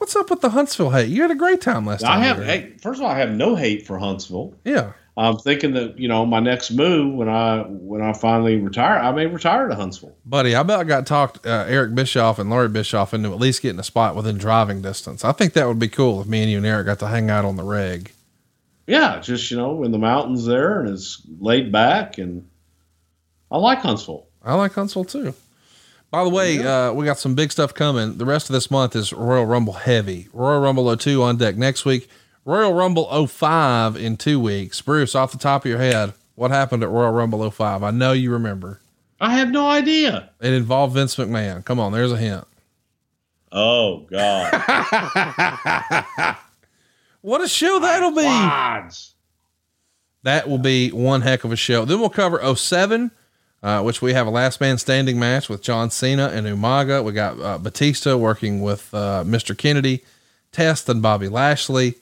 what's 0.00 0.16
up 0.16 0.30
with 0.30 0.40
the 0.40 0.48
Huntsville 0.50 0.88
hate? 0.90 1.10
You 1.10 1.20
had 1.20 1.30
a 1.30 1.34
great 1.34 1.60
time 1.60 1.84
last 1.84 2.02
I 2.02 2.14
time. 2.14 2.22
have 2.22 2.36
here. 2.38 2.46
hey, 2.46 2.72
first 2.80 2.98
of 2.98 3.04
all, 3.04 3.10
I 3.10 3.18
have 3.18 3.30
no 3.32 3.54
hate 3.54 3.86
for 3.86 3.98
Huntsville. 3.98 4.54
Yeah. 4.64 4.92
I'm 5.18 5.36
thinking 5.36 5.72
that 5.72 5.98
you 5.98 6.06
know 6.06 6.24
my 6.24 6.38
next 6.38 6.70
move 6.70 7.12
when 7.12 7.28
I 7.28 7.62
when 7.62 8.00
I 8.00 8.12
finally 8.12 8.56
retire, 8.56 8.98
I 8.98 9.10
may 9.10 9.26
retire 9.26 9.66
to 9.66 9.74
Huntsville. 9.74 10.16
Buddy, 10.24 10.54
I 10.54 10.60
about 10.60 10.86
got 10.86 11.06
talked 11.06 11.44
uh, 11.44 11.64
Eric 11.66 11.96
Bischoff 11.96 12.38
and 12.38 12.48
Loree 12.48 12.72
Bischoff 12.72 13.12
into 13.12 13.32
at 13.32 13.40
least 13.40 13.60
getting 13.60 13.80
a 13.80 13.84
spot 13.84 14.14
within 14.14 14.38
driving 14.38 14.80
distance. 14.80 15.24
I 15.24 15.32
think 15.32 15.54
that 15.54 15.66
would 15.66 15.80
be 15.80 15.88
cool 15.88 16.20
if 16.20 16.28
me 16.28 16.42
and 16.42 16.50
you 16.50 16.58
and 16.58 16.66
Eric 16.66 16.86
got 16.86 17.00
to 17.00 17.08
hang 17.08 17.30
out 17.30 17.44
on 17.44 17.56
the 17.56 17.64
reg. 17.64 18.12
Yeah, 18.86 19.18
just 19.18 19.50
you 19.50 19.56
know 19.56 19.82
in 19.82 19.90
the 19.90 19.98
mountains 19.98 20.46
there, 20.46 20.80
and 20.80 20.90
it's 20.90 21.20
laid 21.40 21.72
back, 21.72 22.18
and 22.18 22.48
I 23.50 23.58
like 23.58 23.80
Huntsville. 23.80 24.28
I 24.44 24.54
like 24.54 24.72
Huntsville 24.72 25.04
too. 25.04 25.34
By 26.12 26.22
the 26.22 26.30
way, 26.30 26.64
uh, 26.64 26.92
we 26.92 27.04
got 27.04 27.18
some 27.18 27.34
big 27.34 27.50
stuff 27.50 27.74
coming. 27.74 28.18
The 28.18 28.24
rest 28.24 28.48
of 28.48 28.54
this 28.54 28.70
month 28.70 28.94
is 28.94 29.12
Royal 29.12 29.44
Rumble 29.44 29.74
heavy. 29.74 30.28
Royal 30.32 30.60
Rumble 30.60 30.96
02 30.96 31.22
on 31.22 31.36
deck 31.36 31.56
next 31.56 31.84
week. 31.84 32.08
Royal 32.48 32.72
Rumble 32.72 33.26
05 33.26 33.96
in 33.96 34.16
two 34.16 34.40
weeks. 34.40 34.80
Bruce, 34.80 35.14
off 35.14 35.32
the 35.32 35.38
top 35.38 35.66
of 35.66 35.68
your 35.68 35.76
head, 35.78 36.14
what 36.34 36.50
happened 36.50 36.82
at 36.82 36.88
Royal 36.88 37.12
Rumble 37.12 37.50
05? 37.50 37.82
I 37.82 37.90
know 37.90 38.12
you 38.12 38.32
remember. 38.32 38.80
I 39.20 39.36
have 39.36 39.50
no 39.50 39.68
idea. 39.68 40.30
It 40.40 40.54
involved 40.54 40.94
Vince 40.94 41.16
McMahon. 41.16 41.62
Come 41.62 41.78
on, 41.78 41.92
there's 41.92 42.10
a 42.10 42.16
hint. 42.16 42.46
Oh 43.52 44.06
God! 44.10 44.52
What 47.20 47.42
a 47.42 47.48
show 47.48 47.80
that'll 47.80 48.12
be. 48.12 48.24
Odds. 48.24 49.14
That 50.22 50.48
will 50.48 50.58
be 50.58 50.90
one 50.90 51.20
heck 51.20 51.44
of 51.44 51.52
a 51.52 51.56
show. 51.56 51.84
Then 51.84 51.98
we'll 51.98 52.08
cover 52.08 52.54
07, 52.54 53.10
uh, 53.62 53.82
which 53.82 54.00
we 54.00 54.14
have 54.14 54.26
a 54.26 54.30
last 54.30 54.60
man 54.60 54.78
standing 54.78 55.18
match 55.18 55.48
with 55.48 55.60
John 55.60 55.90
Cena 55.90 56.28
and 56.28 56.46
Umaga. 56.46 57.02
We 57.04 57.12
got 57.12 57.40
uh, 57.40 57.58
Batista 57.58 58.16
working 58.16 58.62
with 58.62 58.94
uh, 58.94 59.24
Mr. 59.26 59.58
Kennedy, 59.58 60.04
Test 60.52 60.88
and 60.88 61.02
Bobby 61.02 61.28
Lashley, 61.28 61.96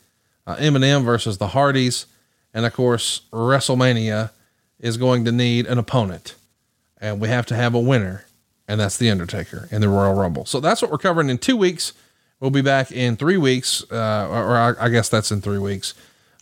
uh, 0.46 0.56
Eminem 0.56 1.04
versus 1.04 1.38
the 1.38 1.48
Hardys. 1.48 2.06
And 2.54 2.64
of 2.64 2.72
course, 2.72 3.22
WrestleMania 3.32 4.30
is 4.78 4.96
going 4.96 5.24
to 5.24 5.32
need 5.32 5.66
an 5.66 5.78
opponent. 5.78 6.34
And 7.00 7.20
we 7.20 7.28
have 7.28 7.46
to 7.46 7.54
have 7.56 7.74
a 7.74 7.80
winner. 7.80 8.24
And 8.68 8.80
that's 8.80 8.96
The 8.96 9.10
Undertaker 9.10 9.68
in 9.70 9.80
the 9.80 9.88
Royal 9.88 10.14
Rumble. 10.14 10.44
So 10.44 10.58
that's 10.60 10.82
what 10.82 10.90
we're 10.90 10.98
covering 10.98 11.30
in 11.30 11.38
two 11.38 11.56
weeks. 11.56 11.92
We'll 12.40 12.50
be 12.50 12.62
back 12.62 12.90
in 12.92 13.16
three 13.16 13.36
weeks, 13.36 13.84
uh, 13.90 14.28
or, 14.30 14.44
or 14.44 14.56
I, 14.56 14.86
I 14.86 14.88
guess 14.88 15.08
that's 15.08 15.30
in 15.30 15.40
three 15.40 15.58
weeks. 15.58 15.94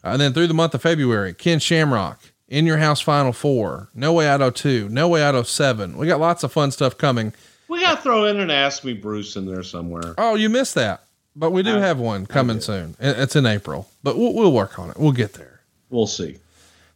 Uh, 0.03 0.09
and 0.09 0.21
then 0.21 0.33
through 0.33 0.47
the 0.49 0.55
month 0.55 0.75
of 0.75 0.83
February, 0.83 1.35
Ken 1.35 1.59
Shamrock, 1.59 2.21
In 2.49 2.67
Your 2.67 2.79
House 2.79 3.01
Final 3.01 3.33
Four, 3.33 3.91
No 3.95 4.13
Way 4.13 4.27
Out 4.27 4.43
of 4.43 4.55
02, 4.55 4.89
No 4.89 5.09
Way 5.09 5.23
Out 5.23 5.35
of 5.35 5.47
07. 5.49 5.97
We 5.97 6.07
got 6.07 6.19
lots 6.19 6.43
of 6.43 6.53
fun 6.53 6.71
stuff 6.71 6.99
coming. 6.99 7.33
We 7.69 7.81
got 7.81 7.97
to 7.97 8.03
throw 8.03 8.25
in 8.25 8.41
an 8.41 8.51
Ask 8.51 8.85
Me 8.85 8.93
Bruce 8.93 9.37
in 9.37 9.47
there 9.47 9.63
somewhere. 9.63 10.15
Oh, 10.19 10.35
you 10.35 10.49
missed 10.49 10.75
that. 10.75 11.04
But 11.37 11.51
we 11.51 11.63
do 11.63 11.77
I- 11.77 11.81
have 11.81 11.99
one 11.99 12.27
coming 12.27 12.61
soon. 12.61 12.97
It's 13.01 13.35
in 13.37 13.47
April, 13.47 13.89
but 14.03 14.17
we'll, 14.17 14.35
we'll 14.35 14.53
work 14.53 14.79
on 14.79 14.91
it. 14.91 14.97
We'll 14.99 15.13
get 15.13 15.35
there. 15.35 15.61
We'll 15.91 16.07
see. 16.07 16.39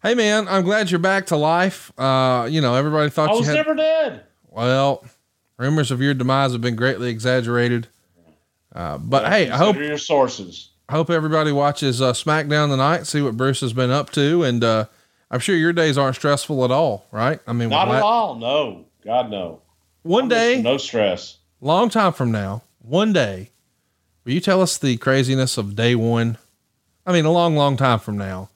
Hey, 0.03 0.15
man, 0.15 0.47
I'm 0.49 0.63
glad 0.63 0.91
you're 0.91 1.01
back 1.01 1.27
to 1.27 1.37
life. 1.37 1.93
Uh, 1.99 2.47
you 2.51 2.61
know, 2.61 2.75
everybody 2.75 3.11
thought 3.11 3.31
I 3.31 3.33
you 3.33 3.39
was 3.41 3.49
had. 3.49 3.55
never 3.55 3.75
dead. 3.75 4.23
well, 4.49 5.05
rumors 5.57 5.91
of 5.91 6.01
your 6.01 6.15
demise 6.15 6.53
have 6.53 6.61
been 6.61 6.77
greatly 6.77 7.11
exaggerated. 7.11 7.89
Uh, 8.75 8.99
but 8.99 9.29
hey, 9.33 9.51
I 9.51 9.57
hope 9.57 9.77
your 9.77 9.99
sources. 9.99 10.71
I 10.89 10.93
hope 10.93 11.11
everybody 11.11 11.51
watches 11.53 12.01
uh, 12.01 12.13
SmackDown 12.13 12.69
tonight, 12.71 13.07
see 13.07 13.21
what 13.23 13.37
Bruce 13.37 13.61
has 13.61 13.73
been 13.73 13.91
up 13.91 14.11
to, 14.11 14.45
and 14.45 14.63
uh, 14.63 14.85
I'm 15.31 15.41
sure 15.41 15.57
your 15.57 15.73
days 15.73 15.99
aren't 15.99 16.17
stressful 16.17 16.65
at 16.65 16.71
all, 16.71 17.07
right? 17.11 17.41
I 17.47 17.53
mean, 17.53 17.71
Not 17.71 17.89
at 17.89 18.01
la- 18.01 18.07
all. 18.09 18.35
No. 18.37 18.85
God, 19.05 19.31
no. 19.31 19.63
One 20.03 20.29
day, 20.29 20.63
No 20.63 20.77
stress. 20.79 21.39
long 21.61 21.91
time 21.91 22.13
from 22.13 22.31
now, 22.31 22.63
one 22.81 23.13
day, 23.13 23.51
will 24.29 24.35
you 24.35 24.41
tell 24.43 24.61
us 24.61 24.77
the 24.77 24.99
craziness 24.99 25.57
of 25.57 25.75
day 25.75 25.95
one? 25.95 26.37
I 27.07 27.15
mean, 27.15 27.25
a 27.25 27.33
long, 27.33 27.57
long 27.57 27.79
time 27.79 27.99
from 27.99 28.19
now, 28.19 28.51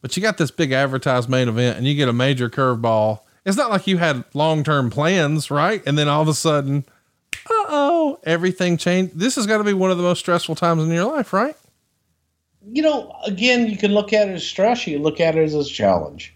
but 0.00 0.16
you 0.16 0.22
got 0.22 0.38
this 0.38 0.50
big 0.50 0.72
advertised 0.72 1.28
main 1.28 1.46
event 1.46 1.76
and 1.76 1.86
you 1.86 1.94
get 1.94 2.08
a 2.08 2.12
major 2.12 2.48
curveball. 2.48 3.20
It's 3.44 3.58
not 3.58 3.68
like 3.68 3.86
you 3.86 3.98
had 3.98 4.24
long 4.32 4.64
term 4.64 4.88
plans, 4.88 5.50
right? 5.50 5.82
And 5.86 5.98
then 5.98 6.08
all 6.08 6.22
of 6.22 6.28
a 6.28 6.32
sudden, 6.32 6.86
uh 7.34 7.66
oh, 7.68 8.18
everything 8.24 8.78
changed. 8.78 9.18
This 9.18 9.34
has 9.36 9.46
got 9.46 9.58
to 9.58 9.64
be 9.64 9.74
one 9.74 9.90
of 9.90 9.98
the 9.98 10.02
most 10.02 10.20
stressful 10.20 10.54
times 10.54 10.82
in 10.82 10.90
your 10.90 11.04
life, 11.04 11.34
right? 11.34 11.56
You 12.66 12.80
know, 12.80 13.14
again, 13.26 13.66
you 13.66 13.76
can 13.76 13.92
look 13.92 14.14
at 14.14 14.26
it 14.26 14.32
as 14.32 14.46
stress. 14.46 14.86
You 14.86 15.00
look 15.00 15.20
at 15.20 15.36
it 15.36 15.42
as 15.42 15.54
a 15.54 15.64
challenge. 15.64 16.34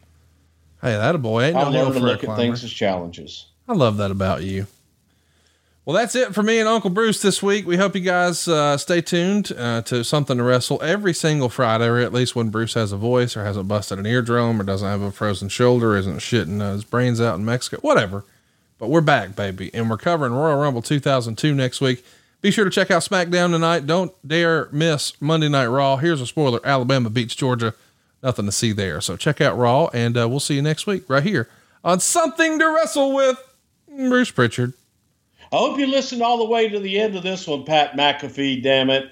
Hey, 0.82 0.92
that 0.92 1.14
a 1.14 1.18
boy 1.18 1.44
ain't 1.44 1.54
no 1.54 1.70
hill 1.70 1.84
learned 1.84 1.94
to 1.94 2.00
look 2.00 2.18
at 2.18 2.24
climber. 2.26 2.36
things 2.36 2.64
as 2.64 2.70
challenges. 2.70 3.46
I 3.66 3.72
love 3.72 3.96
that 3.96 4.10
about 4.10 4.42
you. 4.42 4.66
Well, 5.86 5.94
that's 5.94 6.14
it 6.14 6.34
for 6.34 6.42
me 6.42 6.60
and 6.60 6.68
Uncle 6.68 6.88
Bruce 6.88 7.20
this 7.20 7.42
week. 7.42 7.66
We 7.66 7.76
hope 7.76 7.94
you 7.94 8.00
guys 8.00 8.48
uh, 8.48 8.78
stay 8.78 9.02
tuned 9.02 9.52
uh, 9.52 9.82
to 9.82 10.02
Something 10.02 10.38
to 10.38 10.42
Wrestle 10.42 10.82
every 10.82 11.12
single 11.12 11.50
Friday, 11.50 11.84
or 11.84 11.98
at 11.98 12.10
least 12.10 12.34
when 12.34 12.48
Bruce 12.48 12.72
has 12.72 12.90
a 12.90 12.96
voice, 12.96 13.36
or 13.36 13.44
hasn't 13.44 13.68
busted 13.68 13.98
an 13.98 14.06
eardrum, 14.06 14.58
or 14.58 14.64
doesn't 14.64 14.88
have 14.88 15.02
a 15.02 15.12
frozen 15.12 15.50
shoulder, 15.50 15.94
isn't 15.94 16.20
shitting 16.20 16.62
uh, 16.62 16.72
his 16.72 16.84
brains 16.84 17.20
out 17.20 17.34
in 17.38 17.44
Mexico, 17.44 17.76
whatever. 17.82 18.24
But 18.78 18.88
we're 18.88 19.02
back, 19.02 19.36
baby, 19.36 19.70
and 19.74 19.90
we're 19.90 19.98
covering 19.98 20.32
Royal 20.32 20.56
Rumble 20.56 20.80
2002 20.80 21.54
next 21.54 21.82
week. 21.82 22.02
Be 22.40 22.50
sure 22.50 22.64
to 22.64 22.70
check 22.70 22.90
out 22.90 23.02
SmackDown 23.02 23.50
tonight. 23.50 23.86
Don't 23.86 24.14
dare 24.26 24.70
miss 24.72 25.20
Monday 25.20 25.50
Night 25.50 25.66
Raw. 25.66 25.98
Here's 25.98 26.22
a 26.22 26.26
spoiler: 26.26 26.60
Alabama 26.64 27.10
beats 27.10 27.34
Georgia. 27.34 27.74
Nothing 28.22 28.46
to 28.46 28.52
see 28.52 28.72
there. 28.72 29.02
So 29.02 29.18
check 29.18 29.42
out 29.42 29.58
Raw, 29.58 29.90
and 29.92 30.16
uh, 30.16 30.30
we'll 30.30 30.40
see 30.40 30.54
you 30.54 30.62
next 30.62 30.86
week 30.86 31.04
right 31.10 31.22
here 31.22 31.46
on 31.84 32.00
Something 32.00 32.58
to 32.58 32.74
Wrestle 32.74 33.14
with 33.14 33.36
Bruce 33.86 34.30
Pritchard. 34.30 34.72
I 35.54 35.58
hope 35.58 35.78
you 35.78 35.86
listened 35.86 36.20
all 36.20 36.38
the 36.38 36.46
way 36.46 36.68
to 36.68 36.80
the 36.80 36.98
end 36.98 37.14
of 37.14 37.22
this 37.22 37.46
one, 37.46 37.64
Pat 37.64 37.92
McAfee. 37.92 38.60
Damn 38.60 38.90
it, 38.90 39.04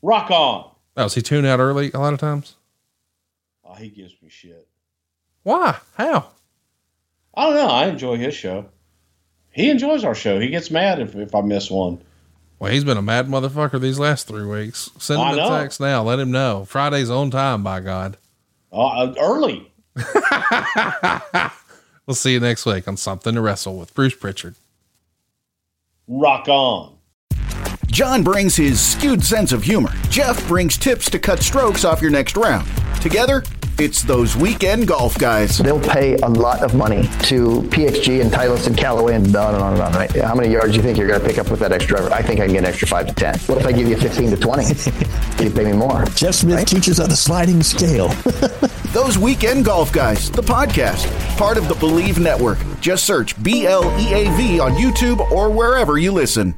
rock 0.00 0.30
on. 0.30 0.70
Oh, 0.96 1.02
does 1.02 1.14
he 1.14 1.20
tune 1.20 1.44
out 1.44 1.60
early 1.60 1.90
a 1.92 1.98
lot 1.98 2.14
of 2.14 2.20
times? 2.20 2.56
Oh, 3.62 3.74
he 3.74 3.90
gives 3.90 4.14
me 4.22 4.30
shit. 4.30 4.66
Why? 5.42 5.76
How? 5.94 6.28
I 7.34 7.44
don't 7.44 7.54
know. 7.54 7.66
I 7.66 7.86
enjoy 7.86 8.16
his 8.16 8.34
show. 8.34 8.64
He 9.50 9.68
enjoys 9.68 10.04
our 10.04 10.14
show. 10.14 10.40
He 10.40 10.48
gets 10.48 10.70
mad 10.70 11.00
if, 11.00 11.14
if 11.14 11.34
I 11.34 11.42
miss 11.42 11.70
one. 11.70 12.00
Well, 12.58 12.72
he's 12.72 12.84
been 12.84 12.96
a 12.96 13.02
mad 13.02 13.28
motherfucker 13.28 13.78
these 13.78 13.98
last 13.98 14.26
three 14.26 14.46
weeks. 14.46 14.90
Send 14.98 15.20
him 15.20 15.34
a 15.34 15.36
know. 15.36 15.50
text 15.50 15.80
now. 15.80 16.02
Let 16.02 16.18
him 16.18 16.30
know. 16.30 16.64
Friday's 16.64 17.10
on 17.10 17.30
time, 17.30 17.62
by 17.62 17.80
God. 17.80 18.16
Uh, 18.72 19.12
early. 19.20 19.70
We'll 22.08 22.14
see 22.14 22.32
you 22.32 22.40
next 22.40 22.64
week 22.64 22.88
on 22.88 22.96
Something 22.96 23.34
to 23.34 23.42
Wrestle 23.42 23.76
with 23.76 23.92
Bruce 23.92 24.14
Pritchard. 24.14 24.54
Rock 26.10 26.48
on. 26.48 26.96
John 27.86 28.22
brings 28.22 28.56
his 28.56 28.80
skewed 28.80 29.22
sense 29.22 29.52
of 29.52 29.62
humor. 29.62 29.92
Jeff 30.08 30.46
brings 30.48 30.78
tips 30.78 31.10
to 31.10 31.18
cut 31.18 31.40
strokes 31.40 31.84
off 31.84 32.00
your 32.00 32.10
next 32.10 32.34
round. 32.34 32.66
Together, 33.02 33.42
it's 33.78 34.02
those 34.02 34.34
weekend 34.34 34.88
golf 34.88 35.18
guys. 35.18 35.58
They'll 35.58 35.78
pay 35.78 36.16
a 36.16 36.28
lot 36.28 36.62
of 36.62 36.74
money 36.74 37.02
to 37.24 37.60
PXG 37.68 38.22
and 38.22 38.30
Titleist 38.30 38.66
and 38.68 38.76
Callaway 38.76 39.16
and 39.16 39.36
on 39.36 39.54
and 39.54 39.62
on 39.62 39.72
and 39.74 39.82
on, 39.82 39.92
right? 39.92 40.10
How 40.16 40.34
many 40.34 40.50
yards 40.50 40.70
do 40.70 40.76
you 40.76 40.82
think 40.82 40.96
you're 40.96 41.08
going 41.08 41.20
to 41.20 41.26
pick 41.26 41.36
up 41.36 41.50
with 41.50 41.60
that 41.60 41.72
extra 41.72 41.98
driver? 41.98 42.14
I 42.14 42.22
think 42.22 42.40
I 42.40 42.46
can 42.46 42.54
get 42.54 42.60
an 42.60 42.70
extra 42.70 42.88
5 42.88 43.08
to 43.08 43.14
10. 43.14 43.38
What 43.40 43.58
if 43.58 43.66
I 43.66 43.72
give 43.72 43.86
you 43.86 43.96
15 43.98 44.30
to 44.30 44.36
20? 44.38 44.64
you 45.44 45.50
pay 45.50 45.64
me 45.64 45.72
more. 45.74 46.06
Jeff 46.14 46.36
Smith 46.36 46.66
teaches 46.66 46.98
on 47.00 47.10
the 47.10 47.16
sliding 47.16 47.62
scale. 47.62 48.08
Those 48.92 49.18
Weekend 49.18 49.66
Golf 49.66 49.92
Guys, 49.92 50.30
the 50.30 50.42
podcast, 50.42 51.06
part 51.36 51.58
of 51.58 51.68
the 51.68 51.74
Bleav 51.74 52.18
Network. 52.18 52.58
Just 52.80 53.04
search 53.04 53.40
B 53.42 53.66
L 53.66 53.84
E 54.00 54.14
A 54.14 54.30
V 54.36 54.60
on 54.60 54.72
YouTube 54.72 55.20
or 55.30 55.50
wherever 55.50 55.98
you 55.98 56.10
listen. 56.10 56.54